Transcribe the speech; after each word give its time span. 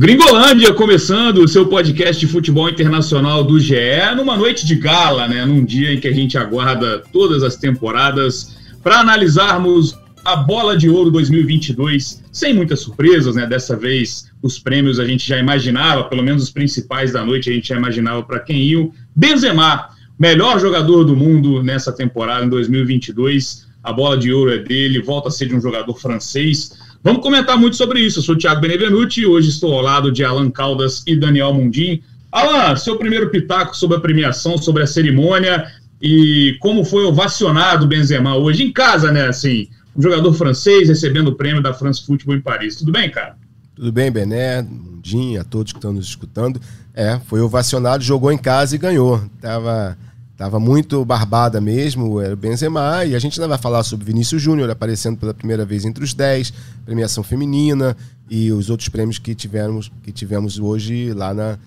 Gringolândia 0.00 0.72
começando 0.72 1.38
o 1.38 1.48
seu 1.48 1.66
podcast 1.66 2.24
de 2.24 2.32
futebol 2.32 2.70
internacional 2.70 3.44
do 3.44 3.60
GE, 3.60 3.74
numa 4.16 4.34
noite 4.34 4.64
de 4.66 4.76
gala, 4.76 5.28
né? 5.28 5.44
Num 5.44 5.62
dia 5.62 5.92
em 5.92 6.00
que 6.00 6.08
a 6.08 6.12
gente 6.12 6.38
aguarda 6.38 7.02
todas 7.12 7.42
as 7.42 7.56
temporadas 7.56 8.56
para 8.82 9.00
analisarmos 9.00 9.94
a 10.24 10.36
Bola 10.36 10.74
de 10.74 10.88
Ouro 10.88 11.10
2022, 11.10 12.22
sem 12.32 12.54
muitas 12.54 12.80
surpresas, 12.80 13.36
né? 13.36 13.46
Dessa 13.46 13.76
vez 13.76 14.30
os 14.42 14.58
prêmios 14.58 14.98
a 14.98 15.04
gente 15.04 15.28
já 15.28 15.38
imaginava, 15.38 16.04
pelo 16.04 16.22
menos 16.22 16.44
os 16.44 16.50
principais 16.50 17.12
da 17.12 17.22
noite 17.22 17.50
a 17.50 17.52
gente 17.52 17.68
já 17.68 17.76
imaginava 17.76 18.22
para 18.22 18.40
quem 18.40 18.56
iam. 18.56 18.90
Benzema, 19.14 19.88
melhor 20.20 20.60
jogador 20.60 21.02
do 21.02 21.16
mundo 21.16 21.62
nessa 21.62 21.90
temporada 21.90 22.44
em 22.44 22.48
2022. 22.50 23.66
A 23.82 23.90
Bola 23.90 24.18
de 24.18 24.30
Ouro 24.30 24.52
é 24.52 24.58
dele, 24.58 25.00
volta 25.00 25.28
a 25.28 25.30
ser 25.30 25.48
de 25.48 25.56
um 25.56 25.60
jogador 25.60 25.98
francês. 25.98 26.72
Vamos 27.02 27.22
comentar 27.22 27.56
muito 27.56 27.76
sobre 27.76 28.00
isso. 28.00 28.18
Eu 28.18 28.22
sou 28.22 28.34
o 28.34 28.38
Thiago 28.38 28.60
Benevenuti 28.60 29.24
hoje 29.24 29.48
estou 29.48 29.72
ao 29.72 29.80
lado 29.80 30.12
de 30.12 30.22
Alan 30.22 30.50
Caldas 30.50 31.02
e 31.06 31.16
Daniel 31.16 31.54
Mundim. 31.54 32.02
Alan, 32.30 32.76
seu 32.76 32.98
primeiro 32.98 33.30
pitaco 33.30 33.74
sobre 33.74 33.96
a 33.96 34.00
premiação, 34.00 34.58
sobre 34.58 34.82
a 34.82 34.86
cerimônia 34.86 35.66
e 36.02 36.58
como 36.60 36.84
foi 36.84 37.04
ovacionado 37.04 37.86
o 37.86 37.88
Benzema 37.88 38.36
hoje 38.36 38.62
em 38.62 38.70
casa, 38.70 39.10
né? 39.10 39.26
Assim, 39.26 39.68
um 39.96 40.02
jogador 40.02 40.34
francês 40.34 40.88
recebendo 40.88 41.28
o 41.28 41.34
prêmio 41.34 41.62
da 41.62 41.72
France 41.72 42.04
Football 42.04 42.36
em 42.36 42.40
Paris. 42.42 42.76
Tudo 42.76 42.92
bem, 42.92 43.10
cara? 43.10 43.36
Tudo 43.74 43.90
bem, 43.90 44.10
Bené, 44.10 44.60
Mundim, 44.60 45.38
a 45.38 45.44
todos 45.44 45.72
que 45.72 45.78
estão 45.78 45.94
nos 45.94 46.06
escutando. 46.06 46.60
É, 46.94 47.18
foi 47.26 47.40
ovacionado, 47.40 48.04
jogou 48.04 48.30
em 48.30 48.36
casa 48.36 48.74
e 48.76 48.78
ganhou. 48.78 49.22
Tava 49.40 49.96
Tava 50.40 50.58
muito 50.58 51.04
barbada 51.04 51.60
mesmo, 51.60 52.18
era 52.18 52.32
o 52.32 52.36
Benzema, 52.36 53.04
e 53.04 53.14
a 53.14 53.18
gente 53.18 53.38
ainda 53.38 53.46
vai 53.46 53.58
falar 53.58 53.82
sobre 53.82 54.06
Vinícius 54.06 54.40
Júnior 54.40 54.70
aparecendo 54.70 55.18
pela 55.18 55.34
primeira 55.34 55.66
vez 55.66 55.84
entre 55.84 56.02
os 56.02 56.14
10, 56.14 56.50
premiação 56.86 57.22
feminina 57.22 57.94
e 58.30 58.50
os 58.50 58.70
outros 58.70 58.88
prêmios 58.88 59.18
que 59.18 59.34
tivemos, 59.34 59.92
que 60.02 60.10
tivemos 60.10 60.58
hoje 60.58 61.12
lá 61.12 61.34
na, 61.34 61.58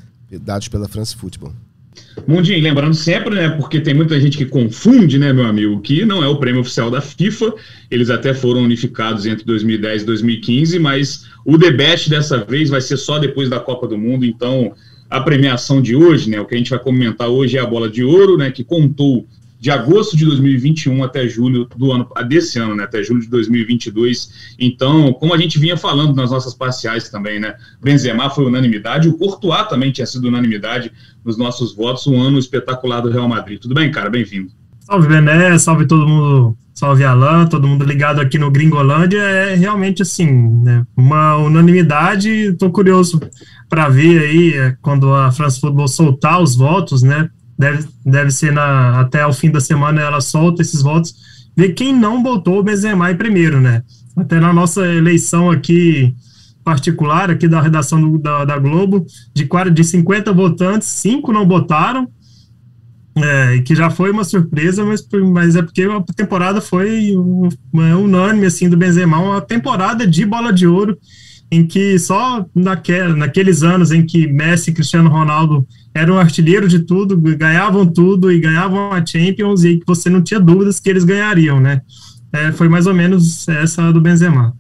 dados 0.42 0.70
pela 0.70 0.88
France 0.88 1.16
Football. 1.16 1.54
Mundinho, 2.26 2.64
lembrando 2.64 2.96
sempre, 2.96 3.36
né, 3.36 3.50
porque 3.50 3.80
tem 3.80 3.94
muita 3.94 4.20
gente 4.20 4.40
que 4.40 4.46
confunde, 4.48 5.20
né, 5.20 5.32
meu 5.32 5.46
amigo, 5.46 5.80
que 5.80 6.04
não 6.04 6.24
é 6.24 6.28
o 6.28 6.40
prêmio 6.40 6.62
oficial 6.62 6.90
da 6.90 7.00
FIFA, 7.00 7.54
eles 7.92 8.10
até 8.10 8.34
foram 8.34 8.64
unificados 8.64 9.28
entre 9.28 9.46
2010 9.46 10.02
e 10.02 10.06
2015, 10.08 10.80
mas 10.80 11.28
o 11.46 11.60
debate 11.60 12.10
dessa 12.10 12.44
vez 12.44 12.72
vai 12.72 12.82
ser 12.82 12.98
só 12.98 13.20
depois 13.20 13.52
da 13.52 13.60
Copa 13.60 13.88
do 13.88 14.00
Mundo, 14.00 14.26
então 14.26 14.74
a 15.14 15.22
premiação 15.22 15.80
de 15.80 15.96
hoje, 15.96 16.28
né? 16.28 16.42
O 16.42 16.46
que 16.46 16.56
a 16.56 16.58
gente 16.58 16.72
vai 16.72 16.80
comentar 16.80 17.28
hoje 17.28 17.56
é 17.56 17.62
a 17.62 17.68
bola 17.68 17.88
de 17.88 18.04
ouro, 18.04 18.36
né? 18.36 18.50
Que 18.50 18.64
contou 18.64 19.28
de 19.60 19.70
agosto 19.70 20.18
de 20.18 20.26
2021 20.26 21.04
até 21.04 21.26
julho 21.28 21.70
do 21.78 21.92
ano 21.92 22.06
desse 22.28 22.60
ano, 22.60 22.76
né, 22.76 22.84
até 22.84 23.02
julho 23.02 23.22
de 23.22 23.30
2022. 23.30 24.56
Então, 24.60 25.14
como 25.14 25.34
a 25.34 25.38
gente 25.38 25.58
vinha 25.58 25.78
falando 25.78 26.14
nas 26.14 26.32
nossas 26.32 26.54
parciais 26.54 27.08
também, 27.08 27.40
né, 27.40 27.56
Benzema 27.82 28.30
foi 28.30 28.44
unanimidade, 28.44 29.08
o 29.08 29.18
Courtois 29.18 29.70
também 29.70 29.90
tinha 29.90 30.06
sido 30.06 30.28
unanimidade 30.28 30.92
nos 31.24 31.38
nossos 31.38 31.74
votos, 31.74 32.06
um 32.08 32.20
ano 32.20 32.38
espetacular 32.40 33.00
do 33.00 33.10
Real 33.10 33.30
Madrid. 33.30 33.58
Tudo 33.58 33.74
bem, 33.74 33.90
cara? 33.90 34.10
Bem-vindo. 34.10 34.52
Salve 34.82 35.08
Bené, 35.08 35.58
salve 35.58 35.86
todo 35.86 36.06
mundo, 36.06 36.58
salve 36.74 37.06
Alan, 37.06 37.46
todo 37.46 37.66
mundo 37.66 37.86
ligado 37.86 38.20
aqui 38.20 38.38
no 38.38 38.52
Gringolândia. 38.52 39.22
É 39.22 39.56
realmente 39.56 40.02
assim, 40.02 40.30
né, 40.62 40.86
uma 40.98 41.38
unanimidade. 41.38 42.30
Estou 42.30 42.70
curioso 42.70 43.18
para 43.74 43.90
ver 43.90 44.20
aí 44.20 44.54
é, 44.54 44.78
quando 44.84 45.12
a 45.12 45.32
France 45.32 45.60
Football 45.60 45.88
soltar 45.88 46.40
os 46.40 46.56
votos, 46.56 47.02
né? 47.02 47.28
Deve, 47.58 47.88
deve 48.06 48.30
ser 48.30 48.52
na, 48.52 49.00
até 49.00 49.26
o 49.26 49.34
fim 49.34 49.50
da 49.50 49.60
semana 49.60 50.00
ela 50.00 50.22
solta 50.22 50.62
esses 50.62 50.84
votos, 50.84 51.16
ver 51.58 51.74
quem 51.74 51.92
não 51.92 52.22
botou 52.22 52.60
o 52.60 52.64
Benzema 52.64 53.10
em 53.10 53.16
primeiro, 53.16 53.60
né? 53.60 53.82
Até 54.16 54.40
na 54.40 54.54
nossa 54.54 54.86
eleição 54.86 55.50
aqui 55.50 56.14
particular, 56.64 57.32
aqui 57.32 57.48
da 57.48 57.60
redação 57.60 58.00
do, 58.00 58.20
da, 58.20 58.46
da 58.46 58.60
Globo, 58.60 59.08
de, 59.34 59.50
de 59.74 59.84
50 59.84 60.32
votantes, 60.32 60.88
cinco 60.90 61.34
não 61.34 61.44
botaram, 61.44 62.08
é, 63.16 63.58
que 63.66 63.74
já 63.74 63.90
foi 63.90 64.12
uma 64.12 64.24
surpresa, 64.24 64.86
mas, 64.86 65.04
mas 65.32 65.56
é 65.56 65.64
porque 65.64 65.82
a 65.82 66.14
temporada 66.14 66.62
foi 66.62 67.10
é, 67.10 67.96
unânime, 67.96 68.46
assim, 68.46 68.70
do 68.70 68.78
Benzema, 68.78 69.18
uma 69.18 69.42
temporada 69.42 70.06
de 70.06 70.24
bola 70.28 70.54
de 70.54 70.68
ouro, 70.68 70.96
em 71.54 71.66
que 71.66 72.00
só 72.00 72.46
naquele, 72.56 73.14
naqueles 73.14 73.62
anos 73.62 73.92
em 73.92 74.04
que 74.04 74.28
Messi 74.28 74.72
e 74.72 74.74
Cristiano 74.74 75.10
Ronaldo 75.10 75.68
eram 75.94 76.18
artilheiros 76.18 76.72
de 76.72 76.80
tudo, 76.80 77.16
ganhavam 77.16 77.86
tudo 77.86 78.32
e 78.32 78.40
ganhavam 78.40 78.92
a 78.92 79.06
Champions 79.06 79.64
e 79.64 79.78
que 79.78 79.86
você 79.86 80.10
não 80.10 80.22
tinha 80.22 80.40
dúvidas 80.40 80.80
que 80.80 80.90
eles 80.90 81.04
ganhariam, 81.04 81.60
né? 81.60 81.82
É, 82.34 82.52
foi 82.52 82.68
mais 82.68 82.88
ou 82.88 82.94
menos 82.94 83.48
essa 83.48 83.94
do 83.94 84.02
Benzema. 84.02 84.56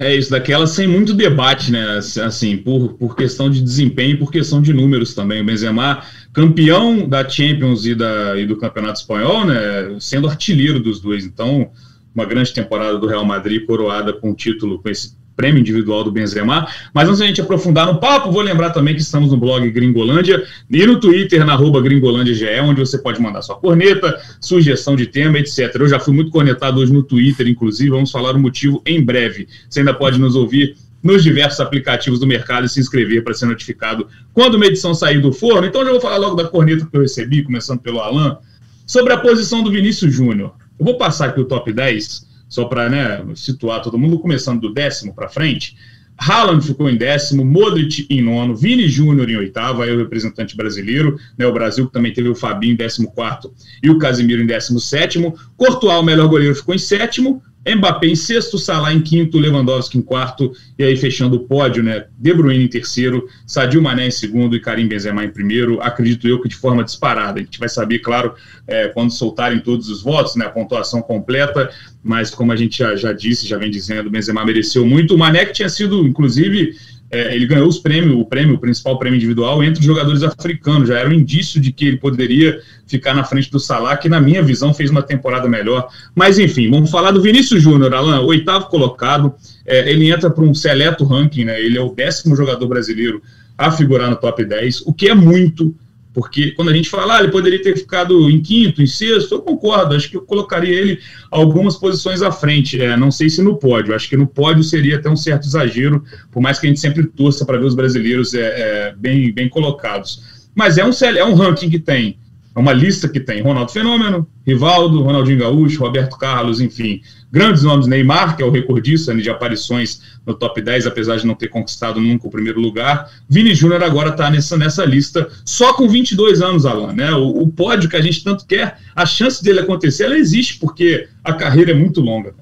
É 0.00 0.14
isso, 0.14 0.30
daquela 0.30 0.66
sem 0.66 0.88
muito 0.88 1.14
debate, 1.14 1.70
né? 1.70 1.98
Assim, 2.24 2.56
por, 2.56 2.94
por 2.94 3.16
questão 3.16 3.48
de 3.48 3.60
desempenho 3.60 4.12
e 4.12 4.16
por 4.16 4.32
questão 4.32 4.60
de 4.60 4.72
números 4.72 5.14
também. 5.14 5.40
O 5.40 5.44
Benzema, 5.44 6.02
campeão 6.32 7.08
da 7.08 7.28
Champions 7.28 7.84
e, 7.86 7.94
da, 7.94 8.36
e 8.36 8.44
do 8.44 8.56
Campeonato 8.56 9.00
Espanhol, 9.00 9.44
né? 9.44 9.96
Sendo 10.00 10.28
artilheiro 10.28 10.80
dos 10.80 11.00
dois. 11.00 11.24
Então, 11.24 11.70
uma 12.14 12.24
grande 12.24 12.52
temporada 12.52 12.98
do 12.98 13.06
Real 13.06 13.24
Madrid, 13.24 13.64
coroada 13.64 14.12
com 14.12 14.30
o 14.32 14.34
título, 14.34 14.80
com 14.80 14.88
esse 14.88 15.17
prêmio 15.38 15.60
individual 15.60 16.02
do 16.02 16.10
Benzema. 16.10 16.66
Mas 16.92 17.08
antes 17.08 17.20
da 17.20 17.26
gente 17.26 17.40
aprofundar 17.40 17.86
no 17.86 18.00
papo, 18.00 18.32
vou 18.32 18.42
lembrar 18.42 18.70
também 18.70 18.92
que 18.92 19.00
estamos 19.00 19.30
no 19.30 19.36
blog 19.36 19.70
Gringolândia 19.70 20.44
e 20.68 20.84
no 20.84 20.98
Twitter, 20.98 21.46
na 21.46 21.52
arroba 21.52 21.80
GringolândiaGE, 21.80 22.60
onde 22.60 22.80
você 22.80 22.98
pode 22.98 23.22
mandar 23.22 23.40
sua 23.42 23.54
corneta, 23.54 24.20
sugestão 24.40 24.96
de 24.96 25.06
tema, 25.06 25.38
etc. 25.38 25.72
Eu 25.76 25.88
já 25.88 26.00
fui 26.00 26.12
muito 26.12 26.32
cornetado 26.32 26.80
hoje 26.80 26.92
no 26.92 27.04
Twitter, 27.04 27.46
inclusive, 27.46 27.90
vamos 27.90 28.10
falar 28.10 28.34
o 28.34 28.38
motivo 28.38 28.82
em 28.84 29.00
breve. 29.00 29.46
Você 29.70 29.78
ainda 29.78 29.94
pode 29.94 30.18
nos 30.18 30.34
ouvir 30.34 30.76
nos 31.00 31.22
diversos 31.22 31.60
aplicativos 31.60 32.18
do 32.18 32.26
mercado 32.26 32.66
e 32.66 32.68
se 32.68 32.80
inscrever 32.80 33.22
para 33.22 33.32
ser 33.32 33.46
notificado 33.46 34.08
quando 34.34 34.56
uma 34.56 34.66
edição 34.66 34.92
sair 34.92 35.20
do 35.20 35.32
forno. 35.32 35.68
Então 35.68 35.84
já 35.84 35.92
vou 35.92 36.00
falar 36.00 36.16
logo 36.16 36.34
da 36.34 36.48
corneta 36.48 36.84
que 36.84 36.96
eu 36.96 37.02
recebi, 37.02 37.44
começando 37.44 37.78
pelo 37.78 38.00
Alan, 38.00 38.38
sobre 38.84 39.12
a 39.12 39.18
posição 39.18 39.62
do 39.62 39.70
Vinícius 39.70 40.12
Júnior. 40.12 40.52
Eu 40.76 40.84
vou 40.84 40.98
passar 40.98 41.28
aqui 41.28 41.40
o 41.40 41.44
top 41.44 41.72
10 41.72 42.26
só 42.48 42.64
para 42.64 42.88
né, 42.88 43.24
situar 43.34 43.82
todo 43.82 43.98
mundo, 43.98 44.18
começando 44.18 44.60
do 44.60 44.72
décimo 44.72 45.14
para 45.14 45.28
frente. 45.28 45.76
Haaland 46.18 46.66
ficou 46.66 46.90
em 46.90 46.96
décimo, 46.96 47.44
Modric 47.44 48.06
em 48.10 48.20
nono, 48.20 48.56
Vini 48.56 48.88
Júnior 48.88 49.30
em 49.30 49.36
oitavo, 49.36 49.82
aí 49.82 49.92
o 49.92 49.98
representante 49.98 50.56
brasileiro, 50.56 51.16
né, 51.38 51.46
o 51.46 51.52
Brasil 51.52 51.86
que 51.86 51.92
também 51.92 52.12
teve 52.12 52.28
o 52.28 52.34
Fabinho 52.34 52.72
em 52.72 52.76
décimo 52.76 53.12
quarto 53.12 53.54
e 53.80 53.88
o 53.88 53.98
Casimiro 53.98 54.42
em 54.42 54.46
décimo 54.46 54.80
sétimo, 54.80 55.38
Courtois, 55.56 56.00
o 56.00 56.02
melhor 56.02 56.28
goleiro, 56.28 56.56
ficou 56.56 56.74
em 56.74 56.78
sétimo, 56.78 57.40
Mbappé 57.74 58.06
em 58.06 58.16
sexto, 58.16 58.58
Salah 58.58 58.92
em 58.92 59.00
quinto, 59.00 59.38
Lewandowski 59.38 59.98
em 59.98 60.02
quarto, 60.02 60.52
e 60.78 60.84
aí 60.84 60.96
fechando 60.96 61.36
o 61.36 61.40
pódio, 61.40 61.82
né? 61.82 62.06
De 62.18 62.32
Bruyne 62.32 62.64
em 62.64 62.68
terceiro, 62.68 63.28
Sadio 63.46 63.82
Mané 63.82 64.06
em 64.06 64.10
segundo 64.10 64.56
e 64.56 64.60
Karim 64.60 64.86
Benzema 64.86 65.24
em 65.24 65.30
primeiro. 65.30 65.80
Acredito 65.80 66.26
eu 66.26 66.40
que 66.40 66.48
de 66.48 66.56
forma 66.56 66.84
disparada. 66.84 67.40
A 67.40 67.42
gente 67.42 67.58
vai 67.58 67.68
saber, 67.68 67.98
claro, 68.00 68.34
é, 68.66 68.88
quando 68.88 69.10
soltarem 69.10 69.60
todos 69.60 69.88
os 69.88 70.02
votos, 70.02 70.36
né? 70.36 70.46
A 70.46 70.50
pontuação 70.50 71.02
completa, 71.02 71.70
mas 72.02 72.30
como 72.30 72.52
a 72.52 72.56
gente 72.56 72.78
já, 72.78 72.96
já 72.96 73.12
disse, 73.12 73.46
já 73.46 73.58
vem 73.58 73.70
dizendo, 73.70 74.10
Benzema 74.10 74.44
mereceu 74.44 74.86
muito. 74.86 75.14
O 75.14 75.18
Mané 75.18 75.44
que 75.44 75.52
tinha 75.52 75.68
sido, 75.68 76.06
inclusive, 76.06 76.74
é, 77.10 77.34
ele 77.34 77.46
ganhou 77.46 77.66
os 77.66 77.78
prêmios, 77.78 78.14
o 78.14 78.24
prêmio, 78.24 78.56
o 78.56 78.58
principal 78.58 78.98
prêmio 78.98 79.16
individual 79.16 79.62
entre 79.64 79.80
os 79.80 79.86
jogadores 79.86 80.22
africanos. 80.22 80.88
Já 80.88 80.98
era 80.98 81.08
um 81.08 81.12
indício 81.12 81.60
de 81.60 81.72
que 81.72 81.86
ele 81.86 81.96
poderia 81.96 82.60
ficar 82.86 83.14
na 83.14 83.24
frente 83.24 83.50
do 83.50 83.58
Salah, 83.58 83.96
que 83.96 84.08
na 84.08 84.20
minha 84.20 84.42
visão 84.42 84.74
fez 84.74 84.90
uma 84.90 85.02
temporada 85.02 85.48
melhor. 85.48 85.88
Mas 86.14 86.38
enfim, 86.38 86.70
vamos 86.70 86.90
falar 86.90 87.10
do 87.10 87.22
Vinícius 87.22 87.62
Júnior, 87.62 87.94
Alan, 87.94 88.20
oitavo 88.20 88.66
colocado. 88.66 89.34
É, 89.66 89.90
ele 89.90 90.10
entra 90.10 90.30
para 90.30 90.44
um 90.44 90.52
seleto 90.52 91.04
ranking, 91.04 91.44
né? 91.44 91.60
Ele 91.60 91.78
é 91.78 91.80
o 91.80 91.94
décimo 91.94 92.36
jogador 92.36 92.66
brasileiro 92.68 93.22
a 93.56 93.70
figurar 93.70 94.08
no 94.08 94.16
top 94.16 94.44
10, 94.44 94.82
o 94.82 94.92
que 94.92 95.08
é 95.08 95.14
muito 95.14 95.74
porque 96.18 96.50
quando 96.50 96.70
a 96.70 96.74
gente 96.74 96.90
fala, 96.90 97.16
ah, 97.16 97.20
ele 97.20 97.30
poderia 97.30 97.62
ter 97.62 97.76
ficado 97.76 98.28
em 98.28 98.42
quinto, 98.42 98.82
em 98.82 98.88
sexto, 98.88 99.36
eu 99.36 99.40
concordo, 99.40 99.94
acho 99.94 100.10
que 100.10 100.16
eu 100.16 100.22
colocaria 100.22 100.74
ele 100.74 100.98
algumas 101.30 101.76
posições 101.76 102.22
à 102.22 102.32
frente. 102.32 102.82
É, 102.82 102.96
não 102.96 103.12
sei 103.12 103.30
se 103.30 103.40
no 103.40 103.56
pódio, 103.56 103.94
acho 103.94 104.08
que 104.08 104.16
no 104.16 104.26
pódio 104.26 104.64
seria 104.64 104.96
até 104.96 105.08
um 105.08 105.14
certo 105.14 105.46
exagero, 105.46 106.02
por 106.32 106.42
mais 106.42 106.58
que 106.58 106.66
a 106.66 106.70
gente 106.70 106.80
sempre 106.80 107.06
torça 107.06 107.46
para 107.46 107.56
ver 107.56 107.66
os 107.66 107.74
brasileiros 107.76 108.34
é, 108.34 108.40
é, 108.40 108.94
bem, 108.98 109.32
bem 109.32 109.48
colocados. 109.48 110.48
Mas 110.56 110.76
é 110.76 110.84
um, 110.84 110.90
é 110.90 111.24
um 111.24 111.34
ranking 111.34 111.70
que 111.70 111.78
tem 111.78 112.18
é 112.54 112.58
uma 112.58 112.72
lista 112.72 113.08
que 113.08 113.20
tem 113.20 113.40
Ronaldo 113.40 113.70
Fenômeno, 113.70 114.26
Rivaldo, 114.46 115.02
Ronaldinho 115.02 115.38
Gaúcho, 115.38 115.80
Roberto 115.80 116.16
Carlos, 116.18 116.60
enfim, 116.60 117.00
grandes 117.30 117.62
nomes. 117.62 117.86
Neymar, 117.86 118.36
que 118.36 118.42
é 118.42 118.46
o 118.46 118.50
recordista 118.50 119.14
né, 119.14 119.20
de 119.20 119.30
aparições 119.30 120.00
no 120.26 120.34
top 120.34 120.60
10, 120.60 120.86
apesar 120.86 121.16
de 121.16 121.26
não 121.26 121.34
ter 121.34 121.48
conquistado 121.48 122.00
nunca 122.00 122.26
o 122.26 122.30
primeiro 122.30 122.60
lugar. 122.60 123.10
Vini 123.28 123.54
Júnior 123.54 123.82
agora 123.82 124.10
está 124.10 124.30
nessa, 124.30 124.56
nessa 124.56 124.84
lista, 124.84 125.28
só 125.44 125.72
com 125.74 125.88
22 125.88 126.42
anos, 126.42 126.66
Alan. 126.66 126.92
Né? 126.92 127.12
O, 127.12 127.42
o, 127.42 127.48
pódio 127.48 127.88
que 127.88 127.96
a 127.96 128.02
gente 128.02 128.24
tanto 128.24 128.46
quer, 128.46 128.78
a 128.94 129.06
chance 129.06 129.42
dele 129.42 129.60
acontecer, 129.60 130.04
ela 130.04 130.18
existe, 130.18 130.58
porque 130.58 131.08
a 131.22 131.32
carreira 131.32 131.70
é 131.70 131.74
muito 131.74 132.00
longa. 132.00 132.34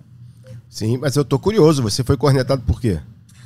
Sim, 0.69 0.99
mas 0.99 1.17
eu 1.17 1.25
tô 1.25 1.38
curioso, 1.38 1.82
você 1.82 2.03
foi 2.03 2.17
cornetado 2.17 2.62
por 2.62 2.81
quê? 2.81 2.99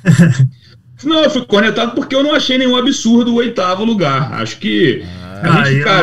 Não, 1.03 1.23
eu 1.23 1.29
fui 1.29 1.45
cornetado 1.45 1.93
porque 1.93 2.15
eu 2.15 2.23
não 2.23 2.33
achei 2.33 2.57
nenhum 2.57 2.75
absurdo 2.75 3.33
o 3.33 3.35
oitavo 3.35 3.83
lugar. 3.83 4.33
Acho 4.33 4.57
que. 4.57 5.03
Ah, 5.43 5.61
a, 5.61 5.65
gente 5.65 5.77
fica, 5.79 6.01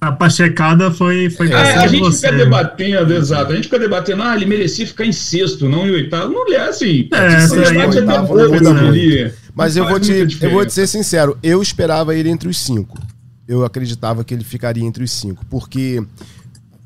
a, 0.00 0.08
a, 0.08 0.12
pachecada 0.12 0.90
foi. 0.90 1.30
foi 1.30 1.48
é, 1.50 1.76
a 1.76 1.86
gente 1.86 2.00
você. 2.00 2.26
fica 2.26 2.38
debatendo, 2.38 3.14
exato. 3.14 3.52
A 3.52 3.54
gente 3.54 3.64
fica 3.64 3.78
debatendo, 3.78 4.22
ah, 4.22 4.34
ele 4.34 4.46
merecia 4.46 4.86
ficar 4.86 5.04
em 5.04 5.12
sexto, 5.12 5.68
não 5.68 5.86
em 5.86 5.92
oitavo. 5.92 6.32
Não 6.32 6.52
é 6.52 6.68
assim. 6.68 7.08
É, 7.12 7.34
essa 7.34 7.60
aí 7.60 7.78
é 7.78 7.86
oitavo, 7.86 8.34
né? 8.34 9.32
Mas 9.54 9.76
eu 9.76 9.86
vou, 9.86 10.00
te, 10.00 10.26
eu 10.40 10.50
vou 10.50 10.66
te 10.66 10.72
ser 10.72 10.88
sincero, 10.88 11.38
eu 11.40 11.62
esperava 11.62 12.14
ele 12.14 12.28
entre 12.28 12.48
os 12.48 12.58
cinco. 12.58 12.98
Eu 13.46 13.64
acreditava 13.64 14.24
que 14.24 14.34
ele 14.34 14.42
ficaria 14.42 14.84
entre 14.84 15.04
os 15.04 15.12
cinco. 15.12 15.44
Porque, 15.46 16.02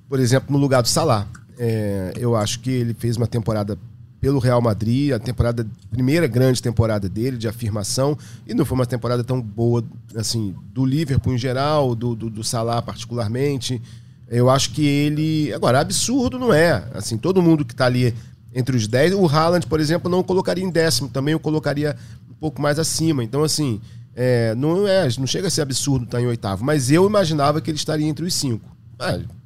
por 0.09 0.21
exemplo, 0.21 0.53
no 0.53 0.59
lugar 0.59 0.83
do 0.83 0.89
Salah, 0.89 1.27
é, 1.59 2.12
eu 2.19 2.37
acho 2.37 2.61
que 2.61 2.71
ele 2.71 2.93
fez 2.93 3.17
uma 3.17 3.27
temporada 3.27 3.79
pelo 4.20 4.38
Real 4.38 4.61
Madrid, 4.61 5.12
a 5.12 5.19
temporada 5.19 5.67
primeira 5.91 6.26
grande 6.26 6.62
temporada 6.62 7.09
dele 7.09 7.37
de 7.37 7.47
afirmação 7.47 8.19
e 8.47 8.55
não 8.55 8.65
foi 8.65 8.76
uma 8.76 8.87
temporada 8.87 9.23
tão 9.23 9.41
boa 9.41 9.85
assim 10.15 10.55
do 10.73 10.85
Liverpool 10.85 11.35
em 11.35 11.38
geral, 11.38 11.94
do, 11.94 12.15
do, 12.15 12.29
do 12.29 12.43
Salah 12.43 12.82
particularmente. 12.82 13.81
Eu 14.29 14.50
acho 14.50 14.73
que 14.73 14.85
ele 14.85 15.53
agora 15.53 15.81
absurdo 15.81 16.38
não 16.38 16.53
é, 16.53 16.85
assim 16.94 17.17
todo 17.17 17.43
mundo 17.43 17.65
que 17.65 17.73
está 17.73 17.87
ali 17.87 18.15
entre 18.55 18.76
os 18.76 18.88
10, 18.88 19.15
o 19.15 19.26
Haaland, 19.26 19.67
por 19.67 19.79
exemplo, 19.79 20.11
não 20.11 20.23
colocaria 20.23 20.64
em 20.64 20.71
décimo, 20.71 21.09
também 21.09 21.32
eu 21.32 21.38
colocaria 21.38 21.94
um 22.29 22.35
pouco 22.35 22.61
mais 22.61 22.79
acima. 22.79 23.23
Então 23.23 23.44
assim, 23.44 23.81
é, 24.17 24.55
não 24.56 24.88
é, 24.88 25.09
não 25.19 25.26
chega 25.26 25.47
a 25.47 25.50
ser 25.50 25.62
absurdo 25.62 26.06
estar 26.06 26.21
em 26.21 26.26
oitavo, 26.26 26.64
mas 26.64 26.91
eu 26.91 27.06
imaginava 27.06 27.61
que 27.61 27.71
ele 27.71 27.79
estaria 27.79 28.06
entre 28.06 28.25
os 28.25 28.35
cinco. 28.35 28.69
Coisa... 28.99 29.38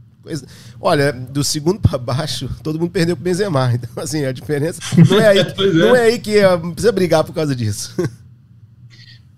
Olha, 0.81 1.13
do 1.13 1.43
segundo 1.43 1.81
para 1.81 1.99
baixo, 1.99 2.49
todo 2.63 2.79
mundo 2.79 2.91
perdeu 2.91 3.17
pro 3.17 3.25
Benzema. 3.25 3.73
Então, 3.75 4.03
assim, 4.03 4.25
a 4.25 4.33
diferença 4.33 4.81
não 5.09 5.21
é 5.21 5.29
aí, 5.29 5.39
é. 5.41 5.73
não 5.73 5.97
é 5.97 6.03
aí 6.03 6.19
que 6.19 6.39
é, 6.39 6.57
precisa 6.57 6.93
brigar 6.93 7.25
por 7.25 7.35
causa 7.35 7.55
disso. 7.55 7.95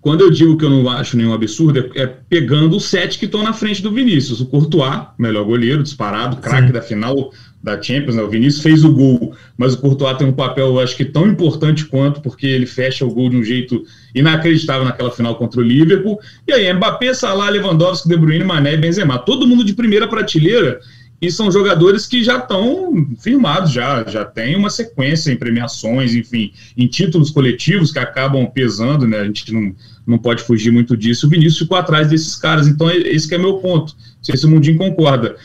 Quando 0.01 0.21
eu 0.21 0.29
digo 0.29 0.55
que 0.55 0.63
eu 0.63 0.69
não 0.69 0.87
acho 0.87 1.17
nenhum 1.17 1.33
absurdo, 1.33 1.79
é, 1.79 2.03
é 2.03 2.05
pegando 2.05 2.77
os 2.77 2.85
sete 2.85 3.17
que 3.17 3.25
estão 3.25 3.41
na 3.41 3.53
frente 3.53 3.81
do 3.81 3.91
Vinícius. 3.91 4.39
O 4.39 4.45
Courtois, 4.45 5.01
melhor 5.17 5.43
goleiro, 5.45 5.81
disparado, 5.81 6.37
craque 6.37 6.71
da 6.71 6.79
final 6.79 7.31
da 7.65 7.81
Champions, 7.81 8.15
né? 8.15 8.21
O 8.21 8.29
Vinícius 8.29 8.61
fez 8.61 8.85
o 8.85 8.93
gol, 8.93 9.35
mas 9.57 9.73
o 9.73 9.79
Courtois 9.79 10.15
tem 10.17 10.27
um 10.27 10.31
papel, 10.31 10.79
acho 10.79 10.95
que 10.95 11.03
tão 11.03 11.27
importante 11.27 11.85
quanto, 11.85 12.21
porque 12.21 12.45
ele 12.45 12.67
fecha 12.67 13.03
o 13.03 13.11
gol 13.11 13.27
de 13.27 13.37
um 13.37 13.43
jeito 13.43 13.83
inacreditável 14.13 14.85
naquela 14.85 15.09
final 15.09 15.35
contra 15.35 15.59
o 15.59 15.63
Liverpool. 15.63 16.19
E 16.47 16.53
aí, 16.53 16.71
Mbappé, 16.71 17.11
Salah, 17.15 17.49
Lewandowski, 17.49 18.07
De 18.07 18.15
Bruyne, 18.15 18.43
Mané 18.43 18.75
e 18.75 18.77
Benzema. 18.77 19.17
Todo 19.17 19.47
mundo 19.47 19.63
de 19.63 19.73
primeira 19.73 20.07
prateleira 20.07 20.79
e 21.19 21.31
são 21.31 21.51
jogadores 21.51 22.05
que 22.05 22.23
já 22.23 22.37
estão 22.37 23.07
firmados, 23.17 23.71
já, 23.71 24.03
já 24.03 24.23
tem 24.23 24.55
uma 24.55 24.69
sequência 24.69 25.31
em 25.31 25.37
premiações, 25.37 26.13
enfim, 26.13 26.51
em 26.77 26.85
títulos 26.85 27.31
coletivos 27.31 27.91
que 27.91 27.97
acabam 27.97 28.45
pesando, 28.45 29.07
né? 29.07 29.21
A 29.21 29.25
gente 29.25 29.51
não, 29.51 29.73
não 30.05 30.17
pode 30.19 30.43
fugir 30.43 30.71
muito 30.71 30.95
disso. 30.95 31.25
O 31.25 31.29
Vinícius 31.29 31.59
ficou 31.59 31.77
atrás 31.77 32.09
desses 32.09 32.35
caras, 32.35 32.67
então 32.67 32.91
esse 32.91 33.33
é 33.33 33.39
meu 33.39 33.55
ponto. 33.55 33.95
Não 33.97 34.23
sei 34.23 34.37
se 34.37 34.45
o 34.45 34.49
Mundinho 34.49 34.77
concorda 34.77 35.35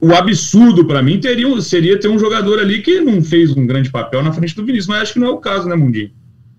o 0.00 0.14
absurdo 0.14 0.84
para 0.84 1.02
mim 1.02 1.18
teria, 1.18 1.60
seria 1.60 1.98
ter 1.98 2.08
um 2.08 2.18
jogador 2.18 2.60
ali 2.60 2.80
que 2.80 3.00
não 3.00 3.22
fez 3.22 3.50
um 3.56 3.66
grande 3.66 3.90
papel 3.90 4.22
na 4.22 4.32
frente 4.32 4.54
do 4.54 4.64
Vinícius, 4.64 4.86
mas 4.86 5.02
acho 5.02 5.12
que 5.14 5.18
não 5.18 5.28
é 5.28 5.30
o 5.30 5.38
caso, 5.38 5.68
né, 5.68 5.74
Mundinho? 5.74 6.10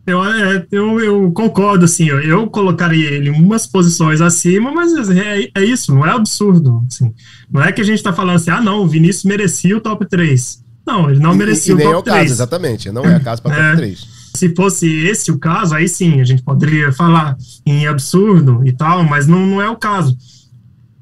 Eu, 0.05 0.23
é, 0.23 0.65
eu, 0.71 0.99
eu, 0.99 1.31
concordo, 1.31 1.85
assim, 1.85 2.09
eu, 2.09 2.19
eu, 2.19 2.47
colocaria 2.47 3.11
ele 3.11 3.29
em 3.29 3.31
umas 3.31 3.67
posições 3.67 4.21
acima, 4.21 4.71
mas 4.71 5.09
é, 5.09 5.49
é 5.55 5.63
isso, 5.63 5.93
não 5.93 6.05
é 6.05 6.11
absurdo. 6.11 6.83
Assim. 6.87 7.13
Não 7.49 7.61
é 7.61 7.71
que 7.71 7.79
a 7.79 7.83
gente 7.83 7.97
está 7.97 8.11
falando 8.11 8.37
assim, 8.37 8.49
ah, 8.49 8.61
não, 8.61 8.81
o 8.81 8.87
Vinícius 8.87 9.25
merecia 9.25 9.77
o 9.77 9.81
top 9.81 10.07
3. 10.07 10.63
Não, 10.85 11.09
ele 11.09 11.19
não 11.19 11.35
e, 11.35 11.37
merecia 11.37 11.73
e, 11.73 11.75
o 11.75 11.79
top 11.79 11.93
é 11.93 11.97
o 11.97 12.01
3. 12.01 12.17
Caso, 12.17 12.33
exatamente, 12.33 12.91
não 12.91 13.05
é 13.05 13.15
a 13.15 13.19
caso 13.19 13.41
para 13.41 13.55
top 13.55 13.77
3. 13.77 13.99
É. 14.01 14.37
Se 14.37 14.55
fosse 14.55 14.87
esse 15.05 15.31
o 15.31 15.37
caso, 15.37 15.75
aí 15.75 15.87
sim, 15.87 16.19
a 16.19 16.23
gente 16.23 16.41
poderia 16.41 16.91
falar 16.91 17.37
em 17.65 17.85
absurdo 17.85 18.61
e 18.65 18.71
tal, 18.71 19.03
mas 19.03 19.27
não, 19.27 19.45
não 19.45 19.61
é 19.61 19.69
o 19.69 19.75
caso 19.75 20.17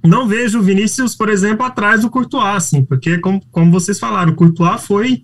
não 0.06 0.28
vejo 0.28 0.60
o 0.60 0.64
Vinícius, 0.64 1.16
por 1.16 1.30
exemplo, 1.30 1.66
atrás 1.66 2.02
do 2.02 2.10
Courtois, 2.10 2.56
assim, 2.56 2.84
porque, 2.84 3.18
como, 3.18 3.42
como 3.52 3.72
vocês 3.72 4.00
falaram, 4.00 4.32
o 4.32 4.36
Courtois 4.36 4.84
foi, 4.86 5.24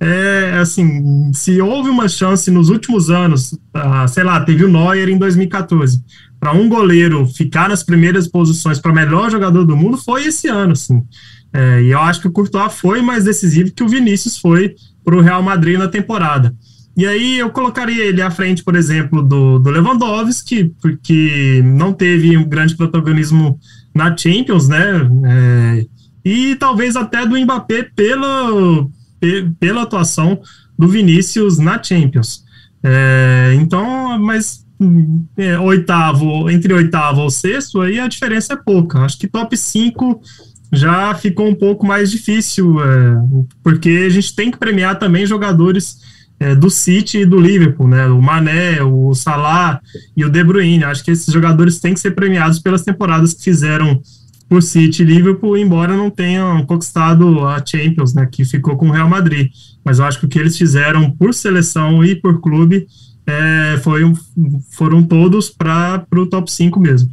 é, 0.00 0.58
assim, 0.60 1.30
se 1.32 1.60
houve 1.60 1.88
uma 1.90 2.08
chance 2.08 2.50
nos 2.50 2.68
últimos 2.68 3.10
anos, 3.10 3.58
ah, 3.72 4.06
sei 4.06 4.24
lá, 4.24 4.40
teve 4.40 4.64
o 4.64 4.68
Neuer 4.68 5.08
em 5.08 5.18
2014, 5.18 6.02
para 6.38 6.52
um 6.52 6.68
goleiro 6.68 7.26
ficar 7.26 7.68
nas 7.68 7.82
primeiras 7.82 8.28
posições 8.28 8.78
para 8.78 8.92
melhor 8.92 9.30
jogador 9.30 9.64
do 9.64 9.76
mundo, 9.76 9.96
foi 9.96 10.26
esse 10.26 10.46
ano, 10.48 10.72
assim. 10.72 11.02
É, 11.52 11.82
e 11.82 11.90
eu 11.90 12.00
acho 12.00 12.20
que 12.20 12.28
o 12.28 12.32
Courtois 12.32 12.74
foi 12.74 13.00
mais 13.00 13.24
decisivo 13.24 13.72
que 13.72 13.82
o 13.82 13.88
Vinícius 13.88 14.36
foi 14.36 14.74
para 15.04 15.16
o 15.16 15.20
Real 15.20 15.42
Madrid 15.42 15.78
na 15.78 15.88
temporada. 15.88 16.54
E 16.96 17.06
aí 17.06 17.38
eu 17.38 17.50
colocaria 17.50 18.04
ele 18.04 18.20
à 18.20 18.30
frente, 18.30 18.62
por 18.62 18.74
exemplo, 18.74 19.22
do, 19.22 19.58
do 19.58 19.70
Lewandowski, 19.70 20.74
porque 20.82 21.62
não 21.64 21.92
teve 21.92 22.36
um 22.36 22.44
grande 22.44 22.76
protagonismo 22.76 23.58
na 23.98 24.16
Champions, 24.16 24.68
né? 24.68 25.10
É, 25.24 25.86
e 26.24 26.54
talvez 26.56 26.96
até 26.96 27.26
do 27.26 27.38
Mbappé 27.38 27.90
pela, 27.94 28.88
pela 29.58 29.82
atuação 29.82 30.40
do 30.78 30.88
Vinícius 30.88 31.58
na 31.58 31.82
Champions. 31.82 32.44
É, 32.82 33.56
então, 33.60 34.18
mas 34.18 34.64
é, 35.36 35.58
oitavo, 35.58 36.48
entre 36.48 36.72
oitavo 36.72 37.22
ou 37.22 37.30
sexto, 37.30 37.80
aí 37.80 37.98
a 37.98 38.06
diferença 38.06 38.54
é 38.54 38.56
pouca. 38.56 39.00
Acho 39.00 39.18
que 39.18 39.26
top 39.26 39.56
5 39.56 40.20
já 40.72 41.14
ficou 41.14 41.48
um 41.48 41.54
pouco 41.54 41.84
mais 41.84 42.10
difícil, 42.10 42.80
é, 42.80 43.16
porque 43.62 44.04
a 44.06 44.10
gente 44.10 44.34
tem 44.34 44.50
que 44.50 44.58
premiar 44.58 44.98
também 44.98 45.26
jogadores 45.26 45.98
é, 46.40 46.54
do 46.54 46.70
City 46.70 47.18
e 47.18 47.26
do 47.26 47.40
Liverpool, 47.40 47.88
né? 47.88 48.06
O 48.06 48.22
Mané, 48.22 48.82
o 48.82 49.14
Salah 49.14 49.80
e 50.16 50.24
o 50.24 50.30
De 50.30 50.42
Bruyne. 50.44 50.84
Acho 50.84 51.04
que 51.04 51.10
esses 51.10 51.32
jogadores 51.32 51.80
têm 51.80 51.94
que 51.94 52.00
ser 52.00 52.12
premiados 52.12 52.58
pelas 52.58 52.82
temporadas 52.82 53.34
que 53.34 53.42
fizeram 53.42 54.00
por 54.48 54.62
City 54.62 55.02
e 55.02 55.06
Liverpool, 55.06 55.58
embora 55.58 55.94
não 55.96 56.10
tenham 56.10 56.64
conquistado 56.64 57.46
a 57.46 57.62
Champions, 57.64 58.14
né? 58.14 58.26
Que 58.30 58.44
ficou 58.44 58.76
com 58.76 58.88
o 58.88 58.92
Real 58.92 59.08
Madrid. 59.08 59.50
Mas 59.84 59.98
eu 59.98 60.04
acho 60.04 60.20
que 60.20 60.26
o 60.26 60.28
que 60.28 60.38
eles 60.38 60.56
fizeram 60.56 61.10
por 61.10 61.34
seleção 61.34 62.04
e 62.04 62.14
por 62.14 62.40
clube 62.40 62.86
é, 63.26 63.78
foi, 63.82 64.00
foram 64.70 65.02
todos 65.02 65.50
para 65.50 66.06
o 66.12 66.26
top 66.26 66.50
5 66.50 66.80
mesmo. 66.80 67.10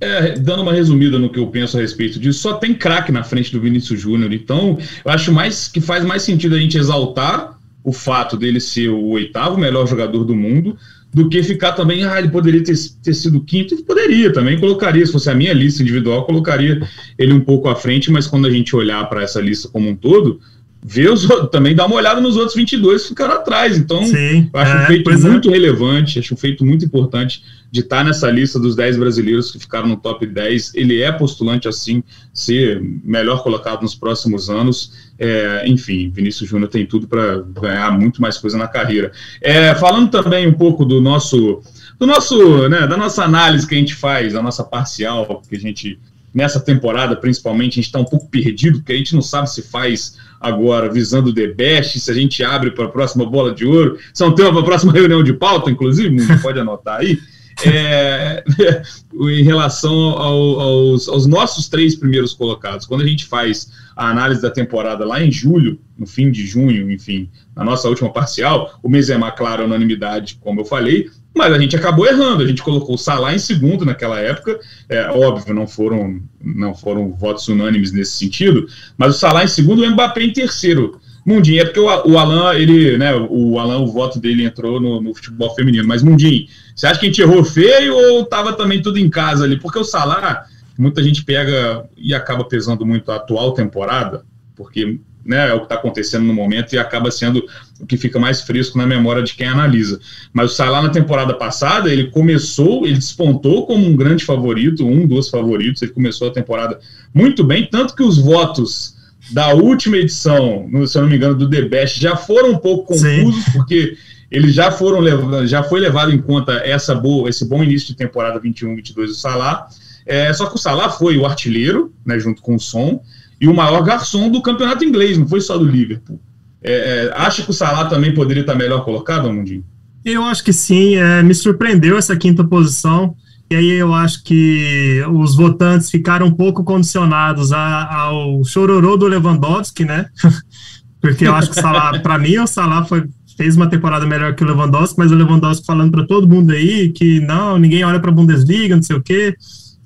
É, 0.00 0.38
dando 0.38 0.62
uma 0.62 0.72
resumida 0.72 1.18
no 1.18 1.30
que 1.30 1.38
eu 1.38 1.46
penso 1.46 1.76
a 1.78 1.80
respeito 1.80 2.18
disso, 2.18 2.40
só 2.40 2.54
tem 2.54 2.74
craque 2.74 3.10
na 3.10 3.24
frente 3.24 3.50
do 3.50 3.60
Vinícius 3.60 3.98
Júnior, 3.98 4.32
então 4.32 4.76
eu 5.02 5.10
acho 5.10 5.32
mais 5.32 5.68
que 5.68 5.80
faz 5.80 6.04
mais 6.04 6.22
sentido 6.22 6.54
a 6.54 6.58
gente 6.58 6.76
exaltar 6.76 7.57
o 7.82 7.92
fato 7.92 8.36
dele 8.36 8.60
ser 8.60 8.88
o 8.88 9.08
oitavo 9.08 9.58
melhor 9.58 9.86
jogador 9.86 10.24
do 10.24 10.34
mundo, 10.34 10.76
do 11.12 11.28
que 11.28 11.42
ficar 11.42 11.72
também, 11.72 12.04
ah, 12.04 12.18
ele 12.18 12.28
poderia 12.28 12.62
ter, 12.62 12.74
ter 13.02 13.14
sido 13.14 13.40
quinto, 13.40 13.74
ele 13.74 13.82
poderia 13.82 14.32
também, 14.32 14.58
colocaria, 14.58 15.04
se 15.06 15.12
fosse 15.12 15.30
a 15.30 15.34
minha 15.34 15.52
lista 15.52 15.82
individual, 15.82 16.26
colocaria 16.26 16.86
ele 17.18 17.32
um 17.32 17.40
pouco 17.40 17.68
à 17.68 17.74
frente, 17.74 18.10
mas 18.10 18.26
quando 18.26 18.46
a 18.46 18.50
gente 18.50 18.76
olhar 18.76 19.08
para 19.08 19.22
essa 19.22 19.40
lista 19.40 19.68
como 19.68 19.88
um 19.88 19.96
todo, 19.96 20.40
ver 20.82 21.10
os, 21.10 21.26
também 21.50 21.74
dá 21.74 21.86
uma 21.86 21.96
olhada 21.96 22.20
nos 22.20 22.36
outros 22.36 22.54
22 22.54 23.02
que 23.02 23.08
ficaram 23.08 23.34
atrás. 23.34 23.76
Então, 23.76 24.04
Sim, 24.04 24.48
eu 24.52 24.60
acho 24.60 24.72
é, 24.72 24.82
um 24.82 24.86
feito 24.86 25.10
é. 25.10 25.16
muito 25.16 25.48
é. 25.48 25.52
relevante, 25.52 26.18
acho 26.18 26.34
um 26.34 26.36
feito 26.36 26.64
muito 26.64 26.84
importante 26.84 27.42
de 27.70 27.80
estar 27.80 28.02
nessa 28.02 28.30
lista 28.30 28.58
dos 28.58 28.74
10 28.74 28.96
brasileiros 28.96 29.50
que 29.50 29.58
ficaram 29.58 29.88
no 29.88 29.96
top 29.96 30.26
10. 30.26 30.74
Ele 30.74 31.02
é 31.02 31.12
postulante, 31.12 31.68
assim, 31.68 32.02
ser 32.32 32.80
melhor 33.04 33.42
colocado 33.42 33.82
nos 33.82 33.94
próximos 33.94 34.48
anos. 34.48 34.92
É, 35.18 35.64
enfim, 35.66 36.10
Vinícius 36.10 36.48
Júnior 36.48 36.70
tem 36.70 36.86
tudo 36.86 37.06
para 37.06 37.42
ganhar 37.42 37.90
muito 37.92 38.22
mais 38.22 38.38
coisa 38.38 38.56
na 38.56 38.68
carreira. 38.68 39.12
É, 39.42 39.74
falando 39.74 40.10
também 40.10 40.46
um 40.46 40.54
pouco 40.54 40.84
do 40.84 41.00
nosso. 41.00 41.60
Do 41.98 42.06
nosso, 42.06 42.68
né, 42.68 42.86
da 42.86 42.96
nossa 42.96 43.24
análise 43.24 43.66
que 43.66 43.74
a 43.74 43.78
gente 43.78 43.92
faz, 43.92 44.36
a 44.36 44.40
nossa 44.40 44.62
parcial, 44.62 45.42
que 45.48 45.56
a 45.56 45.58
gente 45.58 45.98
nessa 46.32 46.60
temporada, 46.60 47.16
principalmente, 47.16 47.72
a 47.72 47.76
gente 47.76 47.86
está 47.86 47.98
um 47.98 48.04
pouco 48.04 48.28
perdido, 48.28 48.78
porque 48.78 48.92
a 48.92 48.96
gente 48.96 49.14
não 49.14 49.22
sabe 49.22 49.50
se 49.50 49.62
faz 49.62 50.16
agora 50.40 50.90
visando 50.90 51.30
o 51.30 51.34
The 51.34 51.48
Best, 51.48 51.98
se 51.98 52.10
a 52.10 52.14
gente 52.14 52.42
abre 52.44 52.70
para 52.70 52.84
a 52.84 52.88
próxima 52.88 53.24
bola 53.24 53.54
de 53.54 53.64
ouro. 53.64 53.98
Isso 54.12 54.22
é 54.22 54.26
um 54.26 54.34
tema 54.34 54.52
para 54.52 54.60
a 54.60 54.64
próxima 54.64 54.92
reunião 54.94 55.22
de 55.22 55.32
pauta, 55.32 55.70
inclusive, 55.70 56.16
pode 56.40 56.58
anotar 56.58 57.00
aí. 57.00 57.18
É, 57.66 58.44
em 59.12 59.42
relação 59.42 59.92
ao, 59.92 60.60
aos, 60.60 61.08
aos, 61.08 61.26
nossos 61.26 61.68
três 61.68 61.96
primeiros 61.96 62.32
colocados. 62.32 62.86
Quando 62.86 63.02
a 63.02 63.06
gente 63.06 63.24
faz 63.24 63.72
a 63.96 64.10
análise 64.10 64.40
da 64.40 64.50
temporada 64.50 65.04
lá 65.04 65.20
em 65.20 65.32
julho, 65.32 65.76
no 65.98 66.06
fim 66.06 66.30
de 66.30 66.46
junho, 66.46 66.88
enfim, 66.88 67.28
na 67.56 67.64
nossa 67.64 67.88
última 67.88 68.12
parcial, 68.12 68.78
o 68.80 68.88
Benzema, 68.88 69.32
claro, 69.32 69.64
unanimidade, 69.64 70.38
como 70.40 70.60
eu 70.60 70.64
falei, 70.64 71.10
mas 71.34 71.52
a 71.52 71.58
gente 71.58 71.76
acabou 71.76 72.06
errando. 72.06 72.42
A 72.42 72.46
gente 72.46 72.62
colocou 72.62 72.94
o 72.94 72.98
Salah 72.98 73.34
em 73.34 73.38
segundo 73.38 73.84
naquela 73.84 74.18
época. 74.18 74.58
É 74.88 75.08
óbvio, 75.08 75.54
não 75.54 75.66
foram, 75.66 76.20
não 76.42 76.74
foram 76.74 77.12
votos 77.12 77.46
unânimes 77.48 77.92
nesse 77.92 78.12
sentido, 78.12 78.66
mas 78.96 79.16
o 79.16 79.18
Salah 79.18 79.44
em 79.44 79.48
segundo 79.48 79.82
o 79.82 79.90
Mbappé 79.90 80.22
em 80.22 80.32
terceiro. 80.32 81.00
Mundinho, 81.24 81.60
é 81.60 81.64
porque 81.64 81.78
o, 81.78 81.84
o 81.84 82.18
Alan, 82.18 82.54
ele, 82.54 82.96
né, 82.96 83.14
o 83.14 83.58
Alan, 83.58 83.80
o 83.80 83.92
voto 83.92 84.18
dele 84.18 84.44
entrou 84.44 84.80
no, 84.80 85.00
no, 85.00 85.14
futebol 85.14 85.54
feminino. 85.54 85.86
Mas, 85.86 86.02
Mundinho, 86.02 86.46
você 86.74 86.86
acha 86.86 86.98
que 86.98 87.04
a 87.04 87.08
gente 87.08 87.20
errou 87.20 87.44
feio 87.44 87.94
ou 87.94 88.24
tava 88.24 88.54
também 88.54 88.80
tudo 88.80 88.98
em 88.98 89.10
casa 89.10 89.44
ali? 89.44 89.58
Porque 89.58 89.78
o 89.78 89.84
Salah, 89.84 90.46
muita 90.78 91.02
gente 91.02 91.22
pega 91.24 91.84
e 91.98 92.14
acaba 92.14 92.44
pesando 92.44 92.86
muito 92.86 93.12
a 93.12 93.16
atual 93.16 93.52
temporada, 93.52 94.24
porque 94.56 94.98
né, 95.28 95.50
é 95.50 95.52
o 95.52 95.58
que 95.58 95.64
está 95.66 95.74
acontecendo 95.74 96.24
no 96.24 96.32
momento 96.32 96.72
e 96.72 96.78
acaba 96.78 97.10
sendo 97.10 97.44
o 97.78 97.86
que 97.86 97.98
fica 97.98 98.18
mais 98.18 98.40
fresco 98.40 98.78
na 98.78 98.86
memória 98.86 99.22
de 99.22 99.34
quem 99.34 99.46
analisa. 99.46 100.00
Mas 100.32 100.52
o 100.52 100.54
Salah 100.54 100.80
na 100.80 100.88
temporada 100.88 101.34
passada, 101.34 101.92
ele 101.92 102.10
começou, 102.10 102.86
ele 102.86 102.94
despontou 102.94 103.66
como 103.66 103.86
um 103.86 103.94
grande 103.94 104.24
favorito, 104.24 104.86
um 104.86 105.06
dos 105.06 105.28
favoritos, 105.28 105.82
ele 105.82 105.92
começou 105.92 106.28
a 106.28 106.32
temporada 106.32 106.80
muito 107.12 107.44
bem, 107.44 107.68
tanto 107.70 107.94
que 107.94 108.02
os 108.02 108.16
votos 108.16 108.96
da 109.30 109.52
última 109.52 109.98
edição, 109.98 110.66
se 110.86 110.96
eu 110.96 111.02
não 111.02 111.10
me 111.10 111.16
engano, 111.16 111.34
do 111.34 111.50
The 111.50 111.62
Best, 111.62 112.00
já 112.00 112.16
foram 112.16 112.52
um 112.52 112.58
pouco 112.58 112.94
confusos, 112.94 113.44
Sim. 113.44 113.52
porque 113.52 113.98
eles 114.30 114.54
já 114.54 114.70
foram 114.70 115.46
já 115.46 115.62
foi 115.62 115.80
levado 115.80 116.10
em 116.10 116.18
conta 116.18 116.52
essa 116.64 116.94
boa, 116.94 117.28
esse 117.28 117.46
bom 117.46 117.62
início 117.62 117.88
de 117.88 117.96
temporada 117.96 118.40
21-22 118.40 118.94
do 118.94 119.14
Salah. 119.14 119.68
É, 120.06 120.32
só 120.32 120.46
que 120.46 120.54
o 120.54 120.58
Salah 120.58 120.88
foi 120.88 121.18
o 121.18 121.26
artilheiro, 121.26 121.92
né, 122.04 122.18
junto 122.18 122.40
com 122.40 122.54
o 122.54 122.58
Son, 122.58 123.02
e 123.40 123.48
o 123.48 123.54
maior 123.54 123.82
garçom 123.82 124.30
do 124.30 124.42
campeonato 124.42 124.84
inglês, 124.84 125.16
não 125.16 125.28
foi 125.28 125.40
só 125.40 125.56
do 125.56 125.64
Liverpool. 125.64 126.20
É, 126.62 126.72
é, 127.06 127.12
acha 127.14 127.42
que 127.42 127.50
o 127.50 127.54
Salah 127.54 127.86
também 127.86 128.12
poderia 128.12 128.40
estar 128.40 128.54
melhor 128.54 128.84
colocado, 128.84 129.32
Mundinho? 129.32 129.64
Eu 130.04 130.24
acho 130.24 130.42
que 130.42 130.52
sim, 130.52 130.96
é, 130.96 131.22
me 131.22 131.34
surpreendeu 131.34 131.96
essa 131.96 132.16
quinta 132.16 132.42
posição, 132.42 133.14
e 133.50 133.54
aí 133.54 133.70
eu 133.70 133.94
acho 133.94 134.22
que 134.24 135.02
os 135.12 135.36
votantes 135.36 135.90
ficaram 135.90 136.26
um 136.26 136.32
pouco 136.32 136.64
condicionados 136.64 137.52
a, 137.52 137.94
ao 137.94 138.44
chororô 138.44 138.96
do 138.96 139.06
Lewandowski, 139.06 139.84
né? 139.84 140.06
Porque 141.00 141.26
eu 141.26 141.34
acho 141.34 141.50
que 141.50 141.58
o 141.58 141.62
Salah, 141.62 141.98
para 142.00 142.18
mim, 142.18 142.38
o 142.38 142.46
Salah 142.46 142.84
foi, 142.84 143.04
fez 143.36 143.56
uma 143.56 143.68
temporada 143.68 144.04
melhor 144.04 144.34
que 144.34 144.42
o 144.42 144.46
Lewandowski, 144.46 144.98
mas 144.98 145.12
o 145.12 145.14
Lewandowski 145.14 145.64
falando 145.64 145.92
para 145.92 146.06
todo 146.06 146.28
mundo 146.28 146.50
aí 146.50 146.90
que 146.90 147.20
não, 147.20 147.56
ninguém 147.56 147.84
olha 147.84 148.00
para 148.00 148.10
a 148.10 148.14
Bundesliga, 148.14 148.74
não 148.74 148.82
sei 148.82 148.96
o 148.96 149.02
quê. 149.02 149.34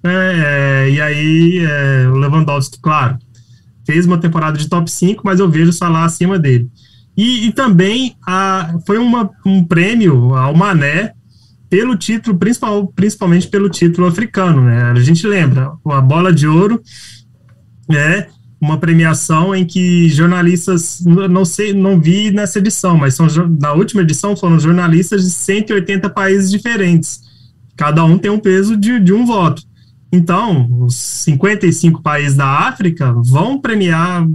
É, 0.04 0.87
é, 0.87 0.90
e 0.90 1.00
aí 1.00 1.59
é, 1.59 2.09
o 2.09 2.16
Lewandowski, 2.16 2.80
claro, 2.80 3.18
fez 3.85 4.07
uma 4.07 4.19
temporada 4.19 4.57
de 4.57 4.69
top 4.69 4.91
5, 4.91 5.23
mas 5.25 5.41
eu 5.41 5.51
vejo 5.51 5.71
o 5.71 5.73
Salah 5.73 6.05
acima 6.05 6.39
dele. 6.39 6.69
E, 7.17 7.47
e 7.47 7.53
também 7.53 8.17
a, 8.27 8.75
foi 8.87 8.99
uma, 8.99 9.31
um 9.45 9.62
prêmio 9.65 10.35
ao 10.35 10.55
Mané 10.55 11.12
pelo 11.69 11.97
título, 11.97 12.37
principal, 12.39 12.87
principalmente 12.89 13.49
pelo 13.49 13.69
título 13.69 14.07
africano. 14.07 14.62
Né? 14.62 14.83
A 14.83 14.95
gente 15.01 15.27
lembra, 15.27 15.73
a 15.87 16.01
bola 16.01 16.33
de 16.33 16.47
ouro 16.47 16.83
é 17.91 18.27
uma 18.61 18.79
premiação 18.79 19.55
em 19.55 19.65
que 19.65 20.09
jornalistas, 20.09 21.03
não 21.05 21.45
sei, 21.45 21.73
não 21.73 22.01
vi 22.01 22.31
nessa 22.31 22.61
edição, 22.61 22.97
mas 22.97 23.15
são, 23.15 23.27
na 23.59 23.73
última 23.73 24.03
edição 24.03 24.37
foram 24.37 24.59
jornalistas 24.61 25.25
de 25.25 25.31
180 25.31 26.09
países 26.11 26.51
diferentes. 26.51 27.21
Cada 27.77 28.05
um 28.05 28.17
tem 28.19 28.31
um 28.31 28.39
peso 28.39 28.77
de, 28.77 29.01
de 29.01 29.12
um 29.12 29.27
voto. 29.27 29.62
Então, 30.12 30.69
os 30.81 30.95
55 30.95 32.02
países 32.02 32.37
da 32.37 32.47
África 32.47 33.14
vão 33.25 33.59
premiar, 33.59 34.26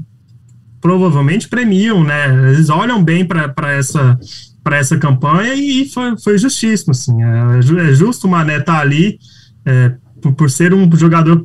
provavelmente 0.82 1.48
premiam, 1.48 2.04
né? 2.04 2.52
Eles 2.52 2.70
olham 2.70 3.04
bem 3.04 3.24
para 3.24 3.72
essa 3.72 4.18
para 4.64 4.76
essa 4.76 4.98
campanha 4.98 5.56
e 5.56 5.88
foi, 5.88 6.18
foi 6.20 6.38
justíssimo, 6.38 6.92
assim. 6.92 7.24
É, 7.24 7.90
é 7.90 7.94
justo 7.94 8.28
o 8.28 8.30
Mané 8.30 8.58
estar 8.58 8.74
tá 8.74 8.80
ali 8.82 9.18
é, 9.66 9.94
por, 10.22 10.34
por, 10.34 10.52
ser 10.52 10.74
um 10.74 10.94
jogador 10.94 11.42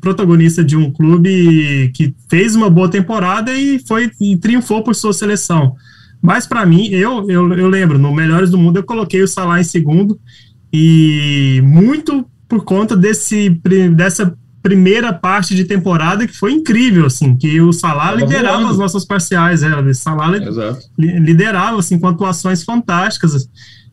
protagonista 0.00 0.64
de 0.64 0.74
um 0.74 0.90
clube 0.90 1.92
que 1.94 2.14
fez 2.26 2.56
uma 2.56 2.70
boa 2.70 2.88
temporada 2.88 3.52
e 3.52 3.78
foi 3.86 4.10
e 4.18 4.38
triunfou 4.38 4.82
por 4.82 4.94
sua 4.94 5.12
seleção. 5.12 5.74
Mas 6.22 6.46
para 6.46 6.64
mim, 6.64 6.88
eu, 6.88 7.30
eu, 7.30 7.52
eu 7.52 7.68
lembro, 7.68 7.98
no 7.98 8.14
Melhores 8.14 8.50
do 8.50 8.56
Mundo 8.56 8.78
eu 8.78 8.82
coloquei 8.82 9.22
o 9.22 9.28
Salah 9.28 9.60
em 9.60 9.64
segundo 9.64 10.18
e 10.72 11.60
muito 11.64 12.24
por 12.48 12.64
conta 12.64 12.96
desse, 12.96 13.50
dessa 13.94 14.36
primeira 14.64 15.12
parte 15.12 15.54
de 15.54 15.64
temporada 15.64 16.26
que 16.26 16.34
foi 16.34 16.52
incrível, 16.52 17.04
assim, 17.04 17.36
que 17.36 17.60
o 17.60 17.70
Salah 17.70 18.06
Tava 18.06 18.16
liderava 18.16 18.70
as 18.70 18.78
nossas 18.78 19.04
parciais, 19.04 19.62
é, 19.62 19.78
o 19.78 19.94
Salah 19.94 20.28
li, 20.98 21.18
liderava, 21.18 21.78
assim, 21.78 21.98
com 21.98 22.08
atuações 22.08 22.64
fantásticas 22.64 23.46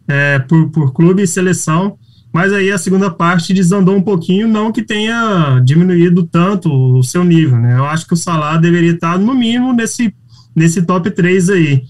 é, 0.08 0.40
por, 0.40 0.70
por 0.70 0.94
clube 0.94 1.24
e 1.24 1.28
seleção, 1.28 1.98
mas 2.34 2.54
aí 2.54 2.72
a 2.72 2.78
segunda 2.78 3.12
parte 3.12 3.54
desandou 3.54 3.98
um 3.98 4.02
pouquinho, 4.02 4.48
não 4.48 4.72
que 4.72 4.82
tenha 4.82 5.60
diminuído 5.60 6.24
tanto 6.24 6.72
o 6.72 7.04
seu 7.04 7.26
nível, 7.26 7.60
né, 7.60 7.78
eu 7.78 7.86
acho 7.86 8.08
que 8.08 8.14
o 8.14 8.18
Salah 8.18 8.56
deveria 8.56 8.94
estar, 8.94 9.20
no 9.20 9.34
mínimo, 9.34 9.74
nesse, 9.74 10.16
nesse 10.56 10.84
top 10.84 11.12
3 11.12 11.50
aí, 11.50 11.84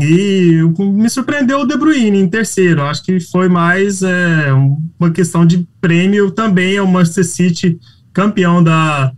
e 0.00 0.60
me 0.78 1.10
surpreendeu 1.10 1.60
o 1.60 1.66
De 1.66 1.76
Bruyne 1.76 2.18
em 2.18 2.28
terceiro. 2.28 2.82
Acho 2.82 3.02
que 3.02 3.20
foi 3.20 3.48
mais 3.48 4.02
é, 4.02 4.52
uma 4.98 5.10
questão 5.10 5.44
de 5.44 5.66
prêmio 5.80 6.30
também 6.30 6.78
ao 6.78 6.86
Manchester 6.86 7.24
City, 7.24 7.78
campeão 8.12 8.62
da, 8.62 9.12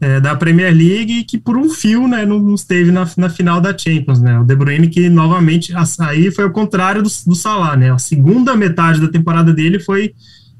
é, 0.00 0.20
da 0.20 0.36
Premier 0.36 0.74
League, 0.74 1.24
que 1.24 1.38
por 1.38 1.56
um 1.56 1.68
fio 1.68 2.06
né, 2.06 2.24
não 2.24 2.54
esteve 2.54 2.90
na, 2.90 3.08
na 3.16 3.28
final 3.28 3.60
da 3.60 3.76
Champions. 3.76 4.20
Né? 4.20 4.38
O 4.38 4.44
De 4.44 4.54
Bruyne, 4.54 4.88
que 4.88 5.08
novamente 5.08 5.72
aí 5.98 6.30
foi 6.30 6.44
o 6.44 6.52
contrário 6.52 7.02
do, 7.02 7.10
do 7.26 7.34
Salah. 7.34 7.76
Né? 7.76 7.90
A 7.90 7.98
segunda 7.98 8.56
metade 8.56 9.00
da 9.00 9.08
temporada 9.08 9.52
dele 9.52 9.80
foi, 9.80 10.14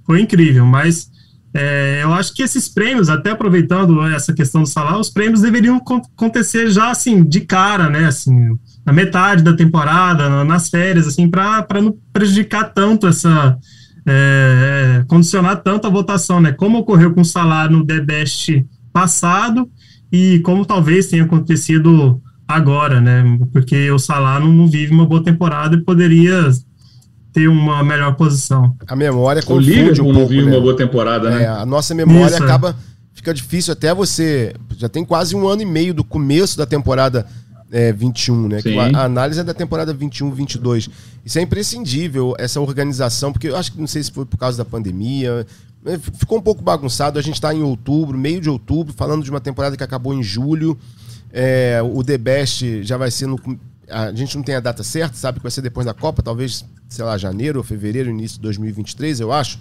foi 0.05 0.21
incrível, 0.21 0.67
mas 0.67 1.11
é, 1.53 2.01
eu 2.03 2.13
acho 2.13 2.33
que 2.33 2.43
esses 2.43 2.69
prêmios, 2.69 3.09
até 3.09 3.31
aproveitando 3.31 4.01
essa 4.07 4.33
questão 4.33 4.63
do 4.63 4.69
Salah, 4.69 4.99
os 4.99 5.11
prêmios 5.11 5.41
deveriam 5.41 5.77
acontecer 5.77 6.71
já 6.71 6.91
assim, 6.91 7.25
de 7.25 7.41
cara, 7.41 7.91
né? 7.91 8.07
Assim, 8.07 8.57
na 8.87 8.93
metade 8.93 9.43
da 9.43 9.55
temporada, 9.55 10.45
nas 10.45 10.69
férias, 10.69 11.07
assim, 11.07 11.29
para 11.29 11.67
não 11.83 11.97
prejudicar 12.13 12.73
tanto 12.73 13.07
essa. 13.07 13.59
É, 14.07 15.05
condicionar 15.07 15.57
tanto 15.63 15.87
a 15.87 15.91
votação, 15.91 16.41
né? 16.41 16.53
Como 16.53 16.79
ocorreu 16.79 17.13
com 17.13 17.21
o 17.21 17.25
salário 17.25 17.77
no 17.77 17.87
The 17.87 18.01
Best 18.01 18.65
passado 18.93 19.69
e 20.11 20.41
como 20.41 20.65
talvez 20.65 21.07
tenha 21.07 21.25
acontecido 21.25 22.21
agora, 22.49 23.01
né? 23.01 23.23
Porque 23.53 23.91
o 23.91 23.99
Salah 23.99 24.41
não, 24.41 24.53
não, 24.53 24.67
vive 24.67 24.93
uma 24.93 25.07
boa 25.07 25.23
temporada 25.23 25.77
e 25.77 25.85
poderia 25.85 26.51
ter 27.33 27.49
uma 27.49 27.83
melhor 27.83 28.15
posição. 28.15 28.75
A 28.87 28.97
memória 28.97 29.43
confunde 29.43 30.01
o 30.01 30.05
um 30.05 30.13
pouco, 30.13 30.21
não 30.21 30.27
vive 30.27 30.47
né? 30.47 30.53
uma 30.53 30.61
boa 30.61 30.77
temporada, 30.77 31.31
né? 31.31 31.45
É, 31.45 31.47
a 31.47 31.67
nossa 31.67 31.95
memória 31.95 32.35
Isso, 32.35 32.43
acaba 32.43 32.77
fica 33.13 33.35
difícil 33.35 33.73
até 33.73 33.95
você 33.95 34.55
já 34.77 34.89
tem 34.89 35.05
quase 35.05 35.37
um 35.37 35.47
ano 35.47 35.61
e 35.61 35.67
meio 35.67 35.93
do 35.93 36.03
começo 36.03 36.57
da 36.57 36.65
temporada 36.65 37.27
é, 37.71 37.93
21, 37.93 38.49
né? 38.49 38.59
A, 38.95 39.01
a 39.01 39.05
análise 39.05 39.41
é 39.41 39.45
da 39.45 39.55
temporada 39.55 39.93
21, 39.93 40.33
22. 40.33 40.89
Isso 41.25 41.39
é 41.39 41.43
imprescindível, 41.43 42.35
essa 42.39 42.61
organização, 42.61 43.33
porque 43.33 43.49
eu 43.49 43.57
acho 43.57 43.73
que 43.73 43.81
não 43.81 43.87
sei 43.87 44.03
se 44.03 44.11
foi 44.11 44.27
por 44.27 44.37
causa 44.37 44.59
da 44.59 44.65
pandemia. 44.65 45.47
Né, 45.85 45.99
ficou 46.19 46.39
um 46.39 46.43
pouco 46.43 46.63
bagunçado. 46.63 47.19
A 47.19 47.23
gente 47.23 47.35
está 47.35 47.55
em 47.55 47.63
outubro, 47.63 48.19
meio 48.19 48.41
de 48.41 48.51
outubro, 48.51 48.93
falando 48.93 49.23
de 49.23 49.31
uma 49.31 49.41
temporada 49.41 49.77
que 49.77 49.85
acabou 49.85 50.13
em 50.13 50.23
julho. 50.23 50.77
É, 51.33 51.81
o 51.83 52.03
The 52.03 52.19
Best 52.19 52.83
já 52.83 52.97
vai 52.97 53.11
ser 53.11 53.27
no. 53.27 53.39
A 53.91 54.13
gente 54.13 54.37
não 54.37 54.43
tem 54.43 54.55
a 54.55 54.61
data 54.61 54.83
certa, 54.83 55.17
sabe 55.17 55.39
que 55.39 55.43
vai 55.43 55.51
ser 55.51 55.63
depois 55.63 55.87
da 55.87 55.95
Copa, 55.95 56.23
talvez, 56.23 56.65
sei 56.89 57.05
lá, 57.05 57.19
janeiro 57.19 57.59
ou 57.59 57.65
fevereiro, 57.65 58.11
início 58.11 58.37
de 58.37 58.43
2023, 58.43 59.21
eu 59.21 59.33
acho. 59.33 59.59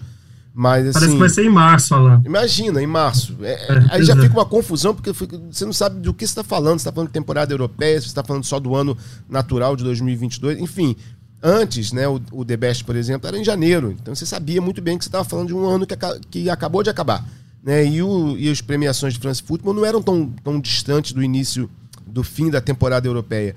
Mas, 0.54 0.88
assim, 0.88 0.94
Parece 0.94 1.12
que 1.14 1.20
vai 1.20 1.30
ser 1.30 1.46
em 1.46 1.50
março, 1.50 1.96
Alan. 1.96 2.22
Imagina, 2.26 2.82
em 2.82 2.88
março. 2.88 3.38
É, 3.42 3.54
é, 3.54 3.86
aí 3.92 4.04
já 4.04 4.16
fica 4.16 4.34
uma 4.34 4.46
confusão, 4.46 4.94
porque 4.96 5.12
você 5.12 5.66
não 5.66 5.74
sabe 5.74 6.00
do 6.00 6.14
que 6.14 6.26
você 6.26 6.32
está 6.32 6.44
falando. 6.44 6.80
Você 6.80 6.82
está 6.82 6.92
falando 6.92 7.08
de 7.08 7.14
temporada 7.14 7.54
europeia, 7.54 8.02
você 8.02 8.08
está 8.08 8.24
falando 8.24 8.44
só 8.44 8.60
do 8.60 8.76
ano 8.76 8.98
natural 9.30 9.76
de 9.76 9.84
2022. 9.84 10.60
Enfim, 10.60 10.96
antes, 11.42 11.92
né, 11.92 12.08
o, 12.08 12.20
o 12.32 12.44
The 12.44 12.58
Best, 12.58 12.84
por 12.84 12.96
exemplo, 12.96 13.28
era 13.28 13.38
em 13.38 13.44
janeiro. 13.44 13.96
Então 14.02 14.14
você 14.14 14.26
sabia 14.26 14.62
muito 14.62 14.82
bem 14.82 14.98
que 14.98 15.04
você 15.04 15.10
estava 15.10 15.24
falando 15.24 15.48
de 15.48 15.54
um 15.54 15.66
ano 15.66 15.86
que, 15.86 15.96
que 16.30 16.50
acabou 16.50 16.84
de 16.84 16.90
acabar. 16.90 17.24
Né? 17.64 17.86
E, 17.86 18.02
o, 18.02 18.36
e 18.38 18.50
as 18.50 18.62
premiações 18.62 19.14
de 19.14 19.20
France 19.20 19.42
Football 19.44 19.74
não 19.74 19.86
eram 19.86 20.02
tão, 20.02 20.30
tão 20.44 20.60
distantes 20.60 21.14
do 21.14 21.24
início, 21.24 21.70
do 22.06 22.24
fim 22.24 22.50
da 22.50 22.60
temporada 22.60 23.08
europeia. 23.08 23.56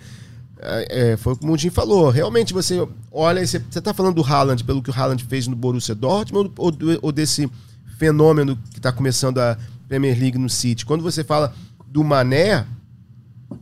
É, 0.65 1.13
é, 1.13 1.17
foi 1.17 1.33
o 1.33 1.37
que 1.37 1.45
o 1.45 1.47
Mundinho 1.47 1.73
falou. 1.73 2.09
Realmente 2.09 2.53
você 2.53 2.87
olha, 3.11 3.45
você 3.45 3.57
está 3.57 3.93
falando 3.93 4.15
do 4.15 4.23
Haaland 4.23 4.63
pelo 4.65 4.83
que 4.83 4.91
o 4.91 4.95
Haaland 4.95 5.25
fez 5.25 5.47
no 5.47 5.57
Borussia 5.57 5.95
Dortmund 5.95 6.53
ou, 6.57 6.73
ou 7.03 7.13
desse 7.13 7.51
fenômeno 7.99 8.57
que 8.71 8.79
está 8.79 8.93
começando 8.93 9.39
a 9.39 9.59
Premier 9.89 10.19
League 10.19 10.39
no 10.39 10.49
City? 10.49 10.87
Quando 10.87 11.03
você 11.03 11.25
fala 11.25 11.53
do 11.87 12.05
Mané, 12.05 12.65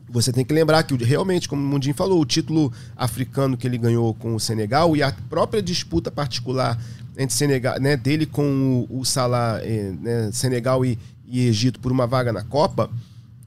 você 0.08 0.32
tem 0.32 0.44
que 0.44 0.52
lembrar 0.52 0.82
que 0.82 0.94
realmente, 1.02 1.48
como 1.48 1.62
o 1.62 1.66
Mundinho 1.66 1.94
falou, 1.94 2.20
o 2.20 2.26
título 2.26 2.72
africano 2.96 3.56
que 3.56 3.66
ele 3.66 3.78
ganhou 3.78 4.12
com 4.14 4.34
o 4.34 4.40
Senegal 4.40 4.94
e 4.94 5.02
a 5.02 5.12
própria 5.28 5.62
disputa 5.62 6.10
particular 6.10 6.78
entre 7.16 7.34
Senegal, 7.34 7.80
né, 7.80 7.96
dele 7.96 8.26
com 8.26 8.86
o, 8.90 9.00
o 9.00 9.04
Salah, 9.04 9.60
eh, 9.62 9.92
né, 10.00 10.30
Senegal 10.32 10.84
e, 10.84 10.98
e 11.26 11.46
Egito 11.46 11.80
por 11.80 11.90
uma 11.90 12.06
vaga 12.06 12.32
na 12.32 12.44
Copa 12.44 12.90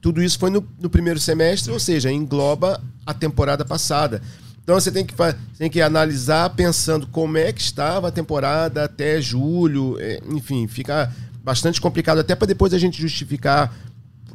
tudo 0.04 0.22
isso 0.22 0.38
foi 0.38 0.50
no, 0.50 0.62
no 0.78 0.90
primeiro 0.90 1.18
semestre, 1.18 1.72
ou 1.72 1.80
seja, 1.80 2.12
engloba 2.12 2.78
a 3.06 3.14
temporada 3.14 3.64
passada. 3.64 4.20
Então 4.62 4.78
você 4.78 4.92
tem 4.92 5.02
que, 5.02 5.14
tem 5.56 5.70
que 5.70 5.80
analisar 5.80 6.50
pensando 6.50 7.06
como 7.06 7.38
é 7.38 7.50
que 7.54 7.62
estava 7.62 8.08
a 8.08 8.12
temporada 8.12 8.84
até 8.84 9.18
julho, 9.18 9.96
é, 9.98 10.20
enfim, 10.28 10.66
fica 10.66 11.10
bastante 11.42 11.80
complicado 11.80 12.18
até 12.18 12.34
para 12.34 12.46
depois 12.46 12.74
a 12.74 12.78
gente 12.78 13.00
justificar 13.00 13.74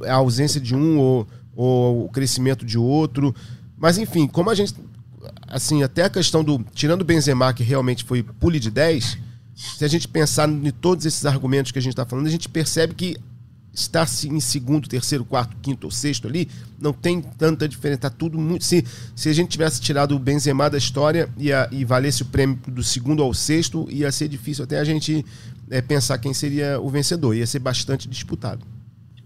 a 0.07 0.15
ausência 0.15 0.59
de 0.59 0.75
um 0.75 0.97
ou, 0.97 1.27
ou, 1.55 2.05
o 2.05 2.09
crescimento 2.09 2.65
de 2.65 2.79
outro. 2.79 3.35
Mas 3.77 3.99
enfim, 3.99 4.25
como 4.25 4.49
a 4.49 4.55
gente 4.55 4.73
assim, 5.47 5.83
até 5.83 6.05
a 6.05 6.09
questão 6.09 6.43
do 6.43 6.65
tirando 6.73 7.03
o 7.03 7.05
Benzema 7.05 7.53
que 7.53 7.61
realmente 7.61 8.03
foi 8.03 8.23
pule 8.23 8.59
de 8.59 8.71
10, 8.71 9.19
se 9.53 9.85
a 9.85 9.87
gente 9.87 10.07
pensar 10.07 10.49
em 10.49 10.71
todos 10.71 11.05
esses 11.05 11.27
argumentos 11.27 11.71
que 11.71 11.77
a 11.77 11.81
gente 11.81 11.93
está 11.93 12.07
falando, 12.07 12.25
a 12.25 12.31
gente 12.31 12.49
percebe 12.49 12.95
que 12.95 13.17
estar 13.73 14.07
em 14.25 14.39
segundo, 14.39 14.87
terceiro, 14.87 15.23
quarto, 15.23 15.55
quinto 15.61 15.87
ou 15.87 15.91
sexto 15.91 16.27
ali, 16.27 16.47
não 16.79 16.91
tem 16.91 17.21
tanta 17.21 17.67
diferença. 17.67 18.01
Tá 18.01 18.09
tudo 18.09 18.37
muito. 18.37 18.65
Se, 18.65 18.83
se 19.15 19.29
a 19.29 19.33
gente 19.33 19.49
tivesse 19.49 19.79
tirado 19.79 20.15
o 20.15 20.19
Benzema 20.19 20.69
da 20.69 20.77
história 20.77 21.29
e, 21.37 21.51
a, 21.51 21.67
e 21.71 21.85
valesse 21.85 22.23
o 22.23 22.25
prêmio 22.25 22.59
do 22.67 22.83
segundo 22.83 23.23
ao 23.23 23.33
sexto, 23.33 23.87
ia 23.89 24.11
ser 24.11 24.27
difícil 24.27 24.63
até 24.63 24.79
a 24.79 24.83
gente 24.83 25.25
é, 25.69 25.81
pensar 25.81 26.17
quem 26.17 26.33
seria 26.33 26.79
o 26.79 26.89
vencedor. 26.89 27.35
Ia 27.35 27.47
ser 27.47 27.59
bastante 27.59 28.07
disputado. 28.07 28.65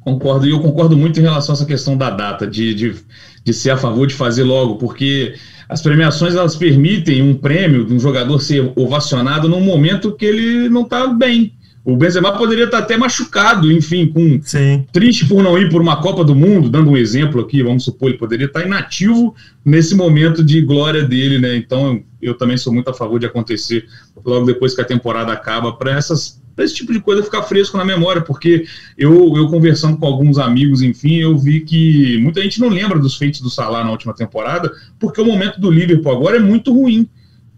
Concordo, 0.02 0.46
e 0.46 0.52
eu 0.52 0.60
concordo 0.60 0.98
muito 0.98 1.20
em 1.20 1.24
relação 1.24 1.54
a 1.54 1.58
essa 1.58 1.66
questão 1.66 1.96
da 1.96 2.10
data, 2.10 2.46
de, 2.46 2.74
de, 2.74 2.96
de 3.44 3.54
ser 3.54 3.70
a 3.70 3.78
favor 3.78 4.06
de 4.06 4.14
fazer 4.14 4.44
logo, 4.44 4.76
porque 4.76 5.36
as 5.70 5.82
premiações 5.82 6.36
elas 6.36 6.58
permitem 6.58 7.22
um 7.22 7.34
prêmio 7.34 7.86
de 7.86 7.94
um 7.94 8.00
jogador 8.00 8.40
ser 8.42 8.74
ovacionado 8.76 9.48
num 9.48 9.62
momento 9.62 10.12
que 10.12 10.26
ele 10.26 10.68
não 10.68 10.82
está 10.82 11.08
bem 11.08 11.54
o 11.86 11.98
Benzema 11.98 12.38
poderia 12.38 12.64
estar 12.64 12.78
até 12.80 12.96
machucado, 12.96 13.70
enfim, 13.70 14.08
com 14.08 14.40
Sim. 14.42 14.86
triste 14.94 15.28
por 15.28 15.44
não 15.44 15.58
ir 15.58 15.70
por 15.70 15.82
uma 15.82 16.02
Copa 16.02 16.24
do 16.24 16.34
Mundo, 16.34 16.70
dando 16.70 16.92
um 16.92 16.98
exemplo 16.98 17.42
aqui, 17.42 17.62
vamos 17.62 17.84
supor, 17.84 18.10
ele 18.10 18.18
poderia 18.18 18.46
estar 18.46 18.66
inativo 18.66 19.36
nesse 19.66 19.94
momento 19.94 20.42
de 20.44 20.62
glória 20.62 21.04
dele, 21.04 21.40
né? 21.40 21.58
Então, 21.58 22.02
eu 22.22 22.36
também 22.36 22.56
sou 22.56 22.72
muito 22.72 22.90
a 22.90 22.94
favor 22.94 23.20
de 23.20 23.26
acontecer 23.26 23.86
logo 24.24 24.46
depois 24.46 24.74
que 24.74 24.82
a 24.82 24.86
temporada 24.86 25.34
acaba, 25.34 25.74
para 25.74 25.92
essas 25.92 26.42
esse 26.56 26.76
tipo 26.76 26.94
de 26.94 27.00
coisa 27.00 27.24
ficar 27.24 27.42
fresco 27.42 27.78
na 27.78 27.84
memória, 27.84 28.22
porque 28.22 28.66
eu, 28.96 29.36
eu 29.36 29.48
conversando 29.48 29.98
com 29.98 30.06
alguns 30.06 30.38
amigos, 30.38 30.84
enfim, 30.84 31.16
eu 31.16 31.36
vi 31.36 31.62
que 31.62 32.20
muita 32.22 32.42
gente 32.42 32.60
não 32.60 32.70
lembra 32.70 33.00
dos 33.00 33.18
feitos 33.18 33.42
do 33.42 33.50
Salah 33.50 33.84
na 33.84 33.90
última 33.90 34.14
temporada, 34.14 34.72
porque 35.00 35.20
o 35.20 35.26
momento 35.26 35.60
do 35.60 35.72
Liverpool 35.72 36.12
agora 36.12 36.38
é 36.38 36.40
muito 36.40 36.72
ruim 36.72 37.10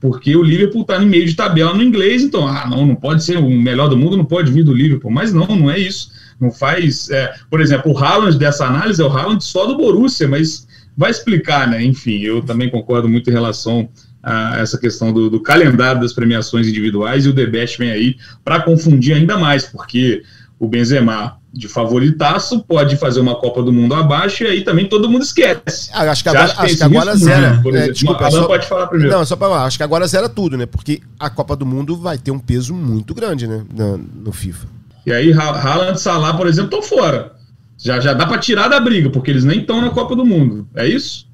porque 0.05 0.35
o 0.35 0.43
Liverpool 0.43 0.83
está 0.83 0.99
no 0.99 1.07
meio 1.07 1.25
de 1.25 1.35
tabela 1.35 1.73
no 1.73 1.81
inglês, 1.81 2.21
então, 2.21 2.47
ah, 2.47 2.67
não, 2.69 2.85
não 2.85 2.95
pode 2.95 3.23
ser 3.23 3.39
o 3.39 3.49
melhor 3.49 3.87
do 3.87 3.97
mundo, 3.97 4.15
não 4.15 4.23
pode 4.23 4.51
vir 4.51 4.63
do 4.63 4.71
Liverpool. 4.71 5.09
Mas 5.09 5.33
não, 5.33 5.47
não 5.47 5.71
é 5.71 5.79
isso. 5.79 6.11
Não 6.39 6.51
faz. 6.51 7.09
É, 7.09 7.33
por 7.49 7.59
exemplo, 7.59 7.91
o 7.91 7.97
Haaland 7.97 8.37
dessa 8.37 8.67
análise 8.67 9.01
é 9.01 9.03
o 9.03 9.09
Haaland 9.09 9.43
só 9.43 9.65
do 9.65 9.75
Borussia, 9.75 10.27
mas 10.27 10.67
vai 10.95 11.09
explicar, 11.09 11.67
né? 11.67 11.83
Enfim, 11.83 12.19
eu 12.19 12.43
também 12.43 12.69
concordo 12.69 13.09
muito 13.09 13.31
em 13.31 13.33
relação 13.33 13.89
a 14.21 14.59
essa 14.59 14.77
questão 14.77 15.11
do, 15.11 15.27
do 15.27 15.39
calendário 15.39 15.99
das 15.99 16.13
premiações 16.13 16.67
individuais 16.67 17.25
e 17.25 17.29
o 17.29 17.33
The 17.33 17.47
Best 17.47 17.79
vem 17.79 17.89
aí 17.89 18.15
para 18.43 18.61
confundir 18.61 19.15
ainda 19.15 19.39
mais, 19.39 19.65
porque 19.65 20.21
o 20.59 20.67
Benzema 20.67 21.37
de 21.51 21.69
favoritaço, 21.69 22.63
pode 22.63 22.97
fazer 22.97 23.21
uma 23.21 23.35
Copa 23.35 23.63
do 23.63 23.71
Mundo 23.71 23.93
abaixo 23.93 24.43
e 24.43 24.47
aí 24.47 24.63
também 24.63 24.87
todo 24.87 25.09
mundo 25.09 25.23
esquece. 25.23 25.89
Ah, 25.93 26.01
acho 26.11 26.21
que 26.21 26.29
agora, 26.29 26.53
acho 26.57 26.77
que, 26.77 26.83
agora 26.83 27.15
zera. 27.15 27.61
É, 27.73 27.91
desculpa, 27.91 28.29
só, 28.29 28.45
pode 28.45 28.67
falar 28.67 28.87
primeiro. 28.87 29.13
Não, 29.13 29.25
só 29.25 29.37
para 29.37 29.63
acho 29.63 29.77
que 29.77 29.83
agora 29.83 30.05
zera 30.05 30.27
tudo, 30.27 30.57
né? 30.57 30.65
Porque 30.65 31.01
a 31.17 31.29
Copa 31.29 31.55
do 31.55 31.65
Mundo 31.65 31.95
vai 31.95 32.17
ter 32.17 32.31
um 32.31 32.39
peso 32.39 32.73
muito 32.73 33.13
grande, 33.13 33.47
né, 33.47 33.63
no, 33.73 33.97
no 33.97 34.31
FIFA. 34.33 34.67
E 35.05 35.13
aí 35.13 35.31
Haaland 35.31 35.97
e 35.97 36.01
Salah, 36.01 36.33
por 36.33 36.47
exemplo, 36.47 36.77
estão 36.77 36.81
fora. 36.81 37.33
Já, 37.77 37.99
já 37.99 38.13
dá 38.13 38.25
para 38.25 38.37
tirar 38.37 38.67
da 38.67 38.79
briga, 38.79 39.09
porque 39.09 39.31
eles 39.31 39.43
nem 39.43 39.59
estão 39.59 39.79
na 39.79 39.91
Copa 39.91 40.15
do 40.15 40.25
Mundo. 40.25 40.67
É 40.75 40.87
isso? 40.87 41.25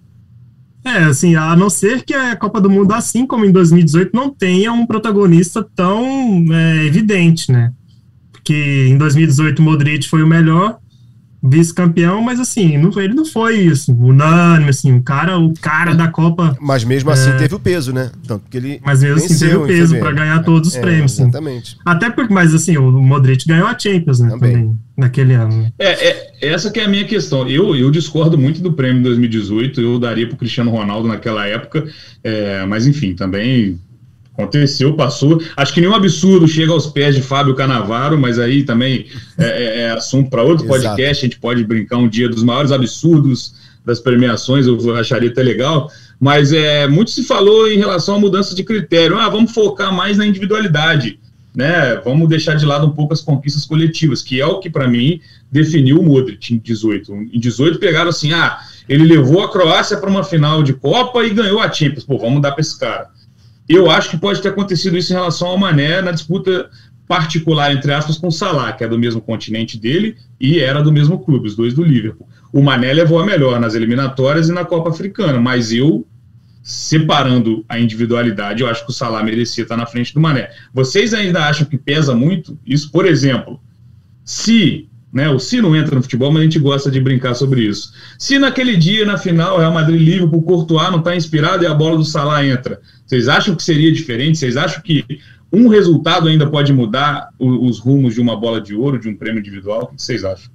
É, 0.84 1.04
assim, 1.04 1.36
a 1.36 1.56
não 1.56 1.70
ser 1.70 2.04
que 2.04 2.14
a 2.14 2.36
Copa 2.36 2.60
do 2.60 2.70
Mundo, 2.70 2.92
assim 2.94 3.26
como 3.26 3.46
em 3.46 3.52
2018, 3.52 4.12
não 4.14 4.30
tenha 4.30 4.72
um 4.72 4.86
protagonista 4.86 5.66
tão 5.76 6.46
é, 6.52 6.86
evidente, 6.86 7.52
né? 7.52 7.72
Que 8.44 8.88
em 8.90 8.98
2018 8.98 9.60
o 9.60 9.64
Modric 9.64 10.08
foi 10.08 10.24
o 10.24 10.28
melhor 10.28 10.80
vice-campeão, 11.44 12.22
mas 12.22 12.40
assim, 12.40 12.78
não, 12.78 12.92
ele 13.02 13.16
não 13.16 13.26
foi 13.26 13.58
isso, 13.62 13.92
unânime, 13.92 14.70
assim, 14.70 14.96
o 14.96 15.02
cara, 15.02 15.40
o 15.40 15.54
cara 15.56 15.96
da 15.96 16.08
Copa. 16.08 16.56
Mas 16.62 16.84
mesmo 16.84 17.10
assim 17.10 17.32
é... 17.32 17.38
teve 17.38 17.56
o 17.56 17.60
peso, 17.60 17.92
né? 17.92 18.12
Tanto 18.28 18.44
que 18.50 18.58
ele 18.58 18.80
mas 18.86 19.02
mesmo 19.02 19.18
assim 19.18 19.40
teve 19.40 19.56
o 19.56 19.66
peso 19.66 19.98
para 19.98 20.12
ganhar 20.12 20.44
todos 20.44 20.70
os 20.70 20.76
é, 20.76 20.82
prêmios. 20.82 21.20
Exatamente. 21.20 21.78
Até 21.84 22.12
porque, 22.12 22.32
mas 22.32 22.54
assim, 22.54 22.78
o 22.78 22.92
Modric 22.92 23.48
ganhou 23.48 23.68
a 23.68 23.78
Champions, 23.78 24.20
né? 24.20 24.30
Também, 24.30 24.52
também 24.52 24.80
naquele 24.96 25.34
ano. 25.34 25.74
É, 25.80 26.10
é, 26.10 26.32
essa 26.42 26.70
que 26.70 26.80
é 26.80 26.86
a 26.86 26.88
minha 26.88 27.06
questão. 27.06 27.48
Eu, 27.48 27.76
eu 27.76 27.90
discordo 27.90 28.38
muito 28.38 28.62
do 28.62 28.74
prêmio 28.74 29.02
2018, 29.02 29.82
eu 29.82 29.98
daria 29.98 30.28
para 30.28 30.36
o 30.36 30.38
Cristiano 30.38 30.70
Ronaldo 30.70 31.08
naquela 31.08 31.48
época, 31.48 31.86
é, 32.24 32.64
mas 32.68 32.86
enfim, 32.86 33.16
também 33.16 33.80
Aconteceu, 34.34 34.94
passou. 34.94 35.42
Acho 35.58 35.74
que 35.74 35.82
nenhum 35.82 35.94
absurdo 35.94 36.48
chega 36.48 36.72
aos 36.72 36.88
pés 36.88 37.16
de 37.16 37.22
Fábio 37.22 37.54
Canavaro, 37.54 38.18
mas 38.18 38.40
aí 38.40 38.64
também 38.64 39.06
é, 39.38 39.46
é, 39.46 39.80
é 39.82 39.92
assunto 39.92 40.30
para 40.30 40.42
outro 40.42 40.66
podcast. 40.66 41.26
A 41.26 41.28
gente 41.28 41.40
pode 41.40 41.64
brincar 41.64 41.98
um 41.98 42.08
dia 42.08 42.30
dos 42.30 42.44
maiores 42.44 42.72
absurdos 42.72 43.54
das 43.86 44.00
premiações, 44.00 44.68
eu 44.68 44.96
acharia 44.96 45.30
até 45.30 45.44
legal. 45.44 45.92
Mas 46.20 46.54
é, 46.54 46.88
muito 46.88 47.12
se 47.12 47.24
falou 47.24 47.68
em 47.68 47.78
relação 47.78 48.16
à 48.16 48.20
mudança 48.20 48.56
de 48.56 48.64
critério. 48.64 49.18
Ah, 49.18 49.28
vamos 49.28 49.52
focar 49.52 49.94
mais 49.94 50.18
na 50.18 50.26
individualidade. 50.26 51.20
Né? 51.54 51.96
Vamos 52.06 52.30
deixar 52.30 52.56
de 52.56 52.66
lado 52.66 52.88
um 52.88 52.92
pouco 52.92 53.14
as 53.14 53.22
conquistas 53.22 53.66
coletivas, 53.66 54.22
que 54.22 54.40
é 54.40 54.46
o 54.46 54.60
que, 54.60 54.70
para 54.70 54.88
mim, 54.88 55.20
definiu 55.52 56.00
o 56.00 56.04
Modric 56.04 56.54
em 56.54 56.58
18. 56.58 57.14
Em 57.34 57.40
18 57.40 57.80
pegaram 57.80 58.10
assim: 58.10 58.32
ah, 58.32 58.60
ele 58.88 59.04
levou 59.04 59.44
a 59.44 59.52
Croácia 59.52 59.98
para 59.98 60.10
uma 60.10 60.24
final 60.24 60.64
de 60.64 60.74
Copa 60.74 61.26
e 61.26 61.32
ganhou 61.32 61.60
a 61.60 61.72
Champions. 61.72 62.06
Pô, 62.06 62.18
vamos 62.18 62.42
dar 62.42 62.52
para 62.52 62.62
esse 62.62 62.80
cara. 62.80 63.10
Eu 63.68 63.90
acho 63.90 64.10
que 64.10 64.18
pode 64.18 64.42
ter 64.42 64.50
acontecido 64.50 64.98
isso 64.98 65.12
em 65.14 65.16
relação 65.16 65.48
ao 65.48 65.58
Mané 65.58 66.02
na 66.02 66.12
disputa 66.12 66.70
particular, 67.08 67.74
entre 67.74 67.92
aspas, 67.92 68.18
com 68.18 68.28
o 68.28 68.32
Salah, 68.32 68.72
que 68.72 68.84
é 68.84 68.88
do 68.88 68.98
mesmo 68.98 69.22
continente 69.22 69.78
dele 69.78 70.16
e 70.40 70.60
era 70.60 70.82
do 70.82 70.92
mesmo 70.92 71.20
clube, 71.20 71.48
os 71.48 71.56
dois 71.56 71.74
do 71.74 71.84
Liverpool. 71.84 72.28
O 72.54 72.62
Mané 72.62 72.94
levou 72.94 73.20
a 73.20 73.26
melhor 73.26 73.60
nas 73.60 73.76
eliminatórias 73.76 74.50
e 74.50 74.54
na 74.54 74.64
Copa 74.64 74.90
Africana, 74.90 75.40
mas 75.40 75.72
eu, 75.72 76.08
separando 76.64 77.66
a 77.68 77.80
individualidade, 77.80 78.62
eu 78.62 78.70
acho 78.70 78.86
que 78.86 78.92
o 78.92 78.94
Salah 78.94 79.24
merecia 79.24 79.64
estar 79.64 79.78
na 79.78 79.86
frente 79.86 80.14
do 80.14 80.22
Mané. 80.22 80.52
Vocês 80.74 81.14
ainda 81.14 81.46
acham 81.46 81.66
que 81.66 81.78
pesa 81.78 82.16
muito? 82.16 82.58
Isso, 82.66 82.92
por 82.92 83.06
exemplo, 83.06 83.60
se 84.24 84.90
né? 85.12 85.30
O 85.30 85.40
se 85.40 85.62
não 85.62 85.76
entra 85.76 85.96
no 85.96 86.02
futebol, 86.02 86.32
mas 86.32 86.42
a 86.42 86.44
gente 86.44 86.60
gosta 86.60 86.90
de 86.90 87.00
brincar 87.00 87.34
sobre 87.34 87.64
isso. 87.64 87.94
Se 88.18 88.40
naquele 88.40 88.78
dia, 88.78 89.06
na 89.06 89.18
final, 89.18 89.58
Real 89.58 89.74
Madrid 89.74 90.02
Liverpool, 90.02 90.40
o 90.40 90.44
Courtois 90.44 90.90
não 90.92 91.00
está 91.00 91.16
inspirado 91.16 91.64
e 91.64 91.68
a 91.68 91.74
bola 91.74 91.98
do 91.98 92.06
Salah 92.06 92.46
entra, 92.46 92.80
vocês 93.06 93.28
acham 93.28 93.56
que 93.56 93.64
seria 93.64 93.92
diferente? 93.92 94.38
Vocês 94.38 94.56
acham 94.56 94.82
que 94.82 95.04
um 95.52 95.68
resultado 95.68 96.30
ainda 96.30 96.50
pode 96.50 96.72
mudar 96.72 97.30
os, 97.38 97.80
rumos 97.80 98.14
de 98.14 98.22
uma 98.22 98.40
bola 98.40 98.62
de 98.62 98.74
ouro, 98.74 99.00
de 99.00 99.10
um 99.10 99.16
prêmio 99.16 99.40
individual? 99.40 99.84
O 99.84 99.96
que 99.96 100.02
vocês 100.02 100.24
acham? 100.24 100.50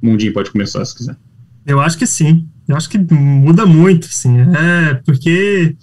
Mundinho 0.00 0.32
pode 0.32 0.50
começar 0.50 0.84
se 0.84 0.94
quiser. 0.94 1.16
Eu 1.64 1.80
acho 1.80 1.96
que 1.96 2.06
sim. 2.06 2.46
Eu 2.68 2.76
acho 2.76 2.90
que 2.90 2.98
muda 2.98 3.64
muito, 3.64 4.06
sim. 4.06 4.36
É, 4.40 4.94
porque 5.06 5.76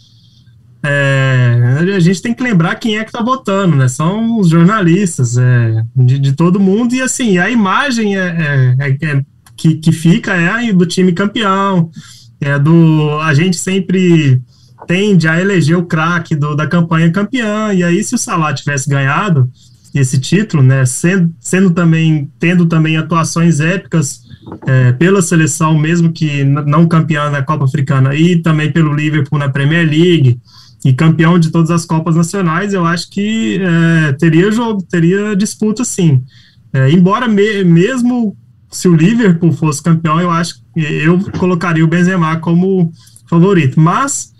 é, 0.81 1.95
a 1.95 1.99
gente 1.99 2.21
tem 2.21 2.33
que 2.33 2.41
lembrar 2.41 2.75
quem 2.75 2.97
é 2.97 3.03
que 3.03 3.09
está 3.09 3.21
votando, 3.21 3.75
né? 3.75 3.87
São 3.89 4.39
os 4.39 4.49
jornalistas 4.49 5.37
é, 5.37 5.83
de, 5.95 6.17
de, 6.17 6.33
todo 6.33 6.59
mundo, 6.59 6.93
e 6.93 7.01
assim, 7.01 7.37
a 7.37 7.49
imagem 7.49 8.17
é, 8.17 8.75
é, 8.79 8.87
é, 8.87 8.97
é 9.11 9.25
que, 9.57 9.75
que 9.75 9.91
fica 9.91 10.33
é 10.33 10.71
do 10.71 10.85
time 10.85 11.11
campeão, 11.11 11.91
é 12.39 12.57
do. 12.57 13.19
A 13.21 13.33
gente 13.33 13.57
sempre 13.57 14.41
tende 14.87 15.27
a 15.27 15.39
eleger 15.39 15.77
o 15.77 15.85
craque 15.85 16.33
da 16.33 16.65
campanha 16.65 17.11
campeã, 17.11 17.73
e 17.73 17.83
aí, 17.83 18.01
se 18.01 18.15
o 18.15 18.17
Salah 18.17 18.53
tivesse 18.53 18.89
ganhado 18.89 19.49
esse 19.93 20.17
título, 20.17 20.63
né? 20.63 20.85
Sendo, 20.85 21.33
sendo 21.41 21.71
também, 21.71 22.31
tendo 22.39 22.65
também 22.67 22.95
atuações 22.95 23.59
épicas 23.59 24.21
é, 24.65 24.93
pela 24.93 25.21
seleção, 25.21 25.77
mesmo 25.77 26.13
que 26.13 26.45
não 26.45 26.87
campeã 26.87 27.29
na 27.29 27.41
Copa 27.41 27.65
Africana, 27.65 28.15
e 28.15 28.41
também 28.41 28.71
pelo 28.71 28.93
Liverpool 28.93 29.39
na 29.39 29.49
Premier 29.49 29.85
League 29.85 30.39
e 30.83 30.93
campeão 30.93 31.37
de 31.37 31.51
todas 31.51 31.71
as 31.71 31.85
Copas 31.85 32.15
Nacionais, 32.15 32.73
eu 32.73 32.85
acho 32.85 33.09
que 33.09 33.59
é, 33.61 34.13
teria 34.13 34.51
jogo, 34.51 34.81
teria 34.83 35.35
disputa 35.35 35.83
sim. 35.83 36.23
É, 36.71 36.89
embora 36.91 37.27
me, 37.27 37.63
mesmo 37.63 38.35
se 38.71 38.87
o 38.87 38.95
Liverpool 38.95 39.51
fosse 39.51 39.81
campeão, 39.81 40.21
eu 40.21 40.29
acho 40.29 40.55
que 40.73 40.79
eu 40.79 41.19
colocaria 41.37 41.83
o 41.83 41.87
Benzema 41.87 42.37
como 42.37 42.91
favorito. 43.27 43.79
Mas 43.79 44.31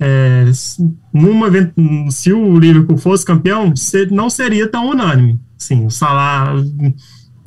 é, 0.00 0.44
numa, 1.12 1.48
se 2.10 2.32
o 2.32 2.58
Liverpool 2.58 2.98
fosse 2.98 3.24
campeão, 3.24 3.72
não 4.10 4.28
seria 4.28 4.68
tão 4.68 4.90
unânime. 4.90 5.38
Sim, 5.56 5.86
o 5.86 5.90
Salah, 5.90 6.54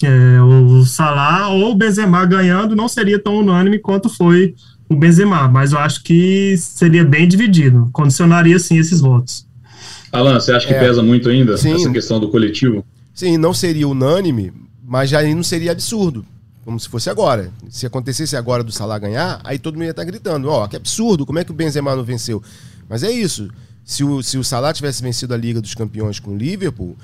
é, 0.03 0.41
o 0.41 0.85
Salah 0.85 1.49
ou 1.49 1.71
o 1.71 1.75
Benzema 1.75 2.25
ganhando 2.25 2.75
não 2.75 2.87
seria 2.87 3.19
tão 3.19 3.37
unânime 3.37 3.79
quanto 3.79 4.09
foi 4.09 4.55
o 4.89 4.95
Benzema, 4.95 5.47
mas 5.47 5.71
eu 5.71 5.77
acho 5.77 6.03
que 6.03 6.57
seria 6.57 7.05
bem 7.05 7.27
dividido, 7.27 7.87
condicionaria 7.93 8.57
sim 8.57 8.79
esses 8.79 8.99
votos. 8.99 9.47
Alan, 10.11 10.39
você 10.39 10.51
acha 10.51 10.67
que 10.67 10.73
é, 10.73 10.79
pesa 10.79 11.03
muito 11.03 11.29
ainda 11.29 11.55
sim, 11.55 11.75
essa 11.75 11.91
questão 11.91 12.19
do 12.19 12.29
coletivo? 12.29 12.83
Sim, 13.13 13.37
não 13.37 13.53
seria 13.53 13.87
unânime, 13.87 14.51
mas 14.83 15.11
já 15.11 15.21
não 15.21 15.43
seria 15.43 15.71
absurdo, 15.71 16.25
como 16.65 16.79
se 16.79 16.89
fosse 16.89 17.07
agora. 17.07 17.51
Se 17.69 17.85
acontecesse 17.85 18.35
agora 18.35 18.63
do 18.63 18.71
Salah 18.71 18.97
ganhar, 18.97 19.39
aí 19.43 19.59
todo 19.59 19.75
mundo 19.75 19.83
ia 19.83 19.91
estar 19.91 20.03
gritando, 20.03 20.49
ó, 20.49 20.65
oh, 20.65 20.67
que 20.67 20.75
absurdo, 20.75 21.23
como 21.23 21.37
é 21.37 21.43
que 21.43 21.51
o 21.51 21.53
Benzema 21.53 21.95
não 21.95 22.03
venceu? 22.03 22.41
Mas 22.89 23.03
é 23.03 23.11
isso, 23.11 23.47
se 23.85 24.03
o, 24.03 24.23
se 24.23 24.39
o 24.39 24.43
Salah 24.43 24.73
tivesse 24.73 25.03
vencido 25.03 25.35
a 25.35 25.37
Liga 25.37 25.61
dos 25.61 25.75
Campeões 25.75 26.19
com 26.19 26.31
o 26.31 26.37
Liverpool, 26.37 26.97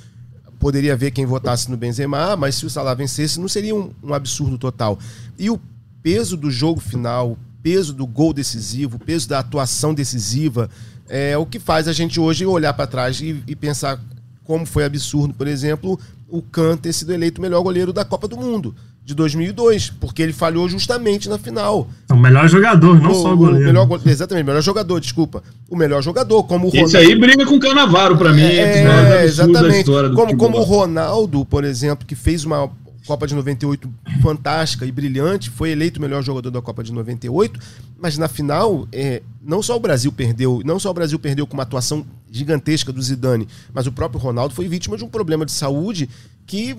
poderia 0.59 0.95
ver 0.95 1.11
quem 1.11 1.27
votasse 1.27 1.69
no 1.69 1.77
Benzema, 1.77 2.35
mas 2.35 2.55
se 2.55 2.65
o 2.65 2.69
Salah 2.71 2.95
vencesse, 2.95 3.39
não 3.39 3.47
seria 3.47 3.75
um, 3.75 3.91
um 4.01 4.13
absurdo 4.13 4.57
total. 4.57 4.97
E 5.37 5.51
o 5.51 5.59
peso 6.01 6.35
do 6.35 6.49
jogo 6.49 6.79
final, 6.79 7.37
peso 7.65 7.93
do 7.93 8.05
gol 8.05 8.31
decisivo, 8.31 8.97
o 8.97 8.99
peso 8.99 9.27
da 9.27 9.39
atuação 9.39 9.91
decisiva, 9.91 10.69
é 11.09 11.35
o 11.35 11.47
que 11.47 11.57
faz 11.57 11.87
a 11.87 11.93
gente 11.93 12.19
hoje 12.19 12.45
olhar 12.45 12.71
para 12.73 12.85
trás 12.85 13.19
e, 13.19 13.43
e, 13.47 13.55
pensar 13.55 13.99
como 14.43 14.67
foi 14.67 14.85
absurdo, 14.85 15.33
por 15.33 15.47
exemplo, 15.47 15.99
o 16.29 16.43
Kant 16.43 16.79
ter 16.81 16.93
sido 16.93 17.11
eleito 17.11 17.39
o 17.39 17.41
melhor 17.41 17.63
goleiro 17.63 17.91
da 17.91 18.05
Copa 18.05 18.27
do 18.27 18.37
Mundo. 18.37 18.75
de 19.03 19.15
2002, 19.15 19.91
porque 19.99 20.21
ele 20.21 20.33
falhou 20.33 20.69
justamente 20.69 21.27
na 21.27 21.39
final. 21.39 21.87
É 22.07 22.13
o 22.13 22.17
melhor 22.17 22.47
jogador, 22.47 23.01
não 23.01 23.09
o, 23.09 23.15
só 23.15 23.33
o 23.33 23.37
goleiro. 23.37 23.63
O 23.63 23.65
melhor, 23.65 24.01
exatamente, 24.05 24.43
o 24.43 24.47
melhor 24.47 24.61
jogador, 24.61 24.99
desculpa. 24.99 25.43
O 25.67 25.75
melhor 25.75 26.03
jogador, 26.03 26.43
como 26.43 26.67
o 26.67 26.69
Ronaldo. 26.69 26.87
Esse 26.87 26.97
aí 26.97 27.15
briga 27.15 27.47
com 27.47 27.55
o 27.55 27.59
Canavaro 27.59 28.15
para 28.15 28.31
mim. 28.31 28.43
É, 28.43 29.21
é 29.21 29.25
exatamente. 29.25 29.89
Como, 30.15 30.37
como 30.37 30.57
o 30.59 30.63
Ronaldo, 30.63 31.43
por 31.45 31.63
exemplo, 31.63 32.05
que 32.05 32.15
fez 32.15 32.45
uma 32.45 32.69
Copa 33.05 33.27
de 33.27 33.35
98 33.35 33.93
fantástica 34.21 34.85
e 34.85 34.91
brilhante, 34.91 35.49
foi 35.49 35.71
eleito 35.71 35.99
o 35.99 36.01
melhor 36.01 36.23
jogador 36.23 36.49
da 36.49 36.61
Copa 36.61 36.83
de 36.83 36.91
98, 36.91 37.59
mas 37.97 38.17
na 38.17 38.27
final, 38.27 38.87
é, 38.91 39.21
não 39.41 39.61
só 39.61 39.75
o 39.75 39.79
Brasil 39.79 40.11
perdeu, 40.11 40.61
não 40.65 40.79
só 40.79 40.89
o 40.89 40.93
Brasil 40.93 41.19
perdeu 41.19 41.45
com 41.45 41.53
uma 41.53 41.63
atuação 41.63 42.05
gigantesca 42.31 42.91
do 42.91 43.01
Zidane, 43.01 43.47
mas 43.73 43.87
o 43.87 43.91
próprio 43.91 44.19
Ronaldo 44.19 44.53
foi 44.53 44.67
vítima 44.67 44.97
de 44.97 45.03
um 45.03 45.09
problema 45.09 45.45
de 45.45 45.51
saúde 45.51 46.09
que 46.45 46.75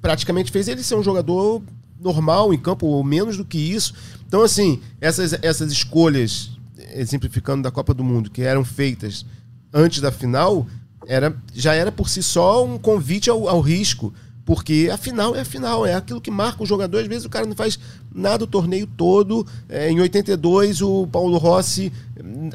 praticamente 0.00 0.52
fez 0.52 0.68
ele 0.68 0.82
ser 0.82 0.94
um 0.94 1.02
jogador 1.02 1.62
normal 2.00 2.52
em 2.52 2.58
campo, 2.58 2.86
ou 2.86 3.02
menos 3.02 3.36
do 3.36 3.44
que 3.44 3.58
isso. 3.58 3.94
Então, 4.26 4.42
assim, 4.42 4.80
essas, 5.00 5.32
essas 5.42 5.72
escolhas, 5.72 6.50
exemplificando 6.94 7.62
da 7.62 7.70
Copa 7.70 7.94
do 7.94 8.04
Mundo, 8.04 8.30
que 8.30 8.42
eram 8.42 8.64
feitas 8.64 9.24
antes 9.72 10.00
da 10.00 10.12
final, 10.12 10.66
era, 11.06 11.36
já 11.54 11.74
era 11.74 11.90
por 11.90 12.08
si 12.08 12.22
só 12.22 12.64
um 12.64 12.78
convite 12.78 13.30
ao, 13.30 13.48
ao 13.48 13.60
risco. 13.60 14.12
Porque 14.44 14.90
a 14.92 14.96
final 14.96 15.34
é 15.34 15.40
a 15.40 15.44
final, 15.44 15.86
é 15.86 15.94
aquilo 15.94 16.20
que 16.20 16.30
marca 16.30 16.62
o 16.62 16.66
jogador. 16.66 16.98
Às 16.98 17.06
vezes 17.06 17.24
o 17.24 17.30
cara 17.30 17.46
não 17.46 17.54
faz 17.54 17.78
nada 18.14 18.44
o 18.44 18.46
torneio 18.46 18.86
todo. 18.86 19.46
É, 19.68 19.90
em 19.90 20.00
82, 20.00 20.82
o 20.82 21.06
Paulo 21.06 21.38
Rossi, 21.38 21.92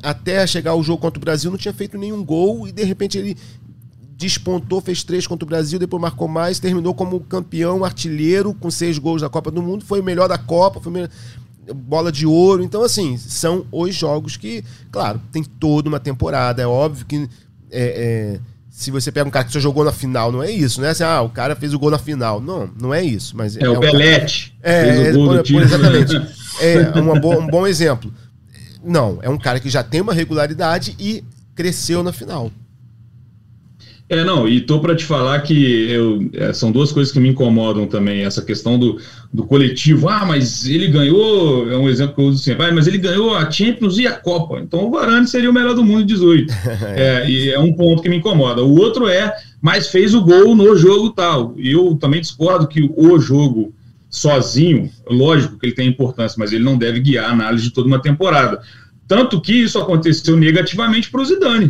até 0.04 0.46
chegar 0.46 0.72
ao 0.72 0.84
jogo 0.84 1.02
contra 1.02 1.18
o 1.18 1.22
Brasil, 1.22 1.50
não 1.50 1.58
tinha 1.58 1.74
feito 1.74 1.98
nenhum 1.98 2.24
gol 2.24 2.68
e 2.68 2.72
de 2.72 2.84
repente 2.84 3.18
ele 3.18 3.36
despontou, 4.16 4.82
fez 4.82 5.02
três 5.04 5.26
contra 5.26 5.46
o 5.46 5.48
Brasil, 5.48 5.80
depois 5.80 6.02
marcou 6.02 6.28
mais, 6.28 6.60
terminou 6.60 6.94
como 6.94 7.22
campeão 7.22 7.86
artilheiro 7.86 8.54
com 8.54 8.70
seis 8.70 8.98
gols 8.98 9.22
da 9.22 9.30
Copa 9.30 9.50
do 9.50 9.62
Mundo, 9.62 9.86
foi 9.86 10.02
o 10.02 10.04
melhor 10.04 10.28
da 10.28 10.38
Copa, 10.38 10.82
foi 10.82 10.92
melhor, 10.92 11.10
bola 11.74 12.12
de 12.12 12.26
ouro. 12.26 12.64
Então, 12.64 12.84
assim, 12.84 13.18
são 13.18 13.66
os 13.72 13.96
jogos 13.96 14.38
que, 14.38 14.64
claro, 14.92 15.22
tem 15.32 15.44
toda 15.44 15.90
uma 15.90 16.00
temporada. 16.00 16.62
É 16.62 16.68
óbvio 16.68 17.06
que 17.06 17.30
é, 17.72 18.40
é, 18.40 18.40
se 18.70 18.92
você 18.92 19.12
pega 19.12 19.28
um 19.28 19.32
cara 19.32 19.46
que 19.46 19.52
só 19.52 19.60
jogou 19.60 19.84
na 19.84 19.92
final, 19.92 20.32
não 20.32 20.44
é 20.44 20.52
isso, 20.52 20.80
né? 20.80 20.90
Assim, 20.90 21.04
ah, 21.04 21.22
o 21.22 21.30
cara 21.30 21.56
fez 21.56 21.74
o 21.74 21.80
gol 21.80 21.90
na 21.90 21.98
final. 21.98 22.40
Não, 22.40 22.70
não 22.80 22.94
é 22.94 23.04
isso. 23.04 23.36
Mas 23.36 23.58
é, 23.58 23.64
é 23.64 23.70
o 23.70 23.80
Belete. 23.80 24.56
É, 24.62 25.12
gol 25.12 25.28
por, 25.28 25.44
por, 25.44 25.62
exatamente. 25.62 26.16
é 26.62 27.00
uma 27.00 27.20
bo 27.20 27.40
um 27.40 27.48
bom 27.48 27.66
exemplo. 27.66 28.14
Não, 28.84 29.20
é 29.22 29.30
um 29.30 29.38
cara 29.38 29.60
que 29.60 29.70
já 29.70 29.84
tem 29.84 30.02
uma 30.02 30.14
regularidade 30.14 30.96
e 31.00 31.24
cresceu 31.56 32.04
na 32.04 32.14
final. 32.14 32.52
É, 34.08 34.24
não, 34.24 34.48
e 34.48 34.62
tô 34.62 34.80
para 34.80 34.96
te 34.96 35.06
falar 35.06 35.40
que 35.42 35.92
eu, 35.92 36.30
é, 36.34 36.52
são 36.52 36.72
duas 36.72 36.92
coisas 36.92 37.14
que 37.14 37.20
me 37.20 37.30
incomodam 37.30 37.86
também. 37.86 38.24
Essa 38.24 38.42
questão 38.42 38.80
do, 38.80 39.00
do 39.32 39.46
coletivo. 39.46 40.10
Ah, 40.10 40.26
mas 40.26 40.68
ele 40.68 40.88
ganhou, 40.88 41.72
é 41.72 41.78
um 41.78 41.88
exemplo 41.88 42.16
que 42.16 42.22
eu 42.22 42.26
uso 42.26 42.44
sempre, 42.44 42.66
ah, 42.66 42.72
mas 42.72 42.88
ele 42.88 42.98
ganhou 42.98 43.36
a 43.36 43.50
Champions 43.50 43.98
e 43.98 44.08
a 44.08 44.14
Copa. 44.14 44.60
Então 44.60 44.86
o 44.86 44.92
Varane 44.92 45.28
seria 45.28 45.50
o 45.50 45.54
melhor 45.54 45.76
do 45.76 45.84
mundo 45.84 46.02
em 46.02 46.06
18. 46.06 46.54
é, 46.96 47.30
e 47.30 47.52
é 47.52 47.60
um 47.60 47.74
ponto 47.74 48.02
que 48.02 48.10
me 48.10 48.18
incomoda. 48.18 48.64
O 48.64 48.80
outro 48.80 49.08
é, 49.08 49.34
mas 49.62 49.88
fez 49.88 50.14
o 50.14 50.22
gol 50.22 50.56
no 50.56 50.76
jogo 50.76 51.12
tal. 51.12 51.54
E 51.58 51.72
eu 51.72 51.96
também 51.96 52.22
discordo 52.22 52.68
que 52.68 52.90
o 52.96 53.20
jogo 53.20 53.74
sozinho, 54.10 54.90
lógico 55.08 55.60
que 55.60 55.68
ele 55.68 55.76
tem 55.76 55.88
importância, 55.88 56.36
mas 56.40 56.52
ele 56.52 56.64
não 56.64 56.78
deve 56.78 57.00
guiar 57.00 57.30
a 57.30 57.34
análise 57.34 57.66
de 57.66 57.72
toda 57.72 57.88
uma 57.88 58.02
temporada. 58.02 58.60
Tanto 59.08 59.40
que 59.40 59.54
isso 59.54 59.78
aconteceu 59.78 60.36
negativamente 60.36 61.12
para 61.12 61.22
o 61.22 61.26
Zidane 61.26 61.70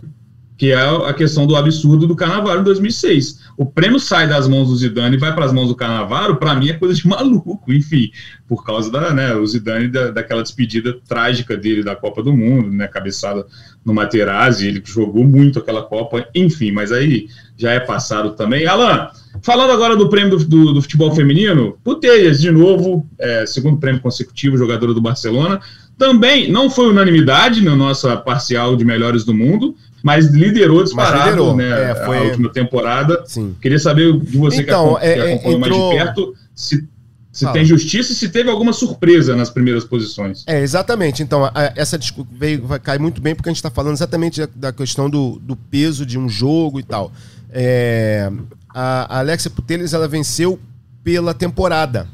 que 0.59 0.73
é 0.73 0.75
a 0.75 1.13
questão 1.13 1.47
do 1.47 1.55
absurdo 1.55 2.05
do 2.05 2.17
Canavaro 2.17 2.59
em 2.59 2.63
2006. 2.65 3.39
O 3.55 3.65
prêmio 3.65 3.97
sai 3.97 4.27
das 4.27 4.45
mãos 4.45 4.67
do 4.67 4.75
Zidane 4.75 5.15
e 5.15 5.19
vai 5.19 5.33
para 5.33 5.45
as 5.45 5.53
mãos 5.53 5.69
do 5.69 5.75
Canavaro, 5.75 6.35
para 6.35 6.53
mim 6.53 6.67
é 6.67 6.73
coisa 6.73 6.93
de 6.93 7.07
maluco, 7.07 7.57
enfim, 7.69 8.11
por 8.45 8.65
causa 8.65 8.91
da, 8.91 9.13
né, 9.13 9.33
o 9.35 9.47
Zidane 9.47 9.87
da, 9.87 10.11
daquela 10.11 10.43
despedida 10.43 10.99
trágica 11.07 11.55
dele 11.55 11.81
da 11.81 11.95
Copa 11.95 12.21
do 12.21 12.33
Mundo, 12.33 12.69
né, 12.71 12.89
cabeçada 12.89 13.47
no 13.85 13.93
Materazzi, 13.93 14.67
ele 14.67 14.83
jogou 14.85 15.23
muito 15.23 15.59
aquela 15.59 15.81
Copa, 15.81 16.27
enfim, 16.35 16.73
mas 16.73 16.91
aí 16.91 17.29
já 17.55 17.71
é 17.71 17.79
passado 17.79 18.31
também. 18.31 18.67
Alan, 18.67 19.07
falando 19.41 19.71
agora 19.71 19.95
do 19.95 20.09
prêmio 20.09 20.37
do, 20.37 20.43
do, 20.43 20.73
do 20.73 20.81
futebol 20.81 21.15
feminino, 21.15 21.77
Puteias, 21.85 22.41
de 22.41 22.51
novo, 22.51 23.07
é, 23.17 23.45
segundo 23.45 23.77
prêmio 23.77 24.01
consecutivo, 24.01 24.57
jogadora 24.57 24.93
do 24.93 25.01
Barcelona, 25.01 25.61
também 25.99 26.49
não 26.49 26.69
foi 26.69 26.89
unanimidade 26.89 27.61
na 27.61 27.75
nossa 27.75 28.15
parcial 28.15 28.75
de 28.75 28.85
melhores 28.85 29.25
do 29.25 29.33
mundo, 29.33 29.75
mas 30.01 30.27
liderou 30.27 30.81
disparado, 30.81 31.17
mas 31.17 31.25
liderou. 31.25 31.55
né? 31.57 31.91
É, 31.91 32.05
foi... 32.05 32.17
A 32.17 32.21
última 32.21 32.49
temporada. 32.49 33.21
Sim. 33.27 33.53
Queria 33.61 33.77
saber 33.77 34.17
de 34.17 34.37
você 34.37 34.61
então, 34.61 34.95
que, 34.95 35.05
é, 35.05 35.33
acompanhou 35.33 35.57
entrou... 35.57 35.79
mais 35.79 35.91
de 35.91 36.05
perto 36.05 36.35
se, 36.55 36.87
se 37.33 37.51
tem 37.51 37.65
justiça 37.65 38.13
e 38.13 38.15
se 38.15 38.29
teve 38.29 38.49
alguma 38.49 38.71
surpresa 38.71 39.35
nas 39.35 39.49
primeiras 39.49 39.83
posições. 39.83 40.45
É, 40.47 40.61
exatamente. 40.61 41.21
Então, 41.21 41.43
a, 41.43 41.73
essa 41.75 41.97
discussão 41.97 42.31
veio, 42.31 42.65
vai 42.65 42.79
cair 42.79 42.99
muito 42.99 43.19
bem 43.19 43.35
porque 43.35 43.49
a 43.49 43.51
gente 43.51 43.57
está 43.57 43.69
falando 43.69 43.93
exatamente 43.93 44.39
da, 44.39 44.47
da, 44.55 44.73
questão 44.73 45.09
do, 45.09 45.37
do 45.39 45.57
peso 45.57 46.05
de 46.05 46.17
um 46.17 46.29
jogo 46.29 46.79
e 46.79 46.83
tal. 46.83 47.11
É, 47.51 48.31
a, 48.73 49.17
a 49.17 49.19
Alexia 49.19 49.51
Puteles 49.51 49.91
ela 49.91 50.07
venceu 50.07 50.57
pela 51.03 51.33
temporada. 51.33 52.07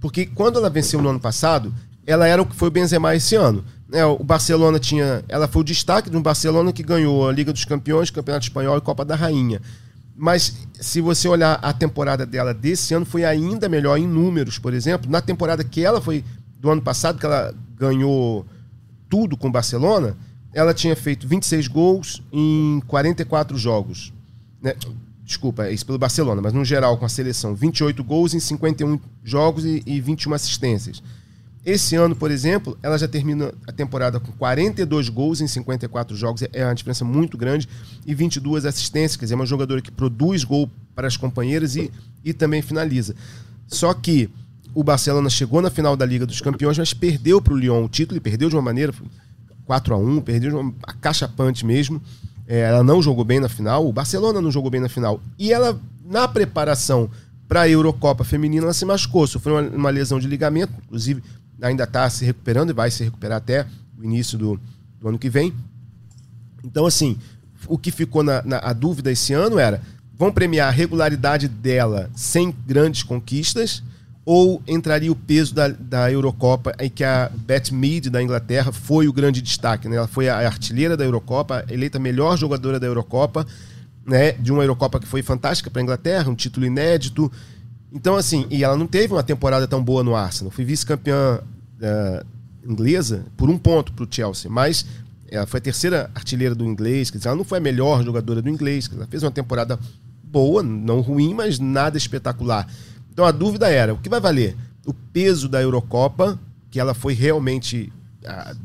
Porque 0.00 0.26
quando 0.26 0.58
ela 0.58 0.70
venceu 0.70 1.00
no 1.00 1.08
ano 1.08 1.20
passado, 1.20 1.72
ela 2.08 2.26
era 2.26 2.40
o 2.40 2.46
que 2.46 2.56
foi 2.56 2.68
o 2.68 2.70
Benzema 2.70 3.14
esse 3.14 3.36
ano. 3.36 3.62
É, 3.92 4.02
o 4.02 4.24
Barcelona 4.24 4.78
tinha. 4.78 5.22
Ela 5.28 5.46
foi 5.46 5.60
o 5.60 5.64
destaque 5.64 6.08
de 6.08 6.16
um 6.16 6.22
Barcelona 6.22 6.72
que 6.72 6.82
ganhou 6.82 7.28
a 7.28 7.32
Liga 7.32 7.52
dos 7.52 7.66
Campeões, 7.66 8.10
Campeonato 8.10 8.46
Espanhol 8.46 8.78
e 8.78 8.80
Copa 8.80 9.04
da 9.04 9.14
Rainha. 9.14 9.60
Mas 10.16 10.54
se 10.80 11.02
você 11.02 11.28
olhar 11.28 11.58
a 11.60 11.70
temporada 11.70 12.24
dela 12.24 12.54
desse 12.54 12.94
ano, 12.94 13.04
foi 13.04 13.26
ainda 13.26 13.68
melhor 13.68 13.98
em 13.98 14.06
números, 14.06 14.58
por 14.58 14.72
exemplo. 14.72 15.10
Na 15.10 15.20
temporada 15.20 15.62
que 15.62 15.84
ela 15.84 16.00
foi 16.00 16.24
do 16.58 16.70
ano 16.70 16.80
passado, 16.80 17.18
que 17.18 17.26
ela 17.26 17.54
ganhou 17.76 18.46
tudo 19.10 19.36
com 19.36 19.48
o 19.48 19.52
Barcelona, 19.52 20.16
ela 20.54 20.72
tinha 20.72 20.96
feito 20.96 21.28
26 21.28 21.68
gols 21.68 22.22
em 22.32 22.82
44 22.86 23.58
jogos. 23.58 24.14
Né? 24.62 24.74
Desculpa, 25.22 25.66
é 25.66 25.72
isso 25.74 25.84
pelo 25.84 25.98
Barcelona, 25.98 26.40
mas 26.40 26.54
no 26.54 26.64
geral 26.64 26.96
com 26.96 27.04
a 27.04 27.08
seleção, 27.08 27.54
28 27.54 28.02
gols 28.02 28.32
em 28.32 28.40
51 28.40 28.98
jogos 29.22 29.66
e, 29.66 29.82
e 29.86 30.00
21 30.00 30.32
assistências. 30.32 31.02
Esse 31.64 31.96
ano, 31.96 32.16
por 32.16 32.30
exemplo, 32.30 32.78
ela 32.82 32.96
já 32.96 33.06
termina 33.06 33.52
a 33.66 33.72
temporada 33.72 34.18
com 34.18 34.32
42 34.32 35.08
gols 35.08 35.40
em 35.40 35.46
54 35.46 36.16
jogos, 36.16 36.42
é 36.52 36.64
uma 36.64 36.74
diferença 36.74 37.04
muito 37.04 37.36
grande, 37.36 37.68
e 38.06 38.14
22 38.14 38.64
assistências, 38.64 39.16
quer 39.16 39.24
dizer, 39.26 39.34
é 39.34 39.36
uma 39.36 39.46
jogadora 39.46 39.82
que 39.82 39.90
produz 39.90 40.44
gol 40.44 40.70
para 40.94 41.06
as 41.06 41.16
companheiras 41.16 41.76
e, 41.76 41.90
e 42.24 42.32
também 42.32 42.62
finaliza. 42.62 43.14
Só 43.66 43.92
que 43.92 44.30
o 44.74 44.82
Barcelona 44.82 45.28
chegou 45.28 45.60
na 45.60 45.70
final 45.70 45.96
da 45.96 46.06
Liga 46.06 46.24
dos 46.24 46.40
Campeões, 46.40 46.78
mas 46.78 46.94
perdeu 46.94 47.40
para 47.40 47.52
o 47.52 47.56
Lyon 47.56 47.84
o 47.84 47.88
título, 47.88 48.16
e 48.16 48.20
perdeu 48.20 48.48
de 48.48 48.56
uma 48.56 48.62
maneira 48.62 48.94
4 49.66 49.94
a 49.94 49.98
1 49.98 50.20
perdeu 50.22 50.50
de 50.50 50.56
uma 50.56 50.74
acachapante 50.82 51.64
mesmo. 51.66 52.00
É, 52.46 52.60
ela 52.60 52.82
não 52.82 53.02
jogou 53.02 53.24
bem 53.24 53.38
na 53.38 53.48
final, 53.48 53.86
o 53.86 53.92
Barcelona 53.92 54.40
não 54.40 54.50
jogou 54.50 54.70
bem 54.70 54.80
na 54.80 54.88
final. 54.88 55.20
E 55.38 55.52
ela, 55.52 55.78
na 56.06 56.26
preparação 56.26 57.10
para 57.46 57.62
a 57.62 57.68
Eurocopa 57.68 58.24
Feminina, 58.24 58.64
ela 58.64 58.72
se 58.72 58.86
machucou, 58.86 59.26
sofreu 59.26 59.56
uma, 59.56 59.68
uma 59.68 59.90
lesão 59.90 60.18
de 60.18 60.26
ligamento, 60.26 60.72
inclusive 60.86 61.22
ainda 61.60 61.84
está 61.84 62.08
se 62.08 62.24
recuperando 62.24 62.70
e 62.70 62.72
vai 62.72 62.90
se 62.90 63.04
recuperar 63.04 63.38
até 63.38 63.66
o 63.98 64.04
início 64.04 64.38
do, 64.38 64.60
do 65.00 65.08
ano 65.08 65.18
que 65.18 65.28
vem. 65.28 65.52
Então, 66.62 66.86
assim, 66.86 67.16
o 67.66 67.78
que 67.78 67.90
ficou 67.90 68.22
na, 68.22 68.42
na 68.42 68.58
a 68.58 68.72
dúvida 68.72 69.10
esse 69.10 69.32
ano 69.32 69.58
era: 69.58 69.80
vão 70.16 70.32
premiar 70.32 70.68
a 70.68 70.72
regularidade 70.72 71.48
dela 71.48 72.10
sem 72.14 72.54
grandes 72.66 73.02
conquistas? 73.02 73.82
Ou 74.24 74.62
entraria 74.68 75.10
o 75.10 75.16
peso 75.16 75.54
da, 75.54 75.68
da 75.68 76.12
Eurocopa 76.12 76.74
em 76.78 76.90
que 76.90 77.02
a 77.02 77.30
Beth 77.34 77.72
Mead 77.72 78.10
da 78.10 78.22
Inglaterra 78.22 78.70
foi 78.70 79.08
o 79.08 79.12
grande 79.12 79.40
destaque? 79.40 79.88
Né? 79.88 79.96
Ela 79.96 80.06
foi 80.06 80.28
a 80.28 80.36
artilheira 80.36 80.98
da 80.98 81.04
Eurocopa, 81.04 81.64
eleita 81.70 81.98
melhor 81.98 82.36
jogadora 82.36 82.78
da 82.78 82.86
Eurocopa, 82.86 83.46
né? 84.04 84.32
de 84.32 84.52
uma 84.52 84.62
Eurocopa 84.62 85.00
que 85.00 85.06
foi 85.06 85.22
fantástica 85.22 85.70
para 85.70 85.80
a 85.80 85.82
Inglaterra, 85.82 86.30
um 86.30 86.34
título 86.34 86.66
inédito. 86.66 87.32
Então, 87.92 88.16
assim, 88.16 88.46
e 88.50 88.62
ela 88.62 88.76
não 88.76 88.86
teve 88.86 89.12
uma 89.12 89.22
temporada 89.22 89.66
tão 89.66 89.82
boa 89.82 90.02
no 90.02 90.14
Arsenal. 90.14 90.50
Foi 90.50 90.64
vice-campeã 90.64 91.40
uh, 91.40 92.26
inglesa 92.68 93.24
por 93.36 93.48
um 93.48 93.56
ponto 93.56 93.92
para 93.92 94.04
o 94.04 94.08
Chelsea, 94.10 94.50
mas 94.50 94.84
ela 95.30 95.46
foi 95.46 95.58
a 95.58 95.62
terceira 95.62 96.10
artilheira 96.14 96.54
do 96.54 96.64
inglês, 96.64 97.10
quer 97.10 97.18
dizer, 97.18 97.28
ela 97.28 97.36
não 97.36 97.44
foi 97.44 97.58
a 97.58 97.60
melhor 97.60 98.02
jogadora 98.04 98.40
do 98.42 98.48
inglês, 98.48 98.90
ela 98.92 99.06
fez 99.06 99.22
uma 99.22 99.30
temporada 99.30 99.78
boa, 100.22 100.62
não 100.62 101.00
ruim, 101.00 101.34
mas 101.34 101.58
nada 101.58 101.96
espetacular. 101.96 102.66
Então 103.12 103.24
a 103.24 103.30
dúvida 103.30 103.68
era, 103.68 103.92
o 103.92 103.98
que 103.98 104.08
vai 104.08 104.20
valer? 104.20 104.56
O 104.86 104.92
peso 104.92 105.48
da 105.48 105.60
Eurocopa, 105.60 106.38
que 106.70 106.80
ela 106.80 106.94
foi 106.94 107.14
realmente 107.14 107.92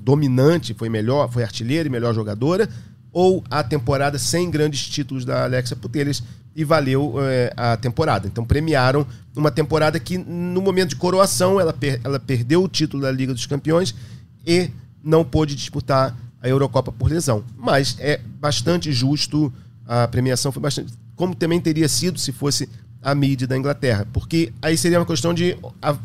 dominante, 0.04 0.74
foi 0.74 0.90
melhor, 0.90 1.32
foi 1.32 1.44
artilheira 1.44 1.88
e 1.88 1.92
melhor 1.92 2.14
jogadora, 2.14 2.68
ou 3.12 3.44
a 3.50 3.64
temporada 3.64 4.18
sem 4.18 4.50
grandes 4.50 4.88
títulos 4.88 5.24
da 5.24 5.44
Alexa 5.44 5.76
Putellas, 5.76 6.24
e 6.56 6.64
valeu 6.64 7.16
é, 7.20 7.54
a 7.56 7.78
temporada. 7.78 8.28
Então 8.28 8.46
premiaram 8.46 9.06
uma 9.36 9.52
temporada 9.52 10.00
que, 10.00 10.18
no 10.18 10.62
momento 10.62 10.90
de 10.90 10.96
coroação, 10.96 11.60
ela, 11.60 11.74
per 11.74 12.00
ela 12.04 12.20
perdeu 12.20 12.64
o 12.64 12.68
título 12.68 13.04
da 13.04 13.12
Liga 13.12 13.34
dos 13.34 13.46
Campeões 13.46 13.96
e 14.46 14.70
não 15.04 15.26
pôde 15.26 15.56
disputar 15.56 16.16
a 16.42 16.48
Eurocopa 16.48 16.92
por 16.92 17.10
lesão. 17.10 17.44
Mas 17.58 17.96
é 18.00 18.20
bastante 18.40 18.92
justo, 18.92 19.52
a 19.88 20.08
premiação 20.08 20.52
foi 20.52 20.62
bastante. 20.62 20.94
Como 21.16 21.34
também 21.34 21.60
teria 21.60 21.88
sido 21.88 22.20
se 22.20 22.32
fosse 22.32 22.70
a 23.02 23.14
mídia 23.14 23.48
da 23.48 23.58
Inglaterra. 23.58 24.08
Porque 24.14 24.54
aí 24.62 24.78
seria 24.78 25.00
uma 25.00 25.06
questão 25.06 25.34
de 25.34 25.58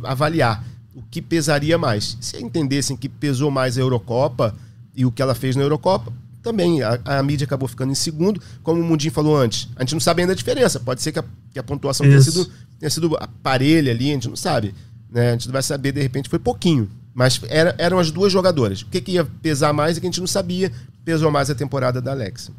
avaliar 0.03 0.65
o 0.95 1.03
que 1.03 1.23
pesaria 1.23 1.79
mais. 1.79 2.17
Se 2.21 2.43
entendessem 2.43 2.97
que 2.97 3.09
pesou 3.09 3.51
mais 3.51 3.79
a 3.79 3.81
Eurocopa 3.81 4.55
e 4.95 5.07
o 5.07 5.13
que 5.13 5.23
ela 5.23 5.35
fez 5.35 5.55
na 5.55 5.63
Eurocopa, 5.63 6.13
também 6.49 6.83
a, 6.83 6.99
a, 7.05 7.23
mídia 7.23 7.45
acabou 7.45 7.69
ficando 7.69 7.93
em 7.93 7.95
segundo, 7.95 8.41
como 8.63 8.81
o 8.81 8.85
Mundinho 8.85 9.13
falou 9.13 9.37
antes. 9.37 9.69
A 9.77 9.83
gente 9.83 9.93
não 9.93 10.01
sabe 10.01 10.23
ainda 10.23 10.33
a 10.33 10.37
diferença. 10.37 10.81
Pode 10.81 11.03
ser 11.03 11.13
que 11.13 11.19
a, 11.19 11.25
que 11.53 11.59
a 11.59 11.63
pontuação 11.63 12.07
tenha 12.07 12.21
sido, 12.23 12.51
tenha 12.79 12.89
sido 12.89 13.11
parelha 13.43 13.93
ali, 13.93 14.11
a 14.11 14.15
gente 14.15 14.29
não 14.29 14.37
sabe. 14.37 14.75
Né? 15.11 15.29
A 15.29 15.33
gente 15.33 15.51
vai 15.51 15.63
saber, 15.63 15.93
de 15.93 16.01
repente, 16.01 16.29
foi 16.29 16.39
pouquinho. 16.39 16.89
Mas 17.15 17.41
era, 17.49 17.75
eram 17.77 17.99
as 17.99 18.11
duas 18.11 18.33
jogadoras. 18.33 18.81
O 18.81 18.87
que, 18.87 19.01
que 19.01 19.13
ia 19.13 19.27
pesar 19.43 19.75
mais 19.75 19.97
é 19.97 20.01
que 20.01 20.07
a 20.07 20.11
gente 20.11 20.21
não 20.21 20.27
sabia. 20.27 20.73
Pesou 21.05 21.31
mais 21.31 21.51
a 21.51 21.55
temporada 21.55 22.01
da 22.01 22.13
Alexa. 22.13 22.51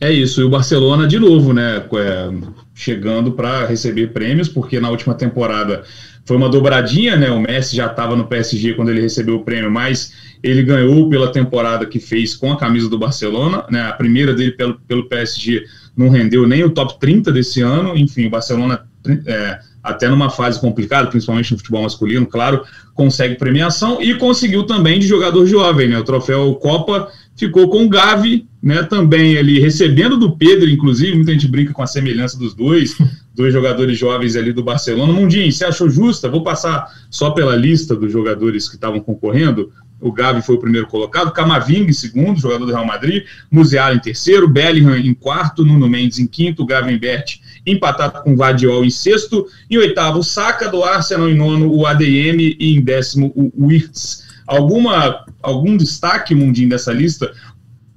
É 0.00 0.12
isso, 0.12 0.42
e 0.42 0.44
o 0.44 0.50
Barcelona 0.50 1.08
de 1.08 1.18
novo, 1.18 1.54
né? 1.54 1.78
É, 1.78 2.30
chegando 2.74 3.32
para 3.32 3.66
receber 3.66 4.12
prêmios, 4.12 4.48
porque 4.48 4.78
na 4.78 4.90
última 4.90 5.14
temporada 5.14 5.82
foi 6.26 6.36
uma 6.36 6.48
dobradinha, 6.48 7.16
né? 7.16 7.30
O 7.30 7.40
Messi 7.40 7.76
já 7.76 7.86
estava 7.86 8.16
no 8.16 8.26
PSG 8.26 8.74
quando 8.74 8.90
ele 8.90 9.00
recebeu 9.00 9.36
o 9.36 9.44
prêmio, 9.44 9.70
mas 9.70 10.12
ele 10.42 10.62
ganhou 10.62 11.08
pela 11.08 11.30
temporada 11.30 11.86
que 11.86 12.00
fez 12.00 12.34
com 12.34 12.52
a 12.52 12.56
camisa 12.56 12.90
do 12.90 12.98
Barcelona, 12.98 13.64
né? 13.70 13.82
A 13.82 13.92
primeira 13.92 14.34
dele 14.34 14.50
pelo, 14.50 14.74
pelo 14.88 15.08
PSG 15.08 15.64
não 15.96 16.08
rendeu 16.08 16.46
nem 16.46 16.64
o 16.64 16.70
top 16.70 16.98
30 16.98 17.30
desse 17.30 17.62
ano. 17.62 17.96
Enfim, 17.96 18.26
o 18.26 18.30
Barcelona, 18.30 18.86
é, 19.24 19.60
até 19.82 20.08
numa 20.08 20.28
fase 20.28 20.60
complicada, 20.60 21.08
principalmente 21.08 21.52
no 21.52 21.58
futebol 21.58 21.84
masculino, 21.84 22.26
claro, 22.26 22.64
consegue 22.92 23.36
premiação 23.36 24.02
e 24.02 24.14
conseguiu 24.16 24.64
também 24.64 24.98
de 24.98 25.06
jogador 25.06 25.46
jovem, 25.46 25.88
né? 25.88 25.98
O 25.98 26.04
troféu 26.04 26.52
Copa 26.56 27.08
ficou 27.36 27.68
com 27.68 27.84
o 27.84 27.88
Gavi, 27.88 28.48
né, 28.60 28.82
também 28.82 29.36
ali 29.36 29.60
recebendo 29.60 30.16
do 30.16 30.36
Pedro, 30.36 30.68
inclusive, 30.68 31.14
muita 31.14 31.32
gente 31.32 31.46
brinca 31.46 31.72
com 31.72 31.82
a 31.82 31.86
semelhança 31.86 32.38
dos 32.38 32.54
dois, 32.54 32.96
dois 33.36 33.52
jogadores 33.52 33.98
jovens 33.98 34.34
ali 34.34 34.50
do 34.50 34.64
Barcelona. 34.64 35.12
Mundinho, 35.12 35.52
você 35.52 35.66
achou 35.66 35.90
justa? 35.90 36.28
Vou 36.28 36.42
passar 36.42 36.90
só 37.10 37.30
pela 37.30 37.54
lista 37.54 37.94
dos 37.94 38.10
jogadores 38.10 38.66
que 38.66 38.76
estavam 38.76 38.98
concorrendo. 38.98 39.70
O 40.00 40.10
Gavi 40.10 40.42
foi 40.42 40.56
o 40.56 40.60
primeiro 40.60 40.86
colocado, 40.86 41.32
Camavinga 41.32 41.90
em 41.90 41.94
segundo, 41.94 42.38
jogador 42.38 42.66
do 42.66 42.72
Real 42.72 42.84
Madrid, 42.84 43.24
Musiala 43.50 43.94
em 43.94 43.98
terceiro, 43.98 44.48
Bellingham 44.48 44.96
em 44.96 45.14
quarto, 45.14 45.64
Nuno 45.64 45.88
Mendes 45.88 46.18
em 46.18 46.26
quinto, 46.26 46.66
Gravenbert 46.66 47.40
empatado 47.66 48.22
com 48.22 48.36
Vadiol 48.36 48.84
em 48.84 48.90
sexto, 48.90 49.46
em 49.68 49.76
oitavo, 49.76 50.22
Saka 50.22 50.68
do 50.68 50.84
Arsenal 50.84 51.28
em 51.28 51.34
nono, 51.34 51.72
o 51.72 51.86
ADM 51.86 52.56
e 52.58 52.76
em 52.76 52.80
décimo, 52.80 53.32
o 53.34 53.66
Wirtz. 53.66 54.24
Alguma, 54.46 55.24
algum 55.42 55.76
destaque, 55.76 56.34
Mundinho, 56.34 56.68
dessa 56.68 56.92
lista? 56.92 57.32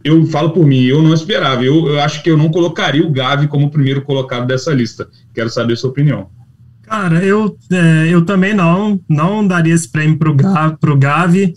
Eu 0.03 0.25
falo 0.27 0.51
por 0.51 0.65
mim, 0.65 0.83
eu 0.83 1.01
não 1.01 1.13
esperava. 1.13 1.63
Eu, 1.63 1.87
eu 1.87 1.99
acho 1.99 2.23
que 2.23 2.31
eu 2.31 2.37
não 2.37 2.49
colocaria 2.49 3.05
o 3.05 3.11
Gavi 3.11 3.47
como 3.47 3.69
primeiro 3.69 4.01
colocado 4.01 4.47
dessa 4.47 4.73
lista. 4.73 5.09
Quero 5.33 5.49
saber 5.49 5.73
a 5.73 5.77
sua 5.77 5.89
opinião. 5.89 6.29
Cara, 6.83 7.23
eu, 7.23 7.57
é, 7.71 8.07
eu 8.09 8.25
também 8.25 8.53
não, 8.53 8.99
não 9.07 9.45
daria 9.45 9.73
esse 9.73 9.87
prêmio 9.87 10.17
para 10.17 10.31
o 10.31 10.33
Gavi. 10.33 10.77
Pro 10.79 10.97
Gavi. 10.97 11.53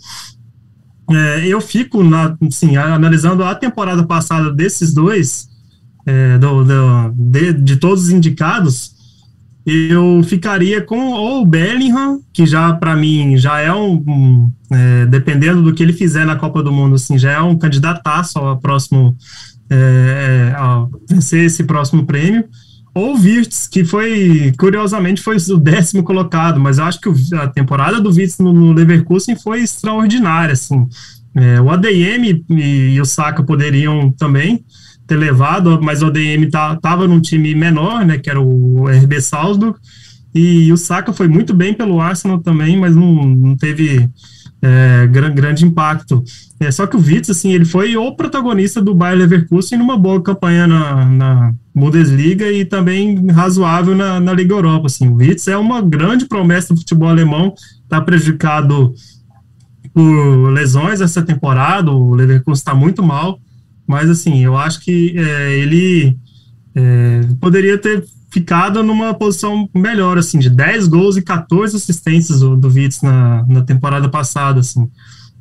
É, 1.09 1.47
eu 1.47 1.59
fico, 1.59 2.03
na, 2.03 2.37
assim, 2.47 2.75
analisando 2.77 3.43
a 3.43 3.55
temporada 3.55 4.03
passada 4.05 4.51
desses 4.51 4.93
dois, 4.93 5.49
é, 6.05 6.37
do, 6.37 6.63
do, 6.63 7.13
de, 7.15 7.53
de 7.53 7.77
todos 7.77 8.05
os 8.05 8.09
indicados, 8.09 8.92
eu 9.65 10.21
ficaria 10.23 10.81
com 10.81 11.13
o 11.13 11.45
Bellingham, 11.45 12.19
que 12.33 12.45
já 12.45 12.73
para 12.73 12.95
mim 12.95 13.37
já 13.37 13.59
é 13.59 13.73
um, 13.73 14.03
um 14.07 14.51
é, 14.71 15.05
dependendo 15.05 15.61
do 15.61 15.73
que 15.73 15.81
ele 15.81 15.93
fizer 15.93 16.25
na 16.25 16.35
Copa 16.35 16.61
do 16.61 16.71
Mundo, 16.71 16.95
assim, 16.95 17.17
já 17.17 17.31
é 17.31 17.41
um 17.41 17.57
candidataço 17.57 18.39
ao 18.39 18.59
próximo 18.59 19.15
é, 19.69 20.49
é 20.51 20.55
a 20.55 20.85
vencer 21.09 21.45
esse 21.45 21.63
próximo 21.63 22.05
prêmio. 22.05 22.45
Ou 22.95 23.13
o 23.13 23.17
Virtus, 23.17 23.67
que 23.67 23.83
foi, 23.83 24.53
curiosamente, 24.59 25.21
foi 25.21 25.37
o 25.37 25.57
décimo 25.57 26.03
colocado, 26.03 26.59
mas 26.59 26.77
eu 26.77 26.83
acho 26.83 26.99
que 27.01 27.09
a 27.35 27.47
temporada 27.47 27.99
do 27.99 28.11
Virtus 28.11 28.37
no, 28.37 28.53
no 28.53 28.71
Leverkusen 28.71 29.35
foi 29.35 29.61
extraordinária, 29.61 30.53
assim. 30.53 30.87
É, 31.33 31.59
o 31.59 31.71
ADM 31.71 32.43
e, 32.49 32.93
e 32.93 33.01
o 33.01 33.05
Saka 33.05 33.41
poderiam 33.41 34.11
também, 34.11 34.63
ter 35.07 35.15
levado, 35.15 35.79
mas 35.81 36.01
o 36.01 36.07
ADM 36.07 36.49
tá, 36.49 36.75
tava 36.77 37.07
num 37.07 37.19
time 37.19 37.53
menor, 37.53 38.05
né, 38.05 38.17
que 38.17 38.29
era 38.29 38.39
o 38.39 38.87
RB 38.87 39.21
Salzburg, 39.21 39.77
e 40.33 40.71
o 40.71 40.77
Saka 40.77 41.13
foi 41.13 41.27
muito 41.27 41.53
bem 41.53 41.73
pelo 41.73 41.99
Arsenal 41.99 42.39
também, 42.39 42.75
mas 42.77 42.95
não, 42.95 43.25
não 43.25 43.55
teve 43.55 44.09
é, 44.63 45.05
gran, 45.07 45.31
grande 45.33 45.65
impacto. 45.65 46.23
É, 46.59 46.71
só 46.71 46.87
que 46.87 46.95
o 46.95 46.99
Witz, 46.99 47.29
assim, 47.29 47.51
ele 47.51 47.65
foi 47.65 47.95
o 47.97 48.15
protagonista 48.15 48.81
do 48.81 48.95
Bayer 48.95 49.19
Leverkusen 49.19 49.77
numa 49.77 49.97
boa 49.97 50.21
campanha 50.21 50.65
na, 50.65 51.05
na 51.05 51.53
Bundesliga 51.75 52.49
e 52.51 52.63
também 52.63 53.27
razoável 53.27 53.93
na, 53.93 54.19
na 54.19 54.33
Liga 54.33 54.55
Europa. 54.55 54.87
Assim. 54.87 55.07
O 55.07 55.15
Witz 55.15 55.47
é 55.47 55.57
uma 55.57 55.81
grande 55.81 56.25
promessa 56.25 56.73
do 56.73 56.79
futebol 56.79 57.09
alemão, 57.09 57.53
está 57.83 57.99
prejudicado 58.01 58.93
por 59.93 60.49
lesões 60.51 61.01
essa 61.01 61.21
temporada, 61.21 61.91
o 61.91 62.15
Leverkusen 62.15 62.53
está 62.53 62.73
muito 62.73 63.03
mal, 63.03 63.39
mas, 63.87 64.09
assim, 64.09 64.43
eu 64.43 64.57
acho 64.57 64.79
que 64.81 65.13
é, 65.17 65.57
ele 65.57 66.17
é, 66.75 67.21
poderia 67.39 67.77
ter 67.77 68.03
ficado 68.31 68.81
numa 68.81 69.13
posição 69.13 69.69
melhor, 69.75 70.17
assim, 70.17 70.39
de 70.39 70.49
10 70.49 70.87
gols 70.87 71.17
e 71.17 71.21
14 71.21 71.75
assistências 71.75 72.39
do, 72.39 72.57
do 72.57 72.69
Vitz 72.69 73.01
na, 73.01 73.45
na 73.47 73.61
temporada 73.61 74.09
passada, 74.09 74.59
assim. 74.59 74.89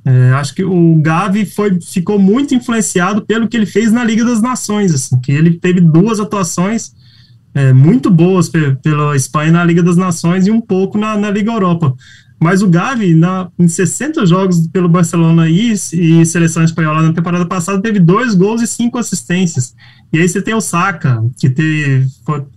É, 0.05 0.33
acho 0.33 0.55
que 0.55 0.65
o 0.65 0.97
Gavi 1.01 1.47
foi, 1.47 1.81
ficou 1.81 2.19
muito 2.19 2.55
influenciado 2.55 3.23
pelo 3.23 3.49
que 3.49 3.57
ele 3.57 3.67
fez 3.67 3.93
na 3.93 4.05
Liga 4.05 4.25
das 4.25 4.43
Nações, 4.43 4.93
assim, 4.93 5.19
que 5.21 5.33
ele 5.33 5.53
teve 5.59 5.81
duas 5.81 6.21
atuações 6.21 6.93
é, 7.55 7.73
muito 7.73 8.11
boas 8.11 8.49
pela 8.49 9.15
Espanha 9.15 9.53
na 9.53 9.65
Liga 9.65 9.83
das 9.83 9.97
Nações 9.97 10.47
e 10.47 10.51
um 10.51 10.61
pouco 10.61 10.99
na, 10.99 11.17
na 11.17 11.31
Liga 11.31 11.53
Europa. 11.53 11.95
Mas 12.43 12.61
o 12.61 12.69
Gavi, 12.69 13.15
na, 13.15 13.49
em 13.57 13.69
60 13.69 14.27
jogos 14.27 14.67
pelo 14.67 14.89
Barcelona 14.89 15.49
e, 15.49 15.73
e 15.73 16.27
seleção 16.27 16.65
espanhola 16.65 17.01
na 17.01 17.13
temporada 17.13 17.47
passada, 17.47 17.81
teve 17.81 18.01
dois 18.01 18.35
gols 18.35 18.61
e 18.61 18.67
cinco 18.67 18.99
assistências. 18.99 19.77
E 20.13 20.19
aí 20.19 20.29
você 20.29 20.43
tem 20.43 20.53
o 20.53 20.61
Saka, 20.61 21.25
que 21.39 21.49
teve, 21.49 22.05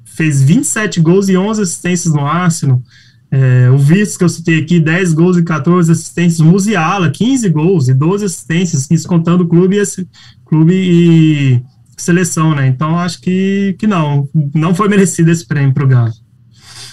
fez 0.03 0.41
27 0.41 0.99
gols 0.99 1.29
e 1.29 1.37
11 1.37 1.61
assistências 1.61 2.13
no 2.13 2.25
Arsenal. 2.25 2.81
É, 3.29 3.69
o 3.69 3.77
Vitor, 3.77 4.17
que 4.17 4.23
eu 4.23 4.29
citei 4.29 4.59
aqui, 4.59 4.79
10 4.79 5.13
gols 5.13 5.37
e 5.37 5.43
14 5.43 5.91
assistências. 5.91 6.39
Musiala, 6.39 7.11
15 7.11 7.47
gols 7.49 7.87
e 7.87 7.93
12 7.93 8.25
assistências, 8.25 8.89
isso 8.89 9.07
contando 9.07 9.47
clube 9.47 9.77
e, 9.77 10.07
clube 10.45 10.73
e 10.73 11.61
seleção, 11.95 12.55
né? 12.55 12.65
Então 12.65 12.97
acho 12.97 13.21
que, 13.21 13.75
que 13.77 13.85
não, 13.85 14.27
não 14.53 14.73
foi 14.73 14.89
merecido 14.89 15.29
esse 15.29 15.45
prêmio 15.45 15.75
para 15.75 15.83
o 15.83 15.87
Gavi. 15.87 16.24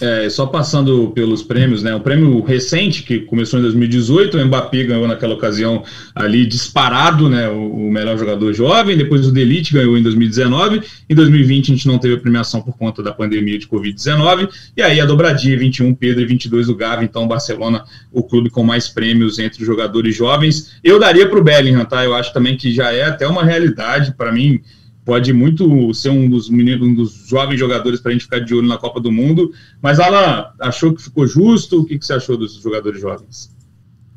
É, 0.02 0.28
só 0.28 0.46
passando 0.46 1.12
pelos 1.14 1.44
prêmios, 1.44 1.80
né? 1.80 1.94
Um 1.94 2.00
prêmio 2.00 2.42
recente 2.42 3.04
que 3.04 3.20
começou 3.20 3.60
em 3.60 3.62
2018, 3.62 4.36
o 4.36 4.44
Mbappé 4.44 4.82
ganhou 4.82 5.06
naquela 5.06 5.32
ocasião 5.32 5.84
ali 6.12 6.44
disparado, 6.44 7.28
né? 7.28 7.48
O, 7.48 7.86
o 7.86 7.92
melhor 7.92 8.18
jogador 8.18 8.52
jovem. 8.52 8.96
Depois 8.96 9.28
o 9.28 9.30
Delite 9.30 9.72
ganhou 9.72 9.96
em 9.96 10.02
2019. 10.02 10.82
Em 11.08 11.14
2020 11.14 11.70
a 11.70 11.74
gente 11.76 11.86
não 11.86 11.98
teve 11.98 12.14
a 12.14 12.18
premiação 12.18 12.60
por 12.60 12.76
conta 12.76 13.00
da 13.00 13.12
pandemia 13.12 13.56
de 13.56 13.68
Covid-19. 13.68 14.48
E 14.76 14.82
aí 14.82 15.00
a 15.00 15.06
dobradinha 15.06 15.56
21 15.56 15.94
Pedro 15.94 16.22
e 16.22 16.26
22 16.26 16.68
o 16.68 16.74
Gavi. 16.74 17.04
Então 17.04 17.28
Barcelona, 17.28 17.84
o 18.10 18.24
clube 18.24 18.50
com 18.50 18.64
mais 18.64 18.88
prêmios 18.88 19.38
entre 19.38 19.60
os 19.60 19.66
jogadores 19.68 20.16
jovens. 20.16 20.72
Eu 20.82 20.98
daria 20.98 21.28
para 21.28 21.38
o 21.38 21.44
Bellingham, 21.44 21.84
tá? 21.84 22.04
Eu 22.04 22.12
acho 22.12 22.32
também 22.32 22.56
que 22.56 22.72
já 22.72 22.92
é 22.92 23.04
até 23.04 23.28
uma 23.28 23.44
realidade 23.44 24.14
para 24.16 24.32
mim 24.32 24.60
pode 25.04 25.32
muito 25.32 25.92
ser 25.94 26.10
um 26.10 26.28
dos 26.28 26.48
meninos, 26.48 26.86
um 26.86 26.94
dos 26.94 27.26
jovens 27.26 27.58
jogadores 27.58 28.00
para 28.00 28.10
a 28.10 28.12
gente 28.12 28.24
ficar 28.24 28.38
de 28.40 28.54
olho 28.54 28.68
na 28.68 28.78
Copa 28.78 29.00
do 29.00 29.10
Mundo. 29.10 29.52
Mas 29.80 29.98
Alan, 29.98 30.46
achou 30.60 30.94
que 30.94 31.02
ficou 31.02 31.26
justo? 31.26 31.80
O 31.80 31.84
que, 31.84 31.98
que 31.98 32.06
você 32.06 32.14
achou 32.14 32.36
dos 32.36 32.54
jogadores 32.54 33.00
jovens? 33.00 33.50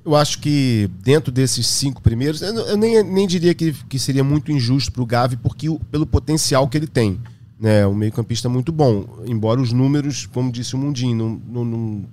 Eu 0.05 0.15
acho 0.15 0.39
que 0.39 0.87
dentro 1.03 1.31
desses 1.31 1.65
cinco 1.65 1.99
primeiros, 2.01 2.41
eu 2.41 2.77
nem, 2.77 3.03
nem 3.03 3.27
diria 3.27 3.55
que, 3.55 3.73
que 3.89 3.97
seria 3.97 4.23
muito 4.23 4.51
injusto 4.51 4.91
para 4.91 5.01
o 5.01 5.05
Gavi, 5.05 5.35
porque 5.35 5.67
pelo 5.89 6.05
potencial 6.05 6.67
que 6.67 6.77
ele 6.77 6.87
tem. 6.87 7.19
Né, 7.57 7.87
um 7.87 7.95
meio-campista 7.95 8.49
muito 8.49 8.69
bom, 8.69 9.23
embora 9.25 9.61
os 9.61 9.71
números, 9.71 10.25
como 10.25 10.51
disse 10.51 10.75
o 10.75 10.77
Mundinho, 10.77 11.15
não, 11.15 11.41
não, 11.47 11.65
não, 11.65 12.05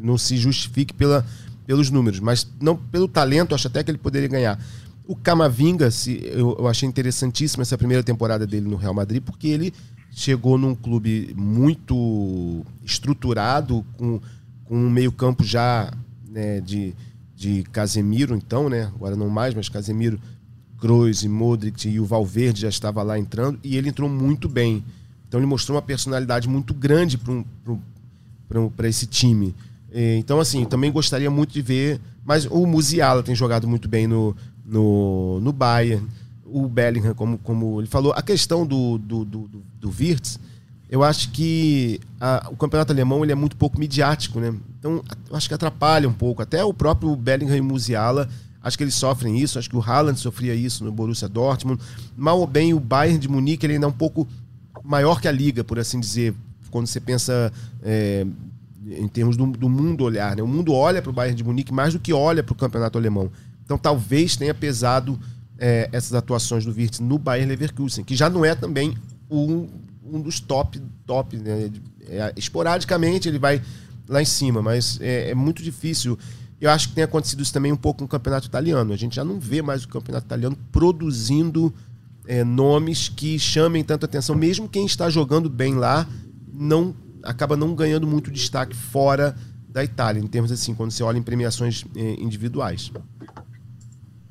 não 0.00 0.18
se 0.18 0.34
justifique 0.38 0.94
pela, 0.94 1.26
pelos 1.66 1.90
números, 1.90 2.20
mas 2.20 2.50
não 2.58 2.74
pelo 2.74 3.06
talento, 3.06 3.54
acho 3.54 3.66
até 3.66 3.84
que 3.84 3.90
ele 3.90 3.98
poderia 3.98 4.28
ganhar. 4.28 4.58
O 5.06 5.16
Camavinga, 5.16 5.90
se, 5.90 6.20
eu, 6.24 6.56
eu 6.58 6.68
achei 6.68 6.88
interessantíssima 6.88 7.62
essa 7.62 7.76
primeira 7.76 8.02
temporada 8.02 8.46
dele 8.46 8.68
no 8.68 8.76
Real 8.76 8.94
Madrid, 8.94 9.22
porque 9.22 9.48
ele 9.48 9.72
chegou 10.10 10.56
num 10.56 10.74
clube 10.74 11.34
muito 11.36 12.64
estruturado, 12.84 13.84
com, 13.96 14.20
com 14.64 14.76
um 14.76 14.90
meio-campo 14.90 15.42
já 15.42 15.92
né, 16.28 16.60
de, 16.60 16.94
de 17.34 17.62
Casemiro, 17.64 18.36
então, 18.36 18.68
né? 18.68 18.90
Agora 18.94 19.16
não 19.16 19.28
mais, 19.28 19.54
mas 19.54 19.68
Casemiro, 19.68 20.20
Kroos 20.78 21.24
e 21.24 21.28
Modric 21.28 21.88
e 21.88 21.98
o 21.98 22.04
Valverde 22.04 22.60
já 22.60 22.68
estava 22.68 23.02
lá 23.02 23.18
entrando, 23.18 23.58
e 23.64 23.76
ele 23.76 23.88
entrou 23.88 24.08
muito 24.08 24.48
bem. 24.48 24.84
Então 25.26 25.40
ele 25.40 25.46
mostrou 25.46 25.76
uma 25.76 25.82
personalidade 25.82 26.48
muito 26.48 26.74
grande 26.74 27.18
para 28.76 28.88
esse 28.88 29.06
time. 29.06 29.54
Então, 30.18 30.40
assim, 30.40 30.64
também 30.64 30.90
gostaria 30.90 31.30
muito 31.30 31.52
de 31.52 31.62
ver. 31.62 32.00
Mas 32.24 32.46
o 32.46 32.66
Musiala 32.66 33.22
tem 33.22 33.34
jogado 33.34 33.66
muito 33.66 33.88
bem 33.88 34.06
no, 34.06 34.36
no, 34.72 35.38
no 35.40 35.52
Bayern, 35.52 36.08
o 36.46 36.66
Bellingham, 36.66 37.14
como, 37.14 37.36
como 37.38 37.80
ele 37.80 37.86
falou. 37.86 38.12
A 38.14 38.22
questão 38.22 38.66
do, 38.66 38.96
do, 38.96 39.24
do, 39.24 39.50
do 39.78 39.90
Wirtz, 39.90 40.40
eu 40.88 41.04
acho 41.04 41.30
que 41.30 42.00
a, 42.18 42.48
o 42.50 42.56
campeonato 42.56 42.90
alemão 42.90 43.22
ele 43.22 43.32
é 43.32 43.34
muito 43.34 43.54
pouco 43.54 43.78
midiático, 43.78 44.40
né? 44.40 44.54
Então, 44.78 45.04
eu 45.28 45.36
acho 45.36 45.46
que 45.46 45.54
atrapalha 45.54 46.08
um 46.08 46.12
pouco. 46.12 46.40
Até 46.40 46.64
o 46.64 46.72
próprio 46.72 47.14
Bellingham 47.14 47.56
e 47.56 47.60
Musiala, 47.60 48.28
acho 48.62 48.78
que 48.78 48.84
eles 48.84 48.94
sofrem 48.94 49.38
isso. 49.38 49.58
Acho 49.58 49.68
que 49.68 49.76
o 49.76 49.82
Haaland 49.82 50.18
sofria 50.18 50.54
isso 50.54 50.84
no 50.84 50.90
Borussia 50.90 51.28
Dortmund. 51.28 51.80
Mal 52.16 52.40
ou 52.40 52.46
bem, 52.46 52.72
o 52.72 52.80
Bayern 52.80 53.18
de 53.18 53.28
Munique 53.28 53.66
ele 53.66 53.74
ainda 53.74 53.86
é 53.86 53.88
um 53.88 53.92
pouco 53.92 54.26
maior 54.82 55.20
que 55.20 55.28
a 55.28 55.32
liga, 55.32 55.62
por 55.62 55.78
assim 55.78 56.00
dizer. 56.00 56.34
Quando 56.70 56.86
você 56.86 56.98
pensa 56.98 57.52
é, 57.82 58.26
em 58.86 59.06
termos 59.06 59.36
do, 59.36 59.46
do, 59.46 59.68
mundo 59.68 60.04
olhar, 60.04 60.34
né? 60.34 60.42
O 60.42 60.48
mundo 60.48 60.72
olha 60.72 61.02
para 61.02 61.10
o 61.10 61.12
Bayern 61.12 61.36
de 61.36 61.44
Munique 61.44 61.72
mais 61.72 61.92
do 61.92 62.00
que 62.00 62.14
olha 62.14 62.42
para 62.42 62.52
o 62.52 62.56
campeonato 62.56 62.96
alemão. 62.96 63.30
Então, 63.72 63.78
talvez 63.78 64.36
tenha 64.36 64.52
pesado 64.52 65.18
é, 65.58 65.88
essas 65.92 66.12
atuações 66.12 66.64
do 66.66 66.72
Wirtz 66.72 67.00
no 67.00 67.18
Bayern 67.18 67.48
Leverkusen, 67.48 68.04
que 68.04 68.14
já 68.14 68.28
não 68.28 68.44
é 68.44 68.54
também 68.54 68.94
um 69.30 69.66
um 70.04 70.20
dos 70.20 70.40
top, 70.40 70.80
top, 71.06 71.36
né? 71.36 71.70
É, 72.06 72.32
esporadicamente 72.36 73.28
ele 73.28 73.38
vai 73.38 73.62
lá 74.06 74.20
em 74.20 74.26
cima, 74.26 74.60
mas 74.60 74.98
é, 75.00 75.30
é, 75.30 75.34
muito 75.34 75.62
difícil. 75.62 76.18
Eu 76.60 76.70
acho 76.70 76.90
que 76.90 76.94
tem 76.94 77.04
acontecido 77.04 77.42
isso 77.42 77.52
também 77.52 77.72
um 77.72 77.76
pouco 77.76 78.02
no 78.02 78.08
campeonato 78.08 78.46
italiano. 78.46 78.92
A 78.92 78.96
gente 78.96 79.16
já 79.16 79.24
não 79.24 79.40
vê 79.40 79.62
mais 79.62 79.84
o 79.84 79.88
campeonato 79.88 80.26
italiano 80.26 80.56
produzindo 80.70 81.72
é, 82.26 82.44
nomes 82.44 83.08
que 83.08 83.38
chamem 83.38 83.82
tanta 83.82 84.06
atenção. 84.06 84.34
Mesmo 84.36 84.68
quem 84.68 84.84
está 84.84 85.08
jogando 85.08 85.48
bem 85.48 85.74
lá, 85.74 86.06
não 86.52 86.94
acaba 87.22 87.56
não 87.56 87.74
ganhando 87.74 88.06
muito 88.06 88.30
destaque 88.30 88.76
fora 88.76 89.34
da 89.68 89.82
Itália, 89.82 90.20
em 90.20 90.26
termos 90.26 90.52
assim, 90.52 90.74
quando 90.74 90.90
você 90.90 91.02
olha 91.02 91.18
em 91.18 91.22
premiações 91.22 91.84
é, 91.96 92.14
individuais. 92.20 92.92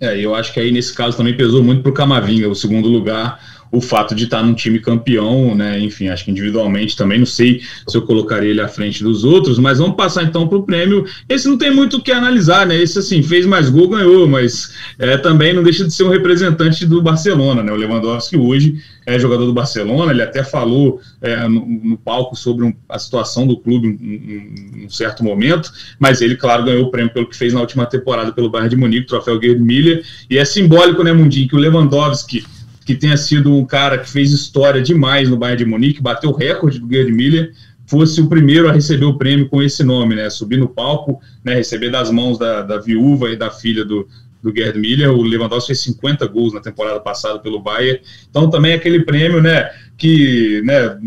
É, 0.02 0.20
eu 0.20 0.34
acho 0.34 0.52
que 0.52 0.60
aí 0.60 0.72
nesse 0.72 0.94
caso 0.96 1.16
também 1.16 1.38
pesou 1.38 1.64
muito 1.64 1.84
para 1.84 1.92
o 1.92 1.94
Camavinga, 1.94 2.50
o 2.50 2.56
segundo 2.56 2.90
lugar 2.90 3.40
o 3.72 3.80
fato 3.80 4.14
de 4.14 4.26
estar 4.26 4.44
num 4.44 4.54
time 4.54 4.80
campeão, 4.80 5.56
né? 5.56 5.80
Enfim, 5.80 6.10
acho 6.10 6.26
que 6.26 6.32
individualmente 6.32 6.98
também 6.98 7.20
não 7.20 7.26
sei 7.26 7.62
se 7.88 7.96
eu 7.96 8.02
colocaria 8.02 8.50
ele 8.50 8.60
à 8.60 8.68
frente 8.68 9.02
dos 9.02 9.24
outros, 9.24 9.58
mas 9.58 9.78
vamos 9.80 9.96
passar 9.96 10.24
então 10.24 10.48
para 10.48 10.58
o 10.58 10.64
prêmio. 10.64 11.06
Esse 11.30 11.48
não 11.48 11.58
tem 11.58 11.74
muito 11.74 11.98
o 11.98 12.02
que 12.02 12.12
analisar, 12.12 12.68
né? 12.68 12.76
Esse 12.76 13.00
assim 13.00 13.24
fez 13.24 13.46
mais 13.46 13.70
gol, 13.70 13.88
ganhou, 13.88 14.28
mas 14.28 14.74
é, 15.00 15.16
também 15.18 15.54
não 15.54 15.64
deixa 15.64 15.86
de 15.86 15.94
ser 15.94 16.04
um 16.04 16.10
representante 16.10 16.86
do 16.86 17.02
Barcelona, 17.02 17.64
né? 17.64 17.72
O 17.72 17.76
Lewandowski 17.76 18.36
hoje 18.36 18.82
é 19.06 19.18
jogador 19.18 19.46
do 19.46 19.54
Barcelona, 19.54 20.12
ele 20.12 20.22
até 20.22 20.44
falou 20.44 21.00
é, 21.22 21.48
no, 21.48 21.66
no, 21.66 21.98
palco 21.98 22.36
sobre 22.36 22.66
um, 22.66 22.74
a 22.88 23.00
situação 23.00 23.48
do 23.48 23.58
clube 23.58 23.88
em, 23.88 24.86
um 24.86 24.90
certo 24.90 25.24
momento, 25.24 25.72
mas 25.98 26.22
ele, 26.22 26.36
claro, 26.36 26.66
ganhou 26.66 26.86
o 26.86 26.92
prêmio 26.92 27.12
pelo 27.12 27.28
que 27.28 27.36
fez 27.36 27.54
na 27.54 27.62
última 27.62 27.86
temporada 27.86 28.32
pelo 28.32 28.50
Bayern 28.50 28.70
de 28.70 28.76
Munique, 28.76 29.08
troféu 29.08 29.42
Gerd 29.42 29.60
Miller, 29.60 30.04
e 30.30 30.38
é 30.38 30.46
simbólico, 30.46 31.04
né, 31.04 31.14
Mundinho, 31.14 31.48
que 31.48 31.56
o 31.56 31.60
Lewandowski 31.60 32.46
que 32.86 32.96
tenha 32.96 33.16
sido 33.18 33.54
um 33.54 33.66
cara 33.66 33.98
que 33.98 34.10
fez 34.10 34.32
história 34.32 34.82
demais 34.82 35.30
no 35.30 35.38
Bayern 35.38 35.64
de 35.64 35.70
Munique, 35.70 36.02
bateu 36.02 36.32
o 36.32 36.36
recorde 36.36 36.80
do 36.80 36.92
Gerd 36.92 37.12
Miller, 37.12 37.54
fosse 37.86 38.22
o 38.22 38.28
primeiro 38.28 38.70
a 38.70 38.72
receber 38.72 39.06
o 39.06 39.18
prêmio 39.18 39.50
com 39.50 39.62
esse 39.62 39.84
nome, 39.84 40.16
né? 40.16 40.30
Subir 40.30 40.58
no 40.58 40.68
palco, 40.68 41.20
né? 41.44 41.56
receber 41.56 41.92
das 41.92 42.10
mãos 42.10 42.40
da, 42.40 42.62
da 42.62 42.78
viúva 42.78 43.30
e 43.30 43.36
da 43.36 43.52
filha 43.52 43.84
do, 43.84 44.08
do 44.42 44.56
Gerd 44.56 44.80
Miller. 44.80 45.12
O 45.12 45.22
Lewandowski 45.22 45.68
fez 45.68 45.82
50 45.82 46.26
gols 46.28 46.54
na 46.54 46.62
temporada 46.62 47.00
passada 47.00 47.40
pelo 47.40 47.60
Bayern. 47.60 48.02
Então 48.30 48.50
também 48.50 48.72
é 48.72 48.76
aquele 48.76 49.02
prêmio, 49.02 49.42
né? 49.42 49.70
Que 49.98 50.62
né, 50.64 50.98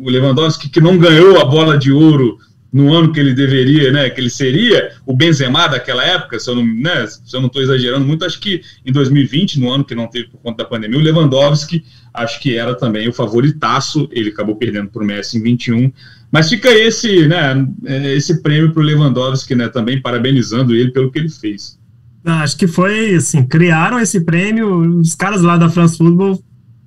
o 0.00 0.08
Lewandowski 0.08 0.68
que 0.68 0.80
não 0.80 0.96
ganhou 0.96 1.38
a 1.40 1.44
bola 1.44 1.76
de 1.76 1.92
ouro 1.92 2.38
no 2.72 2.92
ano 2.92 3.12
que 3.12 3.18
ele 3.18 3.32
deveria, 3.32 3.90
né, 3.90 4.10
que 4.10 4.20
ele 4.20 4.28
seria 4.28 4.92
o 5.06 5.14
Benzema 5.14 5.68
daquela 5.68 6.04
época, 6.04 6.38
se 6.38 6.50
eu 6.50 6.54
não 6.54 6.66
né, 6.66 7.04
estou 7.04 7.62
exagerando 7.62 8.06
muito, 8.06 8.24
acho 8.24 8.38
que 8.38 8.60
em 8.84 8.92
2020, 8.92 9.58
no 9.58 9.72
ano 9.72 9.84
que 9.84 9.94
não 9.94 10.06
teve 10.06 10.28
por 10.28 10.38
conta 10.38 10.62
da 10.62 10.68
pandemia, 10.68 10.98
o 10.98 11.02
Lewandowski 11.02 11.84
acho 12.12 12.40
que 12.40 12.56
era 12.56 12.74
também 12.74 13.08
o 13.08 13.12
favoritaço, 13.12 14.08
ele 14.12 14.30
acabou 14.30 14.56
perdendo 14.56 14.90
para 14.90 15.02
o 15.02 15.06
Messi 15.06 15.38
em 15.38 15.42
21, 15.42 15.92
mas 16.30 16.48
fica 16.48 16.68
esse, 16.70 17.26
né, 17.26 17.66
esse 18.14 18.42
prêmio 18.42 18.72
para 18.72 18.82
o 18.82 18.84
Lewandowski, 18.84 19.54
né, 19.54 19.68
também 19.68 20.00
parabenizando 20.00 20.74
ele 20.74 20.90
pelo 20.90 21.10
que 21.10 21.18
ele 21.18 21.30
fez. 21.30 21.78
Acho 22.24 22.58
que 22.58 22.66
foi 22.66 23.14
assim, 23.14 23.46
criaram 23.46 23.98
esse 23.98 24.20
prêmio, 24.20 24.98
os 24.98 25.14
caras 25.14 25.40
lá 25.40 25.56
da 25.56 25.70
France 25.70 25.96
Football, 25.96 26.42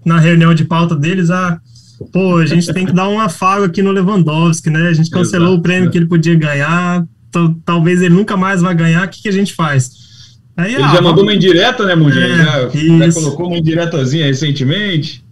na 0.06 0.20
reunião 0.20 0.54
de 0.54 0.66
pauta 0.66 0.96
deles, 0.96 1.32
ah, 1.32 1.60
pô, 2.12 2.38
a 2.38 2.46
gente 2.46 2.72
tem 2.74 2.86
que 2.86 2.94
dar 2.94 3.08
um 3.08 3.20
afago 3.20 3.66
aqui 3.66 3.82
no 3.82 3.92
Lewandowski, 3.92 4.70
né? 4.70 4.88
A 4.88 4.94
gente 4.94 5.10
cancelou 5.10 5.50
Exato, 5.50 5.60
o 5.60 5.64
prêmio 5.64 5.90
é. 5.90 5.92
que 5.92 5.98
ele 5.98 6.08
podia 6.08 6.36
ganhar, 6.36 7.06
talvez 7.66 8.02
ele 8.02 8.14
nunca 8.14 8.38
mais 8.38 8.62
vá 8.62 8.74
ganhar, 8.74 9.06
o 9.06 9.10
que, 9.10 9.22
que 9.22 9.30
a 9.30 9.34
gente 9.34 9.54
faz? 9.54 9.92
Aí, 10.56 10.76
ele 10.76 10.84
ah, 10.84 10.94
já 10.94 11.02
mandou 11.02 11.24
uma 11.24 11.34
indireta, 11.34 11.86
né, 11.86 11.96
Mundinho? 11.96 12.24
É, 12.24 12.38
já, 12.38 12.70
já, 13.10 13.14
colocou 13.14 13.48
uma 13.48 13.58
indiretazinha 13.58 14.26
recentemente. 14.26 15.24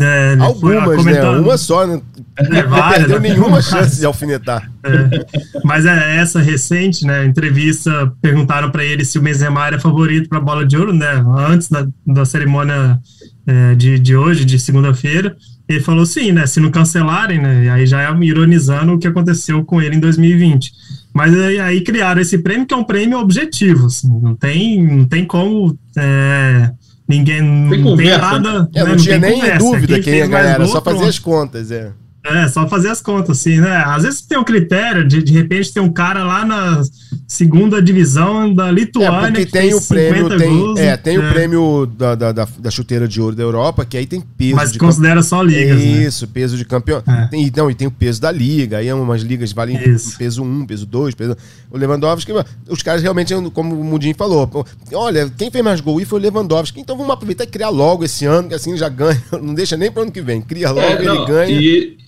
É, 0.00 0.36
Algumas, 0.38 1.04
né? 1.04 1.30
Uma 1.30 1.56
só, 1.56 1.86
né? 1.86 2.00
É, 2.36 2.62
não 2.62 2.90
perdeu 2.90 3.20
né? 3.20 3.30
nenhuma 3.30 3.60
chance 3.62 3.98
de 3.98 4.06
alfinetar. 4.06 4.70
É. 4.84 5.26
Mas 5.64 5.86
é 5.86 6.18
essa 6.18 6.40
recente, 6.40 7.04
né? 7.04 7.24
Entrevista, 7.24 8.12
perguntaram 8.20 8.70
para 8.70 8.84
ele 8.84 9.04
se 9.04 9.18
o 9.18 9.22
Benzema 9.22 9.66
era 9.66 9.80
favorito 9.80 10.28
para 10.28 10.38
a 10.38 10.42
bola 10.42 10.64
de 10.64 10.76
ouro, 10.76 10.92
né? 10.92 11.24
Antes 11.36 11.68
da, 11.68 11.86
da 12.06 12.24
cerimônia 12.24 13.00
é, 13.46 13.74
de, 13.74 13.98
de 13.98 14.14
hoje, 14.14 14.44
de 14.44 14.58
segunda-feira. 14.58 15.36
Ele 15.68 15.80
falou 15.80 16.06
sim, 16.06 16.32
né? 16.32 16.46
Se 16.46 16.60
não 16.60 16.70
cancelarem, 16.70 17.38
né? 17.40 17.64
E 17.64 17.68
aí 17.68 17.86
já 17.86 18.02
é 18.02 18.24
ironizando 18.24 18.94
o 18.94 18.98
que 18.98 19.06
aconteceu 19.06 19.62
com 19.64 19.82
ele 19.82 19.96
em 19.96 20.00
2020. 20.00 20.72
Mas 21.12 21.36
aí, 21.38 21.58
aí 21.58 21.80
criaram 21.82 22.20
esse 22.20 22.38
prêmio 22.38 22.66
que 22.66 22.72
é 22.72 22.76
um 22.76 22.84
prêmio 22.84 23.18
objetivo. 23.18 23.86
Assim, 23.86 24.08
não 24.20 24.34
tem, 24.34 24.82
não 24.82 25.04
tem 25.04 25.24
como 25.26 25.76
é, 25.96 26.70
ninguém 27.06 27.40
tem 27.68 27.82
não 27.82 27.96
tem 27.96 28.10
nada. 28.10 28.70
É, 28.74 28.80
não, 28.80 28.86
né, 28.86 28.90
não 28.92 28.96
tinha 28.96 29.18
nem 29.18 29.34
conversa. 29.34 29.58
dúvida 29.58 29.94
quem, 29.94 30.02
quem 30.02 30.14
ia 30.14 30.26
ganhar, 30.26 30.66
só 30.66 30.80
fazer 30.80 31.04
as 31.04 31.18
contas, 31.18 31.70
é. 31.70 31.92
É, 32.24 32.48
só 32.48 32.68
fazer 32.68 32.88
as 32.88 33.00
contas, 33.00 33.38
assim, 33.38 33.58
né? 33.58 33.82
Às 33.86 34.02
vezes 34.02 34.20
tem 34.20 34.36
um 34.36 34.44
critério 34.44 35.06
de, 35.06 35.22
de 35.22 35.32
repente, 35.32 35.72
tem 35.72 35.82
um 35.82 35.90
cara 35.90 36.24
lá 36.24 36.44
na 36.44 36.82
segunda 37.26 37.80
divisão 37.80 38.52
da 38.52 38.70
Lituânia. 38.70 39.28
É, 39.28 39.44
porque 39.44 39.46
tem 39.46 39.74
o 39.74 39.80
prêmio, 39.80 40.36
tem, 40.36 40.58
gols, 40.58 40.78
é, 40.78 40.96
tem 40.96 41.16
é. 41.16 41.18
o 41.18 41.32
prêmio 41.32 41.86
da, 41.86 42.14
da, 42.14 42.32
da, 42.32 42.70
chuteira 42.70 43.06
de 43.06 43.20
ouro 43.20 43.36
da 43.36 43.42
Europa, 43.42 43.84
que 43.84 43.96
aí 43.96 44.04
tem 44.04 44.20
peso. 44.20 44.56
Mas 44.56 44.76
considera 44.76 45.16
campe... 45.16 45.26
só 45.26 45.42
ligas. 45.42 45.78
Né? 45.78 45.84
Isso, 45.84 46.26
né? 46.26 46.30
peso 46.34 46.56
de 46.56 46.64
campeão. 46.64 47.02
É. 47.06 47.26
Tem, 47.28 47.42
então, 47.42 47.70
e 47.70 47.74
tem 47.74 47.86
o 47.86 47.90
peso 47.90 48.20
da 48.20 48.32
liga, 48.32 48.78
aí 48.78 48.88
é 48.88 48.94
umas 48.94 49.22
ligas 49.22 49.52
valem 49.52 49.76
Isso. 49.76 50.18
peso 50.18 50.42
1, 50.42 50.66
peso 50.66 50.86
2, 50.86 51.14
peso. 51.14 51.36
O 51.70 51.78
Lewandowski, 51.78 52.32
os 52.68 52.82
caras 52.82 53.00
realmente, 53.00 53.32
como 53.52 53.78
o 53.78 53.84
Mundinho 53.84 54.14
falou, 54.14 54.66
olha, 54.92 55.30
quem 55.36 55.50
fez 55.50 55.64
mais 55.64 55.80
gol 55.80 55.98
aí 55.98 56.04
foi 56.04 56.18
o 56.18 56.22
Lewandowski. 56.22 56.80
Então 56.80 56.96
vamos 56.96 57.12
aproveitar 57.12 57.44
e 57.44 57.46
criar 57.46 57.68
logo 57.68 58.04
esse 58.04 58.26
ano, 58.26 58.48
que 58.48 58.54
assim 58.54 58.76
já 58.76 58.88
ganha. 58.88 59.22
Não 59.40 59.54
deixa 59.54 59.76
nem 59.76 59.90
para 59.90 60.02
ano 60.02 60.12
que 60.12 60.20
vem. 60.20 60.42
Cria 60.42 60.70
logo, 60.70 60.80
é, 60.80 61.04
ele 61.04 61.26
ganha. 61.26 61.60
E 61.60 61.98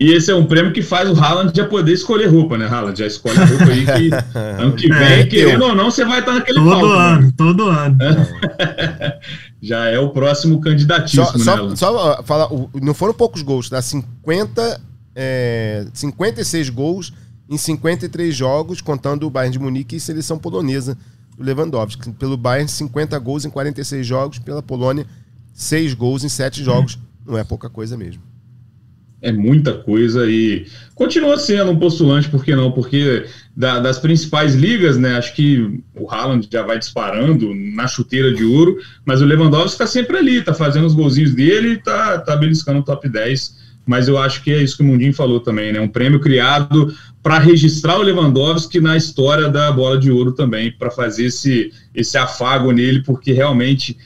e 0.00 0.12
esse 0.12 0.30
é 0.30 0.34
um 0.34 0.46
prêmio 0.46 0.72
que 0.72 0.80
faz 0.80 1.10
o 1.10 1.12
Haaland 1.12 1.52
já 1.54 1.66
poder 1.66 1.92
escolher 1.92 2.24
roupa, 2.26 2.56
né, 2.56 2.66
Haaland? 2.66 2.98
Já 2.98 3.06
escolhe 3.06 3.38
a 3.38 3.44
roupa 3.44 3.64
aí 3.64 3.84
que 3.84 4.10
ano 4.58 4.72
que 4.72 4.88
vem, 4.88 5.20
é, 5.20 5.26
querendo 5.26 5.62
ou 5.62 5.74
não, 5.74 5.90
você 5.90 6.06
vai 6.06 6.20
estar 6.20 6.32
naquele 6.32 6.58
todo 6.58 6.70
palco. 6.70 6.86
Todo 6.86 6.94
ano, 6.94 7.20
né? 7.20 7.32
todo 7.36 7.64
ano. 7.68 7.98
já 9.60 9.84
é 9.84 9.98
o 9.98 10.08
próximo 10.08 10.58
candidatíssimo, 10.58 11.38
só, 11.44 11.68
né, 11.68 11.76
só, 11.76 11.76
só 11.76 12.22
falar, 12.22 12.48
não 12.80 12.94
foram 12.94 13.12
poucos 13.12 13.42
gols, 13.42 13.68
tá? 13.68 13.82
50, 13.82 14.80
é, 15.14 15.86
56 15.92 16.70
gols 16.70 17.12
em 17.46 17.58
53 17.58 18.34
jogos, 18.34 18.80
contando 18.80 19.26
o 19.26 19.30
Bayern 19.30 19.52
de 19.52 19.58
Munique 19.58 19.96
e 19.96 20.00
seleção 20.00 20.38
polonesa 20.38 20.96
do 21.36 21.44
Lewandowski. 21.44 22.10
Pelo 22.12 22.38
Bayern, 22.38 22.70
50 22.70 23.18
gols 23.18 23.44
em 23.44 23.50
46 23.50 24.06
jogos, 24.06 24.38
pela 24.38 24.62
Polônia, 24.62 25.06
6 25.52 25.92
gols 25.92 26.24
em 26.24 26.30
7 26.30 26.64
jogos. 26.64 26.98
Não 27.26 27.36
é 27.36 27.44
pouca 27.44 27.68
coisa 27.68 27.98
mesmo 27.98 28.29
é 29.22 29.30
muita 29.30 29.74
coisa 29.74 30.26
e 30.30 30.66
continua 30.94 31.36
sendo 31.36 31.70
um 31.70 31.78
postulante, 31.78 32.28
por 32.28 32.44
que 32.44 32.54
não? 32.54 32.72
Porque 32.72 33.24
da, 33.54 33.78
das 33.78 33.98
principais 33.98 34.54
ligas, 34.54 34.96
né, 34.96 35.16
acho 35.16 35.34
que 35.34 35.80
o 35.94 36.10
Haaland 36.10 36.48
já 36.50 36.62
vai 36.62 36.78
disparando 36.78 37.54
na 37.54 37.86
chuteira 37.86 38.32
de 38.32 38.44
ouro, 38.44 38.78
mas 39.04 39.20
o 39.20 39.26
Lewandowski 39.26 39.72
está 39.72 39.86
sempre 39.86 40.16
ali, 40.16 40.36
está 40.38 40.54
fazendo 40.54 40.86
os 40.86 40.94
golzinhos 40.94 41.34
dele 41.34 41.74
está 41.74 42.18
tá 42.18 42.36
beliscando 42.36 42.80
o 42.80 42.84
top 42.84 43.08
10. 43.08 43.60
Mas 43.86 44.06
eu 44.06 44.18
acho 44.18 44.44
que 44.44 44.52
é 44.52 44.62
isso 44.62 44.76
que 44.76 44.82
o 44.82 44.86
Mundinho 44.86 45.12
falou 45.12 45.40
também, 45.40 45.72
né? 45.72 45.80
Um 45.80 45.88
prêmio 45.88 46.20
criado 46.20 46.94
para 47.22 47.38
registrar 47.38 47.98
o 47.98 48.02
Lewandowski 48.02 48.80
na 48.80 48.96
história 48.96 49.48
da 49.48 49.72
bola 49.72 49.98
de 49.98 50.10
ouro 50.10 50.32
também, 50.32 50.70
para 50.70 50.90
fazer 50.90 51.26
esse, 51.26 51.72
esse 51.94 52.16
afago 52.16 52.70
nele, 52.72 53.02
porque 53.02 53.32
realmente 53.32 53.96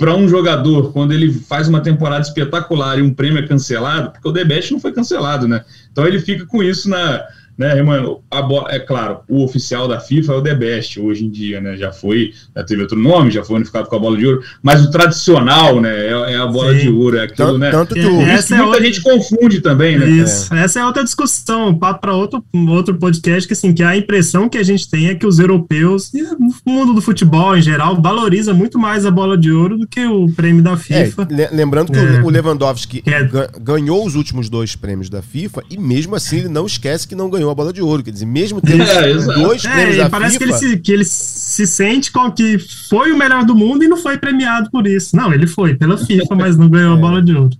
para 0.00 0.16
um 0.16 0.26
jogador, 0.26 0.94
quando 0.94 1.12
ele 1.12 1.30
faz 1.30 1.68
uma 1.68 1.82
temporada 1.82 2.22
espetacular 2.22 2.98
e 2.98 3.02
um 3.02 3.12
prêmio 3.12 3.44
é 3.44 3.46
cancelado, 3.46 4.12
porque 4.12 4.26
o 4.26 4.32
Debete 4.32 4.72
não 4.72 4.80
foi 4.80 4.92
cancelado, 4.92 5.46
né? 5.46 5.62
Então 5.92 6.06
ele 6.06 6.18
fica 6.18 6.46
com 6.46 6.62
isso 6.62 6.88
na, 6.88 7.22
né, 7.60 7.82
mano, 7.82 8.22
a 8.30 8.40
bola, 8.40 8.72
é 8.72 8.78
claro, 8.78 9.18
o 9.28 9.44
oficial 9.44 9.86
da 9.86 10.00
FIFA 10.00 10.32
é 10.32 10.36
o 10.36 10.42
The 10.42 10.54
Best 10.54 10.98
hoje 10.98 11.26
em 11.26 11.30
dia, 11.30 11.60
né? 11.60 11.76
Já 11.76 11.92
foi, 11.92 12.32
já 12.56 12.64
teve 12.64 12.80
outro 12.80 12.98
nome, 12.98 13.30
já 13.30 13.44
foi 13.44 13.56
unificado 13.56 13.86
com 13.86 13.96
a 13.96 13.98
bola 13.98 14.16
de 14.16 14.26
ouro, 14.26 14.42
mas 14.62 14.82
o 14.82 14.90
tradicional, 14.90 15.78
né, 15.78 16.06
é, 16.06 16.32
é 16.32 16.36
a 16.38 16.46
bola 16.46 16.72
Sim. 16.72 16.80
de 16.80 16.88
ouro, 16.88 17.18
é 17.18 17.24
aquilo, 17.24 17.48
tanto, 17.48 17.58
né? 17.58 17.70
Tanto 17.70 17.94
que 17.94 18.00
o, 18.00 18.22
essa 18.22 18.56
muita 18.56 18.64
é 18.64 18.66
outra... 18.66 18.84
gente 18.86 19.02
confunde 19.02 19.60
também, 19.60 19.98
né? 19.98 20.08
Isso, 20.08 20.54
é. 20.54 20.64
essa 20.64 20.80
é 20.80 20.86
outra 20.86 21.04
discussão, 21.04 21.74
papo 21.78 22.00
para 22.00 22.14
outro, 22.14 22.42
outro 22.70 22.94
podcast, 22.94 23.46
que 23.46 23.52
assim, 23.52 23.74
que 23.74 23.82
a 23.82 23.94
impressão 23.94 24.48
que 24.48 24.56
a 24.56 24.62
gente 24.62 24.88
tem 24.88 25.08
é 25.08 25.14
que 25.14 25.26
os 25.26 25.38
europeus 25.38 26.14
e 26.14 26.22
o 26.22 26.38
mundo 26.64 26.94
do 26.94 27.02
futebol 27.02 27.54
em 27.54 27.60
geral 27.60 28.00
valoriza 28.00 28.54
muito 28.54 28.78
mais 28.78 29.04
a 29.04 29.10
bola 29.10 29.36
de 29.36 29.52
ouro 29.52 29.76
do 29.76 29.86
que 29.86 30.02
o 30.06 30.32
prêmio 30.32 30.62
da 30.62 30.78
FIFA. 30.78 31.28
É, 31.30 31.50
lembrando 31.54 31.92
que 31.92 31.98
é. 31.98 32.22
o 32.22 32.30
Lewandowski 32.30 33.02
é. 33.04 33.28
ganhou 33.60 34.06
os 34.06 34.14
últimos 34.14 34.48
dois 34.48 34.74
prêmios 34.74 35.10
da 35.10 35.20
FIFA 35.20 35.62
e 35.68 35.76
mesmo 35.76 36.14
assim 36.14 36.38
ele 36.38 36.48
não 36.48 36.64
esquece 36.64 37.06
que 37.06 37.14
não 37.14 37.28
ganhou 37.28 37.49
a 37.52 37.54
bola 37.54 37.72
de 37.72 37.82
ouro. 37.82 38.02
Quer 38.02 38.12
dizer, 38.12 38.26
mesmo 38.26 38.60
tendo 38.60 38.82
é, 38.84 39.14
dois 39.14 39.64
é, 39.64 39.70
prêmios 39.70 39.96
da 39.96 40.08
parece 40.08 40.38
FIFA... 40.38 40.38
Parece 40.38 40.38
que 40.38 40.44
ele, 40.44 40.52
se, 40.54 40.76
que 40.78 40.92
ele 40.92 41.04
se 41.04 41.66
sente 41.66 42.12
com 42.12 42.30
que 42.30 42.58
foi 42.88 43.12
o 43.12 43.18
melhor 43.18 43.44
do 43.44 43.54
mundo 43.54 43.84
e 43.84 43.88
não 43.88 43.96
foi 43.96 44.18
premiado 44.18 44.70
por 44.70 44.86
isso. 44.86 45.16
Não, 45.16 45.32
ele 45.32 45.46
foi 45.46 45.74
pela 45.74 45.96
FIFA, 45.96 46.34
mas 46.34 46.56
não 46.56 46.68
ganhou 46.68 46.94
a 46.94 46.96
é. 46.98 47.00
bola 47.00 47.22
de 47.22 47.34
ouro. 47.34 47.56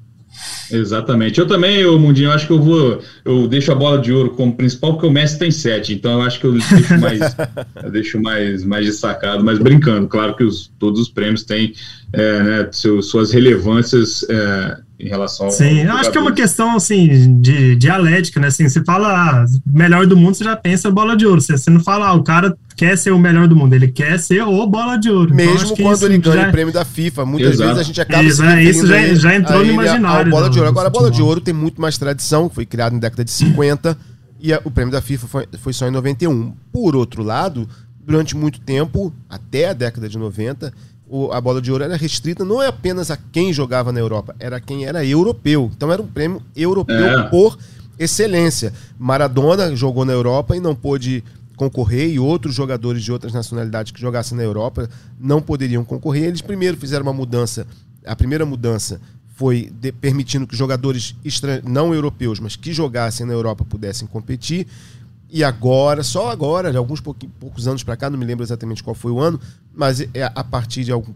Exatamente. 0.71 1.39
Eu 1.39 1.47
também, 1.47 1.85
o 1.85 1.99
Mundinho, 1.99 2.29
eu 2.29 2.33
acho 2.33 2.47
que 2.47 2.53
eu 2.53 2.61
vou. 2.61 3.03
Eu 3.25 3.49
deixo 3.49 3.73
a 3.73 3.75
bola 3.75 3.99
de 3.99 4.13
ouro 4.13 4.31
como 4.31 4.55
principal, 4.55 4.93
porque 4.93 5.07
o 5.07 5.11
Messi 5.11 5.39
tem 5.39 5.51
sete, 5.51 5.93
então 5.93 6.13
eu 6.13 6.23
acho 6.23 6.41
que 6.41 6.47
eu 6.47 6.53
deixo 6.53 6.99
mais, 6.99 7.21
eu 7.83 7.91
deixo 7.91 8.21
mais, 8.21 8.65
mais 8.65 8.87
destacado, 8.87 9.45
mas 9.45 9.59
brincando. 9.59 10.09
Claro 10.09 10.35
que 10.37 10.45
os, 10.45 10.73
todos 10.79 11.01
os 11.01 11.09
prêmios 11.09 11.43
têm 11.43 11.75
é, 12.13 12.43
né, 12.43 12.69
suas 12.73 13.33
relevâncias 13.33 14.25
é, 14.29 14.79
em 15.01 15.09
relação 15.09 15.51
Sim, 15.51 15.81
eu 15.81 15.93
acho 15.95 16.11
que 16.11 16.19
é 16.19 16.21
uma 16.21 16.33
questão 16.33 16.77
assim 16.77 17.41
de 17.41 17.75
dialética, 17.75 18.39
né? 18.39 18.49
Assim, 18.49 18.69
você 18.69 18.85
fala 18.85 19.09
ah, 19.09 19.45
melhor 19.67 20.07
do 20.07 20.17
mundo, 20.17 20.35
você 20.35 20.45
já 20.45 20.55
pensa 20.55 20.91
bola 20.91 21.17
de 21.17 21.27
ouro. 21.27 21.41
Você, 21.41 21.57
você 21.57 21.71
não 21.71 21.81
fala, 21.81 22.09
ah, 22.09 22.13
o 22.13 22.23
cara 22.23 22.57
quer 22.77 22.97
ser 22.99 23.11
o 23.11 23.19
melhor 23.19 23.49
do 23.49 23.57
mundo, 23.57 23.75
ele 23.75 23.89
quer 23.89 24.19
ser 24.19 24.43
o 24.43 24.67
bola 24.67 24.97
de 24.97 25.11
ouro. 25.11 25.33
Então, 25.33 25.37
Mesmo 25.37 25.73
então, 25.73 25.77
quando 25.87 26.05
ele 26.05 26.19
ganha 26.19 26.43
já... 26.43 26.49
o 26.49 26.53
prêmio 26.53 26.73
da 26.73 26.85
FIFA, 26.85 27.25
muitas 27.25 27.55
Exato. 27.55 27.69
vezes 27.69 27.81
a 27.81 27.85
gente 27.85 28.01
acaba 28.01 28.23
isso, 28.23 28.43
é, 28.45 28.63
isso 28.63 28.87
já, 28.87 29.15
já 29.15 29.35
entrou 29.35 29.65
no 29.65 29.73
imaginário. 29.73 30.29
A, 30.29 30.31
bola 30.31 30.51
de 30.51 30.59
ouro. 30.59 30.69
Agora, 30.69 30.89
a 30.89 30.91
bola 30.91 31.11
de 31.11 31.23
ouro 31.23 31.41
tem 31.41 31.55
muito 31.55 31.81
mais 31.81 31.97
tradição, 31.97 32.51
foi 32.51 32.67
criada 32.67 32.95
na 32.95 33.01
década 33.01 33.25
de 33.25 33.31
50 33.31 33.97
e 34.39 34.53
a, 34.53 34.61
o 34.65 34.71
prêmio 34.71 34.93
da 34.93 35.01
FIFA 35.01 35.27
foi, 35.27 35.49
foi 35.59 35.73
só 35.73 35.89
em 35.89 35.91
91. 35.91 36.53
Por 36.73 36.95
outro 36.95 37.23
lado, 37.23 37.67
durante 38.05 38.37
muito 38.37 38.61
tempo, 38.61 39.13
até 39.29 39.71
a 39.71 39.73
década 39.73 40.09
de 40.09 40.19
90, 40.19 40.73
o, 41.11 41.33
a 41.33 41.41
bola 41.41 41.61
de 41.61 41.73
ouro 41.73 41.83
era 41.83 41.97
restrita 41.97 42.45
não 42.45 42.63
é 42.63 42.69
apenas 42.69 43.11
a 43.11 43.17
quem 43.17 43.53
jogava 43.53 43.91
na 43.91 43.99
Europa, 43.99 44.35
era 44.39 44.61
quem 44.61 44.87
era 44.87 45.05
europeu. 45.05 45.69
Então 45.77 45.93
era 45.93 46.01
um 46.01 46.07
prêmio 46.07 46.41
europeu 46.55 46.97
é. 46.97 47.29
por 47.29 47.59
excelência. 47.99 48.73
Maradona 48.97 49.75
jogou 49.75 50.05
na 50.05 50.13
Europa 50.13 50.57
e 50.57 50.61
não 50.61 50.75
pôde 50.75 51.25
concorrer, 51.57 52.09
e 52.09 52.19
outros 52.19 52.55
jogadores 52.55 53.03
de 53.03 53.13
outras 53.13 53.35
nacionalidades 53.35 53.93
que 53.93 54.01
jogassem 54.01 54.37
na 54.37 54.45
Europa 54.45 54.89
não 55.19 55.43
poderiam 55.43 55.85
concorrer. 55.85 56.25
Eles 56.25 56.41
primeiro 56.41 56.77
fizeram 56.77 57.03
uma 57.03 57.13
mudança. 57.13 57.67
A 58.07 58.17
primeira 58.17 58.47
mudança 58.47 59.01
foi 59.35 59.71
de, 59.81 59.91
permitindo 59.91 60.47
que 60.47 60.57
jogadores 60.57 61.15
não 61.65 61.93
europeus, 61.93 62.39
mas 62.39 62.57
que 62.57 62.73
jogassem 62.73 63.27
na 63.27 63.33
Europa 63.33 63.65
pudessem 63.65 64.07
competir. 64.07 64.67
E 65.33 65.45
agora, 65.45 66.03
só 66.03 66.31
agora, 66.31 66.71
de 66.71 66.77
alguns 66.77 67.01
poucos 67.01 67.69
anos 67.69 67.85
para 67.85 67.97
cá, 67.97 68.11
não 68.11 68.19
me 68.19 68.25
lembro 68.25 68.45
exatamente 68.45 68.83
qual 68.83 68.95
foi 68.95 69.13
o 69.13 69.21
ano, 69.21 69.41
mas 69.73 70.01
é 70.01 70.25
a 70.35 70.43
partir 70.43 70.85
de 70.85 70.91
algum, 70.91 71.13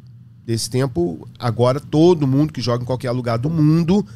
desse 0.46 0.70
tempo, 0.70 1.26
agora 1.38 1.80
todo 1.80 2.26
mundo 2.26 2.52
que 2.52 2.60
joga 2.60 2.82
em 2.82 2.86
qualquer 2.86 3.10
lugar 3.10 3.38
do 3.38 3.50
mundo 3.50 4.06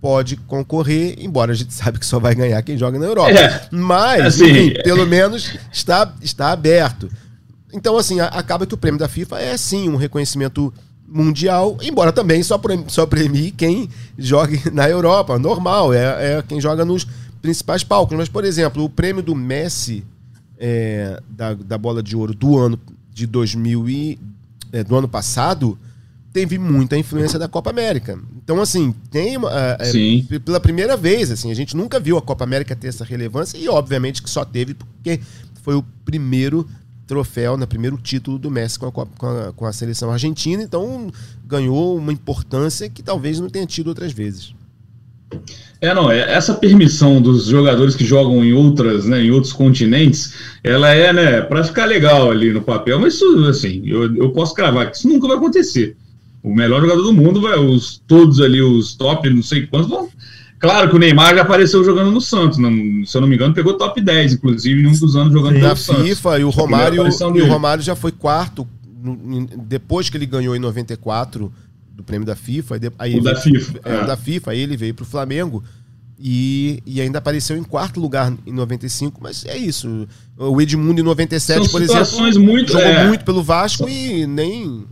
pode 0.00 0.36
concorrer, 0.36 1.16
embora 1.18 1.52
a 1.52 1.54
gente 1.54 1.72
sabe 1.74 1.98
que 1.98 2.06
só 2.06 2.18
vai 2.18 2.34
ganhar 2.34 2.60
quem 2.62 2.78
joga 2.78 2.98
na 2.98 3.06
Europa. 3.06 3.30
É, 3.30 3.68
mas, 3.70 4.26
assim, 4.26 4.44
enfim, 4.44 4.82
pelo 4.82 5.06
menos 5.06 5.56
está, 5.72 6.12
está 6.22 6.52
aberto. 6.52 7.10
Então, 7.72 7.96
assim, 7.96 8.20
acaba 8.20 8.66
que 8.66 8.74
o 8.74 8.78
prêmio 8.78 9.00
da 9.00 9.08
FIFA 9.08 9.40
é 9.40 9.56
sim 9.56 9.88
um 9.88 9.96
reconhecimento 9.96 10.72
mundial, 11.06 11.76
embora 11.82 12.12
também 12.12 12.42
só, 12.42 12.60
só 12.88 13.06
premie 13.06 13.50
quem 13.50 13.88
joga 14.18 14.58
na 14.72 14.88
Europa, 14.88 15.38
normal, 15.38 15.92
é, 15.92 16.38
é 16.38 16.42
quem 16.46 16.60
joga 16.60 16.84
nos 16.84 17.06
principais 17.44 17.84
palcos. 17.84 18.16
Mas, 18.16 18.26
por 18.26 18.42
exemplo, 18.42 18.82
o 18.82 18.88
prêmio 18.88 19.22
do 19.22 19.34
Messi 19.34 20.02
é, 20.58 21.20
da, 21.28 21.52
da 21.52 21.76
bola 21.76 22.02
de 22.02 22.16
ouro 22.16 22.32
do 22.32 22.58
ano 22.58 22.80
de 23.12 23.26
2000 23.26 23.86
e, 23.86 24.18
é, 24.72 24.82
do 24.82 24.96
ano 24.96 25.06
passado 25.06 25.78
teve 26.32 26.58
muita 26.58 26.96
influência 26.96 27.38
da 27.38 27.46
Copa 27.46 27.68
América. 27.68 28.18
Então, 28.42 28.62
assim, 28.62 28.94
tem 29.10 29.36
é, 29.36 30.34
é 30.34 30.38
pela 30.38 30.58
primeira 30.58 30.96
vez, 30.96 31.30
assim, 31.30 31.50
a 31.50 31.54
gente 31.54 31.76
nunca 31.76 32.00
viu 32.00 32.16
a 32.16 32.22
Copa 32.22 32.44
América 32.44 32.74
ter 32.74 32.88
essa 32.88 33.04
relevância 33.04 33.58
e, 33.58 33.68
obviamente, 33.68 34.22
que 34.22 34.30
só 34.30 34.42
teve 34.42 34.72
porque 34.72 35.20
foi 35.62 35.74
o 35.74 35.82
primeiro 36.02 36.66
troféu, 37.06 37.58
né, 37.58 37.66
primeiro 37.66 37.98
título 37.98 38.38
do 38.38 38.50
Messi 38.50 38.78
com 38.78 38.86
a, 38.86 38.92
com 38.92 39.26
a, 39.26 39.52
com 39.52 39.66
a 39.66 39.72
seleção 39.72 40.10
argentina, 40.10 40.62
então 40.62 41.12
ganhou 41.44 41.98
uma 41.98 42.12
importância 42.12 42.88
que 42.88 43.02
talvez 43.02 43.38
não 43.38 43.50
tenha 43.50 43.66
tido 43.66 43.88
outras 43.88 44.12
vezes. 44.12 44.54
É, 45.80 45.92
não, 45.92 46.10
é, 46.10 46.32
essa 46.32 46.54
permissão 46.54 47.20
dos 47.20 47.46
jogadores 47.46 47.94
que 47.94 48.04
jogam 48.04 48.42
em 48.42 48.54
outras, 48.54 49.04
né, 49.04 49.22
em 49.22 49.30
outros 49.30 49.52
continentes, 49.52 50.32
ela 50.62 50.88
é, 50.88 51.12
né, 51.12 51.40
para 51.42 51.62
ficar 51.62 51.84
legal 51.84 52.30
ali 52.30 52.52
no 52.52 52.62
papel, 52.62 52.98
mas 52.98 53.14
isso, 53.14 53.46
assim, 53.46 53.82
eu, 53.84 54.14
eu 54.16 54.30
posso 54.30 54.54
cravar 54.54 54.90
que 54.90 54.96
isso 54.96 55.08
nunca 55.08 55.28
vai 55.28 55.36
acontecer. 55.36 55.94
O 56.42 56.54
melhor 56.54 56.80
jogador 56.80 57.02
do 57.02 57.12
mundo, 57.12 57.40
vai, 57.40 57.58
os 57.58 58.02
todos 58.06 58.40
ali, 58.40 58.62
os 58.62 58.94
top, 58.94 59.28
não 59.28 59.42
sei 59.42 59.66
quantos, 59.66 59.90
vão. 59.90 60.08
Claro 60.58 60.88
que 60.88 60.96
o 60.96 60.98
Neymar 60.98 61.34
já 61.34 61.42
apareceu 61.42 61.84
jogando 61.84 62.10
no 62.10 62.20
Santos, 62.20 62.56
não, 62.56 62.70
se 63.04 63.14
eu 63.14 63.20
não 63.20 63.28
me 63.28 63.34
engano, 63.34 63.52
pegou 63.52 63.74
top 63.74 64.00
10, 64.00 64.34
inclusive, 64.34 64.82
em 64.82 64.86
um 64.86 64.92
dos 64.92 65.14
anos 65.14 65.34
jogando 65.34 65.58
no 65.58 65.76
Santos. 65.76 66.02
FIFA, 66.02 66.38
e 66.38 66.44
o 66.44 66.50
Romário, 66.50 67.04
e 67.06 67.42
o 67.42 67.46
Romário 67.46 67.82
já 67.82 67.94
foi 67.94 68.10
quarto, 68.12 68.66
depois 69.66 70.08
que 70.08 70.16
ele 70.16 70.24
ganhou 70.24 70.56
em 70.56 70.58
94 70.58 71.52
do 71.94 72.02
prêmio 72.02 72.26
da 72.26 72.36
FIFA. 72.36 72.80
Aí 72.98 73.16
o 73.18 73.22
da 73.22 73.34
veio, 73.34 73.60
FIFA. 73.60 73.80
É, 73.84 73.94
é. 73.94 74.06
da 74.06 74.16
FIFA, 74.16 74.50
aí 74.50 74.60
ele 74.60 74.76
veio 74.76 74.94
para 74.94 75.04
o 75.04 75.06
Flamengo 75.06 75.62
e, 76.18 76.82
e 76.86 77.00
ainda 77.00 77.18
apareceu 77.18 77.56
em 77.56 77.62
quarto 77.62 78.00
lugar 78.00 78.32
em 78.46 78.52
95, 78.52 79.20
mas 79.22 79.44
é 79.44 79.56
isso. 79.56 80.08
O 80.36 80.60
Edmundo 80.60 81.00
em 81.00 81.04
97, 81.04 81.62
São 81.62 81.68
por 81.68 81.82
exemplo, 81.82 82.40
muito, 82.40 82.72
jogou 82.72 82.86
é, 82.86 83.06
muito 83.06 83.24
pelo 83.24 83.42
Vasco 83.42 83.88
e 83.88 84.26
nem 84.26 84.84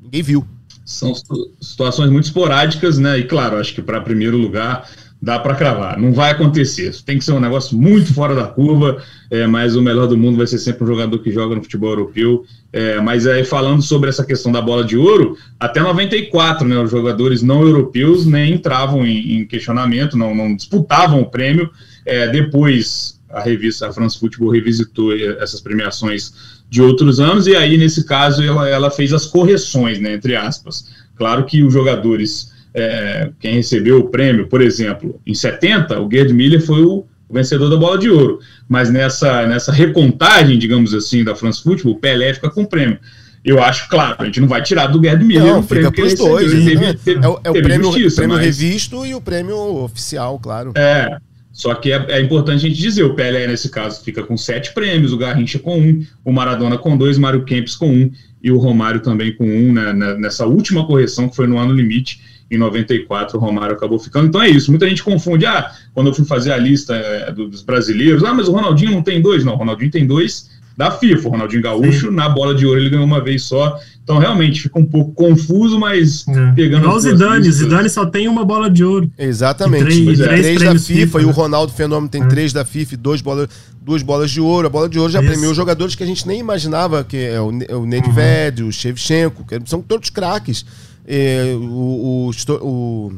ninguém 0.00 0.22
viu. 0.22 0.46
São 0.84 1.14
situações 1.60 2.10
muito 2.10 2.24
esporádicas, 2.24 2.98
né? 2.98 3.18
E 3.18 3.24
claro, 3.24 3.56
acho 3.56 3.74
que 3.74 3.82
para 3.82 4.00
primeiro 4.00 4.36
lugar 4.36 4.88
dá 5.22 5.38
para 5.38 5.54
cravar. 5.54 5.98
Não 5.98 6.12
vai 6.12 6.30
acontecer. 6.30 6.94
Tem 7.04 7.18
que 7.18 7.24
ser 7.24 7.32
um 7.32 7.40
negócio 7.40 7.76
muito 7.76 8.14
fora 8.14 8.34
da 8.34 8.44
curva, 8.44 9.02
é, 9.30 9.46
mas 9.46 9.76
o 9.76 9.82
melhor 9.82 10.06
do 10.06 10.16
mundo 10.16 10.38
vai 10.38 10.46
ser 10.46 10.58
sempre 10.58 10.84
um 10.84 10.86
jogador 10.86 11.18
que 11.18 11.30
joga 11.30 11.54
no 11.54 11.62
futebol 11.62 11.90
europeu. 11.90 12.44
É, 12.72 13.00
mas 13.00 13.26
aí 13.26 13.44
falando 13.44 13.82
sobre 13.82 14.08
essa 14.08 14.24
questão 14.24 14.50
da 14.50 14.62
bola 14.62 14.84
de 14.84 14.96
ouro, 14.96 15.36
até 15.58 15.80
94, 15.80 16.66
né, 16.66 16.78
os 16.78 16.90
jogadores 16.90 17.42
não 17.42 17.62
europeus 17.62 18.24
nem 18.24 18.54
entravam 18.54 19.06
em, 19.06 19.40
em 19.40 19.46
questionamento, 19.46 20.16
não, 20.16 20.34
não, 20.34 20.54
disputavam 20.54 21.20
o 21.20 21.30
prêmio. 21.30 21.70
É, 22.06 22.28
depois 22.28 23.20
a 23.28 23.40
revista 23.40 23.88
a 23.88 23.92
France 23.92 24.18
Football 24.18 24.50
revisitou 24.50 25.14
essas 25.14 25.60
premiações 25.60 26.60
de 26.68 26.82
outros 26.82 27.20
anos 27.20 27.46
e 27.46 27.54
aí 27.54 27.76
nesse 27.76 28.04
caso 28.04 28.42
ela, 28.42 28.68
ela 28.68 28.90
fez 28.90 29.12
as 29.12 29.26
correções, 29.26 30.00
né, 30.00 30.14
entre 30.14 30.34
aspas. 30.34 30.88
Claro 31.16 31.44
que 31.44 31.62
os 31.62 31.72
jogadores 31.72 32.49
é, 32.74 33.30
quem 33.38 33.54
recebeu 33.54 33.98
o 33.98 34.08
prêmio, 34.08 34.46
por 34.46 34.60
exemplo, 34.60 35.20
em 35.26 35.34
70, 35.34 36.00
o 36.00 36.10
Gerd 36.10 36.32
Miller 36.32 36.60
foi 36.60 36.82
o 36.82 37.06
vencedor 37.30 37.70
da 37.70 37.76
bola 37.76 37.98
de 37.98 38.10
ouro. 38.10 38.40
Mas 38.68 38.90
nessa, 38.90 39.46
nessa 39.46 39.72
recontagem, 39.72 40.58
digamos 40.58 40.92
assim, 40.94 41.24
da 41.24 41.34
France 41.34 41.62
Football, 41.62 41.92
o 41.92 41.98
Pelé 41.98 42.34
fica 42.34 42.50
com 42.50 42.62
o 42.62 42.66
prêmio. 42.66 42.98
Eu 43.44 43.62
acho, 43.62 43.88
claro, 43.88 44.16
a 44.18 44.24
gente 44.26 44.40
não 44.40 44.48
vai 44.48 44.62
tirar 44.62 44.88
do 44.88 45.02
Gerd 45.02 45.24
Miller 45.24 45.52
não, 45.52 45.60
o 45.60 45.64
prêmio 45.64 45.90
que 45.90 46.00
ele 46.00 46.14
dois, 46.14 46.52
Teve, 46.52 46.74
né? 46.74 46.94
teve, 47.02 47.24
é, 47.24 47.28
o, 47.28 47.40
é 47.42 47.50
o 47.50 47.52
prêmio, 47.54 47.86
justiça, 47.86 48.16
prêmio 48.16 48.36
mas... 48.36 48.44
revisto 48.44 49.06
e 49.06 49.14
o 49.14 49.20
prêmio 49.20 49.56
oficial, 49.82 50.38
claro. 50.38 50.72
É, 50.76 51.16
só 51.50 51.74
que 51.74 51.90
é, 51.90 52.04
é, 52.08 52.20
importante 52.20 52.66
a 52.66 52.68
gente 52.68 52.78
dizer, 52.78 53.02
o 53.02 53.14
Pelé, 53.14 53.46
nesse 53.46 53.70
caso, 53.70 54.02
fica 54.04 54.22
com 54.22 54.36
sete 54.36 54.74
prêmios, 54.74 55.12
o 55.12 55.16
Garrincha 55.16 55.58
com 55.58 55.80
um, 55.80 56.04
o 56.22 56.32
Maradona 56.32 56.76
com 56.76 56.96
dois, 56.96 57.16
o 57.16 57.20
Mário 57.20 57.44
Kempis 57.44 57.76
com 57.76 57.90
um, 57.90 58.10
e 58.42 58.50
o 58.50 58.58
Romário 58.58 59.00
também 59.00 59.34
com 59.34 59.44
um, 59.44 59.72
né, 59.72 59.92
nessa 60.18 60.44
última 60.46 60.86
correção, 60.86 61.28
que 61.28 61.36
foi 61.36 61.46
no 61.46 61.58
ano 61.58 61.72
limite, 61.72 62.20
em 62.50 62.58
94 62.58 63.38
o 63.38 63.40
Romário 63.40 63.76
acabou 63.76 63.98
ficando. 63.98 64.26
Então 64.26 64.42
é 64.42 64.48
isso. 64.50 64.70
Muita 64.70 64.88
gente 64.88 65.02
confunde. 65.02 65.46
Ah, 65.46 65.70
quando 65.94 66.08
eu 66.08 66.14
fui 66.14 66.24
fazer 66.24 66.52
a 66.52 66.56
lista 66.56 66.94
é, 66.94 67.30
dos 67.32 67.62
brasileiros, 67.62 68.24
ah, 68.24 68.34
mas 68.34 68.48
o 68.48 68.52
Ronaldinho 68.52 68.90
não 68.90 69.02
tem 69.02 69.22
dois. 69.22 69.44
Não, 69.44 69.54
o 69.54 69.56
Ronaldinho 69.56 69.90
tem 69.90 70.06
dois 70.06 70.50
da 70.76 70.90
FIFA. 70.90 71.28
O 71.28 71.30
Ronaldinho 71.30 71.62
Gaúcho, 71.62 72.08
Sim. 72.08 72.14
na 72.14 72.28
bola 72.28 72.54
de 72.54 72.66
ouro, 72.66 72.80
ele 72.80 72.90
ganhou 72.90 73.04
uma 73.04 73.22
vez 73.22 73.44
só. 73.44 73.78
Então, 74.02 74.18
realmente, 74.18 74.62
fica 74.62 74.78
um 74.78 74.84
pouco 74.84 75.12
confuso, 75.12 75.78
mas 75.78 76.26
é. 76.26 76.52
pegando. 76.52 76.82
Igual 76.82 76.96
o 76.96 77.00
Zidane, 77.00 77.52
Zidane 77.52 77.88
só 77.88 78.06
tem 78.06 78.26
uma 78.26 78.44
bola 78.44 78.68
de 78.68 78.84
ouro. 78.84 79.08
Exatamente. 79.16 79.84
Três, 79.84 80.20
é. 80.20 80.24
três, 80.24 80.42
três 80.42 80.62
da 80.62 80.70
FIFA, 80.72 81.00
FIFA, 81.00 81.20
e 81.20 81.24
o 81.24 81.26
né? 81.28 81.32
Ronaldo 81.32 81.72
Fenômeno 81.72 82.08
tem 82.08 82.22
é. 82.22 82.26
três 82.26 82.52
da 82.52 82.64
FIFA 82.64 82.94
e 82.94 82.96
dois 82.96 83.20
bolas, 83.20 83.48
duas 83.80 84.02
bolas 84.02 84.30
de 84.30 84.40
ouro. 84.40 84.66
A 84.66 84.70
bola 84.70 84.88
de 84.88 84.98
ouro 84.98 85.12
já 85.12 85.20
Isso. 85.20 85.30
premiou 85.30 85.54
jogadores 85.54 85.94
que 85.94 86.02
a 86.02 86.06
gente 86.06 86.26
nem 86.26 86.40
imaginava, 86.40 87.04
que 87.04 87.16
é 87.16 87.40
o, 87.40 87.52
é 87.68 87.76
o 87.76 87.86
Nedved, 87.86 88.62
uhum. 88.62 88.68
o 88.68 88.72
Shevchenko, 88.72 89.44
que 89.46 89.60
são 89.66 89.80
todos 89.80 90.10
craques. 90.10 90.64
É, 91.06 91.54
o, 91.56 92.30
o, 92.30 92.30
o, 92.62 93.12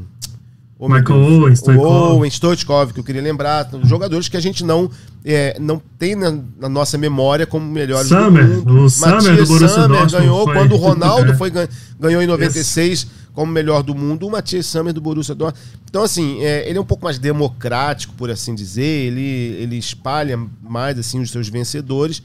Oh, 0.84 0.88
Michael 0.88 1.20
Owen, 1.20 2.28
Stoichkov. 2.28 2.92
Que 2.92 2.98
eu 2.98 3.04
queria 3.04 3.22
lembrar. 3.22 3.70
Jogadores 3.84 4.28
que 4.28 4.36
a 4.36 4.40
gente 4.40 4.64
não, 4.64 4.90
é, 5.24 5.56
não 5.60 5.80
tem 5.96 6.16
na, 6.16 6.36
na, 6.58 6.68
nossa 6.68 6.98
memória 6.98 7.46
como 7.46 7.64
melhores 7.64 8.08
Summer, 8.08 8.44
do 8.44 8.54
mundo. 8.56 8.84
O 8.86 8.90
Summer 8.90 9.36
do 9.36 9.46
Borussia 9.46 9.68
Summer 9.68 10.10
ganhou 10.10 10.44
foi, 10.44 10.54
quando 10.54 10.72
o 10.72 10.76
Ronaldo 10.76 11.34
foi, 11.36 11.52
ganhou 12.00 12.20
em 12.20 12.26
96 12.26 13.06
como 13.32 13.52
melhor 13.52 13.84
do 13.84 13.94
mundo. 13.94 14.26
O 14.26 14.30
Matias 14.32 14.66
Summer 14.66 14.92
do 14.92 15.00
Borussia 15.00 15.36
Dortmund. 15.36 15.64
Então, 15.88 16.02
assim, 16.02 16.42
é, 16.42 16.68
ele 16.68 16.78
é 16.78 16.80
um 16.80 16.84
pouco 16.84 17.04
mais 17.04 17.16
democrático, 17.16 18.12
por 18.14 18.28
assim 18.28 18.52
dizer. 18.52 18.82
Ele, 18.82 19.20
ele 19.60 19.78
espalha 19.78 20.36
mais 20.60 20.98
assim 20.98 21.20
os 21.20 21.30
seus 21.30 21.48
vencedores 21.48 22.20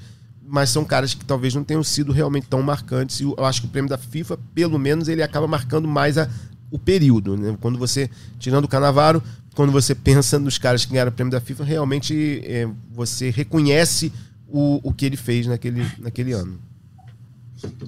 mas 0.47 0.69
são 0.69 0.85
caras 0.85 1.13
que 1.13 1.25
talvez 1.25 1.53
não 1.53 1.63
tenham 1.63 1.83
sido 1.83 2.13
realmente 2.13 2.47
tão 2.47 2.61
marcantes. 2.61 3.19
E 3.19 3.23
eu 3.23 3.45
acho 3.45 3.61
que 3.61 3.67
o 3.67 3.69
prêmio 3.69 3.89
da 3.89 3.97
FIFA, 3.97 4.39
pelo 4.55 4.79
menos, 4.79 5.09
ele 5.09 5.21
acaba 5.21 5.45
marcando 5.45 5.87
mais 5.87 6.17
a, 6.17 6.29
o 6.71 6.79
período. 6.79 7.35
Né? 7.35 7.57
Quando 7.59 7.77
você, 7.77 8.09
tirando 8.39 8.65
o 8.65 8.67
Canavaro, 8.67 9.21
quando 9.53 9.71
você 9.71 9.93
pensa 9.95 10.39
nos 10.39 10.57
caras 10.57 10.85
que 10.85 10.93
ganharam 10.93 11.11
o 11.11 11.13
prêmio 11.13 11.31
da 11.31 11.41
FIFA, 11.41 11.65
realmente 11.65 12.41
é, 12.45 12.67
você 12.91 13.29
reconhece 13.29 14.11
o, 14.47 14.79
o 14.81 14.93
que 14.93 15.05
ele 15.05 15.17
fez 15.17 15.45
naquele, 15.45 15.85
naquele 15.99 16.31
ano. 16.31 16.57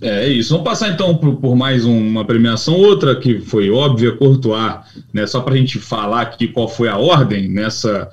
É 0.01 0.27
isso. 0.27 0.49
Vamos 0.49 0.67
passar 0.67 0.89
então 0.89 1.15
por, 1.15 1.35
por, 1.37 1.55
mais 1.55 1.85
uma 1.85 2.25
premiação, 2.25 2.73
outra 2.73 3.15
que 3.15 3.39
foi 3.39 3.69
óbvia, 3.69 4.15
Courtois, 4.17 4.79
né? 5.13 5.27
Só 5.27 5.41
para 5.41 5.53
a 5.53 5.57
gente 5.57 5.77
falar 5.77 6.21
aqui 6.21 6.47
qual 6.47 6.67
foi 6.67 6.89
a 6.89 6.97
ordem 6.97 7.47
nessa 7.47 8.09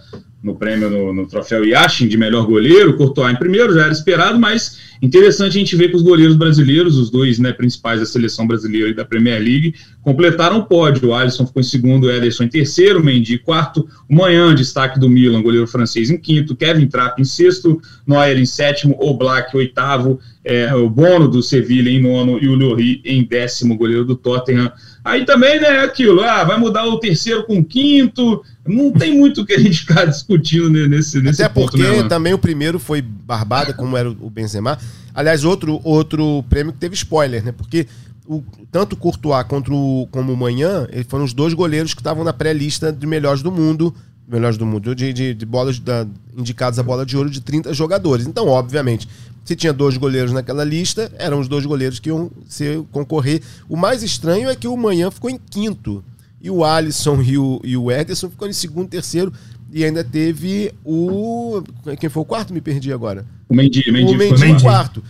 no 0.47 0.55
prêmio 0.55 0.89
no, 0.89 1.13
no 1.13 1.27
troféu 1.27 1.65
Yashin 1.65 2.07
de 2.07 2.17
melhor 2.17 2.47
goleiro, 2.47 2.97
Courtois 2.97 3.33
em 3.33 3.37
primeiro, 3.37 3.75
já 3.75 3.83
era 3.83 3.93
esperado, 3.93 4.39
mas 4.39 4.79
interessante 5.03 5.57
a 5.57 5.59
gente 5.59 5.75
ver 5.75 5.91
que 5.91 5.97
os 5.97 6.03
goleiros 6.03 6.37
brasileiros, 6.37 6.97
os 6.97 7.11
dois 7.11 7.41
né, 7.41 7.53
principais 7.53 7.99
da 7.99 8.07
seleção 8.07 8.47
brasileira 8.47 8.89
e 8.91 8.95
da 8.95 9.05
Premier 9.05 9.43
League, 9.43 9.75
completaram 10.03 10.59
o 10.59 10.65
pódio. 10.65 11.09
O 11.09 11.15
Alisson 11.15 11.49
ficou 11.49 11.61
em 11.61 11.65
segundo, 11.65 12.05
o 12.05 12.11
Ederson 12.11 12.45
em 12.45 12.49
terceiro, 12.49 13.01
o 13.01 13.05
Mendy 13.05 13.35
em 13.35 13.39
quarto, 13.39 13.89
o 14.09 14.15
Manhã, 14.15 14.55
destaque 14.55 15.01
do 15.01 15.11
Milan, 15.11 15.43
goleiro 15.43 15.67
francês 15.67 16.11
em 16.11 16.17
quinto, 16.17 16.55
Kevin 16.55 16.87
Trapp 16.87 17.21
em 17.21 17.25
sexto, 17.25 17.83
Neuer 18.07 18.39
em 18.39 18.47
sétimo, 18.47 18.97
o 19.01 19.15
Black 19.15 19.55
oitavo, 19.57 20.21
é, 20.45 20.73
o 20.77 20.89
Bono 20.89 21.27
do 21.27 21.43
Sevilla 21.43 21.91
em 21.91 22.01
nono 22.01 22.39
e 22.41 22.47
o 22.47 22.55
Lloris 22.55 23.01
em 23.05 23.25
décimo, 23.25 23.77
goleiro 23.77 24.05
do 24.05 24.15
Tottenham. 24.15 24.71
Aí 25.07 25.25
também, 25.25 25.61
né, 25.61 25.69
aquilo, 25.85 26.21
ah, 26.21 26.43
vai 26.43 26.59
mudar 26.59 26.85
o 26.85 26.99
terceiro 26.99 27.45
com 27.45 27.61
o 27.61 27.65
quinto, 27.65 28.43
não 28.67 28.91
tem 28.91 29.17
muito 29.17 29.43
o 29.43 29.47
que 29.47 29.53
a 29.53 29.59
gente 29.59 29.79
ficar 29.79 30.05
discutindo 30.05 30.69
nesse, 30.89 31.23
nesse 31.23 31.45
Até 31.45 31.55
ponto, 31.55 31.71
porque 31.71 32.03
né, 32.03 32.09
também 32.09 32.35
o 32.35 32.39
primeiro 32.39 32.81
foi 32.81 33.01
barbada, 33.01 33.73
como 33.73 33.97
era 33.97 34.11
o 34.11 34.29
Benzema. 34.29 34.77
Aliás, 35.15 35.45
outro, 35.45 35.81
outro 35.85 36.45
prêmio 36.51 36.73
que 36.73 36.81
teve 36.81 36.97
spoiler, 36.97 37.45
né, 37.45 37.53
porque 37.53 37.87
o, 38.27 38.43
tanto 38.73 38.95
o 38.95 38.97
Courtois 38.97 39.47
contra 39.47 39.73
o, 39.73 40.09
como 40.11 40.33
o 40.33 40.37
Manhã, 40.37 40.89
eles 40.91 41.07
foram 41.09 41.25
os 41.25 41.33
dois 41.33 41.55
goleiros 41.55 41.95
que 41.95 42.01
estavam 42.01 42.25
na 42.25 42.33
pré-lista 42.33 42.93
de 42.93 43.07
melhores 43.07 43.43
do 43.43 43.53
mundo, 43.53 43.95
melhores 44.27 44.59
do 44.59 44.67
mundo, 44.67 44.93
de, 44.93 45.13
de, 45.13 45.35
de 45.35 45.47
bolas 45.47 45.79
da, 45.79 46.05
indicados 46.37 46.81
a 46.81 46.83
bola 46.83 47.07
de 47.07 47.17
ouro 47.17 47.31
de 47.31 47.41
30 47.41 47.73
jogadores. 47.73 48.27
Então, 48.27 48.49
obviamente, 48.49 49.09
se 49.47 49.55
tinha 49.55 49.73
dois 49.73 49.97
goleiros 49.97 50.33
naquela 50.33 50.65
lista, 50.65 51.11
eram 51.17 51.39
os 51.39 51.47
dois 51.47 51.65
goleiros 51.65 52.01
que 52.01 52.09
iam 52.09 52.31
ser, 52.49 52.83
concorrer. 52.91 53.41
O 53.69 53.77
mais 53.77 54.03
estranho 54.03 54.51
é 54.51 54.57
que 54.57 54.67
o 54.67 54.77
Manhã 54.77 55.09
ficou 55.09 55.31
em 55.31 55.39
quinto. 55.39 56.05
E 56.43 56.51
o 56.51 56.65
Alisson 56.65 57.23
e 57.23 57.39
o, 57.39 57.61
e 57.63 57.77
o 57.77 57.91
Ederson 57.91 58.29
ficou 58.29 58.49
em 58.49 58.53
segundo, 58.53 58.89
terceiro. 58.89 59.33
E 59.73 59.85
ainda 59.85 60.03
teve 60.03 60.73
o. 60.85 61.63
Quem 61.99 62.11
foi 62.11 62.23
o 62.23 62.27
quarto? 62.27 62.53
Me 62.53 62.61
perdi 62.61 62.93
agora. 62.93 63.25
O 63.49 63.55
Mendy. 63.55 63.91
Mendy 63.91 64.15
o 64.15 64.19
Mendy 64.19 64.45
em 64.45 64.61
quarto. 64.61 65.03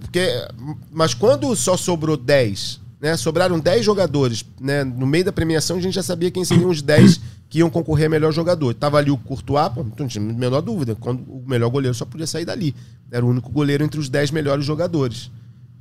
Porque, 0.00 0.28
mas 0.90 1.12
quando 1.12 1.54
só 1.54 1.76
sobrou 1.76 2.16
10, 2.16 2.80
né? 3.02 3.18
Sobraram 3.18 3.60
10 3.60 3.84
jogadores, 3.84 4.46
né? 4.58 4.82
No 4.82 5.06
meio 5.06 5.26
da 5.26 5.32
premiação 5.32 5.76
a 5.76 5.80
gente 5.80 5.94
já 5.94 6.02
sabia 6.02 6.30
quem 6.30 6.42
seriam 6.42 6.70
os 6.70 6.80
10 6.80 7.20
que 7.54 7.60
iam 7.60 7.70
concorrer 7.70 8.06
a 8.06 8.08
melhor 8.08 8.32
jogador. 8.32 8.74
Tava 8.74 8.98
ali 8.98 9.12
o 9.12 9.16
Courtois, 9.16 9.68
pô, 9.72 9.86
não 9.96 10.08
tinha 10.08 10.28
a 10.28 10.32
menor 10.32 10.60
dúvida. 10.60 10.96
Quando 10.96 11.20
o 11.20 11.44
melhor 11.46 11.70
goleiro 11.70 11.94
só 11.94 12.04
podia 12.04 12.26
sair 12.26 12.44
dali. 12.44 12.74
Era 13.12 13.24
o 13.24 13.28
único 13.28 13.48
goleiro 13.48 13.84
entre 13.84 14.00
os 14.00 14.08
10 14.08 14.32
melhores 14.32 14.64
jogadores. 14.64 15.30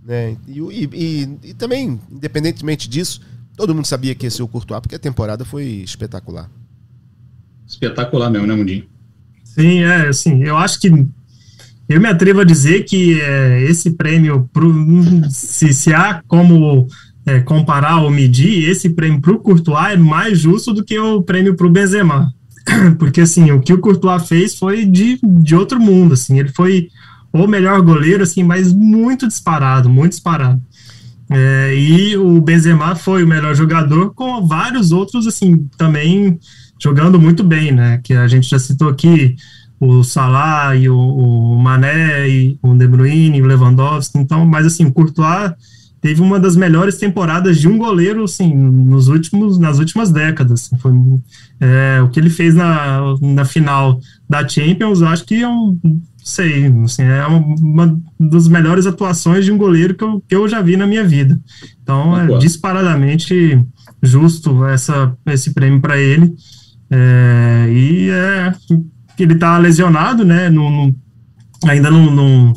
Né? 0.06 0.38
E, 0.48 0.60
e, 0.60 0.90
e, 0.94 1.40
e, 1.50 1.54
também, 1.56 2.00
independentemente 2.12 2.88
disso, 2.88 3.22
todo 3.58 3.74
mundo 3.74 3.88
sabia 3.88 4.14
que 4.14 4.28
ia 4.28 4.30
ser 4.30 4.44
o 4.44 4.48
Courtois, 4.48 4.82
porque 4.82 4.94
a 4.94 5.00
temporada 5.00 5.44
foi 5.44 5.64
espetacular. 5.64 6.48
Espetacular 7.66 8.30
mesmo, 8.30 8.46
né, 8.46 8.54
Mundinho? 8.54 8.86
Sim, 9.44 9.82
é, 9.82 10.10
assim, 10.10 10.44
eu 10.44 10.56
acho 10.56 10.80
que 10.80 10.90
eu 11.90 12.00
me 12.00 12.08
atrevo 12.08 12.42
a 12.42 12.46
dizer 12.46 12.84
que 12.84 13.20
é, 13.20 13.64
esse 13.64 13.90
prêmio, 13.94 14.48
pro, 14.54 14.72
se, 15.32 15.74
se 15.74 15.92
há 15.92 16.22
como 16.28 16.88
é, 17.26 17.40
comparar 17.40 18.02
ou 18.02 18.10
medir, 18.10 18.70
esse 18.70 18.90
prêmio 18.90 19.22
para 19.22 19.32
o 19.32 19.40
Courtois 19.40 19.94
é 19.94 19.98
mais 19.98 20.40
justo 20.40 20.74
do 20.74 20.84
que 20.84 20.98
o 21.00 21.22
prêmio 21.22 21.56
para 21.56 21.68
o 21.68 21.70
Benzema. 21.70 22.34
Porque, 23.00 23.22
assim, 23.22 23.52
o 23.52 23.62
que 23.62 23.74
o 23.74 23.80
Courtois 23.80 24.28
fez 24.28 24.56
foi 24.56 24.86
de, 24.86 25.20
de 25.24 25.56
outro 25.56 25.80
mundo, 25.80 26.14
assim, 26.14 26.40
ele 26.40 26.50
foi 26.50 26.90
o 27.32 27.48
melhor 27.48 27.82
goleiro, 27.82 28.24
assim, 28.24 28.44
mas 28.44 28.72
muito 28.72 29.28
disparado, 29.28 29.90
muito 29.90 30.12
disparado. 30.12 30.62
É, 31.30 31.76
e 31.76 32.18
o 32.18 32.40
Benzema 32.42 32.96
foi 32.96 33.24
o 33.24 33.28
melhor 33.28 33.56
jogador, 33.56 34.14
com 34.14 34.46
vários 34.46 34.92
outros, 34.92 35.26
assim, 35.26 35.68
também 35.78 36.38
jogando 36.80 37.20
muito 37.20 37.44
bem, 37.44 37.72
né, 37.72 38.00
que 38.04 38.14
a 38.14 38.28
gente 38.28 38.50
já 38.50 38.60
citou 38.60 38.90
aqui, 38.90 39.36
o 39.80 40.04
Salah 40.04 40.76
e 40.76 40.88
o, 40.90 40.98
o 40.98 41.60
Mané 41.60 42.30
e 42.30 42.58
o 42.62 42.74
De 42.76 42.88
Bruyne, 42.88 43.42
o 43.42 43.46
Lewandowski, 43.46 44.18
então, 44.18 44.46
mas 44.46 44.66
assim, 44.66 44.86
o 44.86 44.94
Courtois 44.94 45.54
teve 46.04 46.22
uma 46.22 46.38
das 46.38 46.58
melhores 46.58 46.98
temporadas 46.98 47.58
de 47.58 47.66
um 47.66 47.78
goleiro, 47.78 48.26
assim, 48.26 48.54
nos 48.54 49.08
últimos, 49.08 49.58
nas 49.58 49.80
últimas 49.80 50.12
décadas. 50.12 50.66
Assim, 50.66 50.78
foi, 50.78 50.92
é, 51.62 52.02
o 52.02 52.10
que 52.10 52.20
ele 52.20 52.30
fez 52.30 52.54
na, 52.54 53.00
na 53.22 53.46
final 53.46 54.02
da 54.30 54.46
Champions, 54.46 55.02
acho 55.02 55.24
que 55.24 55.42
é 55.42 55.48
um, 55.48 55.80
sei, 56.22 56.66
assim, 56.84 57.04
é 57.04 57.26
uma, 57.26 57.56
uma 57.58 58.02
das 58.20 58.50
melhores 58.50 58.86
atuações 58.86 59.46
de 59.46 59.52
um 59.54 59.58
goleiro 59.58 59.96
que 59.96 60.04
eu, 60.04 60.22
que 60.28 60.36
eu 60.36 60.46
já 60.46 60.62
vi 60.62 60.76
na 60.76 60.86
minha 60.86 61.06
vida. 61.06 61.40
Então, 61.82 62.20
é 62.20 62.38
disparadamente 62.38 63.64
justo 64.02 64.66
essa, 64.66 65.16
esse 65.28 65.54
prêmio 65.54 65.80
para 65.80 65.98
ele. 65.98 66.36
É, 66.92 67.68
e 67.72 68.10
é, 68.10 68.54
ele 69.18 69.36
está 69.36 69.58
lesionado, 69.58 70.26
né? 70.26 70.52
Ainda 71.66 71.90
não, 71.90 72.12
não 72.12 72.54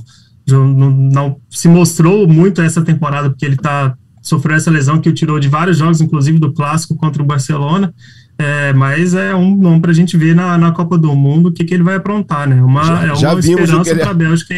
não, 0.47 0.91
não, 0.91 1.37
se 1.51 1.69
mostrou 1.69 2.29
muito 2.29 2.63
essa 2.63 2.83
temporada, 2.83 3.31
porque 3.31 3.45
ele 3.45 3.57
tá, 3.57 3.97
sofreu 4.23 4.57
essa 4.57 4.71
lesão 4.71 5.01
que 5.01 5.09
o 5.09 5.13
tirou 5.13 5.41
de 5.41 5.49
vários 5.49 5.79
jogos, 5.79 6.01
inclusive 6.01 6.39
do 6.39 6.53
clássico 6.53 6.97
contra 6.97 7.23
o 7.23 7.27
Barcelona. 7.27 7.93
É, 8.39 8.71
mas 8.75 9.15
é 9.15 9.35
um 9.35 9.57
nome 9.57 9.81
para 9.81 9.91
a 9.91 9.95
gente 9.95 10.15
ver 10.15 10.35
na, 10.35 10.59
na 10.59 10.71
Copa 10.71 10.99
do 10.99 11.15
Mundo 11.15 11.49
o 11.49 11.53
que, 11.53 11.65
que 11.65 11.73
ele 11.73 11.83
vai 11.83 11.97
aprontar, 11.97 12.47
né? 12.47 12.63
Uma, 12.63 12.85
já, 12.85 13.03
é 13.03 13.07
uma 13.07 13.15
já 13.15 13.35
vimos 13.35 13.61
esperança 13.61 13.97
para 13.97 14.11
a 14.11 14.15
Bélgica 14.15 14.55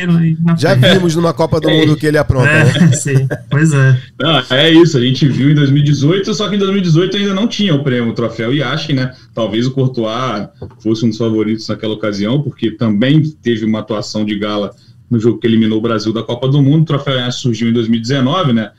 Já 0.59 0.77
frente. 0.77 0.95
vimos 0.95 1.15
numa 1.15 1.33
Copa 1.33 1.61
do 1.61 1.71
Mundo 1.71 1.93
o 1.93 1.97
que 1.97 2.07
ele 2.07 2.19
apronta. 2.19 2.49
É, 2.49 2.65
né? 2.65 2.91
sim, 2.99 3.29
pois 3.49 3.73
é. 3.73 3.97
Não, 4.19 4.43
é 4.51 4.71
isso, 4.73 4.99
a 4.99 5.01
gente 5.01 5.29
viu 5.29 5.53
em 5.53 5.55
2018, 5.55 6.35
só 6.35 6.49
que 6.49 6.57
em 6.57 6.59
2018 6.59 7.17
ainda 7.19 7.35
não 7.35 7.47
tinha 7.47 7.73
o 7.73 7.85
prêmio, 7.85 8.11
o 8.11 8.15
troféu 8.15 8.53
Yashin, 8.53 8.95
né? 8.95 9.15
Talvez 9.33 9.65
o 9.65 9.71
Courtois 9.71 10.49
fosse 10.83 11.05
um 11.05 11.11
dos 11.11 11.19
favoritos 11.19 11.69
naquela 11.69 11.95
ocasião, 11.95 12.43
porque 12.43 12.73
também 12.73 13.23
teve 13.23 13.65
uma 13.65 13.79
atuação 13.79 14.25
de 14.25 14.37
gala 14.37 14.73
no 15.11 15.19
jogo 15.19 15.39
que 15.39 15.47
eliminou 15.47 15.79
o 15.79 15.83
Brasil 15.83 16.13
da 16.13 16.23
Copa 16.23 16.49
do 16.49 16.63
Mundo. 16.63 16.83
O 16.83 16.87
troféu 16.87 17.31
surgiu 17.33 17.69
em 17.69 17.73
2019, 17.73 18.53
né? 18.53 18.71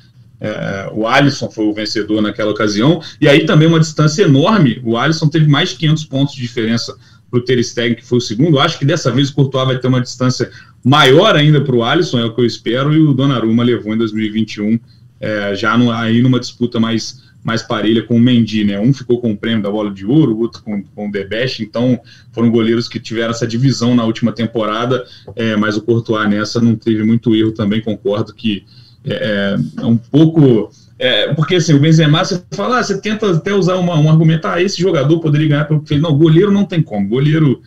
É, 0.41 0.89
o 0.93 1.05
Alisson 1.05 1.49
foi 1.49 1.65
o 1.65 1.73
vencedor 1.73 2.21
naquela 2.21 2.51
ocasião, 2.51 3.01
e 3.19 3.27
aí 3.27 3.45
também 3.45 3.67
uma 3.67 3.79
distância 3.79 4.23
enorme. 4.23 4.81
O 4.85 4.97
Alisson 4.97 5.27
teve 5.27 5.47
mais 5.47 5.69
de 5.69 5.75
500 5.75 6.05
pontos 6.05 6.35
de 6.35 6.41
diferença 6.41 6.95
para 7.29 7.39
o 7.39 7.43
Ter 7.43 7.61
Stegen, 7.63 7.95
que 7.95 8.05
foi 8.05 8.19
o 8.19 8.21
segundo. 8.21 8.59
Acho 8.59 8.79
que 8.79 8.85
dessa 8.85 9.11
vez 9.11 9.29
o 9.29 9.35
Courtois 9.35 9.67
vai 9.67 9.77
ter 9.77 9.87
uma 9.87 10.01
distância 10.01 10.49
maior 10.83 11.35
ainda 11.35 11.61
para 11.61 11.75
o 11.75 11.83
Alisson, 11.83 12.19
é 12.19 12.25
o 12.25 12.33
que 12.33 12.41
eu 12.41 12.45
espero, 12.45 12.93
e 12.93 12.99
o 12.99 13.13
Donnarumma 13.13 13.63
levou 13.63 13.93
em 13.93 13.97
2021, 13.97 14.79
é, 15.19 15.53
já 15.55 15.77
no, 15.77 15.91
aí 15.91 16.21
numa 16.21 16.39
disputa 16.39 16.79
mais 16.79 17.28
mais 17.43 17.61
parelha 17.61 18.03
com 18.03 18.15
o 18.15 18.19
Mendy, 18.19 18.63
né? 18.63 18.79
Um 18.79 18.93
ficou 18.93 19.19
com 19.21 19.31
o 19.31 19.37
prêmio 19.37 19.63
da 19.63 19.71
bola 19.71 19.91
de 19.91 20.05
ouro, 20.05 20.35
o 20.35 20.39
outro 20.39 20.61
com, 20.61 20.83
com 20.83 21.07
o 21.07 21.11
The 21.11 21.23
Best, 21.23 21.63
então 21.63 21.99
foram 22.31 22.51
goleiros 22.51 22.87
que 22.87 22.99
tiveram 22.99 23.31
essa 23.31 23.47
divisão 23.47 23.95
na 23.95 24.03
última 24.03 24.31
temporada, 24.31 25.03
é, 25.35 25.55
mas 25.55 25.77
o 25.77 25.81
Courtois 25.81 26.29
nessa 26.29 26.59
não 26.59 26.75
teve 26.75 27.03
muito 27.03 27.33
erro 27.35 27.51
também, 27.51 27.81
concordo 27.81 28.33
que 28.33 28.65
é, 29.05 29.55
é 29.77 29.85
um 29.85 29.97
pouco... 29.97 30.71
É, 31.01 31.33
porque 31.33 31.55
assim, 31.55 31.73
o 31.73 31.79
Benzema, 31.79 32.25
você 32.25 32.43
fala, 32.51 32.79
ah, 32.79 32.83
você 32.83 32.99
tenta 32.99 33.31
até 33.31 33.53
usar 33.53 33.75
uma, 33.77 33.97
um 33.97 34.09
argumento, 34.09 34.45
ah, 34.45 34.61
esse 34.61 34.81
jogador 34.81 35.21
poderia 35.21 35.47
ganhar 35.47 35.65
pelo 35.65 35.81
Não, 36.01 36.17
goleiro 36.17 36.51
não 36.51 36.65
tem 36.65 36.81
como, 36.81 37.07
goleiro 37.07 37.61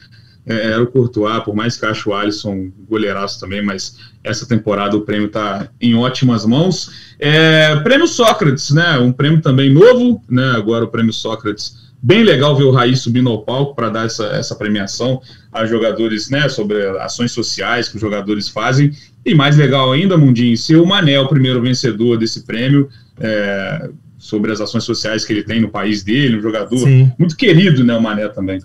é, 0.47 0.73
era 0.73 0.83
o 0.83 0.87
Courtois, 0.87 1.43
por 1.45 1.55
mais 1.55 1.77
que 1.77 1.87
acho 1.87 2.11
o 2.11 2.15
Alisson 2.15 2.71
goleiraço 2.89 3.39
também, 3.39 3.63
mas 3.63 3.97
essa 4.25 4.47
temporada 4.47 4.97
o 4.97 5.03
prêmio 5.03 5.27
está 5.27 5.69
em 5.81 5.95
ótimas 5.95 6.45
mãos. 6.45 6.91
É, 7.19 7.77
prêmio 7.77 8.09
Sócrates, 8.09 8.71
né? 8.71 8.99
Um 8.99 9.13
prêmio 9.13 9.41
também 9.41 9.73
novo, 9.73 10.23
né? 10.29 10.55
Agora 10.57 10.85
o 10.85 10.89
prêmio 10.89 11.13
Sócrates. 11.13 11.81
Bem 12.05 12.25
legal 12.25 12.57
ver 12.57 12.65
o 12.65 12.73
Raiz 12.73 13.01
subindo 13.01 13.31
ao 13.31 13.43
palco 13.43 13.77
para 13.77 13.89
dar 13.89 14.07
essa, 14.07 14.25
essa 14.27 14.57
premiação 14.57 15.23
a 15.53 15.65
jogadores, 15.65 16.29
né? 16.29 16.49
Sobre 16.49 16.85
ações 16.99 17.31
sociais 17.31 17.89
que 17.89 17.95
os 17.95 18.01
jogadores 18.01 18.49
fazem. 18.49 18.91
E 19.25 19.37
mais 19.37 19.57
legal 19.57 19.93
ainda, 19.93 20.19
Mundinho, 20.19 20.57
ser 20.57 20.77
o 20.77 20.87
Mané 20.87 21.21
o 21.21 21.29
primeiro 21.29 21.63
vencedor 21.63 22.19
desse 22.19 22.45
prêmio. 22.45 22.89
É, 23.21 23.89
sobre 24.19 24.53
as 24.53 24.61
ações 24.61 24.85
sociais 24.85 25.25
que 25.25 25.33
ele 25.33 25.43
tem 25.43 25.61
no 25.61 25.69
país 25.69 26.05
dele, 26.05 26.37
um 26.37 26.41
jogador 26.41 26.79
Sim. 26.79 27.11
muito 27.19 27.37
querido, 27.37 27.83
né, 27.83 27.93
o 27.97 28.01
Mané 28.01 28.29
também. 28.29 28.61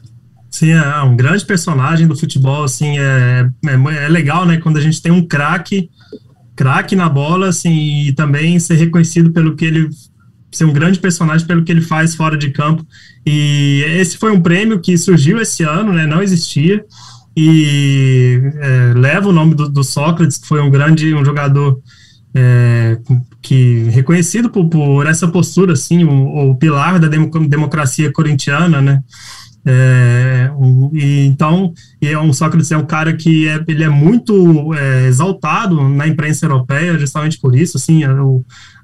Sim, 0.58 0.72
é 0.72 1.02
um 1.04 1.16
grande 1.16 1.46
personagem 1.46 2.08
do 2.08 2.16
futebol, 2.16 2.64
assim, 2.64 2.98
é, 2.98 3.48
é, 3.64 4.06
é 4.06 4.10
legal, 4.10 4.44
né, 4.44 4.58
quando 4.58 4.78
a 4.78 4.82
gente 4.82 5.00
tem 5.00 5.12
um 5.12 5.24
craque, 5.24 5.88
craque 6.56 6.96
na 6.96 7.08
bola, 7.08 7.50
assim, 7.50 8.08
e 8.08 8.14
também 8.14 8.58
ser 8.58 8.74
reconhecido 8.74 9.32
pelo 9.32 9.56
que 9.56 9.66
ele, 9.66 9.88
ser 10.52 10.66
um 10.66 10.74
grande 10.74 10.98
personagem 10.98 11.46
pelo 11.46 11.64
que 11.64 11.72
ele 11.72 11.82
faz 11.82 12.16
fora 12.16 12.36
de 12.36 12.50
campo, 12.50 12.84
e 13.24 13.84
esse 14.00 14.18
foi 14.18 14.32
um 14.32 14.42
prêmio 14.42 14.80
que 14.80 14.98
surgiu 14.98 15.40
esse 15.40 15.62
ano, 15.62 15.94
né, 15.94 16.08
não 16.08 16.24
existia, 16.24 16.84
e 17.38 18.42
é, 18.56 18.94
leva 18.96 19.30
o 19.30 19.34
nome 19.34 19.54
do, 19.54 19.70
do, 19.70 19.84
Sócrates, 19.84 20.40
que 20.40 20.48
foi 20.48 20.60
um 20.60 20.72
grande, 20.72 21.14
um 21.14 21.24
jogador 21.24 21.80
é, 22.34 22.98
que 23.44 23.90
reconhecido 23.92 24.50
por, 24.50 24.68
por, 24.68 25.06
essa 25.06 25.28
postura, 25.28 25.74
assim, 25.74 26.04
o, 26.04 26.50
o 26.50 26.56
pilar 26.56 27.00
da 27.00 27.08
democracia 27.08 28.12
corintiana, 28.12 28.82
né, 28.82 29.04
é, 29.70 30.50
e, 30.94 31.26
então, 31.26 31.74
é 32.02 32.18
um 32.18 32.32
Sócrates 32.32 32.72
é 32.72 32.78
um 32.78 32.86
cara 32.86 33.14
que 33.14 33.50
é, 33.50 33.62
ele 33.68 33.84
é 33.84 33.90
muito 33.90 34.74
é, 34.74 35.08
exaltado 35.08 35.90
na 35.90 36.08
imprensa 36.08 36.46
europeia, 36.46 36.98
justamente 36.98 37.38
por 37.38 37.54
isso, 37.54 37.76
assim, 37.76 38.06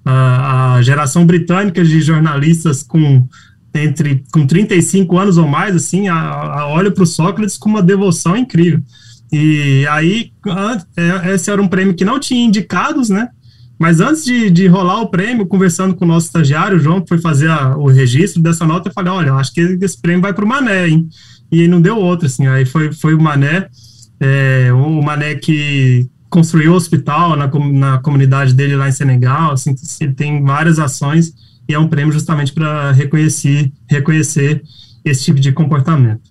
a, 0.04 0.76
a, 0.76 0.82
geração 0.82 1.26
britânica 1.26 1.82
de 1.86 2.02
jornalistas 2.02 2.84
com 2.84 3.26
entre 3.74 4.24
com 4.32 4.46
35 4.46 5.18
anos 5.18 5.38
ou 5.38 5.48
mais, 5.48 5.74
assim, 5.74 6.10
a, 6.10 6.16
a 6.16 6.68
olha 6.68 6.92
para 6.92 7.04
o 7.04 7.08
Sócrates 7.08 7.58
com 7.58 7.70
uma 7.70 7.82
devoção 7.82 8.36
incrível. 8.36 8.82
E 9.32 9.88
aí, 9.90 10.32
é, 10.98 11.34
esse 11.34 11.50
era 11.50 11.62
um 11.62 11.68
prêmio 11.68 11.96
que 11.96 12.04
não 12.04 12.20
tinha 12.20 12.46
indicados, 12.46 13.10
né? 13.10 13.30
Mas 13.80 14.00
antes 14.00 14.24
de, 14.24 14.50
de 14.50 14.68
rolar 14.68 15.02
o 15.02 15.10
prêmio, 15.10 15.46
conversando 15.46 15.96
com 15.96 16.06
o 16.06 16.08
nosso 16.08 16.28
estagiário, 16.28 16.78
o 16.78 16.80
João, 16.80 17.02
que 17.02 17.10
foi 17.10 17.18
fazer 17.18 17.50
a, 17.50 17.76
o 17.76 17.88
registro 17.88 18.42
dessa 18.42 18.66
nota, 18.66 18.90
eu 18.90 18.94
falei: 18.94 19.12
olha, 19.12 19.34
acho 19.34 19.54
que 19.54 19.62
esse 19.82 20.00
prêmio 20.00 20.22
vai 20.22 20.34
para 20.34 20.46
o 20.46 20.48
Mané, 20.48 20.88
hein? 20.88 21.10
E 21.52 21.68
não 21.68 21.82
deu 21.82 21.98
outro, 21.98 22.28
assim. 22.28 22.48
Aí 22.48 22.66
foi, 22.66 22.92
foi 22.92 23.14
o 23.14 23.22
Mané, 23.22 23.68
é, 24.20 24.72
o 24.72 25.02
Mané 25.02 25.36
que 25.36 26.08
construiu 26.30 26.74
o 26.74 26.76
hospital 26.76 27.36
na, 27.36 27.48
na 27.48 28.00
comunidade 28.00 28.56
dele 28.56 28.76
lá 28.76 28.90
em 28.90 28.92
Senegal, 28.92 29.52
assim, 29.52 29.76
ele 30.02 30.14
tem 30.14 30.44
várias 30.44 30.80
ações 30.80 31.32
e 31.70 31.76
é 31.76 31.80
um 31.80 31.88
prêmio 31.88 32.12
justamente 32.12 32.52
para 32.52 32.92
reconhecer, 32.92 33.72
reconhecer 33.88 34.64
esse 35.06 35.26
tipo 35.26 35.40
de 35.40 35.52
comportamento. 35.52 36.22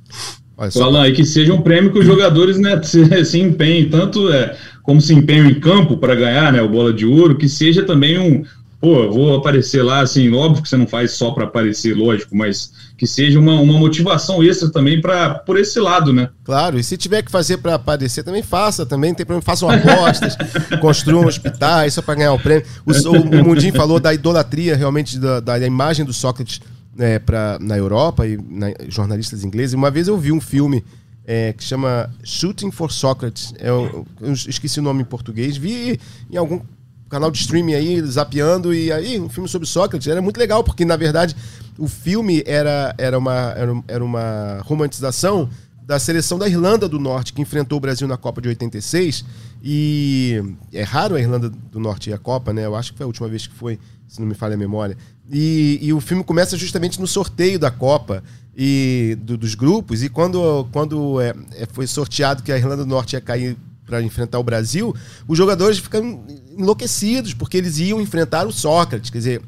Alan, 0.81 1.09
e 1.09 1.13
que 1.13 1.25
seja 1.25 1.53
um 1.53 1.61
prêmio 1.61 1.93
que 1.93 1.99
os 1.99 2.05
jogadores 2.05 2.59
né, 2.59 2.81
se, 2.83 3.25
se 3.25 3.39
empenhem 3.39 3.89
tanto 3.89 4.29
é, 4.33 4.57
como 4.83 5.01
se 5.01 5.15
empenham 5.15 5.47
em 5.47 5.59
campo 5.59 5.97
para 5.97 6.15
ganhar 6.15 6.53
né, 6.53 6.61
o 6.61 6.69
bola 6.69 6.93
de 6.93 7.07
ouro, 7.07 7.37
que 7.37 7.49
seja 7.49 7.85
também 7.85 8.19
um. 8.19 8.45
Pô, 8.81 9.09
vou 9.13 9.37
aparecer 9.37 9.81
lá, 9.81 10.01
assim, 10.01 10.33
óbvio 10.35 10.61
que 10.61 10.69
você 10.69 10.77
não 10.77 10.89
faz 10.89 11.13
só 11.13 11.31
para 11.31 11.45
aparecer, 11.45 11.97
lógico, 11.97 12.37
mas 12.37 12.73
que 12.99 13.07
seja 13.07 13.39
uma, 13.39 13.61
uma 13.61 13.79
motivação 13.79 14.43
extra 14.43 14.71
também 14.71 15.01
para 15.01 15.35
por 15.35 15.57
esse 15.57 15.79
lado, 15.79 16.13
né? 16.13 16.31
Claro, 16.43 16.81
e 16.81 16.83
se 16.83 16.97
tiver 16.97 17.23
que 17.23 17.31
fazer 17.31 17.59
para 17.59 17.77
aparecer, 17.77 18.25
também 18.25 18.43
faça, 18.43 18.85
também 18.85 19.15
tem 19.15 19.25
problema, 19.25 19.41
façam 19.41 19.71
apostas, 19.71 20.37
construam 20.83 21.27
hospitais, 21.27 21.95
só 21.95 22.03
para 22.03 22.17
ganhar 22.17 22.33
o 22.33 22.41
prêmio. 22.41 22.67
O, 22.85 22.91
o, 22.91 23.45
Mundinho 23.45 23.73
falou 23.73 24.01
da 24.01 24.13
idolatria 24.13 24.75
realmente 24.75 25.17
da, 25.17 25.39
da 25.39 25.59
imagem 25.65 26.05
do 26.05 26.13
Sócrates 26.13 26.61
é, 26.99 27.21
pra, 27.21 27.59
na 27.61 27.79
Europa 27.79 28.27
e 28.27 28.37
na, 28.37 28.73
jornalistas 28.89 29.45
ingleses. 29.45 29.75
Uma 29.75 29.93
vez 29.93 30.09
eu 30.09 30.19
vi 30.19 30.33
um 30.33 30.41
filme 30.41 30.85
é, 31.27 31.53
que 31.53 31.63
chama 31.63 32.11
Shooting 32.25 32.71
for 32.71 32.91
Socrates. 32.91 33.55
Eu, 33.59 34.07
é 34.21 34.29
eu, 34.29 34.33
esqueci 34.33 34.81
o 34.81 34.83
nome 34.83 35.03
em 35.03 35.05
português. 35.05 35.57
Vi 35.57 35.99
em 36.31 36.37
algum 36.37 36.61
canal 37.09 37.31
de 37.31 37.39
streaming 37.39 37.75
aí, 37.75 38.01
zapeando, 38.03 38.73
e 38.73 38.91
aí 38.91 39.21
um 39.21 39.29
filme 39.29 39.49
sobre 39.49 39.69
Sócrates. 39.69 40.09
Era 40.09 40.23
muito 40.23 40.39
legal, 40.39 40.65
porque 40.65 40.85
na 40.85 40.97
verdade 40.97 41.37
o 41.79 41.87
filme 41.87 42.43
era, 42.47 42.95
era, 42.99 43.19
uma, 43.19 43.53
era, 43.57 43.83
era 43.87 44.05
uma 44.05 44.61
romantização 44.65 45.49
da 45.85 45.99
seleção 45.99 46.39
da 46.39 46.49
Irlanda 46.49 46.89
do 46.89 46.99
Norte, 46.99 47.33
que 47.33 47.43
enfrentou 47.43 47.79
o 47.79 47.81
Brasil 47.81 48.07
na 48.07 48.17
Copa 48.17 48.41
de 48.41 48.49
86. 48.49 49.25
E 49.63 50.43
é 50.73 50.83
raro 50.83 51.17
a 51.17 51.21
Irlanda 51.21 51.51
do 51.51 51.81
Norte 51.81 52.11
ir 52.11 52.13
à 52.13 52.19
Copa, 52.19 52.53
né? 52.53 52.65
Eu 52.65 52.75
acho 52.75 52.93
que 52.93 52.99
foi 52.99 53.05
a 53.05 53.07
última 53.07 53.29
vez 53.29 53.47
que 53.47 53.55
foi, 53.55 53.79
se 54.07 54.21
não 54.21 54.27
me 54.27 54.35
falha 54.35 54.55
a 54.55 54.59
memória. 54.59 54.97
E, 55.31 55.79
e 55.81 55.93
o 55.93 56.01
filme 56.01 56.23
começa 56.23 56.57
justamente 56.57 57.01
no 57.01 57.07
sorteio 57.07 57.59
da 57.59 57.71
Copa 57.71 58.23
e 58.57 59.17
do, 59.21 59.37
dos 59.37 59.55
grupos. 59.55 60.03
E 60.03 60.09
quando, 60.09 60.69
quando 60.73 61.21
é, 61.21 61.35
é, 61.53 61.67
foi 61.73 61.87
sorteado 61.87 62.43
que 62.43 62.53
a 62.53 62.57
Irlanda 62.57 62.85
do 62.85 62.89
Norte 62.89 63.15
ia 63.15 63.21
cair 63.21 63.57
para 63.85 64.03
enfrentar 64.03 64.39
o 64.39 64.43
Brasil, 64.43 64.95
os 65.27 65.37
jogadores 65.37 65.79
ficam 65.79 66.25
enlouquecidos, 66.57 67.35
porque 67.35 67.57
eles 67.57 67.79
iam 67.79 68.01
enfrentar 68.01 68.47
o 68.47 68.53
Sócrates. 68.53 69.11
Quer 69.11 69.19
dizer, 69.19 69.43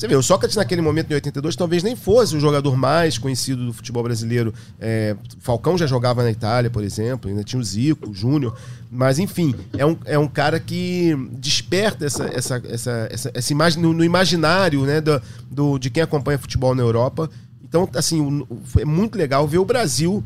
você 0.00 0.08
vê, 0.08 0.16
o 0.16 0.22
Sócrates 0.22 0.56
naquele 0.56 0.80
momento, 0.80 1.10
em 1.10 1.14
82, 1.14 1.54
talvez 1.54 1.82
nem 1.82 1.94
fosse 1.94 2.34
o 2.34 2.40
jogador 2.40 2.74
mais 2.74 3.18
conhecido 3.18 3.66
do 3.66 3.72
futebol 3.74 4.02
brasileiro. 4.02 4.54
É, 4.80 5.14
Falcão 5.40 5.76
já 5.76 5.86
jogava 5.86 6.22
na 6.22 6.30
Itália, 6.30 6.70
por 6.70 6.82
exemplo, 6.82 7.28
ainda 7.28 7.44
tinha 7.44 7.60
o 7.60 7.62
Zico, 7.62 8.08
o 8.08 8.14
Júnior. 8.14 8.56
Mas, 8.90 9.18
enfim, 9.18 9.54
é 9.76 9.84
um, 9.84 9.98
é 10.06 10.18
um 10.18 10.26
cara 10.26 10.58
que 10.58 11.14
desperta 11.32 12.06
essa, 12.06 12.24
essa, 12.32 12.62
essa, 12.66 13.08
essa, 13.10 13.30
essa 13.34 13.52
imagem 13.52 13.82
no, 13.82 13.92
no, 13.92 14.02
imaginário 14.02 14.86
né, 14.86 15.02
do, 15.02 15.20
do, 15.50 15.78
de 15.78 15.90
quem 15.90 16.02
acompanha 16.02 16.38
futebol 16.38 16.74
na 16.74 16.82
Europa. 16.82 17.28
Então, 17.62 17.86
assim, 17.94 18.46
é 18.78 18.86
muito 18.86 19.18
legal 19.18 19.46
ver 19.46 19.58
o 19.58 19.66
Brasil 19.66 20.24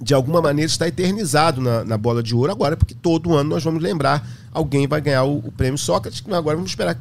de 0.00 0.14
alguma 0.14 0.40
maneira 0.40 0.70
está 0.70 0.86
eternizado 0.86 1.60
na, 1.60 1.84
na, 1.84 1.98
bola 1.98 2.22
de 2.22 2.36
ouro 2.36 2.52
agora, 2.52 2.76
porque 2.76 2.94
todo 2.94 3.34
ano 3.34 3.50
nós 3.50 3.64
vamos 3.64 3.82
lembrar, 3.82 4.24
alguém 4.52 4.86
vai 4.86 5.00
ganhar 5.00 5.24
o, 5.24 5.38
o 5.38 5.52
prêmio 5.52 5.76
Sócrates, 5.76 6.22
agora 6.30 6.56
vamos 6.56 6.70
esperar 6.70 6.96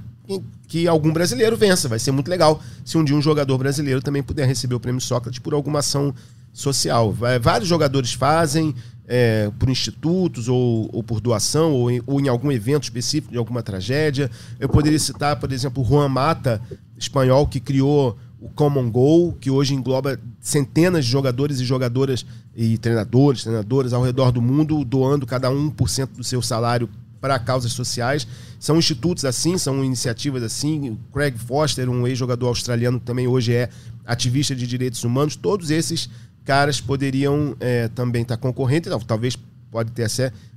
que 0.67 0.88
algum 0.88 1.11
brasileiro 1.11 1.57
vença. 1.57 1.88
Vai 1.88 1.99
ser 1.99 2.11
muito 2.11 2.30
legal 2.30 2.61
se 2.86 2.97
um 2.97 3.03
dia 3.03 3.15
um 3.15 3.21
jogador 3.21 3.57
brasileiro 3.57 4.01
também 4.01 4.21
puder 4.21 4.47
receber 4.47 4.75
o 4.75 4.80
prêmio 4.80 5.01
Sócrates 5.01 5.39
por 5.39 5.53
alguma 5.53 5.80
ação 5.80 6.13
social. 6.53 7.13
Vários 7.41 7.67
jogadores 7.67 8.13
fazem 8.13 8.75
é, 9.07 9.51
por 9.57 9.69
institutos 9.69 10.47
ou, 10.47 10.89
ou 10.93 11.01
por 11.01 11.19
doação 11.19 11.73
ou 11.73 11.89
em, 11.89 12.01
ou 12.05 12.19
em, 12.19 12.27
algum 12.27 12.51
evento 12.51 12.84
específico 12.84 13.32
de 13.32 13.38
alguma 13.38 13.63
tragédia. 13.63 14.30
Eu 14.59 14.69
poderia 14.69 14.99
citar, 14.99 15.39
por 15.39 15.51
exemplo, 15.51 15.82
o 15.82 15.86
Juan 15.86 16.09
Mata, 16.09 16.61
espanhol, 16.97 17.47
que 17.47 17.59
criou 17.59 18.17
o 18.39 18.47
Common 18.49 18.89
Goal, 18.89 19.34
que 19.34 19.49
hoje 19.49 19.73
engloba 19.73 20.19
centenas 20.39 21.05
de 21.05 21.11
jogadores 21.11 21.59
e 21.59 21.65
jogadoras 21.65 22.25
e 22.55 22.77
treinadores, 22.77 23.43
treinadoras 23.43 23.91
ao 23.91 24.03
redor 24.03 24.32
do 24.32 24.41
mundo, 24.41 24.86
doando 24.86 25.25
cada 25.25 25.49
um 25.49 25.69
por 25.69 25.89
cento 25.89 26.15
do 26.15 26.23
seu 26.23 26.41
salário 26.41 26.88
para 27.20 27.38
causas 27.39 27.72
sociais. 27.72 28.28
São 28.59 28.78
institutos 28.78 29.26
assim, 29.26 29.57
são 29.57 29.84
iniciativas 29.84 30.43
assim. 30.43 30.91
O 30.91 30.99
Craig 31.13 31.38
Foster, 31.38 31.89
um 31.89 32.07
ex-jogador 32.07 32.47
australiano 32.47 32.99
também 32.99 33.28
hoje 33.28 33.53
é 33.53 33.70
ativista 34.05 34.55
de 34.55 34.65
direitos 34.65 35.03
humanos, 35.03 35.36
todos 35.36 35.70
esses 35.70 36.09
caras 36.43 36.82
poderiam 36.82 37.55
é, 37.59 37.88
também 37.89 38.24
estar 38.24 38.38
tá 38.38 38.41
concorrendo. 38.41 38.88
Então, 38.88 38.99
talvez 38.99 39.38
pode 39.72 39.91
ter 39.91 40.07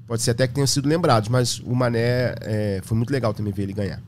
pode 0.06 0.22
ser 0.22 0.32
até 0.32 0.46
que 0.46 0.54
tenham 0.54 0.66
sido 0.66 0.88
lembrados, 0.88 1.28
mas 1.28 1.58
o 1.60 1.74
Mané 1.74 2.34
é, 2.40 2.80
foi 2.82 2.96
muito 2.96 3.10
legal 3.10 3.32
também 3.32 3.52
ver 3.52 3.64
ele 3.64 3.72
ganhar. 3.72 4.00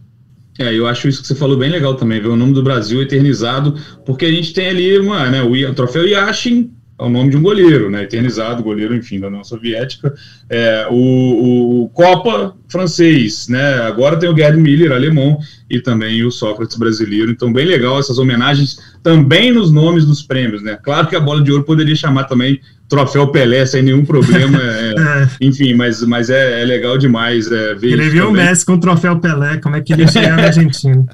É, 0.58 0.72
eu 0.72 0.86
acho 0.86 1.08
isso 1.08 1.20
que 1.20 1.26
você 1.26 1.34
falou 1.34 1.58
bem 1.58 1.70
legal 1.70 1.94
também, 1.94 2.20
ver 2.20 2.28
o 2.28 2.36
nome 2.36 2.52
do 2.52 2.62
Brasil 2.62 3.02
eternizado, 3.02 3.76
porque 4.06 4.24
a 4.24 4.30
gente 4.30 4.52
tem 4.52 4.68
ali 4.68 4.98
uma, 4.98 5.28
né, 5.28 5.42
o, 5.42 5.50
o 5.50 5.74
troféu 5.74 6.06
Yashin, 6.06 6.72
é 6.96 7.02
o 7.02 7.08
nome 7.08 7.30
de 7.30 7.36
um 7.36 7.42
goleiro, 7.42 7.90
né? 7.90 8.04
Eternizado, 8.04 8.62
goleiro, 8.62 8.94
enfim, 8.94 9.18
da 9.18 9.26
União 9.26 9.42
Soviética. 9.42 10.14
É, 10.48 10.86
o, 10.88 11.82
o, 11.82 11.88
Copa 11.88 12.54
francês, 12.68 13.48
né? 13.48 13.80
Agora 13.82 14.16
tem 14.16 14.28
o 14.28 14.36
Gerd 14.36 14.56
Miller, 14.60 14.92
alemão, 14.92 15.38
e 15.68 15.80
também 15.80 16.24
o 16.24 16.30
Sócrates 16.30 16.76
brasileiro. 16.76 17.32
Então, 17.32 17.52
bem 17.52 17.66
legal 17.66 17.98
essas 17.98 18.16
homenagens 18.16 18.78
também 19.02 19.52
nos 19.52 19.72
nomes 19.72 20.06
dos 20.06 20.22
prêmios, 20.22 20.62
né? 20.62 20.78
Claro 20.82 21.08
que 21.08 21.16
a 21.16 21.20
bola 21.20 21.42
de 21.42 21.50
ouro 21.50 21.64
poderia 21.64 21.96
chamar 21.96 22.24
também 22.24 22.60
Troféu 22.88 23.26
Pelé 23.28 23.66
sem 23.66 23.82
nenhum 23.82 24.04
problema. 24.04 24.58
É, 24.62 24.94
é. 25.24 25.28
Enfim, 25.40 25.74
mas, 25.74 26.00
mas 26.02 26.30
é, 26.30 26.62
é 26.62 26.64
legal 26.64 26.96
demais 26.96 27.50
é, 27.50 27.74
ver 27.74 27.92
Ele 27.92 28.08
viu 28.08 28.28
o 28.28 28.32
Messi 28.32 28.64
com 28.64 28.74
o 28.74 28.80
Troféu 28.80 29.18
Pelé, 29.18 29.56
como 29.56 29.74
é 29.74 29.80
que 29.80 29.92
ele 29.92 30.06
chega 30.06 30.30
na 30.36 30.44
Argentina. 30.44 31.04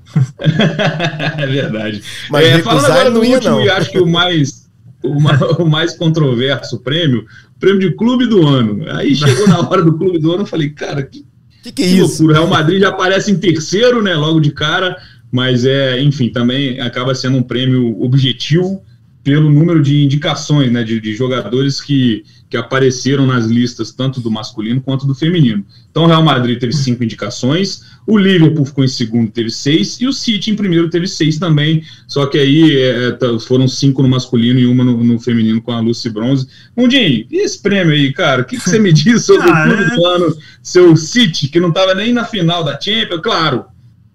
é 1.39 1.47
verdade. 1.47 2.03
Mas 2.29 2.47
é, 2.47 2.59
falando 2.59 2.85
agora 2.85 3.11
do 3.11 3.21
último, 3.21 3.57
não. 3.57 3.65
e 3.65 3.71
acho 3.71 3.91
que 3.91 3.99
o 3.99 4.07
mais 4.07 4.69
o, 5.59 5.67
mais 5.67 5.97
controverso 5.97 6.79
prêmio, 6.81 7.25
prêmio 7.59 7.81
de 7.81 7.95
clube 7.97 8.27
do 8.27 8.47
ano. 8.47 8.85
Aí 8.91 9.15
chegou 9.15 9.49
na 9.49 9.61
hora 9.61 9.83
do 9.83 9.97
clube 9.97 10.19
do 10.19 10.33
ano, 10.33 10.43
eu 10.43 10.47
falei, 10.47 10.71
cara, 10.71 11.03
que, 11.03 11.25
que, 11.63 11.73
que, 11.73 11.83
é 11.83 11.89
que 11.89 12.01
loucura. 12.01 12.33
O 12.33 12.37
Real 12.37 12.49
Madrid 12.49 12.81
já 12.81 12.89
aparece 12.89 13.31
em 13.31 13.39
terceiro, 13.39 14.03
né, 14.03 14.15
logo 14.15 14.41
de 14.41 14.51
cara, 14.53 14.97
mas 15.33 15.65
é, 15.65 16.01
enfim, 16.03 16.29
também 16.29 16.81
acaba 16.81 17.15
sendo 17.15 17.39
um 17.39 17.43
prêmio 17.43 18.01
objetivo 18.03 18.83
pelo 19.23 19.51
número 19.51 19.83
de 19.83 20.03
indicações, 20.03 20.73
né, 20.73 20.83
de, 20.83 21.01
de 21.01 21.15
jogadores 21.15 21.81
que, 21.81 22.25
que 22.49 22.57
apareceram 22.57 23.27
nas 23.27 23.47
listas 23.47 23.93
tanto 23.93 24.21
do 24.21 24.31
masculino 24.31 24.81
quanto 24.81 25.07
do 25.07 25.15
feminino. 25.15 25.65
Então 25.91 26.05
o 26.05 26.07
Real 26.07 26.23
Madrid 26.23 26.59
teve 26.59 26.73
cinco 26.73 27.05
indicações, 27.05 27.85
o 28.15 28.19
Liverpool 28.19 28.65
ficou 28.65 28.85
em 28.85 28.89
segundo, 28.89 29.31
teve 29.31 29.51
seis, 29.51 30.01
e 30.01 30.07
o 30.07 30.13
City 30.13 30.51
em 30.51 30.57
primeiro 30.57 30.89
teve 30.91 31.07
seis 31.07 31.39
também, 31.39 31.83
só 32.07 32.27
que 32.27 32.39
aí 32.39 32.77
é, 32.77 33.09
é 33.09 33.13
tá, 33.13 33.39
foram 33.41 33.69
cinco 33.69 34.03
no 34.03 34.09
masculino 34.09 34.59
e 34.59 34.67
uma 34.67 34.85
no, 34.85 35.03
no 35.03 35.19
feminino 35.19 35.61
com 35.61 35.73
a 35.73 35.81
Lucy 35.81 36.11
Bronze. 36.11 36.47
Mundinho, 36.77 37.27
e 37.31 37.37
esse 37.39 37.61
prêmio 37.61 37.93
aí, 37.93 38.13
cara? 38.13 38.43
O 38.43 38.45
que, 38.45 38.57
que 38.57 38.69
você 38.69 38.79
me 38.79 38.93
diz 38.93 39.25
sobre 39.25 39.47
o 39.51 39.63
clube 39.65 39.97
do 39.97 40.07
ano, 40.07 40.37
seu 40.63 40.97
City, 40.97 41.49
que 41.49 41.61
não 41.61 41.69
estava 41.69 41.95
nem 41.95 42.13
na 42.13 42.25
final 42.25 42.65
da 42.65 42.81
Champions? 42.81 43.21
Claro, 43.23 43.65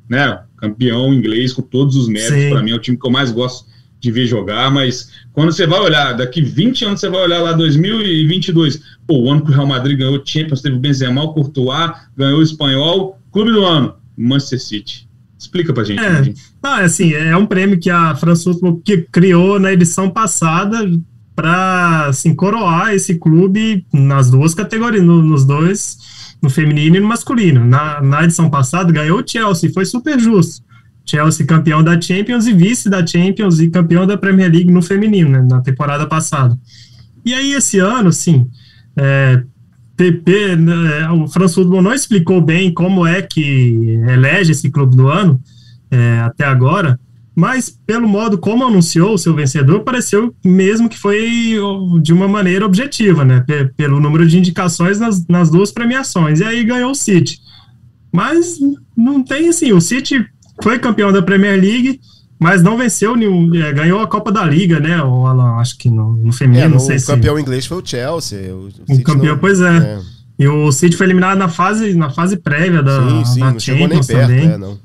né? 0.10 0.40
campeão 0.58 1.14
inglês 1.14 1.54
com 1.54 1.62
todos 1.62 1.96
os 1.96 2.08
méritos. 2.08 2.50
Para 2.50 2.64
mim 2.64 2.72
é 2.72 2.76
o 2.76 2.80
time 2.80 2.98
que 2.98 3.06
eu 3.06 3.12
mais 3.12 3.32
gosto 3.32 3.68
de 4.00 4.12
ver 4.12 4.28
jogar, 4.28 4.70
mas 4.70 5.10
quando 5.34 5.52
você 5.52 5.66
vai 5.66 5.80
olhar, 5.80 6.14
daqui 6.14 6.42
20 6.42 6.86
anos 6.86 7.00
você 7.00 7.10
vai 7.10 7.22
olhar 7.22 7.42
lá 7.42 7.54
2022, 7.54 8.82
pô, 9.08 9.20
o 9.20 9.32
ano 9.32 9.44
que 9.44 9.50
o 9.50 9.54
Real 9.54 9.66
Madrid 9.66 9.98
ganhou 9.98 10.18
o 10.18 10.22
Champions, 10.24 10.62
teve 10.62 10.76
o 10.76 10.80
Benzema, 10.80 11.24
o 11.24 11.34
Courtois, 11.34 11.92
ganhou 12.16 12.40
o 12.40 12.44
Espanhol, 12.44 13.20
clube 13.36 13.52
do 13.52 13.66
ano, 13.66 13.94
Manchester 14.18 14.62
City. 14.62 15.10
Explica 15.38 15.74
pra 15.74 15.84
gente. 15.84 16.00
É, 16.00 16.34
ah, 16.64 16.80
assim, 16.80 17.14
é 17.14 17.36
um 17.36 17.46
prêmio 17.46 17.78
que 17.78 17.90
a 17.90 18.16
Football 18.16 18.78
que 18.78 19.00
criou 19.12 19.60
na 19.60 19.74
edição 19.74 20.10
passada 20.10 20.90
para 21.36 22.06
assim, 22.08 22.34
coroar 22.34 22.94
esse 22.94 23.16
clube 23.16 23.86
nas 23.92 24.32
duas 24.32 24.54
categorias, 24.54 25.04
no, 25.04 25.22
nos 25.22 25.44
dois, 25.44 25.98
no 26.42 26.50
feminino 26.50 26.96
e 26.96 27.00
no 27.02 27.10
masculino. 27.10 27.66
Na, 27.66 28.02
na 28.02 28.24
edição 28.24 28.50
passada 28.50 28.90
ganhou 28.94 29.20
o 29.20 29.28
Chelsea, 29.28 29.70
foi 29.74 29.84
super 29.84 30.18
justo. 30.18 30.64
Chelsea 31.06 31.46
campeão 31.46 31.84
da 31.84 32.00
Champions 32.00 32.48
e 32.48 32.54
vice 32.54 32.90
da 32.90 33.06
Champions 33.06 33.60
e 33.60 33.70
campeão 33.70 34.08
da 34.08 34.18
Premier 34.18 34.50
League 34.50 34.72
no 34.72 34.82
feminino, 34.82 35.30
né, 35.30 35.46
na 35.48 35.60
temporada 35.60 36.08
passada. 36.08 36.58
E 37.26 37.34
aí, 37.34 37.52
esse 37.52 37.80
ano, 37.80 38.14
sim, 38.14 38.48
é, 38.96 39.44
PP, 39.96 40.56
né, 40.58 41.10
o 41.10 41.28
France 41.28 41.56
Football 41.56 41.82
não 41.82 41.94
explicou 41.94 42.42
bem 42.42 42.74
como 42.74 43.06
é 43.06 43.22
que 43.22 44.00
elege 44.10 44.52
esse 44.52 44.70
clube 44.70 44.96
do 44.96 45.08
ano 45.08 45.40
é, 45.90 46.20
até 46.20 46.44
agora, 46.46 47.00
mas 47.36 47.70
pelo 47.86 48.08
modo 48.08 48.38
como 48.38 48.66
anunciou 48.66 49.14
o 49.14 49.18
seu 49.18 49.34
vencedor, 49.34 49.82
pareceu 49.82 50.34
mesmo 50.44 50.90
que 50.90 50.98
foi 50.98 51.58
de 52.02 52.14
uma 52.14 52.28
maneira 52.28 52.66
objetiva, 52.66 53.24
né, 53.24 53.46
pelo 53.76 54.00
número 54.00 54.28
de 54.28 54.38
indicações 54.38 55.00
nas, 55.00 55.26
nas 55.28 55.50
duas 55.50 55.72
premiações, 55.72 56.40
e 56.40 56.44
aí 56.44 56.64
ganhou 56.64 56.92
o 56.92 56.96
City. 56.96 57.40
Mas 58.12 58.58
não 58.96 59.24
tem 59.24 59.50
assim, 59.50 59.74
o 59.74 59.82
City 59.82 60.26
foi 60.62 60.80
campeão 60.80 61.12
da 61.12 61.22
Premier 61.22 61.60
League, 61.60 62.00
mas 62.40 62.62
não 62.62 62.78
venceu 62.78 63.16
nenhum. 63.16 63.54
É, 63.56 63.72
ganhou 63.72 64.02
a 64.02 64.08
Copa 64.08 64.32
da 64.32 64.44
Liga, 64.46 64.80
né? 64.80 65.02
O 65.02 65.26
Alan, 65.26 65.56
acho 65.56 65.78
que 65.78 65.90
no, 65.90 66.14
no 66.14 66.34
feminino, 66.34 66.66
é, 66.66 66.70
não 66.70 66.80
sei 66.80 66.98
o 66.98 67.00
se. 67.00 67.06
O 67.06 67.16
campeão 67.16 67.40
inglês 67.40 67.66
foi 67.66 67.82
o 67.82 67.86
Chelsea. 67.86 68.54
O, 68.54 68.70
o 68.90 69.04
campeão, 69.04 69.34
não, 69.34 69.40
pois 69.40 69.62
é. 69.62 69.78
é. 69.78 70.00
E 70.38 70.48
o 70.48 70.72
City 70.72 70.98
foi 70.98 71.08
eliminado 71.08 71.38
na 71.38 71.48
fase, 71.48 71.94
na 71.94 72.10
fase 72.10 72.38
prévia 72.38 72.84
da, 72.84 73.24
sim, 73.24 73.26
sim, 73.26 73.40
da 73.40 73.80
não 73.80 73.88
nem 73.88 74.04
perto, 74.04 74.28
também. 74.28 74.52
É, 74.52 74.58
não. 74.58 74.78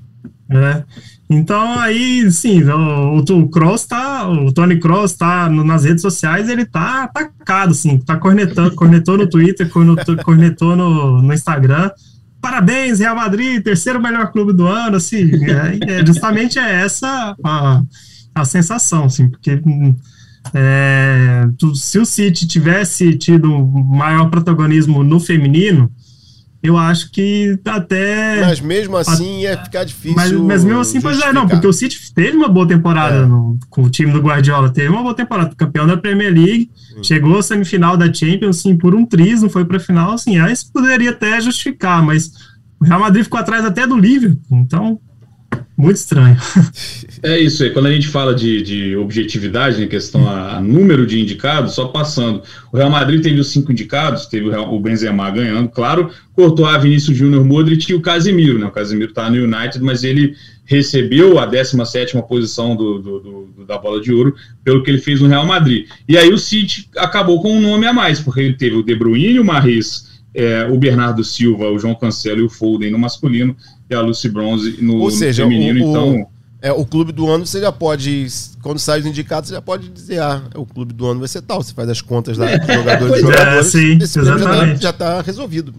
É. 0.51 0.85
Então 1.29 1.79
aí, 1.79 2.31
sim, 2.33 2.63
o, 2.65 3.19
o, 3.19 3.49
Cross 3.49 3.87
tá, 3.87 4.29
o 4.29 4.53
Tony 4.53 4.81
Cross 4.81 5.15
tá 5.15 5.49
no, 5.49 5.63
nas 5.63 5.85
redes 5.85 6.03
sociais, 6.03 6.49
ele 6.49 6.65
tá 6.65 7.05
atacado, 7.05 7.71
assim, 7.71 7.99
tá 7.99 8.17
cornetando, 8.17 8.75
cornetou 8.75 9.17
no 9.17 9.29
Twitter, 9.29 9.69
cornetou 9.71 10.75
no, 10.75 11.23
no 11.23 11.33
Instagram, 11.33 11.91
parabéns, 12.41 12.99
Real 13.01 13.17
Madrid, 13.17 13.63
terceiro 13.63 14.01
melhor 14.01 14.33
clube 14.33 14.53
do 14.53 14.67
ano, 14.67 14.97
assim, 14.97 15.31
é, 15.45 16.01
é 16.01 16.07
justamente 16.07 16.59
é 16.59 16.83
essa 16.83 17.37
a, 17.45 17.83
a 18.35 18.45
sensação, 18.45 19.05
assim, 19.05 19.29
porque 19.29 19.61
é, 20.55 21.47
se 21.75 21.99
o 21.99 22.07
City 22.07 22.47
tivesse 22.47 23.17
tido 23.17 23.51
maior 23.67 24.31
protagonismo 24.31 25.05
no 25.05 25.21
feminino, 25.21 25.91
eu 26.63 26.77
acho 26.77 27.11
que 27.11 27.59
até. 27.65 28.41
Mas 28.43 28.61
mesmo 28.61 28.97
assim 28.97 29.41
ia 29.41 29.57
ficar 29.57 29.85
difícil. 29.85 30.15
Mas, 30.15 30.31
mas 30.33 30.65
mesmo 30.65 30.81
assim, 30.81 31.01
pois 31.01 31.19
é, 31.21 31.33
não, 31.33 31.49
porque 31.49 31.67
o 31.67 31.73
City 31.73 32.13
teve 32.15 32.37
uma 32.37 32.49
boa 32.49 32.69
temporada 32.69 33.17
é. 33.17 33.27
no, 33.27 33.59
com 33.71 33.85
o 33.85 33.91
time 33.91 34.13
do 34.13 34.21
Guardiola, 34.21 34.71
teve 34.71 34.89
uma 34.89 35.03
boa 35.03 35.15
temporada, 35.15 35.55
campeão 35.57 35.87
da 35.87 35.97
Premier 35.97 36.33
League, 36.33 36.71
hum. 36.97 37.03
chegou 37.03 37.39
à 37.39 37.43
semifinal 37.43 37.97
da 37.97 38.13
Champions, 38.13 38.59
assim, 38.59 38.77
por 38.77 38.95
um 38.95 39.07
triz, 39.07 39.41
não 39.41 39.49
foi 39.49 39.65
para 39.65 39.81
final, 39.81 40.13
assim, 40.13 40.39
aí 40.39 40.53
isso 40.53 40.71
poderia 40.73 41.11
até 41.11 41.41
justificar, 41.41 42.03
mas 42.03 42.31
o 42.79 42.85
Real 42.85 43.01
Madrid 43.01 43.25
ficou 43.25 43.41
atrás 43.41 43.65
até 43.65 43.87
do 43.87 43.97
Liverpool, 43.97 44.59
então 44.59 45.01
muito 45.81 45.97
estranho. 45.97 46.37
É 47.23 47.39
isso 47.39 47.63
aí. 47.63 47.71
Quando 47.71 47.85
a 47.85 47.93
gente 47.93 48.09
fala 48.09 48.35
de, 48.35 48.63
de 48.63 48.97
objetividade 48.97 49.83
em 49.83 49.87
questão 49.87 50.27
a, 50.27 50.57
a, 50.57 50.61
número 50.61 51.07
de 51.07 51.21
indicados, 51.21 51.75
só 51.75 51.89
passando. 51.89 52.43
O 52.73 52.79
Real 52.79 52.89
Madrid 52.89 53.23
teve 53.23 53.39
os 53.39 53.49
cinco 53.49 53.71
indicados, 53.71 54.25
teve 54.25 54.49
o, 54.49 54.73
o 54.73 54.81
Benzema 54.81 55.31
ganhando, 55.31 55.69
claro, 55.69 56.11
cortou 56.35 56.65
a 56.65 56.79
Vinícius 56.79 57.19
Júnior 57.19 57.45
Modric 57.45 57.93
e 57.93 57.95
o 57.95 58.01
Casimiro, 58.01 58.59
né? 58.59 58.65
O 58.65 58.71
Casimiro 58.71 59.11
está 59.11 59.29
no 59.29 59.37
United, 59.37 59.85
mas 59.85 60.03
ele 60.03 60.35
recebeu 60.65 61.39
a 61.39 61.45
17 61.45 62.17
posição 62.27 62.75
do, 62.75 62.99
do, 62.99 63.21
do, 63.21 63.65
da 63.67 63.77
bola 63.77 64.01
de 64.01 64.13
ouro 64.15 64.35
pelo 64.65 64.83
que 64.83 64.91
ele 64.91 64.99
fez 64.99 65.21
no 65.21 65.29
Real 65.29 65.45
Madrid. 65.45 65.89
E 66.09 66.17
aí 66.17 66.33
o 66.33 66.39
City 66.39 66.89
acabou 66.97 67.43
com 67.43 67.53
um 67.53 67.61
nome 67.61 67.87
a 67.87 67.93
mais, 67.93 68.19
porque 68.19 68.41
ele 68.41 68.55
teve 68.55 68.77
o 68.77 68.83
De 68.83 68.95
Bruyne, 68.95 69.41
o 69.41 69.45
Marres, 69.45 70.09
é, 70.35 70.65
o 70.71 70.79
Bernardo 70.79 71.25
Silva, 71.25 71.69
o 71.69 71.79
João 71.79 71.95
Cancelo 71.95 72.41
e 72.41 72.45
o 72.45 72.49
Foden 72.49 72.91
no 72.91 72.99
masculino 72.99 73.57
e 73.91 73.95
a 73.95 74.01
Lucy 74.01 74.29
Bronze 74.29 74.77
no, 74.81 74.99
Ou 74.99 75.11
seja, 75.11 75.45
no 75.45 75.51
feminino. 75.51 75.85
O, 75.85 75.91
então. 75.91 76.27
É, 76.63 76.71
o 76.73 76.85
clube 76.85 77.11
do 77.11 77.29
ano 77.29 77.47
você 77.47 77.61
já 77.61 77.73
pode, 77.73 78.27
quando 78.63 78.79
sai 78.79 79.01
os 79.01 79.07
indicados, 79.07 79.49
você 79.49 79.55
já 79.55 79.63
pode 79.63 79.89
dizer, 79.89 80.21
ah, 80.21 80.43
o 80.55 80.67
clube 80.67 80.93
do 80.93 81.07
ano 81.07 81.21
vai 81.21 81.29
ser 81.29 81.43
tal. 81.43 81.63
Você 81.63 81.73
faz 81.73 81.89
as 81.89 82.01
contas 82.01 82.39
lá 82.39 82.57
dos 82.57 82.75
jogadores 82.75 83.17
e 83.17 83.21
jogadores. 83.21 83.67
É, 83.67 83.71
sim, 83.71 83.99
esse 84.01 84.21
já 84.81 84.91
está 84.91 85.23
resolvido. 85.23 85.73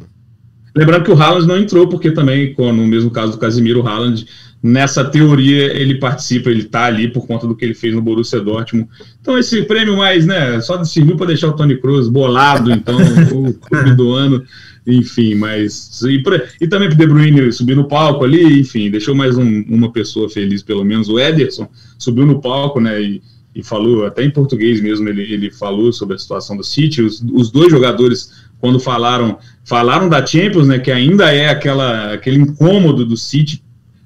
Lembrando 0.75 1.03
que 1.03 1.11
o 1.11 1.21
Haaland 1.21 1.47
não 1.47 1.57
entrou, 1.57 1.87
porque 1.87 2.11
também, 2.11 2.55
no 2.57 2.87
mesmo 2.87 3.11
caso 3.11 3.33
do 3.33 3.37
Casimiro, 3.37 3.81
o 3.81 3.87
Haaland, 3.87 4.25
nessa 4.63 5.03
teoria, 5.03 5.65
ele 5.77 5.95
participa, 5.95 6.49
ele 6.49 6.61
está 6.61 6.85
ali 6.85 7.09
por 7.09 7.27
conta 7.27 7.45
do 7.45 7.55
que 7.55 7.65
ele 7.65 7.73
fez 7.73 7.93
no 7.93 8.01
Borussia 8.01 8.39
Dortmund. 8.39 8.87
Então, 9.19 9.37
esse 9.37 9.61
prêmio 9.63 9.97
mais, 9.97 10.25
né, 10.25 10.61
só 10.61 10.81
serviu 10.83 11.17
para 11.17 11.27
deixar 11.27 11.49
o 11.49 11.53
Tony 11.53 11.75
Cruz 11.75 12.07
bolado, 12.07 12.71
então, 12.71 12.97
o 13.33 13.53
clube 13.53 13.95
do 13.95 14.13
ano 14.13 14.43
enfim, 14.85 15.35
mas. 15.35 16.01
E, 16.01 16.23
pra, 16.23 16.43
e 16.59 16.67
também 16.67 16.89
pro 16.89 16.97
De 16.97 17.05
Bruyne 17.05 17.51
subir 17.51 17.75
no 17.75 17.87
palco 17.87 18.23
ali, 18.23 18.59
enfim, 18.59 18.89
deixou 18.89 19.13
mais 19.13 19.37
um, 19.37 19.63
uma 19.67 19.91
pessoa 19.91 20.29
feliz, 20.29 20.63
pelo 20.63 20.83
menos. 20.83 21.07
O 21.07 21.19
Ederson 21.19 21.69
subiu 21.97 22.25
no 22.25 22.41
palco, 22.41 22.79
né? 22.79 23.01
E, 23.01 23.21
e 23.53 23.61
falou, 23.61 24.05
até 24.05 24.23
em 24.23 24.31
português 24.31 24.81
mesmo, 24.81 25.07
ele, 25.09 25.21
ele 25.23 25.51
falou 25.51 25.91
sobre 25.91 26.15
a 26.15 26.19
situação 26.19 26.55
do 26.55 26.63
City. 26.63 27.01
Os, 27.01 27.21
os 27.33 27.51
dois 27.51 27.69
jogadores, 27.69 28.31
quando 28.59 28.79
falaram, 28.79 29.37
falaram 29.63 30.09
da 30.09 30.25
Champions, 30.25 30.67
né? 30.67 30.79
Que 30.79 30.91
ainda 30.91 31.31
é 31.31 31.49
aquela, 31.49 32.13
aquele 32.13 32.37
incômodo 32.37 33.05
do 33.05 33.17
City 33.17 33.61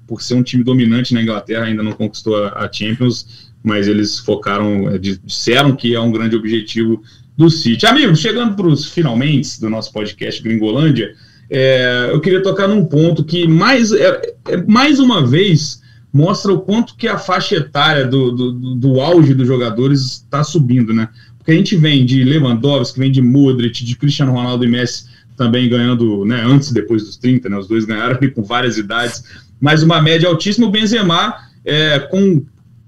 por 0.07 0.21
ser 0.21 0.35
um 0.35 0.43
time 0.43 0.63
dominante 0.63 1.13
na 1.13 1.21
Inglaterra, 1.21 1.65
ainda 1.65 1.83
não 1.83 1.93
conquistou 1.93 2.35
a, 2.43 2.65
a 2.65 2.71
Champions, 2.71 3.49
mas 3.63 3.87
eles 3.87 4.19
focaram, 4.19 4.89
é, 4.89 4.97
disseram 4.97 5.75
que 5.75 5.95
é 5.95 5.99
um 5.99 6.11
grande 6.11 6.35
objetivo 6.35 7.01
do 7.37 7.49
City. 7.49 7.85
Amigos, 7.85 8.19
chegando 8.19 8.55
para 8.55 8.67
os 8.67 8.85
finalmente 8.85 9.59
do 9.59 9.69
nosso 9.69 9.91
podcast 9.91 10.41
Gringolândia, 10.41 11.13
é, 11.49 12.09
eu 12.11 12.19
queria 12.21 12.41
tocar 12.41 12.67
num 12.67 12.85
ponto 12.85 13.23
que 13.23 13.47
mais, 13.47 13.91
é, 13.91 14.35
é, 14.47 14.57
mais 14.65 14.99
uma 14.99 15.25
vez 15.25 15.81
mostra 16.11 16.53
o 16.53 16.61
quanto 16.61 16.95
que 16.95 17.07
a 17.07 17.17
faixa 17.17 17.55
etária 17.55 18.05
do, 18.05 18.31
do, 18.31 18.75
do 18.75 19.01
auge 19.01 19.33
dos 19.33 19.45
jogadores 19.45 20.01
está 20.01 20.43
subindo, 20.43 20.93
né? 20.93 21.09
Porque 21.37 21.51
a 21.51 21.55
gente 21.55 21.75
vem 21.75 22.05
de 22.05 22.23
Lewandowski, 22.23 22.99
vem 22.99 23.11
de 23.11 23.21
Modric, 23.21 23.83
de 23.83 23.95
Cristiano 23.95 24.31
Ronaldo 24.31 24.63
e 24.63 24.67
Messi 24.67 25.05
também 25.35 25.67
ganhando, 25.67 26.23
né, 26.23 26.41
antes 26.45 26.69
e 26.69 26.73
depois 26.73 27.03
dos 27.03 27.17
30, 27.17 27.49
né? 27.49 27.57
Os 27.57 27.67
dois 27.67 27.83
ganharam 27.83 28.17
com 28.33 28.41
várias 28.41 28.77
idades, 28.77 29.23
mas 29.59 29.83
uma 29.83 30.01
média 30.01 30.29
altíssima. 30.29 30.67
O 30.67 30.71
Benzema 30.71 31.35
é, 31.65 31.99
com 31.99 32.45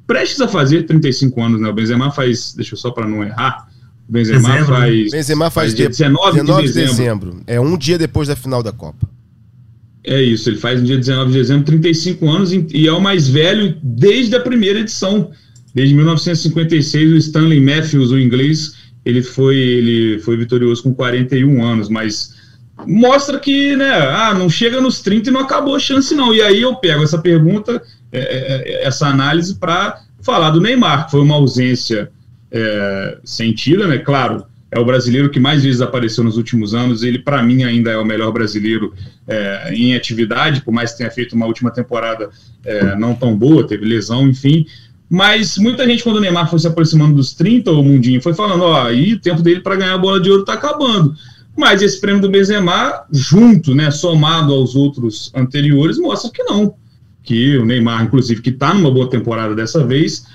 prestes 0.08 0.40
a 0.40 0.48
fazer 0.48 0.84
35 0.84 1.44
anos, 1.44 1.62
né? 1.62 1.68
O 1.68 1.74
Benzema 1.74 2.10
faz, 2.10 2.54
deixa 2.56 2.74
eu 2.74 2.78
só 2.78 2.92
para 2.92 3.06
não 3.06 3.24
errar, 3.24 3.68
Benzema 4.08 4.50
dezembro. 4.50 4.66
faz. 4.68 5.12
Benzema 5.12 5.50
faz, 5.50 5.54
faz 5.54 5.76
dia 5.76 5.90
19, 5.90 6.32
19 6.40 6.62
de, 6.62 6.68
dezembro. 6.74 6.96
dezembro. 6.96 7.44
É 7.46 7.60
um 7.60 7.78
dia 7.78 7.98
depois 7.98 8.28
da 8.28 8.36
final 8.36 8.64
da 8.64 8.72
Copa. 8.72 9.08
É 10.04 10.22
isso, 10.22 10.50
ele 10.50 10.58
faz 10.58 10.80
no 10.80 10.86
dia 10.86 10.98
19 10.98 11.32
de 11.32 11.38
dezembro, 11.38 11.66
35 11.66 12.30
anos, 12.30 12.52
e 12.54 12.88
é 12.88 12.94
o 12.94 13.02
mais 13.02 13.28
velho 13.28 13.76
desde 13.84 14.38
a 14.38 14.40
primeira 14.40 14.80
edição. 14.80 15.32
Desde 15.76 15.94
1956, 15.94 17.12
o 17.12 17.18
Stanley 17.18 17.60
Matthews, 17.60 18.12
o 18.12 18.18
inglês, 18.18 18.76
ele 19.04 19.22
foi, 19.22 19.58
ele 19.58 20.20
foi 20.20 20.38
vitorioso 20.38 20.82
com 20.82 20.94
41 20.94 21.64
anos, 21.64 21.90
mas 21.90 22.34
mostra 22.88 23.38
que, 23.38 23.76
né, 23.76 23.90
ah, 23.90 24.34
não 24.34 24.50
chega 24.50 24.80
nos 24.80 25.02
30 25.02 25.30
e 25.30 25.34
não 25.34 25.42
acabou 25.42 25.76
a 25.76 25.80
chance, 25.80 26.16
não. 26.16 26.34
E 26.34 26.42
aí 26.42 26.62
eu 26.62 26.76
pego 26.78 27.04
essa 27.04 27.18
pergunta, 27.18 27.82
é, 28.12 28.20
é, 28.20 28.84
é 28.84 28.88
essa 28.88 29.08
análise, 29.08 29.56
para 29.56 30.02
falar 30.22 30.52
do 30.52 30.62
Neymar, 30.62 31.06
que 31.06 31.12
foi 31.12 31.20
uma 31.20 31.36
ausência 31.36 32.10
é, 32.52 33.18
né? 33.88 33.98
Claro, 34.00 34.46
é 34.70 34.80
o 34.80 34.86
brasileiro 34.86 35.30
que 35.30 35.40
mais 35.40 35.64
vezes 35.64 35.82
apareceu 35.82 36.24
nos 36.24 36.38
últimos 36.38 36.74
anos. 36.74 37.04
Ele, 37.04 37.20
para 37.20 37.42
mim, 37.42 37.64
ainda 37.64 37.92
é 37.92 37.98
o 37.98 38.06
melhor 38.06 38.32
brasileiro 38.32 38.94
é, 39.28 39.74
em 39.74 39.96
atividade, 39.96 40.62
por 40.62 40.74
mais 40.74 40.92
que 40.92 41.00
tenha 41.00 41.12
feito 41.12 41.36
uma 41.36 41.46
última 41.46 41.72
temporada 41.72 42.30
é, 42.66 42.96
não 42.96 43.16
tão 43.16 43.36
boa, 43.36 43.66
teve 43.66 43.86
lesão, 43.86 44.28
enfim. 44.28 44.66
Mas 45.10 45.58
muita 45.58 45.88
gente, 45.88 46.04
quando 46.04 46.18
o 46.18 46.20
Neymar 46.20 46.50
foi 46.50 46.60
se 46.60 46.68
aproximando 46.68 47.16
dos 47.16 47.34
30, 47.34 47.72
o 47.72 47.84
Mundinho 47.84 48.22
foi 48.22 48.34
falando: 48.34 48.64
ó, 48.64 48.86
aí 48.86 49.14
o 49.14 49.20
tempo 49.20 49.42
dele 49.42 49.62
para 49.62 49.78
ganhar 49.78 49.94
a 49.94 49.98
bola 49.98 50.20
de 50.20 50.30
ouro 50.30 50.42
está 50.42 50.54
acabando. 50.54 51.16
Mas 51.56 51.82
esse 51.82 52.00
prêmio 52.00 52.22
do 52.22 52.30
Benzema, 52.30 53.06
junto, 53.12 53.74
né, 53.74 53.90
somado 53.90 54.54
aos 54.54 54.76
outros 54.76 55.32
anteriores, 55.34 55.98
mostra 55.98 56.30
que 56.30 56.44
não. 56.44 56.76
Que 57.24 57.58
o 57.58 57.66
Neymar, 57.66 58.04
inclusive, 58.04 58.42
que 58.42 58.52
está 58.52 58.74
numa 58.74 58.92
boa 58.92 59.10
temporada 59.10 59.56
dessa 59.56 59.84
vez, 59.84 60.26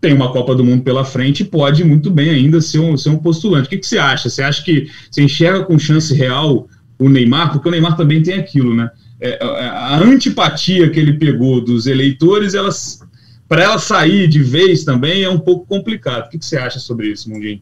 tem 0.00 0.14
uma 0.14 0.32
Copa 0.32 0.54
do 0.54 0.64
Mundo 0.64 0.82
pela 0.82 1.04
frente 1.04 1.40
e 1.40 1.46
pode 1.46 1.84
muito 1.84 2.10
bem 2.10 2.30
ainda 2.30 2.60
ser 2.60 2.78
um, 2.78 2.96
ser 2.96 3.10
um 3.10 3.18
postulante. 3.18 3.66
O 3.66 3.70
que, 3.70 3.78
que 3.78 3.86
você 3.86 3.98
acha? 3.98 4.30
Você 4.30 4.42
acha 4.42 4.64
que 4.64 4.88
você 5.10 5.22
enxerga 5.22 5.64
com 5.64 5.78
chance 5.78 6.14
real 6.14 6.66
o 6.98 7.08
Neymar? 7.08 7.52
Porque 7.52 7.68
o 7.68 7.70
Neymar 7.70 7.96
também 7.96 8.22
tem 8.22 8.34
aquilo, 8.34 8.74
né? 8.74 8.90
é, 9.20 9.38
é, 9.42 9.68
a 9.68 9.98
antipatia 9.98 10.88
que 10.88 10.98
ele 10.98 11.12
pegou 11.14 11.60
dos 11.60 11.86
eleitores, 11.86 12.54
elas 12.54 13.00
para 13.46 13.64
ela 13.64 13.78
sair 13.78 14.28
de 14.28 14.42
vez 14.42 14.84
também 14.84 15.24
é 15.24 15.28
um 15.28 15.38
pouco 15.38 15.66
complicado. 15.66 16.26
O 16.26 16.30
que, 16.30 16.38
que 16.38 16.46
você 16.46 16.56
acha 16.56 16.78
sobre 16.78 17.08
isso, 17.08 17.28
Mundinho? 17.28 17.60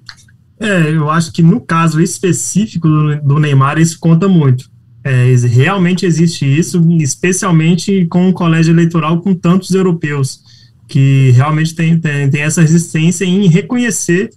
É, 0.60 0.90
eu 0.90 1.08
acho 1.08 1.32
que 1.32 1.42
no 1.42 1.60
caso 1.60 2.00
específico 2.00 2.86
do, 3.22 3.38
Neymar, 3.38 3.78
isso 3.78 3.98
conta 3.98 4.28
muito. 4.28 4.70
É, 5.02 5.34
realmente 5.46 6.04
existe 6.04 6.44
isso, 6.44 6.84
especialmente 7.00 8.06
com 8.06 8.28
um 8.28 8.32
colégio 8.32 8.74
eleitoral 8.74 9.22
com 9.22 9.32
tantos 9.34 9.70
europeus, 9.70 10.42
que 10.88 11.30
realmente 11.32 11.74
tem, 11.74 11.98
tem, 11.98 12.28
tem 12.30 12.40
essa 12.40 12.62
resistência 12.62 13.24
em 13.24 13.46
reconhecer 13.46 14.30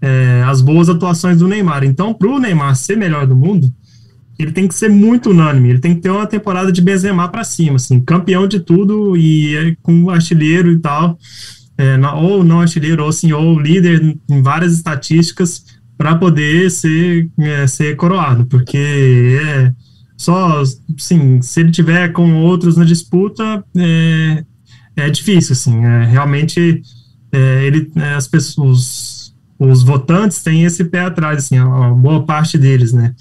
é, 0.00 0.42
as 0.46 0.60
boas 0.60 0.88
atuações 0.88 1.38
do 1.38 1.48
Neymar. 1.48 1.84
Então, 1.84 2.14
para 2.14 2.28
o 2.28 2.38
Neymar 2.38 2.76
ser 2.76 2.96
melhor 2.96 3.26
do 3.26 3.34
mundo, 3.34 3.72
ele 4.38 4.52
tem 4.52 4.68
que 4.68 4.74
ser 4.74 4.88
muito 4.88 5.30
unânime, 5.30 5.70
ele 5.70 5.80
tem 5.80 5.96
que 5.96 6.00
ter 6.00 6.10
uma 6.10 6.26
temporada 6.26 6.70
de 6.70 6.80
Benzema 6.80 7.28
para 7.28 7.42
cima, 7.42 7.76
assim, 7.76 8.00
campeão 8.00 8.46
de 8.46 8.60
tudo 8.60 9.16
e 9.16 9.56
é, 9.56 9.76
com 9.82 10.08
artilheiro 10.08 10.70
e 10.70 10.78
tal, 10.78 11.18
é, 11.76 11.98
ou 12.14 12.44
não 12.44 12.60
artilheiro, 12.60 13.04
ou 13.04 13.10
sim, 13.10 13.32
ou 13.32 13.58
líder 13.58 14.16
em 14.30 14.42
várias 14.42 14.72
estatísticas 14.72 15.64
para 15.96 16.14
poder 16.14 16.70
ser, 16.70 17.28
é, 17.40 17.66
ser 17.66 17.96
coroado, 17.96 18.46
porque 18.46 19.40
é, 19.42 19.72
só, 20.16 20.62
sim, 20.96 21.42
se 21.42 21.60
ele 21.60 21.72
tiver 21.72 22.12
com 22.12 22.34
outros 22.34 22.76
na 22.76 22.84
disputa, 22.84 23.64
é, 23.76 24.44
é 25.00 25.10
difícil, 25.10 25.52
assim, 25.52 25.84
é, 25.84 26.04
realmente 26.04 26.82
é, 27.32 27.64
ele, 27.64 27.90
é, 27.96 28.14
as 28.14 28.26
pessoas, 28.26 29.34
os 29.58 29.82
votantes 29.82 30.42
têm 30.42 30.64
esse 30.64 30.84
pé 30.84 31.00
atrás, 31.00 31.44
assim, 31.44 31.58
uma 31.58 31.94
boa 31.94 32.24
parte 32.24 32.58
deles, 32.58 32.92
né, 32.92 33.14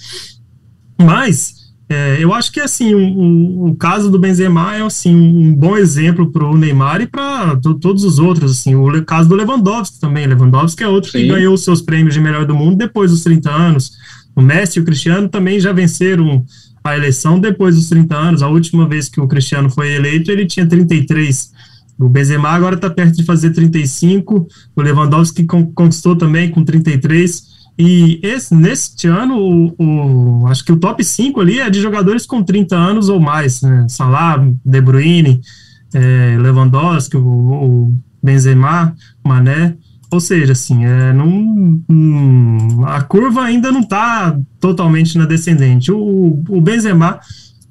mas 1.00 1.58
é, 1.90 2.18
eu 2.20 2.34
acho 2.34 2.52
que 2.52 2.60
assim 2.60 2.94
o, 2.94 3.68
o, 3.68 3.76
caso 3.76 4.12
do 4.12 4.20
Benzema 4.20 4.76
é 4.76 4.82
assim 4.82 5.16
um 5.16 5.56
bom 5.56 5.78
exemplo 5.78 6.30
para 6.30 6.46
o 6.46 6.58
Neymar 6.58 7.02
e 7.02 7.08
para 7.08 7.56
todos 7.80 8.04
os 8.04 8.20
outros. 8.20 8.52
Assim, 8.52 8.76
o 8.76 9.06
caso 9.06 9.30
do 9.30 9.36
Lewandowski 9.36 9.98
também. 10.00 10.28
Lewandowski 10.28 10.84
é 10.84 10.88
outro 10.88 11.12
Sim. 11.12 11.20
que 11.20 11.28
ganhou 11.28 11.54
os 11.54 11.64
seus 11.64 11.82
prêmios 11.82 12.14
de 12.14 12.20
melhor 12.20 12.46
do 12.46 12.54
mundo 12.54 12.76
depois 12.76 13.12
dos 13.12 13.24
30 13.24 13.50
anos. 13.50 13.94
O 14.36 14.42
Messi 14.42 14.80
e 14.80 14.82
o 14.82 14.86
Cristiano 14.86 15.30
também 15.30 15.60
já 15.62 15.72
venceram 15.72 16.44
a 16.84 16.96
eleição 16.96 17.40
depois 17.40 17.76
dos 17.76 17.88
30 17.88 18.16
anos. 18.16 18.44
A 18.44 18.50
última 18.50 18.86
vez 18.86 19.08
que 19.08 19.22
o 19.22 19.28
Cristiano 19.28 19.70
foi 19.70 19.94
eleito, 19.94 20.30
ele 20.30 20.46
tinha 20.46 20.66
33. 20.66 21.54
O 22.00 22.08
Benzema 22.08 22.50
agora 22.50 22.76
está 22.76 22.90
perto 22.90 23.16
de 23.16 23.24
fazer 23.24 23.52
35. 23.52 24.48
O 24.76 24.82
Lewandowski 24.82 25.46
conquistou 25.46 26.16
também 26.16 26.52
com 26.52 26.64
33. 26.64 27.58
E 27.78 28.20
esse, 28.24 28.56
neste 28.56 29.08
ano, 29.08 29.38
o, 29.38 29.76
o, 29.78 30.48
acho 30.48 30.66
que 30.66 30.72
o 30.72 30.78
top 30.78 31.04
5 31.04 31.40
ali 31.40 31.60
é 31.60 31.70
de 31.70 31.80
jogadores 31.80 32.26
com 32.26 32.42
30 32.42 32.76
anos 32.76 33.08
ou 33.08 33.20
mais, 33.20 33.62
né? 33.62 33.86
Salah, 33.88 34.44
De 34.66 34.82
Bruyne, 34.82 35.42
é, 35.94 36.38
Lewandowski, 36.40 37.18
o, 37.18 37.22
o, 37.22 37.98
Benzema, 38.22 38.96
Mané. 39.24 39.76
Ou 40.10 40.20
seja, 40.20 40.54
assim, 40.54 40.86
é, 40.86 41.14
não, 41.14 41.28
hum, 41.90 42.84
a 42.86 43.02
curva 43.02 43.44
ainda 43.44 43.72
não 43.72 43.82
está 43.82 44.38
totalmente 44.60 45.18
na 45.18 45.26
descendente. 45.26 45.92
O, 45.92 46.42
o 46.50 46.62
Benzema 46.62 47.20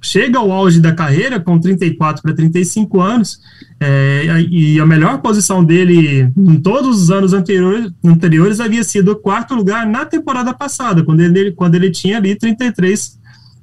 chega 0.00 0.38
ao 0.38 0.52
auge 0.52 0.80
da 0.80 0.92
carreira 0.92 1.40
com 1.40 1.58
34 1.58 2.22
para 2.22 2.34
35 2.34 3.00
anos, 3.00 3.40
é, 3.78 4.40
e 4.50 4.80
a 4.80 4.86
melhor 4.86 5.20
posição 5.20 5.62
dele 5.62 6.32
em 6.36 6.58
todos 6.60 7.02
os 7.02 7.10
anos 7.10 7.32
anteriores, 7.34 7.92
anteriores 8.02 8.60
havia 8.60 8.82
sido 8.82 9.12
o 9.12 9.16
quarto 9.16 9.54
lugar 9.54 9.86
na 9.86 10.06
temporada 10.06 10.54
passada, 10.54 11.04
quando 11.04 11.20
ele, 11.20 11.52
quando 11.52 11.74
ele 11.74 11.90
tinha 11.90 12.16
ali 12.16 12.34
33 12.34 13.18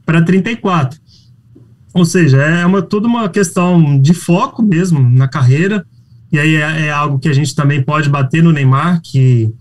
para 0.06 0.22
34. 0.22 1.00
Ou 1.94 2.06
seja, 2.06 2.38
é 2.38 2.66
uma, 2.66 2.82
toda 2.82 3.08
uma 3.08 3.28
questão 3.30 4.00
de 4.00 4.14
foco 4.14 4.62
mesmo 4.62 5.00
na 5.00 5.28
carreira, 5.28 5.86
e 6.32 6.40
aí 6.40 6.56
é, 6.56 6.88
é 6.88 6.92
algo 6.92 7.20
que 7.20 7.30
a 7.30 7.34
gente 7.34 7.56
também 7.56 7.82
pode 7.82 8.10
bater 8.10 8.44
no 8.44 8.52
Neymar, 8.52 9.02
que 9.02 9.52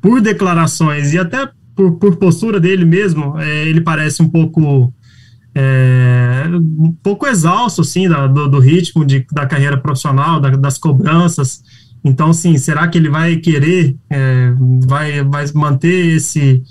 por 0.00 0.20
declarações 0.20 1.12
e 1.12 1.18
até 1.18 1.48
por, 1.74 1.92
por 1.92 2.16
postura 2.16 2.58
dele 2.58 2.84
mesmo, 2.84 3.38
é, 3.38 3.68
ele 3.68 3.80
parece 3.80 4.22
um 4.22 4.28
pouco 4.28 4.92
é, 5.58 6.44
um 6.52 6.92
pouco 7.02 7.26
exausto, 7.26 7.80
assim, 7.80 8.06
da, 8.06 8.26
do, 8.26 8.46
do, 8.46 8.58
ritmo 8.58 9.06
de, 9.06 9.26
da 9.32 9.46
carreira 9.46 9.78
profissional, 9.78 10.38
da, 10.38 10.50
das 10.50 10.76
cobranças. 10.76 11.62
Então, 12.04 12.30
sim, 12.30 12.58
será 12.58 12.86
que 12.86 12.98
ele 12.98 13.08
vai 13.08 13.36
querer, 13.36 13.96
é, 14.10 14.52
vai, 14.86 15.24
vai 15.24 15.46
manter 15.54 16.14
esse, 16.14 16.62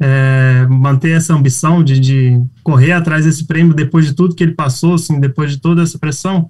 é, 0.00 0.66
manter 0.70 1.10
essa 1.10 1.34
ambição 1.34 1.84
de, 1.84 2.00
de, 2.00 2.42
correr 2.64 2.92
atrás 2.92 3.26
desse 3.26 3.46
prêmio 3.46 3.74
depois 3.74 4.06
de 4.06 4.14
tudo 4.14 4.34
que 4.34 4.42
ele 4.42 4.54
passou, 4.54 4.94
assim, 4.94 5.20
depois 5.20 5.50
de 5.50 5.58
toda 5.58 5.82
essa 5.82 5.98
pressão? 5.98 6.48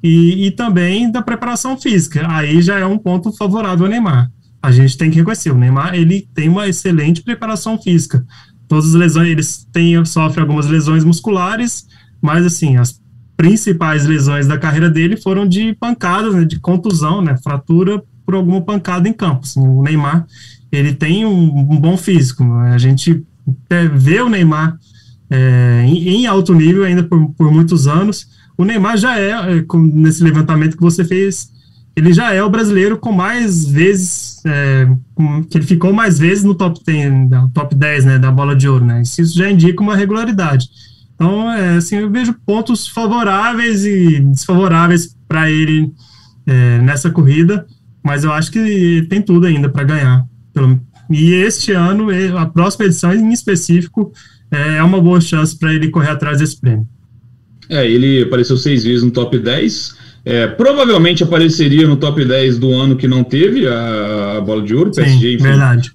E, 0.00 0.46
e 0.46 0.50
também 0.52 1.10
da 1.10 1.22
preparação 1.22 1.76
física. 1.76 2.24
Aí 2.30 2.62
já 2.62 2.78
é 2.78 2.86
um 2.86 2.98
ponto 2.98 3.32
favorável 3.32 3.86
ao 3.86 3.90
Neymar. 3.90 4.30
A 4.62 4.70
gente 4.70 4.96
tem 4.96 5.10
que 5.10 5.16
reconhecer, 5.16 5.50
o 5.50 5.58
Neymar, 5.58 5.96
ele 5.96 6.28
tem 6.32 6.48
uma 6.48 6.68
excelente 6.68 7.20
preparação 7.20 7.76
física 7.82 8.24
todas 8.68 8.86
as 8.86 8.94
lesões, 8.94 9.28
eles 9.28 9.68
têm, 9.72 10.04
sofrem 10.04 10.42
algumas 10.42 10.66
lesões 10.66 11.04
musculares, 11.04 11.86
mas 12.20 12.46
assim, 12.46 12.76
as 12.76 13.00
principais 13.36 14.06
lesões 14.06 14.46
da 14.46 14.58
carreira 14.58 14.88
dele 14.88 15.16
foram 15.16 15.46
de 15.46 15.74
pancadas, 15.74 16.34
né, 16.34 16.44
de 16.44 16.60
contusão, 16.60 17.20
né, 17.20 17.36
fratura 17.42 18.02
por 18.24 18.34
alguma 18.34 18.60
pancada 18.60 19.08
em 19.08 19.12
campo. 19.12 19.40
Assim, 19.42 19.60
o 19.60 19.82
Neymar, 19.82 20.26
ele 20.70 20.94
tem 20.94 21.26
um, 21.26 21.58
um 21.58 21.80
bom 21.80 21.96
físico, 21.96 22.44
né, 22.44 22.72
a 22.74 22.78
gente 22.78 23.24
vê 23.94 24.20
o 24.20 24.28
Neymar 24.28 24.78
é, 25.28 25.84
em, 25.86 26.08
em, 26.08 26.26
alto 26.26 26.54
nível 26.54 26.84
ainda 26.84 27.02
por, 27.02 27.30
por 27.30 27.50
muitos 27.50 27.86
anos. 27.86 28.28
O 28.56 28.64
Neymar 28.64 28.96
já 28.96 29.18
é, 29.18 29.30
é 29.30 29.64
nesse 29.92 30.22
levantamento 30.22 30.76
que 30.76 30.82
você 30.82 31.04
fez, 31.04 31.50
ele 31.94 32.12
já 32.12 32.32
é 32.32 32.42
o 32.42 32.50
brasileiro 32.50 32.96
com 32.96 33.12
mais 33.12 33.66
vezes, 33.66 34.40
é, 34.46 34.88
que 35.50 35.58
ele 35.58 35.66
ficou 35.66 35.92
mais 35.92 36.18
vezes 36.18 36.42
no 36.42 36.54
top 36.54 36.80
10, 36.84 37.30
no 37.30 37.50
top 37.50 37.74
10 37.74 38.04
né, 38.04 38.18
da 38.18 38.30
bola 38.30 38.56
de 38.56 38.68
ouro, 38.68 38.84
né? 38.84 39.02
Isso 39.02 39.36
já 39.36 39.50
indica 39.50 39.82
uma 39.82 39.96
regularidade. 39.96 40.68
Então, 41.14 41.50
é, 41.52 41.76
assim, 41.76 41.96
eu 41.96 42.10
vejo 42.10 42.34
pontos 42.46 42.88
favoráveis 42.88 43.84
e 43.84 44.20
desfavoráveis 44.20 45.14
para 45.28 45.50
ele 45.50 45.92
é, 46.46 46.78
nessa 46.78 47.10
corrida, 47.10 47.66
mas 48.02 48.24
eu 48.24 48.32
acho 48.32 48.50
que 48.50 49.06
tem 49.08 49.20
tudo 49.20 49.46
ainda 49.46 49.68
para 49.68 49.84
ganhar. 49.84 50.24
E 51.10 51.32
este 51.34 51.72
ano, 51.72 52.08
a 52.38 52.46
próxima 52.46 52.86
edição 52.86 53.14
em 53.14 53.32
específico, 53.32 54.12
é, 54.50 54.78
é 54.78 54.82
uma 54.82 55.00
boa 55.00 55.20
chance 55.20 55.56
para 55.58 55.72
ele 55.72 55.90
correr 55.90 56.10
atrás 56.10 56.38
desse 56.38 56.58
prêmio. 56.58 56.86
É, 57.68 57.88
ele 57.88 58.22
apareceu 58.22 58.56
seis 58.56 58.84
vezes 58.84 59.02
no 59.02 59.10
top 59.10 59.38
10, 59.38 59.96
é, 60.24 60.46
provavelmente 60.46 61.24
apareceria 61.24 61.86
no 61.86 61.96
top 61.96 62.24
10 62.24 62.58
do 62.58 62.72
ano 62.72 62.96
que 62.96 63.08
não 63.08 63.24
teve 63.24 63.66
a, 63.66 64.36
a 64.36 64.40
bola 64.40 64.62
de 64.62 64.74
ouro. 64.74 64.90
O 64.90 64.94
PSG 64.94 65.34
enfim, 65.34 65.44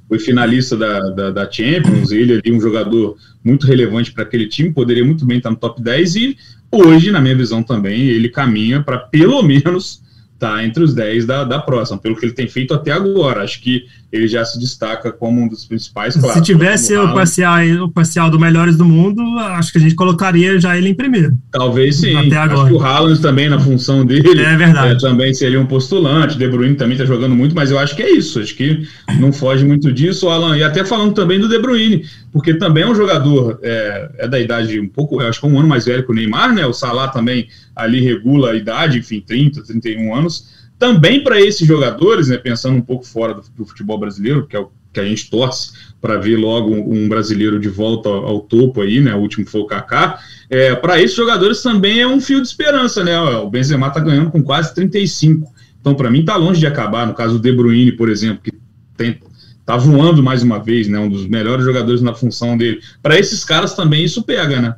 foi 0.07 0.19
finalista 0.19 0.75
da, 0.75 0.99
da, 1.11 1.31
da 1.31 1.51
Champions. 1.51 2.11
Ele 2.11 2.33
ali, 2.33 2.51
um 2.51 2.59
jogador 2.59 3.15
muito 3.41 3.65
relevante 3.65 4.11
para 4.11 4.23
aquele 4.23 4.47
time, 4.47 4.73
poderia 4.73 5.05
muito 5.05 5.25
bem 5.25 5.37
estar 5.37 5.49
no 5.49 5.55
top 5.55 5.81
10. 5.81 6.15
E 6.15 6.37
hoje, 6.69 7.09
na 7.09 7.21
minha 7.21 7.35
visão 7.35 7.63
também, 7.63 8.01
ele 8.01 8.27
caminha 8.27 8.83
para 8.83 8.97
pelo 8.97 9.41
menos 9.43 10.05
tá 10.37 10.63
entre 10.63 10.83
os 10.83 10.93
10 10.93 11.25
da, 11.25 11.43
da 11.43 11.59
próxima, 11.59 11.97
pelo 11.97 12.15
que 12.15 12.25
ele 12.25 12.33
tem 12.33 12.47
feito 12.47 12.73
até 12.73 12.91
agora. 12.91 13.43
Acho 13.43 13.61
que 13.61 13.85
ele 14.11 14.27
já 14.27 14.45
se 14.45 14.57
destaca 14.57 15.11
como 15.11 15.41
um 15.41 15.47
dos 15.47 15.65
principais. 15.65 16.15
Claro, 16.15 16.33
se 16.33 16.41
tivesse 16.41 16.95
o 16.95 17.13
parcial, 17.13 17.57
o 17.83 17.91
parcial 17.91 18.29
do 18.29 18.39
Melhores 18.39 18.77
do 18.77 18.85
Mundo, 18.85 19.21
acho 19.39 19.71
que 19.71 19.77
a 19.77 19.81
gente 19.81 19.95
colocaria 19.95 20.59
já 20.59 20.77
ele 20.77 20.89
em 20.89 20.93
primeiro. 20.93 21.37
Talvez 21.51 21.97
sim. 21.97 22.15
Até 22.15 22.37
agora. 22.37 22.61
Acho 22.61 22.67
que 22.69 22.73
o 22.73 22.81
Haaland 22.81 23.21
também, 23.21 23.49
na 23.49 23.59
função 23.59 24.05
dele, 24.05 24.41
é 24.41 24.55
verdade. 24.55 24.93
É, 24.93 24.97
também 24.97 25.33
seria 25.33 25.59
um 25.59 25.65
postulante. 25.65 26.37
De 26.37 26.47
Bruyne 26.47 26.75
também 26.75 26.93
está 26.93 27.05
jogando 27.05 27.35
muito, 27.35 27.53
mas 27.53 27.69
eu 27.69 27.77
acho 27.77 27.95
que 27.95 28.01
é 28.01 28.09
isso. 28.09 28.39
Acho 28.39 28.55
que 28.55 28.87
não 29.19 29.33
foge 29.33 29.65
muito 29.65 29.91
disso, 29.91 30.29
Alan. 30.29 30.57
E 30.57 30.63
até 30.63 30.85
falando 30.85 31.13
também 31.13 31.39
do 31.39 31.49
De 31.49 31.59
Bruyne, 31.59 32.05
porque 32.31 32.53
também 32.53 32.83
é 32.83 32.87
um 32.87 32.95
jogador, 32.95 33.59
é, 33.61 34.09
é 34.19 34.27
da 34.27 34.39
idade 34.39 34.79
um 34.79 34.87
pouco, 34.87 35.19
acho 35.19 35.41
que 35.41 35.45
é 35.45 35.49
um 35.49 35.59
ano 35.59 35.67
mais 35.67 35.85
velho 35.85 36.05
que 36.05 36.11
o 36.11 36.15
Neymar, 36.15 36.53
né? 36.53 36.65
O 36.65 36.71
Salah 36.71 37.09
também 37.09 37.47
ali 37.75 37.99
regula 37.99 38.51
a 38.51 38.55
idade, 38.55 38.99
enfim, 38.99 39.21
30, 39.25 39.63
31 39.63 40.15
anos 40.15 40.57
também 40.77 41.23
para 41.23 41.41
esses 41.41 41.67
jogadores, 41.67 42.27
né, 42.27 42.37
pensando 42.37 42.77
um 42.77 42.81
pouco 42.81 43.05
fora 43.05 43.33
do, 43.33 43.41
do, 43.55 43.65
futebol 43.65 43.97
brasileiro, 43.97 44.45
que 44.45 44.55
é 44.55 44.59
o 44.59 44.69
que 44.93 44.99
a 44.99 45.05
gente 45.05 45.29
torce 45.29 45.71
para 46.01 46.17
ver 46.17 46.37
logo 46.37 46.73
um, 46.73 47.07
brasileiro 47.07 47.59
de 47.59 47.69
volta 47.69 48.09
ao, 48.09 48.25
ao, 48.25 48.39
topo 48.41 48.81
aí, 48.81 48.99
né? 48.99 49.13
O 49.15 49.19
último 49.19 49.45
foi 49.45 49.61
o 49.61 49.65
Kaká. 49.65 50.19
É, 50.49 50.75
para 50.75 51.01
esses 51.01 51.15
jogadores 51.15 51.61
também 51.61 51.99
é 51.99 52.07
um 52.07 52.21
fio 52.21 52.41
de 52.41 52.47
esperança, 52.47 53.03
né? 53.03 53.19
O 53.19 53.49
Benzema 53.49 53.87
está 53.87 53.99
ganhando 53.99 54.31
com 54.31 54.41
quase 54.41 54.73
35. 54.73 55.51
Então, 55.79 55.93
para 55.93 56.09
mim, 56.09 56.21
está 56.21 56.35
longe 56.35 56.59
de 56.59 56.67
acabar. 56.67 57.05
No 57.05 57.13
caso 57.13 57.33
do 57.33 57.39
De 57.39 57.51
Bruyne, 57.51 57.91
por 57.91 58.09
exemplo, 58.09 58.41
que 58.43 58.51
tem, 58.95 59.19
tá 59.65 59.77
voando 59.77 60.23
mais 60.23 60.41
uma 60.41 60.59
vez, 60.59 60.87
né? 60.87 60.97
Um 60.99 61.09
dos 61.09 61.27
melhores 61.27 61.63
jogadores 61.63 62.01
na 62.01 62.13
função 62.13 62.57
dele. 62.57 62.79
Para 63.01 63.19
esses 63.19 63.43
caras 63.43 63.75
também 63.75 64.03
isso 64.03 64.23
pega, 64.23 64.61
né? 64.61 64.75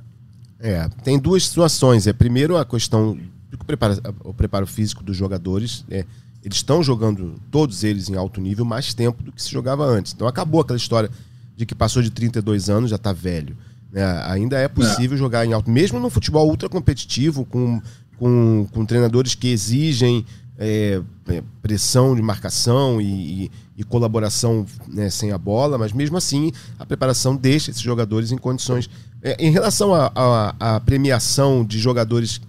É, 0.60 0.90
tem 1.04 1.18
duas 1.18 1.46
situações. 1.46 2.08
É 2.08 2.14
primeiro 2.14 2.58
a 2.58 2.66
questão 2.66 3.18
o 3.54 3.66
preparo, 3.66 3.96
o 4.24 4.34
preparo 4.34 4.68
físico 4.68 5.04
dos 5.04 5.16
jogadores. 5.16 5.86
É, 5.90 6.06
eles 6.44 6.58
estão 6.58 6.82
jogando, 6.82 7.36
todos 7.52 7.84
eles, 7.84 8.10
em 8.10 8.16
alto 8.16 8.40
nível, 8.40 8.64
mais 8.64 8.94
tempo 8.94 9.22
do 9.24 9.32
que 9.32 9.42
se 9.42 9.52
jogava 9.52 9.86
antes. 9.86 10.14
Então 10.14 10.28
acabou 10.28 10.62
aquela 10.62 10.78
história 10.78 11.10
de 11.56 11.66
que 11.66 11.76
passou 11.76 12.02
de 12.02 12.10
32 12.10 12.70
anos, 12.70 12.90
já 12.90 12.96
está 12.96 13.12
velho. 13.12 13.58
Né? 13.92 14.04
Ainda 14.26 14.58
é 14.58 14.68
possível 14.68 15.16
é. 15.16 15.20
jogar 15.20 15.46
em 15.46 15.54
alto, 15.54 15.70
mesmo 15.70 16.00
no 16.00 16.10
futebol 16.10 16.48
ultra 16.48 16.70
competitivo, 16.70 17.44
com, 17.44 17.82
com, 18.18 18.68
com 18.72 18.86
treinadores 18.86 19.36
que 19.36 19.50
exigem 19.50 20.26
é, 20.58 21.02
é, 21.28 21.44
pressão 21.62 22.16
de 22.16 22.22
marcação 22.22 23.00
e, 23.00 23.46
e, 23.46 23.52
e 23.78 23.84
colaboração 23.84 24.66
né, 24.88 25.10
sem 25.10 25.32
a 25.32 25.38
bola, 25.38 25.78
mas 25.78 25.94
mesmo 25.94 26.18
assim 26.18 26.52
a 26.78 26.86
preparação 26.86 27.36
deixa 27.36 27.72
esses 27.72 27.82
jogadores 27.82 28.32
em 28.32 28.38
condições. 28.38 28.90
É, 29.22 29.36
em 29.40 29.52
relação 29.52 29.92
à 29.94 30.82
premiação 30.86 31.66
de 31.66 31.80
jogadores, 31.80 32.42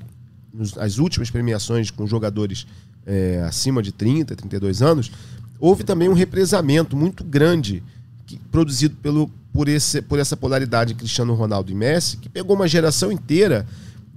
as 0.78 0.98
últimas 0.98 1.30
premiações 1.30 1.90
com 1.90 2.06
jogadores 2.06 2.66
é, 3.06 3.42
acima 3.46 3.82
de 3.82 3.92
30, 3.92 4.36
32 4.36 4.82
anos, 4.82 5.10
houve 5.58 5.84
também 5.84 6.08
um 6.08 6.14
represamento 6.14 6.96
muito 6.96 7.24
grande 7.24 7.82
que, 8.26 8.38
produzido 8.50 8.96
pelo, 8.96 9.30
por, 9.52 9.68
esse, 9.68 10.02
por 10.02 10.18
essa 10.18 10.36
polaridade 10.36 10.94
Cristiano 10.94 11.34
Ronaldo 11.34 11.70
e 11.70 11.74
Messi, 11.74 12.16
que 12.16 12.28
pegou 12.28 12.54
uma 12.54 12.68
geração 12.68 13.10
inteira 13.10 13.66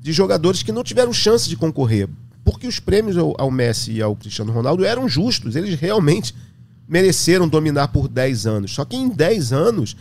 de 0.01 0.11
jogadores 0.11 0.63
que 0.63 0.71
não 0.71 0.83
tiveram 0.83 1.13
chance 1.13 1.47
de 1.47 1.55
concorrer 1.55 2.09
porque 2.43 2.67
os 2.67 2.79
prêmios 2.79 3.17
ao, 3.17 3.33
ao 3.39 3.49
Messi 3.49 3.93
e 3.93 4.01
ao 4.01 4.15
Cristiano 4.15 4.51
Ronaldo 4.51 4.83
eram 4.83 5.07
justos, 5.07 5.55
eles 5.55 5.79
realmente 5.79 6.35
mereceram 6.87 7.47
dominar 7.47 7.87
por 7.87 8.07
10 8.07 8.45
anos. 8.45 8.71
Só 8.73 8.83
que 8.83 8.95
em 8.95 9.09
10 9.09 9.53
anos, 9.53 9.95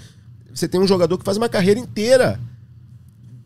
você 0.52 0.66
tem 0.66 0.80
um 0.80 0.86
jogador 0.86 1.16
que 1.16 1.24
faz 1.24 1.36
uma 1.36 1.48
carreira 1.48 1.78
inteira 1.78 2.40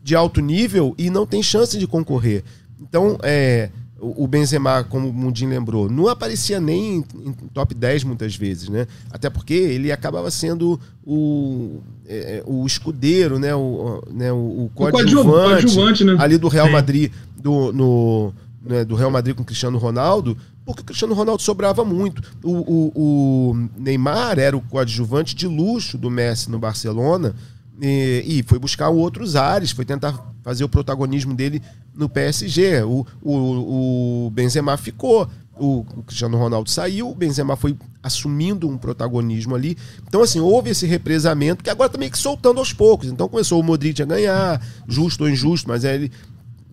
de 0.03 0.15
alto 0.15 0.41
nível 0.41 0.95
e 0.97 1.09
não 1.09 1.25
tem 1.25 1.43
chance 1.43 1.77
de 1.77 1.85
concorrer. 1.85 2.43
Então, 2.79 3.17
é, 3.23 3.69
o 3.99 4.27
Benzema, 4.27 4.83
como 4.83 5.09
o 5.09 5.13
Mundinho 5.13 5.49
lembrou, 5.49 5.89
não 5.89 6.07
aparecia 6.07 6.59
nem 6.59 6.97
em, 6.97 7.31
top 7.53 7.73
10 7.73 8.03
muitas 8.03 8.35
vezes, 8.35 8.69
né? 8.69 8.87
Até 9.11 9.29
porque 9.29 9.53
ele 9.53 9.91
acabava 9.91 10.29
sendo 10.29 10.79
o, 11.05 11.79
é, 12.07 12.43
o 12.45 12.65
escudeiro, 12.65 13.39
né? 13.39 13.55
O, 13.55 14.03
né? 14.11 14.31
o, 14.31 14.65
o 14.65 14.71
coadjuvante, 14.75 15.63
coadjuvante 15.63 16.03
né? 16.03 16.15
ali 16.19 16.37
do 16.37 16.47
Real 16.47 16.69
Madrid 16.69 17.11
do, 17.35 17.73
no, 17.73 18.33
né, 18.63 18.85
do 18.85 18.95
Real 18.95 19.09
Madrid 19.09 19.35
com 19.35 19.41
o 19.41 19.45
Cristiano 19.45 19.77
Ronaldo, 19.77 20.37
porque 20.63 20.81
o 20.81 20.85
Cristiano 20.85 21.15
Ronaldo 21.15 21.41
sobrava 21.41 21.83
muito. 21.83 22.21
O, 22.43 22.51
o, 22.51 22.91
o 22.95 23.69
Neymar 23.77 24.37
era 24.37 24.55
o 24.55 24.61
coadjuvante 24.61 25.35
de 25.35 25.47
luxo 25.47 25.97
do 25.97 26.11
Messi 26.11 26.51
no 26.51 26.59
Barcelona 26.59 27.33
e, 27.81 28.23
e, 28.25 28.43
foi 28.43 28.57
buscar 28.57 28.89
outros 28.89 29.35
ares, 29.35 29.71
foi 29.71 29.85
tentar 29.85 30.33
fazer 30.43 30.63
o 30.63 30.69
protagonismo 30.69 31.33
dele 31.33 31.61
no 31.93 32.09
PSG. 32.09 32.83
O, 32.83 33.05
o, 33.21 34.25
o 34.25 34.29
Benzema 34.31 34.75
ficou, 34.77 35.29
o, 35.55 35.79
o, 35.79 36.03
Cristiano 36.03 36.37
Ronaldo 36.37 36.69
saiu, 36.69 37.09
o 37.09 37.15
Benzema 37.15 37.55
foi 37.55 37.75
assumindo 38.01 38.67
um 38.67 38.77
protagonismo 38.77 39.55
ali. 39.55 39.77
Então, 40.07 40.21
assim, 40.21 40.39
houve 40.39 40.71
esse 40.71 40.85
represamento 40.87 41.63
que 41.63 41.69
agora 41.69 41.89
tá 41.89 41.97
meio 41.97 42.11
que 42.11 42.17
soltando 42.17 42.59
aos 42.59 42.73
poucos. 42.73 43.09
Então 43.09 43.29
começou 43.29 43.59
o 43.59 43.63
Modric 43.63 44.01
a 44.01 44.05
ganhar, 44.05 44.61
justo 44.87 45.23
ou 45.23 45.29
injusto, 45.29 45.67
mas 45.67 45.83
ele 45.83 46.11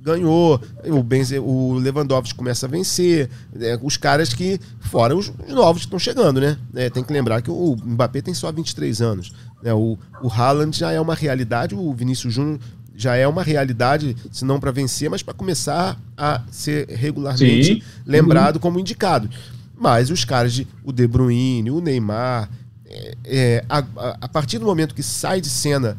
ganhou, 0.04 0.60
o, 0.84 1.02
Benze, 1.02 1.38
o 1.38 1.72
Lewandowski 1.74 2.34
começa 2.34 2.66
a 2.66 2.68
vencer, 2.68 3.30
né, 3.54 3.78
os 3.82 3.96
caras 3.96 4.34
que, 4.34 4.60
fora 4.78 5.16
os, 5.16 5.32
os 5.48 5.54
novos 5.54 5.82
que 5.82 5.86
estão 5.86 5.98
chegando, 5.98 6.42
né? 6.42 6.58
É, 6.74 6.90
tem 6.90 7.02
que 7.02 7.10
lembrar 7.10 7.40
que 7.40 7.50
o 7.50 7.74
Mbappé 7.82 8.20
tem 8.20 8.34
só 8.34 8.52
23 8.52 9.00
anos. 9.00 9.32
Né? 9.62 9.72
O, 9.72 9.98
o 10.22 10.28
Haaland 10.28 10.76
já 10.76 10.92
é 10.92 11.00
uma 11.00 11.14
realidade, 11.14 11.74
o 11.74 11.94
Vinícius 11.94 12.34
Júnior 12.34 12.60
já 12.94 13.16
é 13.16 13.26
uma 13.26 13.42
realidade, 13.42 14.14
se 14.30 14.44
não 14.44 14.60
para 14.60 14.70
vencer, 14.70 15.08
mas 15.08 15.22
para 15.22 15.32
começar 15.32 15.98
a 16.16 16.42
ser 16.50 16.86
regularmente 16.90 17.74
Sim. 17.76 17.82
lembrado 18.06 18.56
uhum. 18.56 18.60
como 18.60 18.78
indicado. 18.78 19.28
Mas 19.74 20.10
os 20.10 20.24
caras 20.24 20.52
de 20.52 20.68
o 20.84 20.92
De 20.92 21.06
Bruyne, 21.06 21.70
o 21.70 21.80
Neymar, 21.80 22.50
é, 22.86 23.14
é, 23.24 23.64
a, 23.68 23.78
a, 23.78 24.18
a 24.20 24.28
partir 24.28 24.58
do 24.58 24.66
momento 24.66 24.94
que 24.94 25.02
sai 25.02 25.40
de 25.40 25.48
cena 25.48 25.96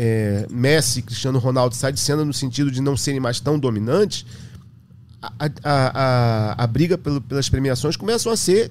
é, 0.00 0.46
Messi, 0.48 1.02
Cristiano 1.02 1.40
Ronaldo 1.40 1.74
sai 1.74 1.92
de 1.92 1.98
cena 1.98 2.24
no 2.24 2.32
sentido 2.32 2.70
de 2.70 2.80
não 2.80 2.96
serem 2.96 3.18
mais 3.18 3.40
tão 3.40 3.58
dominantes, 3.58 4.24
a, 5.20 5.32
a, 5.40 5.50
a, 5.64 6.64
a 6.64 6.66
briga 6.68 6.96
pelo, 6.96 7.20
pelas 7.20 7.48
premiações 7.48 7.96
começam 7.96 8.30
a 8.30 8.36
ser 8.36 8.70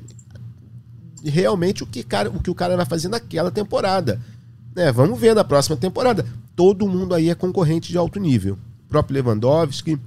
realmente 1.21 1.83
o 1.83 1.85
que, 1.85 2.01
cara, 2.01 2.29
o 2.29 2.41
que 2.41 2.49
o 2.49 2.55
cara 2.55 2.77
vai 2.77 2.85
fazer 2.85 3.09
naquela 3.09 3.51
temporada. 3.51 4.21
É, 4.73 4.89
vamos 4.89 5.19
ver 5.19 5.35
na 5.35 5.43
próxima 5.43 5.75
temporada. 5.75 6.25
Todo 6.55 6.87
mundo 6.87 7.13
aí 7.13 7.29
é 7.29 7.35
concorrente 7.35 7.91
de 7.91 7.97
alto 7.97 8.21
nível. 8.21 8.57
O 8.85 8.87
próprio 8.87 9.15
Lewandowski, 9.15 9.99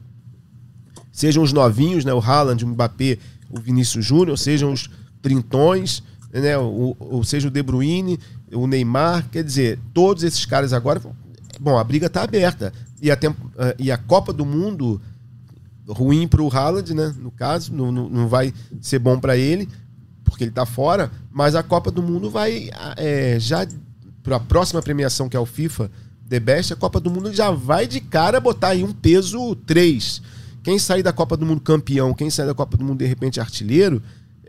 sejam 1.13 1.43
os 1.43 1.53
novinhos, 1.53 2.03
né, 2.03 2.15
o 2.15 2.21
Haaland, 2.21 2.65
o 2.65 2.69
Mbappé, 2.69 3.19
o 3.51 3.61
Vinícius 3.61 4.07
Júnior, 4.07 4.39
sejam 4.39 4.73
os 4.73 4.89
trintões, 5.21 6.03
né, 6.33 6.57
ou 6.57 7.23
seja 7.25 7.49
o 7.49 7.51
De 7.51 7.63
Bruyne, 7.63 8.19
o 8.53 8.67
Neymar, 8.67 9.29
quer 9.31 9.45
dizer, 9.45 9.79
todos 9.95 10.23
esses 10.23 10.45
caras 10.45 10.73
agora. 10.73 11.01
Bom, 11.59 11.79
a 11.79 11.85
briga 11.85 12.07
está 12.07 12.23
aberta. 12.23 12.73
E 13.01 13.11
a, 13.11 13.17
temp, 13.17 13.37
eh, 13.59 13.77
e 13.79 13.93
a 13.93 13.97
Copa 13.97 14.33
do 14.33 14.45
Mundo, 14.45 15.01
ruim 15.89 16.29
para 16.29 16.43
o 16.43 16.49
Haaland, 16.49 16.95
né? 16.95 17.15
No 17.19 17.31
caso, 17.31 17.73
não, 17.73 17.91
não, 17.91 18.29
vai 18.29 18.53
ser 18.81 18.99
bom 18.99 19.19
para 19.19 19.37
ele, 19.37 19.69
porque 20.25 20.45
ele 20.45 20.51
está 20.51 20.67
fora. 20.67 21.11
Mas 21.31 21.55
a 21.55 21.63
Copa 21.63 21.91
do 21.91 22.03
Mundo 22.03 22.31
vai 22.31 22.71
é, 22.97 23.39
já 23.39 23.67
para 24.23 24.37
a 24.37 24.41
próxima 24.41 24.83
premiação, 24.83 25.29
que 25.29 25.37
é 25.37 25.41
o 25.41 25.47
FIFA 25.47 25.91
The 26.31 26.39
Best, 26.39 26.73
a 26.73 26.77
Copa 26.77 27.01
do 27.01 27.11
Mundo 27.11 27.33
já 27.33 27.51
vai 27.51 27.89
de 27.89 28.01
cara 28.01 28.39
botar 28.39 28.69
aí 28.69 28.85
um 28.85 28.93
peso 28.93 29.57
3. 29.67 30.23
Quem 30.63 30.79
sair 30.79 31.03
da 31.03 31.13
Copa 31.13 31.37
do 31.37 31.45
Mundo 31.45 31.61
campeão, 31.61 32.15
quem 32.15 32.31
sair 32.31 32.47
da 32.47 32.55
Copa 32.55 32.77
do 32.77 32.85
Mundo 32.85 32.99
de 32.99 33.07
repente 33.07 33.41
artilheiro, 33.41 34.01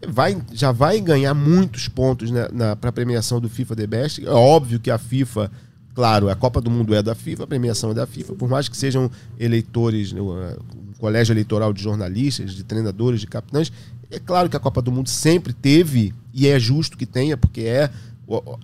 vai, 0.07 0.37
já 0.51 0.71
vai 0.71 0.99
ganhar 0.99 1.33
muitos 1.33 1.87
pontos 1.87 2.31
né, 2.31 2.47
para 2.79 2.89
a 2.89 2.93
premiação 2.93 3.39
do 3.39 3.49
FIFA 3.49 3.75
The 3.75 3.87
Best. 3.87 4.25
É 4.25 4.31
óbvio 4.31 4.79
que 4.79 4.89
a 4.89 4.97
FIFA, 4.97 5.51
claro, 5.93 6.29
a 6.29 6.35
Copa 6.35 6.61
do 6.61 6.69
Mundo 6.69 6.93
é 6.93 7.01
da 7.01 7.15
FIFA, 7.15 7.43
a 7.43 7.47
premiação 7.47 7.91
é 7.91 7.93
da 7.93 8.07
FIFA, 8.07 8.33
por 8.35 8.49
mais 8.49 8.67
que 8.67 8.75
sejam 8.75 9.09
eleitores, 9.39 10.11
né, 10.11 10.21
o 10.21 10.55
colégio 10.99 11.33
eleitoral 11.33 11.73
de 11.73 11.81
jornalistas, 11.81 12.53
de 12.53 12.63
treinadores, 12.63 13.21
de 13.21 13.27
capitães, 13.27 13.71
é 14.09 14.19
claro 14.19 14.49
que 14.49 14.57
a 14.57 14.59
Copa 14.59 14.81
do 14.81 14.91
Mundo 14.91 15.09
sempre 15.09 15.53
teve, 15.53 16.13
e 16.33 16.47
é 16.47 16.59
justo 16.59 16.97
que 16.97 17.05
tenha, 17.05 17.37
porque 17.37 17.61
é 17.61 17.89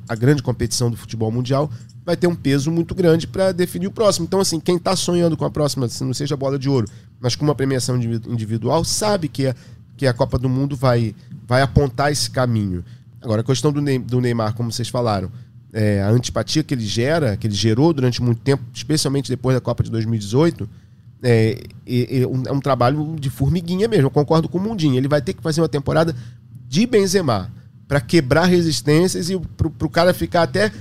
a 0.07 0.15
grande 0.15 0.41
competição 0.41 0.89
do 0.89 0.97
futebol 0.97 1.31
mundial, 1.31 1.69
vai 2.05 2.15
ter 2.15 2.27
um 2.27 2.35
peso 2.35 2.71
muito 2.71 2.95
grande 2.95 3.27
para 3.27 3.51
definir 3.51 3.87
o 3.87 3.91
próximo. 3.91 4.25
Então, 4.25 4.39
assim, 4.39 4.61
quem 4.61 4.77
está 4.77 4.95
sonhando 4.95 5.35
com 5.35 5.43
a 5.43 5.49
próxima, 5.49 5.89
se 5.89 6.03
não 6.05 6.13
seja 6.13 6.35
a 6.35 6.37
bola 6.37 6.57
de 6.57 6.69
ouro, 6.69 6.87
mas 7.19 7.35
com 7.35 7.43
uma 7.43 7.53
premiação 7.55 7.97
individual, 7.97 8.85
sabe 8.85 9.27
que, 9.27 9.47
é, 9.47 9.55
que 9.97 10.05
a 10.05 10.13
Copa 10.13 10.37
do 10.37 10.47
Mundo 10.47 10.75
vai, 10.75 11.15
vai 11.45 11.61
apontar 11.61 12.11
esse 12.11 12.29
caminho. 12.29 12.85
Agora, 13.21 13.41
a 13.41 13.43
questão 13.43 13.71
do, 13.73 14.21
Neymar, 14.21 14.53
como 14.53 14.71
vocês 14.71 14.87
falaram, 14.87 15.31
é, 15.73 16.01
a 16.01 16.09
antipatia 16.09 16.63
que 16.63 16.73
ele 16.73 16.85
gera, 16.85 17.35
que 17.35 17.47
ele 17.47 17.55
gerou 17.55 17.91
durante 17.91 18.21
muito 18.21 18.39
tempo, 18.41 18.63
especialmente 18.73 19.29
depois 19.29 19.55
da 19.55 19.61
Copa 19.61 19.83
de 19.83 19.89
2018, 19.91 20.69
é, 21.23 21.63
é, 21.85 22.21
é, 22.21 22.27
um, 22.27 22.43
é 22.45 22.51
um, 22.51 22.59
trabalho 22.59 23.15
de 23.19 23.29
formiguinha 23.29 23.87
mesmo. 23.87 24.05
Eu 24.05 24.11
concordo 24.11 24.47
com 24.47 24.59
o 24.59 24.61
Mundinho. 24.61 24.95
Ele 24.95 25.07
vai 25.07 25.21
ter 25.21 25.33
que 25.33 25.41
fazer 25.41 25.61
uma 25.61 25.67
temporada 25.67 26.15
de 26.67 26.85
Benzema 26.85 27.51
para 27.87 27.99
quebrar 27.99 28.45
resistências 28.45 29.29
e 29.29 29.39
pro, 29.57 29.69
pro 29.71 29.89
cara 29.89 30.13
ficar 30.13 30.43
até 30.43 30.71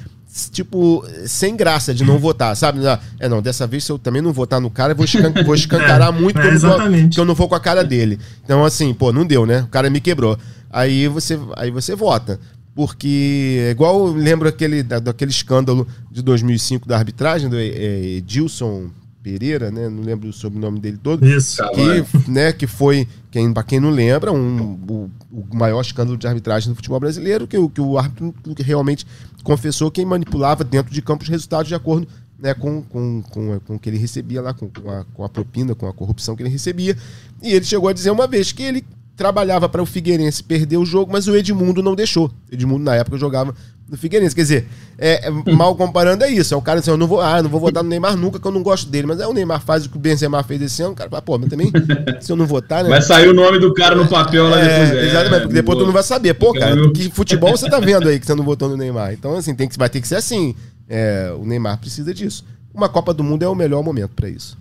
tipo, 0.51 1.05
sem 1.26 1.57
graça 1.57 1.95
de 1.95 2.05
não 2.05 2.18
votar, 2.18 2.55
sabe? 2.57 2.80
É, 3.18 3.28
não, 3.28 3.41
dessa 3.41 3.66
vez 3.66 3.84
se 3.84 3.93
eu 3.93 3.99
também 3.99 4.20
não 4.20 4.32
votar 4.32 4.61
no 4.61 4.70
cara, 4.70 4.93
eu 4.93 4.97
vou, 4.97 5.05
escan 5.05 5.32
vou 5.45 5.55
escancarar 5.55 6.09
é, 6.14 6.20
muito 6.20 6.39
é, 6.39 6.43
que, 6.43 6.49
eu 6.49 6.61
vou, 6.61 7.09
que 7.11 7.20
eu 7.20 7.24
não 7.24 7.34
vou 7.34 7.49
com 7.49 7.55
a 7.55 7.61
cara 7.61 7.82
dele. 7.82 8.18
Então, 8.45 8.64
assim, 8.64 8.93
pô, 8.93 9.12
não 9.12 9.24
deu, 9.24 9.47
né? 9.47 9.62
O 9.62 9.68
cara 9.68 9.89
me 9.89 10.01
quebrou. 10.01 10.39
Aí 10.70 11.09
você, 11.09 11.39
aí 11.57 11.70
você 11.70 11.95
vota. 11.95 12.39
Porque, 12.74 13.64
é 13.68 13.70
igual 13.70 14.07
lembro 14.09 14.47
aquele, 14.47 14.82
daquele 14.82 15.30
escândalo 15.30 15.89
de 16.11 16.20
2005 16.20 16.87
da 16.87 16.99
arbitragem, 16.99 17.49
do 17.49 17.57
é, 17.57 18.16
Edilson 18.18 18.91
Pereira, 19.22 19.70
né? 19.70 19.89
Não 19.89 20.03
lembro 20.03 20.28
o 20.28 20.32
sobrenome 20.32 20.78
dele 20.78 20.99
todo. 21.03 21.26
Isso. 21.26 21.61
Que, 21.70 22.30
né, 22.30 22.53
que 22.53 22.66
foi, 22.66 23.09
quem, 23.30 23.53
pra 23.53 23.62
quem 23.62 23.80
não 23.80 23.91
lembra, 23.91 24.30
um, 24.30 24.78
o, 24.89 25.11
o 25.32 25.57
maior 25.57 25.80
escândalo 25.80 26.16
de 26.16 26.28
arbitragem 26.28 26.68
no 26.68 26.76
futebol 26.76 27.01
brasileiro, 27.01 27.47
que, 27.47 27.57
que 27.70 27.80
o 27.80 27.99
árbitro 27.99 28.32
realmente 28.59 29.07
confessou 29.47 29.92
quem 29.92 30.05
manipulava 30.05 30.64
dentro 30.64 30.92
de 30.92 31.01
campo 31.01 31.22
os 31.22 31.28
resultados 31.28 31.68
de 31.68 31.74
acordo 31.76 32.09
né, 32.36 32.53
com, 32.53 32.82
com, 32.82 33.22
com, 33.22 33.61
com 33.61 33.76
o 33.76 33.78
que 33.78 33.88
ele 33.88 33.97
recebia 33.97 34.42
lá, 34.42 34.53
com, 34.53 34.68
com, 34.68 34.90
a, 34.90 35.05
com 35.05 35.24
a 35.24 35.28
propina, 35.28 35.72
com 35.72 35.86
a 35.86 35.92
corrupção 35.92 36.34
que 36.34 36.42
ele 36.42 36.51
recebia. 36.51 36.99
E 37.40 37.53
ele 37.53 37.64
chegou 37.64 37.88
a 37.88 37.92
dizer 37.92 38.11
uma 38.11 38.26
vez 38.26 38.51
que 38.51 38.64
ele 38.64 38.84
trabalhava 39.16 39.68
para 39.68 39.82
o 39.82 39.86
Figueirense 39.86 40.42
perder 40.42 40.76
o 40.76 40.84
jogo, 40.84 41.10
mas 41.10 41.26
o 41.26 41.34
Edmundo 41.34 41.82
não 41.82 41.94
deixou. 41.94 42.30
Edmundo, 42.52 42.84
na 42.84 42.94
época, 42.94 43.16
jogava 43.16 43.54
no 43.88 43.96
Figueirense. 43.96 44.34
Quer 44.34 44.42
dizer, 44.42 44.68
é, 44.98 45.28
é, 45.28 45.52
mal 45.52 45.74
comparando 45.74 46.22
é 46.22 46.30
isso. 46.30 46.52
É 46.52 46.56
o 46.56 46.60
cara 46.60 46.80
assim, 46.80 46.90
eu 46.90 46.98
não 46.98 47.06
vou, 47.06 47.20
ah, 47.20 47.42
não 47.42 47.48
vou 47.48 47.58
votar 47.58 47.82
no 47.82 47.88
Neymar 47.88 48.16
nunca, 48.16 48.38
que 48.38 48.46
eu 48.46 48.52
não 48.52 48.62
gosto 48.62 48.90
dele. 48.90 49.06
Mas 49.06 49.18
é 49.18 49.26
o 49.26 49.32
Neymar 49.32 49.62
faz 49.62 49.86
o 49.86 49.90
que 49.90 49.96
o 49.96 50.00
Benzema 50.00 50.42
fez 50.42 50.60
esse 50.60 50.82
ano, 50.82 50.92
o 50.92 50.94
cara 50.94 51.08
fala, 51.08 51.22
pô, 51.22 51.38
mas 51.38 51.48
também, 51.48 51.72
se 52.20 52.30
eu 52.30 52.36
não 52.36 52.46
votar, 52.46 52.84
né? 52.84 52.90
Vai 52.90 53.00
sair 53.00 53.28
o 53.28 53.34
nome 53.34 53.58
do 53.58 53.72
cara 53.72 53.94
no 53.94 54.06
papel 54.06 54.48
lá 54.48 54.58
depois. 54.58 54.90
É, 54.90 55.06
exatamente, 55.06 55.40
porque 55.42 55.54
depois 55.54 55.78
tu 55.78 55.86
não 55.86 55.92
vai 55.92 56.02
saber. 56.02 56.34
Pô, 56.34 56.52
cara, 56.52 56.76
que 56.92 57.10
futebol 57.10 57.56
você 57.56 57.70
tá 57.70 57.80
vendo 57.80 58.08
aí 58.08 58.20
que 58.20 58.26
você 58.26 58.34
não 58.34 58.44
votou 58.44 58.68
no 58.68 58.76
Neymar? 58.76 59.12
Então, 59.14 59.34
assim, 59.34 59.54
tem 59.54 59.66
que, 59.66 59.78
vai 59.78 59.88
ter 59.88 60.00
que 60.00 60.08
ser 60.08 60.16
assim. 60.16 60.54
É, 60.88 61.32
o 61.38 61.44
Neymar 61.46 61.78
precisa 61.78 62.12
disso. 62.12 62.44
Uma 62.74 62.88
Copa 62.88 63.14
do 63.14 63.24
Mundo 63.24 63.42
é 63.42 63.48
o 63.48 63.54
melhor 63.54 63.82
momento 63.82 64.10
para 64.14 64.28
isso. 64.28 64.58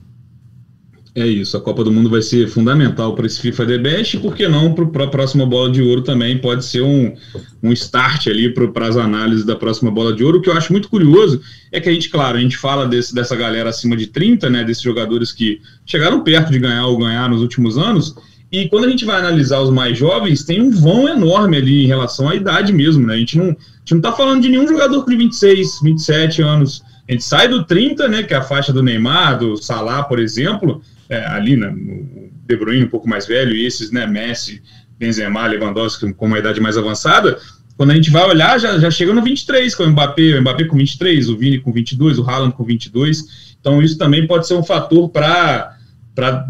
É 1.17 1.25
isso, 1.25 1.55
a 1.55 1.61
Copa 1.61 1.81
do 1.81 1.93
Mundo 1.93 2.09
vai 2.09 2.21
ser 2.21 2.45
fundamental 2.49 3.15
para 3.15 3.25
esse 3.25 3.39
FIFA 3.39 3.65
The 3.65 3.77
Best, 3.77 4.17
por 4.17 4.35
que 4.35 4.49
não 4.49 4.73
para 4.73 5.05
a 5.05 5.07
próxima 5.07 5.45
bola 5.45 5.71
de 5.71 5.81
ouro 5.81 6.01
também 6.01 6.37
pode 6.37 6.65
ser 6.65 6.81
um, 6.81 7.15
um 7.63 7.71
start 7.71 8.27
ali 8.27 8.53
para 8.53 8.85
as 8.85 8.97
análises 8.97 9.45
da 9.45 9.55
próxima 9.55 9.89
bola 9.89 10.13
de 10.13 10.25
ouro. 10.25 10.39
O 10.39 10.41
que 10.41 10.49
eu 10.49 10.57
acho 10.57 10.73
muito 10.73 10.89
curioso 10.89 11.41
é 11.71 11.79
que 11.79 11.87
a 11.87 11.93
gente, 11.93 12.09
claro, 12.09 12.37
a 12.37 12.41
gente 12.41 12.57
fala 12.57 12.85
desse, 12.85 13.15
dessa 13.15 13.33
galera 13.33 13.69
acima 13.69 13.95
de 13.95 14.07
30, 14.07 14.49
né, 14.49 14.65
desses 14.65 14.83
jogadores 14.83 15.31
que 15.31 15.61
chegaram 15.85 16.21
perto 16.21 16.51
de 16.51 16.59
ganhar 16.59 16.85
ou 16.87 16.97
ganhar 16.97 17.29
nos 17.29 17.41
últimos 17.41 17.77
anos, 17.77 18.13
e 18.51 18.67
quando 18.67 18.83
a 18.83 18.89
gente 18.89 19.05
vai 19.05 19.17
analisar 19.17 19.61
os 19.61 19.69
mais 19.69 19.97
jovens, 19.97 20.43
tem 20.43 20.61
um 20.61 20.69
vão 20.69 21.07
enorme 21.07 21.55
ali 21.55 21.85
em 21.85 21.87
relação 21.87 22.27
à 22.27 22.35
idade 22.35 22.73
mesmo, 22.73 23.07
né? 23.07 23.13
A 23.13 23.17
gente 23.17 23.37
não, 23.37 23.55
não 23.89 24.01
tá 24.01 24.11
falando 24.11 24.41
de 24.41 24.49
nenhum 24.49 24.67
jogador 24.67 25.05
de 25.05 25.15
26, 25.15 25.79
27 25.81 26.41
anos. 26.41 26.83
A 27.07 27.11
gente 27.13 27.23
sai 27.23 27.47
do 27.47 27.63
30, 27.63 28.07
né, 28.09 28.23
que 28.23 28.33
é 28.33 28.37
a 28.37 28.41
faixa 28.41 28.73
do 28.73 28.83
Neymar, 28.83 29.39
do 29.39 29.55
Salah, 29.55 30.03
por 30.03 30.19
exemplo, 30.19 30.81
é, 31.09 31.25
ali, 31.27 31.55
né, 31.55 31.67
o 31.67 32.29
De 32.45 32.55
Bruyne 32.55 32.85
um 32.85 32.89
pouco 32.89 33.07
mais 33.07 33.27
velho, 33.27 33.55
e 33.55 33.65
esses, 33.65 33.91
né, 33.91 34.05
Messi, 34.05 34.61
Benzema, 34.97 35.47
Lewandowski 35.47 36.13
com 36.13 36.25
uma 36.25 36.39
idade 36.39 36.59
mais 36.59 36.77
avançada, 36.77 37.37
quando 37.77 37.91
a 37.91 37.95
gente 37.95 38.09
vai 38.09 38.23
olhar, 38.23 38.57
já, 38.59 38.79
já 38.79 38.89
chega 38.89 39.13
no 39.13 39.21
23, 39.21 39.75
com 39.75 39.83
o 39.83 39.89
Mbappé, 39.89 40.37
o 40.37 40.41
Mbappé 40.41 40.63
com 40.65 40.77
23, 40.77 41.29
o 41.29 41.37
Vini 41.37 41.59
com 41.59 41.73
22, 41.73 42.17
o 42.17 42.23
Haaland 42.23 42.55
com 42.55 42.63
22, 42.63 43.55
então 43.59 43.81
isso 43.81 43.97
também 43.97 44.25
pode 44.25 44.47
ser 44.47 44.53
um 44.53 44.63
fator 44.63 45.09
para 45.09 45.73
para 46.15 46.47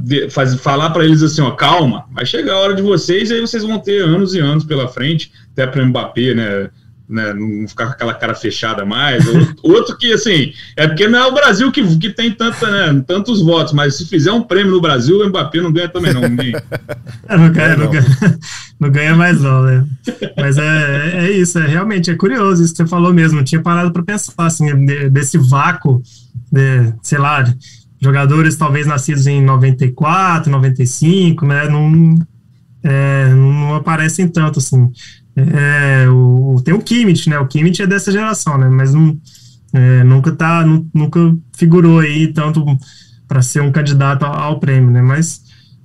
falar 0.60 0.92
para 0.92 1.04
eles 1.04 1.24
assim, 1.24 1.42
ó, 1.42 1.50
calma, 1.50 2.06
vai 2.14 2.24
chegar 2.24 2.54
a 2.54 2.60
hora 2.60 2.76
de 2.76 2.84
vocês 2.84 3.32
e 3.32 3.34
aí 3.34 3.42
vocês 3.42 3.64
vão 3.64 3.80
ter 3.80 4.04
anos 4.04 4.36
e 4.36 4.40
anos 4.40 4.64
pela 4.64 4.88
frente, 4.88 5.32
até 5.54 5.66
para 5.66 5.82
o 5.82 5.88
Mbappé, 5.88 6.36
né, 6.36 6.70
né, 7.08 7.34
não 7.34 7.68
ficar 7.68 7.86
com 7.86 7.92
aquela 7.92 8.14
cara 8.14 8.34
fechada 8.34 8.86
mais. 8.86 9.24
Outro 9.62 9.98
que, 9.98 10.12
assim, 10.12 10.54
é 10.76 10.88
porque 10.88 11.08
não 11.08 11.20
é 11.20 11.26
o 11.28 11.34
Brasil 11.34 11.72
que, 11.72 11.98
que 11.98 12.10
tem 12.10 12.32
tanta, 12.32 12.70
né, 12.70 13.04
tantos 13.08 13.42
votos, 13.42 13.74
mas 13.74 13.96
se 13.96 14.06
fizer 14.08 14.32
um 14.32 14.42
prêmio 14.42 14.72
no 14.72 14.82
Brasil, 14.82 15.20
o 15.20 15.30
Mbappé 15.30 15.62
não 15.62 15.72
ganha 15.72 15.90
também, 15.90 16.14
não. 16.14 16.22
É, 17.28 17.38
não, 17.38 17.52
ganha, 17.52 17.76
não, 17.76 17.90
ganha, 17.90 18.06
não 18.80 18.90
ganha 18.92 19.16
mais, 19.16 19.42
não, 19.42 19.64
né? 19.64 19.86
Mas 20.38 20.58
é, 20.58 21.26
é 21.26 21.32
isso, 21.32 21.58
é 21.58 21.66
realmente 21.66 22.12
é 22.12 22.16
curioso 22.16 22.64
isso 22.64 22.74
que 22.74 22.78
você 22.78 22.88
falou 22.88 23.14
mesmo. 23.14 23.40
Eu 23.40 23.44
tinha 23.44 23.62
parado 23.62 23.92
para 23.92 24.04
pensar, 24.04 24.34
assim, 24.38 24.86
desse 25.10 25.38
vácuo, 25.38 26.02
de, 26.52 26.94
sei 27.02 27.18
lá, 27.18 27.44
jogadores 28.00 28.56
talvez 28.56 28.86
nascidos 28.86 29.26
em 29.26 29.44
94, 29.44 30.52
95, 30.52 31.46
né? 31.46 31.68
Não, 31.68 32.16
é, 32.84 33.34
não 33.34 33.76
aparecem 33.76 34.28
tanto, 34.28 34.60
assim. 34.60 34.92
É, 35.36 36.08
o, 36.10 36.62
tem 36.64 36.74
o 36.74 36.82
Kimmich, 36.82 37.30
né? 37.30 37.38
O 37.40 37.48
Kimmich 37.48 37.82
é 37.82 37.88
dessa 37.88 38.12
geração, 38.12 38.58
né? 38.58 38.70
Mas 38.70 38.94
não, 38.94 39.18
é, 39.74 40.04
nunca 40.04 40.32
tá, 40.32 40.66
nunca 40.94 41.20
figurou 41.54 42.00
aí 42.00 42.32
tanto 42.32 42.66
para 43.28 43.42
ser 43.42 43.62
um 43.62 43.72
candidato 43.72 44.24
ao, 44.24 44.60
prêmio, 44.60 44.92
né? 44.92 45.02
Mas 45.02 45.42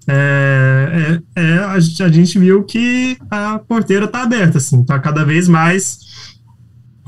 é, 0.07 1.21
é, 1.35 1.43
é 1.43 1.59
a, 1.59 1.73
a, 1.73 1.81
gente 1.81 2.39
viu 2.39 2.63
que 2.65 3.19
a 3.31 3.59
porteira 3.59 4.05
está 4.05 4.23
aberta, 4.23 4.59
assim, 4.59 4.85
tá 4.85 4.99
cada 4.99 5.25
vez 5.25 5.49
mais 5.49 5.99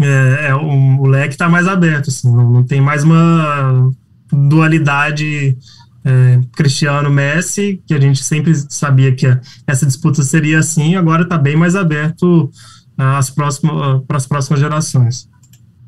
é, 0.01 0.49
é, 0.49 0.55
o, 0.55 1.01
o 1.01 1.07
leque 1.07 1.35
está 1.35 1.49
mais 1.49 1.69
aberto, 1.69 2.09
assim, 2.09 2.31
não, 2.35 2.51
não 2.51 2.65
tem 2.65 2.81
mais 2.81 3.05
uma 3.05 3.91
dualidade 4.33 5.57
é, 6.05 6.41
Cristiano 6.55 7.11
Messi, 7.11 7.81
que 7.87 7.95
a 7.95 8.01
gente 8.01 8.23
sempre 8.23 8.53
sabia 8.69 9.13
que 9.13 9.27
essa 9.67 9.87
disputa 9.87 10.23
seria 10.23 10.59
assim, 10.59 10.97
agora 10.97 11.23
está 11.23 11.39
bem 11.39 11.57
mais 11.57 11.77
aberto 11.77 12.51
às 12.97 13.31
próximas, 13.31 14.03
para 14.07 14.17
as 14.17 14.27
próximas 14.27 14.61
gerações. 14.61 15.29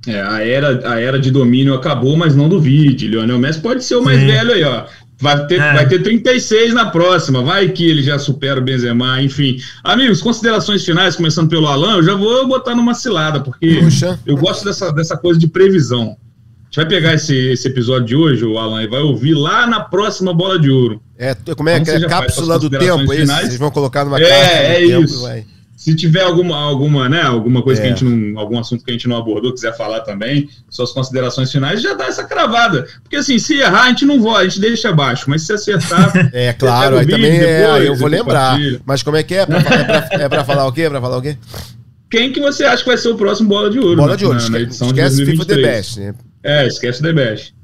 É, 0.07 0.21
a 0.21 0.47
era, 0.47 0.93
a 0.93 1.01
era 1.01 1.19
de 1.19 1.31
domínio 1.31 1.75
acabou, 1.75 2.17
mas 2.17 2.37
não 2.37 2.49
duvide. 2.49 3.09
Lionel 3.09 3.39
Messi 3.39 3.61
pode 3.61 3.85
ser 3.85 3.97
o 3.97 4.05
mais 4.05 4.21
Sim. 4.21 4.27
velho 4.27 4.53
aí, 4.53 4.65
ó. 4.65 4.85
Vai 5.19 5.47
ter, 5.47 5.61
é. 5.61 5.73
vai 5.73 5.89
ter 5.89 6.03
36 6.03 6.75
na 6.75 6.87
próxima, 6.87 7.41
vai 7.41 7.69
que 7.69 7.89
ele 7.89 8.03
já 8.03 8.19
supera 8.19 8.61
o 8.61 8.63
Benzema, 8.63 9.23
enfim. 9.23 9.57
Amigos, 9.83 10.21
considerações 10.21 10.85
finais, 10.85 11.17
começando 11.17 11.49
pelo 11.49 11.67
Alan, 11.67 11.97
eu 11.97 12.03
já 12.03 12.15
vou 12.15 12.47
botar 12.47 12.75
numa 12.75 12.95
cilada, 12.95 13.41
porque 13.41 13.77
Puxa. 13.77 14.19
eu 14.27 14.37
gosto 14.37 14.65
dessa, 14.65 14.93
dessa 14.93 15.17
coisa 15.17 15.39
de 15.39 15.47
previsão 15.47 16.17
gente 16.75 16.77
vai 16.77 16.87
pegar 16.87 17.15
esse, 17.15 17.37
esse 17.53 17.69
episódio 17.69 18.07
de 18.07 18.17
hoje, 18.17 18.45
o 18.45 18.59
Alan, 18.59 18.83
e 18.83 18.89
vai 18.89 19.01
ouvir 19.01 19.35
lá 19.35 19.67
na 19.67 19.81
próxima 19.81 20.35
bola 20.35 20.59
de 20.59 20.71
ouro. 20.71 21.01
É, 21.17 21.35
como 21.57 21.69
é 21.69 21.81
que 21.81 21.91
é? 21.91 22.01
Cápsula 22.01 22.59
do 22.59 22.69
tempo, 22.69 23.13
é 23.13 23.17
isso? 23.19 23.33
Vocês 23.33 23.57
vão 23.57 23.71
colocar 23.71 24.05
numa 24.05 24.21
é, 24.21 24.29
cápsula 24.29 24.49
é 24.49 24.81
do 24.81 25.05
isso. 25.05 25.15
tempo, 25.15 25.23
vai. 25.23 25.47
Se 25.77 25.95
tiver 25.95 26.23
alguma, 26.23 26.57
alguma, 26.57 27.09
né, 27.09 27.23
alguma 27.23 27.63
coisa 27.63 27.81
é. 27.81 27.83
que 27.83 27.87
a 27.89 27.91
gente 27.95 28.05
não, 28.05 28.41
algum 28.41 28.59
assunto 28.59 28.85
que 28.85 28.91
a 28.91 28.95
gente 28.95 29.07
não 29.07 29.17
abordou, 29.17 29.53
quiser 29.53 29.77
falar 29.77 30.01
também, 30.01 30.49
suas 30.69 30.93
considerações 30.93 31.53
finais, 31.53 31.83
já 31.83 31.95
dá 31.95 32.07
essa 32.07 32.25
cravada. 32.25 32.89
Porque 33.03 33.17
assim, 33.17 33.39
se 33.39 33.59
errar, 33.59 33.83
a 33.83 33.89
gente 33.89 34.07
não 34.07 34.21
voa, 34.21 34.39
a 34.39 34.45
gente 34.45 34.61
deixa 34.61 34.89
abaixo, 34.89 35.27
mas 35.29 35.43
se 35.43 35.53
acertar. 35.53 36.11
é, 36.33 36.53
claro, 36.55 36.99
aí 36.99 37.07
também 37.07 37.39
é, 37.39 37.87
eu 37.87 37.95
vou 37.95 38.09
lembrar. 38.09 38.59
Mas 38.85 39.03
como 39.03 39.17
é 39.17 39.23
que 39.23 39.35
é? 39.35 39.43
É 39.43 39.47
pra, 39.47 39.59
é 39.59 39.85
pra, 39.85 40.09
é 40.25 40.29
pra 40.29 40.45
falar 40.45 40.67
o 40.67 40.73
quê? 40.73 40.83
É 40.83 40.91
pra 40.91 41.01
falar 41.01 41.19
o 41.19 41.23
quê? 41.23 41.37
Quem 42.11 42.33
que 42.33 42.41
você 42.41 42.65
acha 42.65 42.83
que 42.83 42.89
vai 42.89 42.99
ser 42.99 43.09
o 43.09 43.17
próximo 43.17 43.49
bola 43.49 43.71
de 43.71 43.79
ouro? 43.79 43.97
Bola 43.97 44.13
né, 44.13 44.17
de 44.17 44.25
ouro, 44.25 44.41
na, 44.41 44.49
na 44.49 44.61
esquece 44.61 44.87
de 44.87 45.25
2023. 45.25 45.27
FIFA 45.27 45.45
The 45.45 45.57
Best, 45.57 46.01
né? 46.01 46.15
É, 46.45 46.67
esquece 46.67 47.01
o 47.01 47.03
The 47.03 47.13
Best. 47.13 47.55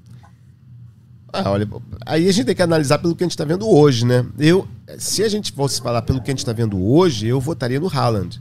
Ah, 1.32 1.50
olha, 1.50 1.68
aí 2.04 2.28
a 2.28 2.32
gente 2.32 2.46
tem 2.46 2.56
que 2.56 2.62
analisar 2.62 2.98
pelo 2.98 3.14
que 3.14 3.22
a 3.22 3.26
gente 3.26 3.32
está 3.32 3.44
vendo 3.44 3.68
hoje, 3.68 4.04
né? 4.04 4.26
Eu, 4.38 4.66
se 4.98 5.22
a 5.22 5.28
gente 5.28 5.52
fosse 5.52 5.80
falar 5.80 6.02
pelo 6.02 6.20
que 6.20 6.30
a 6.30 6.32
gente 6.32 6.38
está 6.38 6.52
vendo 6.52 6.82
hoje, 6.82 7.28
eu 7.28 7.38
votaria 7.38 7.78
no 7.78 7.88
Haaland. 7.88 8.40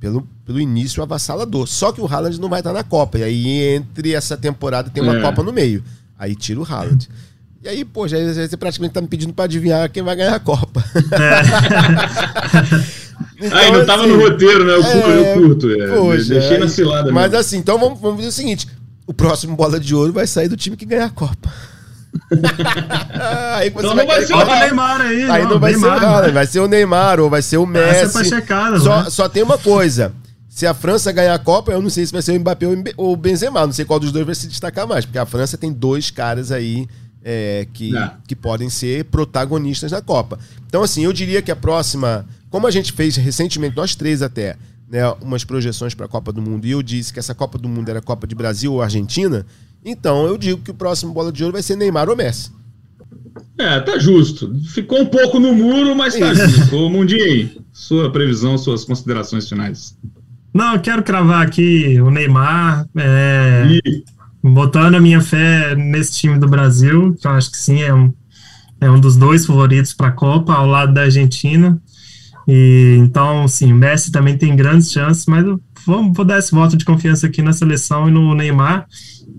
Pelo, 0.00 0.26
pelo 0.44 0.60
início 0.60 1.02
avassalador. 1.02 1.66
Só 1.66 1.92
que 1.92 2.00
o 2.00 2.06
Haaland 2.06 2.40
não 2.40 2.48
vai 2.48 2.60
estar 2.60 2.72
na 2.72 2.82
Copa. 2.82 3.18
E 3.18 3.22
aí, 3.22 3.62
entre 3.74 4.12
essa 4.12 4.36
temporada, 4.36 4.90
tem 4.90 5.02
uma 5.02 5.16
é. 5.16 5.22
Copa 5.22 5.42
no 5.42 5.52
meio. 5.52 5.84
Aí 6.18 6.34
tira 6.34 6.60
o 6.60 6.64
Haaland. 6.64 7.08
E 7.62 7.68
aí, 7.68 7.84
pô, 7.84 8.06
já, 8.06 8.18
você 8.18 8.56
praticamente 8.56 8.94
tá 8.94 9.00
me 9.00 9.08
pedindo 9.08 9.32
para 9.32 9.44
adivinhar 9.44 9.90
quem 9.90 10.02
vai 10.02 10.16
ganhar 10.16 10.34
a 10.34 10.40
Copa. 10.40 10.84
É. 13.40 13.42
então, 13.46 13.58
aí 13.58 13.72
não 13.72 13.86
tava 13.86 14.02
assim, 14.02 14.12
no 14.12 14.20
roteiro, 14.20 14.64
né? 14.64 14.74
Eu, 14.74 14.82
é, 14.84 15.30
eu 15.30 15.40
curto. 15.40 15.70
É, 15.70 15.96
poxa, 15.96 16.24
deixei 16.28 16.58
na 16.58 16.68
cilada. 16.68 17.12
Mas 17.12 17.30
mesmo. 17.30 17.38
assim, 17.38 17.58
então 17.58 17.78
vamos, 17.78 18.00
vamos 18.00 18.18
dizer 18.18 18.28
o 18.28 18.32
seguinte: 18.32 18.68
o 19.06 19.14
próximo 19.14 19.56
bola 19.56 19.78
de 19.78 19.94
ouro 19.94 20.12
vai 20.12 20.26
sair 20.26 20.48
do 20.48 20.56
time 20.56 20.76
que 20.76 20.84
ganhar 20.84 21.06
a 21.06 21.10
Copa. 21.10 21.52
aí 23.56 23.68
então 23.68 23.94
não 23.94 24.06
vai 24.06 24.24
ser 24.24 24.34
o 24.34 24.44
Neymar 24.44 25.00
aí. 25.00 25.30
Aí 25.30 25.42
não, 25.42 25.50
não 25.50 25.60
vai 25.60 25.72
Neymar, 25.72 25.98
ser 26.00 26.04
o 26.04 26.08
Haaland, 26.08 26.32
vai 26.32 26.46
ser 26.46 26.60
o 26.60 26.68
Neymar 26.68 27.20
ou 27.20 27.30
vai 27.30 27.42
ser 27.42 27.56
o 27.58 27.66
Messi. 27.66 28.04
Essa 28.04 28.20
é 28.20 28.24
checar, 28.24 28.78
só, 28.80 29.02
né? 29.02 29.10
só 29.10 29.28
tem 29.28 29.42
uma 29.42 29.58
coisa. 29.58 30.12
Se 30.48 30.66
a 30.66 30.72
França 30.72 31.12
ganhar 31.12 31.34
a 31.34 31.38
Copa, 31.38 31.72
eu 31.72 31.82
não 31.82 31.90
sei 31.90 32.06
se 32.06 32.12
vai 32.12 32.22
ser 32.22 32.32
o 32.32 32.40
Mbappé 32.40 32.66
ou 32.96 33.12
o 33.12 33.16
Benzema. 33.16 33.66
Não 33.66 33.72
sei 33.74 33.84
qual 33.84 34.00
dos 34.00 34.10
dois 34.10 34.24
vai 34.24 34.34
se 34.34 34.48
destacar 34.48 34.86
mais. 34.86 35.04
Porque 35.04 35.18
a 35.18 35.26
França 35.26 35.58
tem 35.58 35.70
dois 35.70 36.10
caras 36.10 36.50
aí 36.50 36.88
é, 37.22 37.66
que, 37.74 37.92
que 38.26 38.34
podem 38.34 38.70
ser 38.70 39.04
protagonistas 39.04 39.92
na 39.92 40.00
Copa. 40.00 40.38
Então, 40.66 40.82
assim, 40.82 41.04
eu 41.04 41.12
diria 41.12 41.42
que 41.42 41.50
a 41.50 41.56
próxima... 41.56 42.24
Como 42.48 42.66
a 42.66 42.70
gente 42.70 42.94
fez 42.94 43.16
recentemente, 43.16 43.76
nós 43.76 43.94
três 43.94 44.22
até 44.22 44.56
né, 44.88 45.08
umas 45.20 45.44
projeções 45.44 45.94
para 45.94 46.06
a 46.06 46.08
Copa 46.08 46.32
do 46.32 46.40
Mundo 46.40 46.66
e 46.66 46.70
eu 46.70 46.82
disse 46.82 47.12
que 47.12 47.18
essa 47.18 47.34
Copa 47.34 47.58
do 47.58 47.68
Mundo 47.68 47.88
era 47.88 48.00
Copa 48.00 48.26
de 48.26 48.34
Brasil 48.34 48.72
ou 48.72 48.82
Argentina, 48.82 49.44
então 49.84 50.26
eu 50.26 50.36
digo 50.36 50.60
que 50.60 50.70
o 50.70 50.74
próximo 50.74 51.12
bola 51.12 51.32
de 51.32 51.42
ouro 51.42 51.54
vai 51.54 51.62
ser 51.62 51.76
Neymar 51.76 52.08
ou 52.08 52.16
Messi. 52.16 52.50
É, 53.58 53.80
tá 53.80 53.98
justo. 53.98 54.52
Ficou 54.74 55.00
um 55.00 55.06
pouco 55.06 55.38
no 55.38 55.54
muro, 55.54 55.94
mas 55.94 56.14
tá 56.14 56.32
justo. 56.34 56.76
Ô, 56.76 56.88
Mundinho, 56.90 57.50
sua 57.72 58.10
previsão, 58.10 58.56
suas 58.58 58.84
considerações 58.84 59.48
finais. 59.48 59.96
Não, 60.52 60.74
eu 60.74 60.80
quero 60.80 61.02
cravar 61.02 61.46
aqui 61.46 62.00
o 62.00 62.10
Neymar, 62.10 62.88
é, 62.96 63.78
botando 64.42 64.94
a 64.94 65.00
minha 65.00 65.20
fé 65.20 65.74
nesse 65.74 66.18
time 66.18 66.38
do 66.38 66.48
Brasil, 66.48 67.14
que 67.20 67.26
eu 67.26 67.30
acho 67.32 67.50
que 67.50 67.58
sim, 67.58 67.82
é 67.82 67.92
um, 67.92 68.12
é 68.80 68.90
um 68.90 68.98
dos 68.98 69.16
dois 69.16 69.44
favoritos 69.44 69.92
para 69.92 70.08
a 70.08 70.12
Copa, 70.12 70.54
ao 70.54 70.66
lado 70.66 70.94
da 70.94 71.02
Argentina. 71.02 71.78
E, 72.48 72.96
então, 73.00 73.48
sim, 73.48 73.72
o 73.72 73.76
Messi 73.76 74.12
também 74.12 74.38
tem 74.38 74.54
grandes 74.54 74.92
chances, 74.92 75.26
mas 75.26 75.44
vamos, 75.84 76.16
vou 76.16 76.24
dar 76.24 76.38
esse 76.38 76.52
voto 76.52 76.76
de 76.76 76.84
confiança 76.84 77.26
aqui 77.26 77.42
na 77.42 77.52
seleção 77.52 78.08
e 78.08 78.10
no 78.10 78.34
Neymar. 78.34 78.86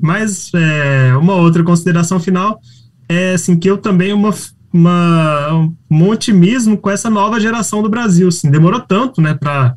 Mas 0.01 0.51
é, 0.53 1.15
uma 1.15 1.33
outra 1.35 1.63
consideração 1.63 2.19
final 2.19 2.59
é 3.07 3.33
assim, 3.33 3.57
que 3.57 3.69
eu 3.69 3.77
também 3.77 4.11
uma, 4.13 4.33
uma, 4.73 5.71
um 5.89 6.09
otimismo 6.09 6.77
com 6.77 6.89
essa 6.89 7.09
nova 7.09 7.39
geração 7.39 7.81
do 7.81 7.89
Brasil. 7.89 8.27
Assim, 8.27 8.51
demorou 8.51 8.81
tanto 8.81 9.21
né, 9.21 9.33
para. 9.33 9.75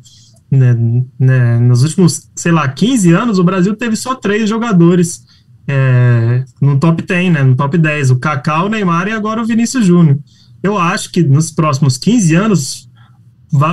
Né, 0.49 0.75
né, 1.17 1.59
nos 1.59 1.81
últimos, 1.81 2.29
sei 2.35 2.51
lá, 2.51 2.67
15 2.67 3.13
anos, 3.13 3.39
o 3.39 3.43
Brasil 3.43 3.73
teve 3.73 3.95
só 3.95 4.15
três 4.15 4.49
jogadores 4.49 5.23
é, 5.65 6.43
no 6.61 6.77
top 6.77 7.01
10, 7.01 7.31
né, 7.31 7.41
no 7.41 7.55
top 7.55 7.77
10, 7.77 8.11
o 8.11 8.19
Kaká, 8.19 8.61
o 8.61 8.67
Neymar 8.67 9.07
e 9.07 9.13
agora 9.13 9.41
o 9.41 9.45
Vinícius 9.45 9.85
Júnior. 9.85 10.19
Eu 10.61 10.77
acho 10.77 11.09
que 11.09 11.23
nos 11.23 11.51
próximos 11.51 11.97
15 11.97 12.35
anos 12.35 12.90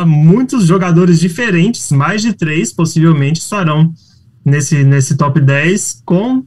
muitos 0.06 0.66
jogadores 0.66 1.20
diferentes, 1.20 1.92
mais 1.92 2.22
de 2.22 2.32
três 2.32 2.72
possivelmente, 2.72 3.40
estarão 3.40 3.92
nesse, 4.44 4.82
nesse 4.82 5.16
top 5.16 5.40
10 5.40 6.02
com, 6.04 6.44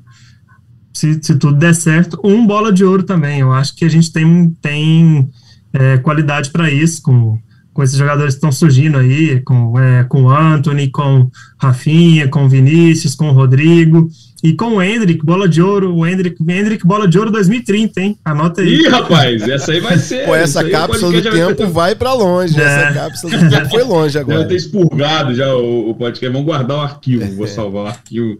se, 0.93 1.19
se 1.21 1.35
tudo 1.35 1.57
der 1.57 1.73
certo, 1.73 2.19
um 2.23 2.45
bola 2.45 2.71
de 2.71 2.83
ouro 2.83 3.03
também. 3.03 3.39
Eu 3.39 3.53
acho 3.53 3.75
que 3.75 3.85
a 3.85 3.89
gente 3.89 4.11
tem, 4.11 4.49
tem 4.61 5.29
é, 5.73 5.97
qualidade 5.97 6.49
para 6.49 6.69
isso, 6.69 7.01
com, 7.01 7.39
com 7.73 7.83
esses 7.83 7.97
jogadores 7.97 8.33
que 8.33 8.39
estão 8.39 8.51
surgindo 8.51 8.97
aí, 8.97 9.39
com, 9.41 9.79
é, 9.79 10.03
com 10.03 10.29
Anthony, 10.29 10.89
com 10.89 11.29
Rafinha, 11.57 12.27
com 12.27 12.49
Vinícius, 12.49 13.15
com 13.15 13.31
Rodrigo. 13.31 14.09
E 14.43 14.53
com 14.53 14.77
o 14.77 14.81
Hendrick, 14.81 15.23
bola 15.23 15.47
de 15.47 15.61
ouro, 15.61 15.95
o 15.95 16.05
Hendrick, 16.05 16.37
Hendrick, 16.41 16.85
bola 16.85 17.07
de 17.07 17.17
ouro 17.19 17.29
2030, 17.29 18.01
hein? 18.01 18.17
Anota 18.25 18.61
aí. 18.61 18.73
Ih, 18.73 18.87
rapaz, 18.87 19.47
essa 19.47 19.71
aí 19.71 19.79
vai 19.79 19.99
ser. 19.99 20.25
Pô, 20.25 20.35
essa 20.35 20.67
cápsula 20.67 21.21
do 21.21 21.29
tempo 21.29 21.67
vai 21.67 21.93
para 21.93 22.11
longe. 22.13 22.59
É. 22.59 22.63
Essa 22.63 22.93
cápsula 22.93 23.37
do 23.37 23.49
tempo 23.49 23.69
foi 23.69 23.83
longe 23.83 24.17
agora. 24.19 24.39
Deve 24.39 24.49
ter 24.49 24.55
expurgado 24.55 25.35
já 25.35 25.53
o, 25.53 25.91
o 25.91 25.95
podcast. 25.95 26.33
Vamos 26.33 26.45
guardar 26.47 26.77
o 26.77 26.81
arquivo, 26.81 27.35
vou 27.35 27.47
salvar 27.47 27.83
o 27.83 27.87
arquivo. 27.87 28.39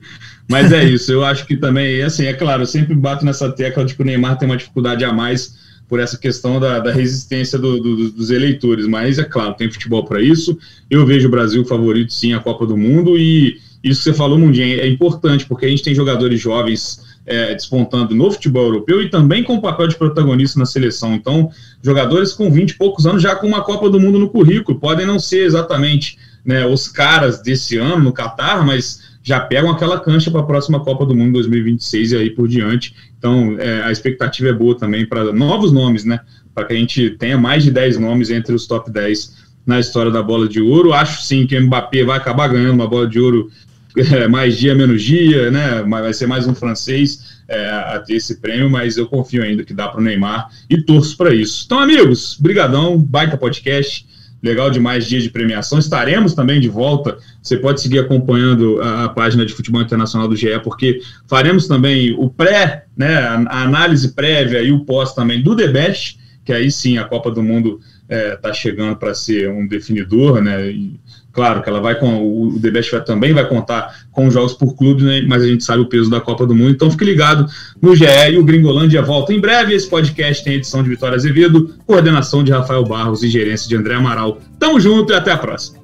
Mas 0.50 0.72
é 0.72 0.84
isso, 0.84 1.12
eu 1.12 1.24
acho 1.24 1.46
que 1.46 1.56
também, 1.56 2.02
assim, 2.02 2.26
é 2.26 2.34
claro, 2.34 2.64
eu 2.64 2.68
sempre 2.68 2.94
bato 2.94 3.24
nessa 3.24 3.50
tecla 3.50 3.86
de 3.86 3.96
que 3.96 4.02
o 4.02 4.06
Neymar 4.06 4.38
tem 4.38 4.50
uma 4.50 4.58
dificuldade 4.58 5.06
a 5.06 5.14
mais 5.14 5.56
por 5.88 6.00
essa 6.00 6.18
questão 6.18 6.60
da, 6.60 6.80
da 6.80 6.92
resistência 6.92 7.60
do, 7.60 7.80
do, 7.80 8.12
dos 8.12 8.32
eleitores. 8.32 8.88
Mas 8.88 9.20
é 9.20 9.24
claro, 9.24 9.54
tem 9.54 9.70
futebol 9.70 10.04
para 10.04 10.22
isso. 10.22 10.58
Eu 10.90 11.06
vejo 11.06 11.28
o 11.28 11.32
Brasil 11.32 11.64
favorito 11.64 12.14
sim 12.14 12.34
a 12.34 12.40
Copa 12.40 12.66
do 12.66 12.76
Mundo 12.76 13.18
e 13.18 13.60
isso 13.84 14.04
que 14.04 14.12
você 14.12 14.14
falou, 14.14 14.38
Mundinho, 14.38 14.80
é 14.80 14.88
importante, 14.88 15.46
porque 15.46 15.66
a 15.66 15.70
gente 15.70 15.84
tem 15.84 15.96
jogadores 15.96 16.40
jovens 16.40 17.02
é, 17.26 17.54
despontando 17.54 18.16
no 18.16 18.32
futebol 18.32 18.64
europeu 18.64 19.02
e 19.02 19.10
também 19.10 19.44
com 19.44 19.56
o 19.56 19.62
papel 19.62 19.88
de 19.88 19.96
protagonista 19.96 20.60
na 20.60 20.66
seleção. 20.66 21.14
Então, 21.14 21.50
jogadores 21.82 22.34
com 22.34 22.52
20 22.52 22.72
e 22.72 22.78
poucos 22.78 23.06
anos 23.06 23.22
já 23.22 23.36
com 23.36 23.48
uma 23.48 23.62
Copa 23.62 23.90
do 23.90 24.00
Mundo 24.00 24.20
no 24.20 24.30
currículo, 24.30 24.80
podem 24.80 25.06
não 25.06 25.20
ser 25.20 25.46
exatamente 25.46 26.18
né, 26.46 26.66
os 26.66 26.88
caras 26.88 27.42
desse 27.42 27.78
ano 27.78 28.04
no 28.04 28.14
Catar, 28.14 28.66
mas 28.66 29.12
já 29.24 29.40
pegam 29.40 29.70
aquela 29.70 30.00
cancha 30.00 30.32
para 30.32 30.42
a 30.42 30.46
próxima 30.46 30.80
Copa 30.80 31.06
do 31.06 31.16
Mundo 31.16 31.34
2026 31.34 32.12
e 32.12 32.18
aí 32.18 32.30
por 32.32 32.48
diante. 32.48 32.96
Então, 33.18 33.56
é, 33.60 33.84
a 33.84 33.92
expectativa 33.92 34.50
é 34.50 34.54
boa 34.54 34.76
também 34.76 35.06
para 35.06 35.32
novos 35.32 35.72
nomes, 35.72 36.04
né? 36.04 36.20
Para 36.54 36.66
que 36.66 36.74
a 36.74 36.76
gente 36.76 37.12
tenha 37.12 37.38
mais 37.38 37.64
de 37.64 37.72
10 37.72 38.00
nomes 38.00 38.32
entre 38.32 38.54
os 38.54 38.66
top 38.66 38.92
10 38.92 39.42
na 39.66 39.80
história 39.80 40.12
da 40.12 40.24
bola 40.24 40.48
de 40.48 40.60
ouro. 40.60 40.92
Acho 40.92 41.22
sim 41.22 41.46
que 41.46 41.56
o 41.56 41.66
Mbappé 41.66 42.04
vai 42.04 42.18
acabar 42.18 42.48
ganhando 42.48 42.74
uma 42.74 42.88
bola 42.88 43.08
de 43.08 43.20
ouro 43.20 43.52
é, 44.14 44.28
mais 44.28 44.58
dia, 44.58 44.74
menos 44.74 45.04
dia, 45.04 45.52
né? 45.52 45.84
Vai 45.84 46.14
ser 46.14 46.28
mais 46.28 46.48
um 46.48 46.56
francês 46.56 47.42
é, 47.48 47.70
a 47.70 48.00
ter 48.00 48.16
esse 48.16 48.40
prêmio, 48.40 48.70
mas 48.70 48.98
eu 48.98 49.08
confio 49.08 49.44
ainda 49.44 49.64
que 49.64 49.74
dá 49.74 49.88
para 49.88 50.00
o 50.00 50.04
Neymar 50.04 50.50
e 50.70 50.82
torço 50.82 51.18
para 51.18 51.34
isso. 51.34 51.64
Então, 51.66 51.80
amigos, 51.80 52.38
brigadão, 52.40 52.98
baita 52.98 53.38
podcast, 53.38 54.08
legal 54.42 54.72
demais 54.72 55.06
dia 55.06 55.20
de 55.20 55.30
premiação. 55.30 55.78
Estaremos 55.78 56.34
também 56.34 56.60
de 56.60 56.70
volta. 56.70 57.18
Você 57.42 57.58
pode 57.58 57.82
seguir 57.82 58.00
acompanhando 58.00 58.82
a, 58.82 59.06
a 59.06 59.10
página 59.10 59.46
de 59.46 59.54
futebol 59.54 59.82
internacional 59.82 60.28
do 60.28 60.36
GE, 60.36 60.60
porque 60.64 61.02
faremos 61.28 61.68
também 61.68 62.16
o 62.18 62.30
pré, 62.30 62.86
né? 62.96 63.18
A, 63.18 63.64
análise 63.64 64.14
prévia 64.14 64.62
e 64.62 64.72
o 64.72 64.86
pós 64.86 65.14
também 65.14 65.42
do 65.42 65.54
debate, 65.54 66.18
que 66.46 66.54
aí 66.54 66.72
sim 66.72 66.98
a 66.98 67.04
Copa 67.04 67.30
do 67.30 67.44
Mundo 67.44 67.80
está 68.04 68.16
é, 68.16 68.36
tá 68.36 68.54
chegando 68.54 68.96
para 68.96 69.14
ser 69.14 69.50
um 69.50 69.68
definidor, 69.68 70.42
né? 70.42 70.72
E, 70.72 71.00
Claro 71.32 71.62
que 71.62 71.70
ela 71.70 71.80
vai 71.80 71.96
com 71.96 72.48
o 72.48 72.60
The 72.60 72.72
Best 72.72 72.92
vai, 72.92 73.04
também 73.04 73.34
vai 73.34 73.48
contar 73.48 74.06
com 74.12 74.30
jogos 74.30 74.54
por 74.54 74.76
clube, 74.76 75.04
né, 75.04 75.22
mas 75.28 75.44
a 75.44 75.48
gente 75.48 75.64
sabe 75.64 75.82
o 75.82 75.88
peso 75.88 76.10
da 76.10 76.20
Copa 76.20 76.46
do 76.46 76.54
Mundo, 76.54 76.72
então 76.72 76.92
fique 76.92 77.06
ligado 77.06 77.46
no 77.82 77.96
GE 77.96 78.06
e 78.32 78.38
o 78.38 78.44
Gringolândia 78.44 79.02
volta 79.02 79.34
em 79.34 79.40
breve. 79.40 79.74
Esse 79.74 79.90
podcast 79.90 80.44
tem 80.44 80.56
edição 80.56 80.84
de 80.84 80.90
Vitória 80.90 81.16
Azevedo, 81.16 81.74
coordenação 81.86 82.44
de 82.44 82.52
Rafael 82.52 82.84
Barros 82.84 83.24
e 83.24 83.30
gerência 83.30 83.68
de 83.68 83.76
André 83.76 83.96
Amaral. 83.96 84.40
Tamo 84.60 84.80
junto 84.80 85.14
e 85.14 85.16
até 85.16 85.32
a 85.32 85.38
próxima. 85.38 85.80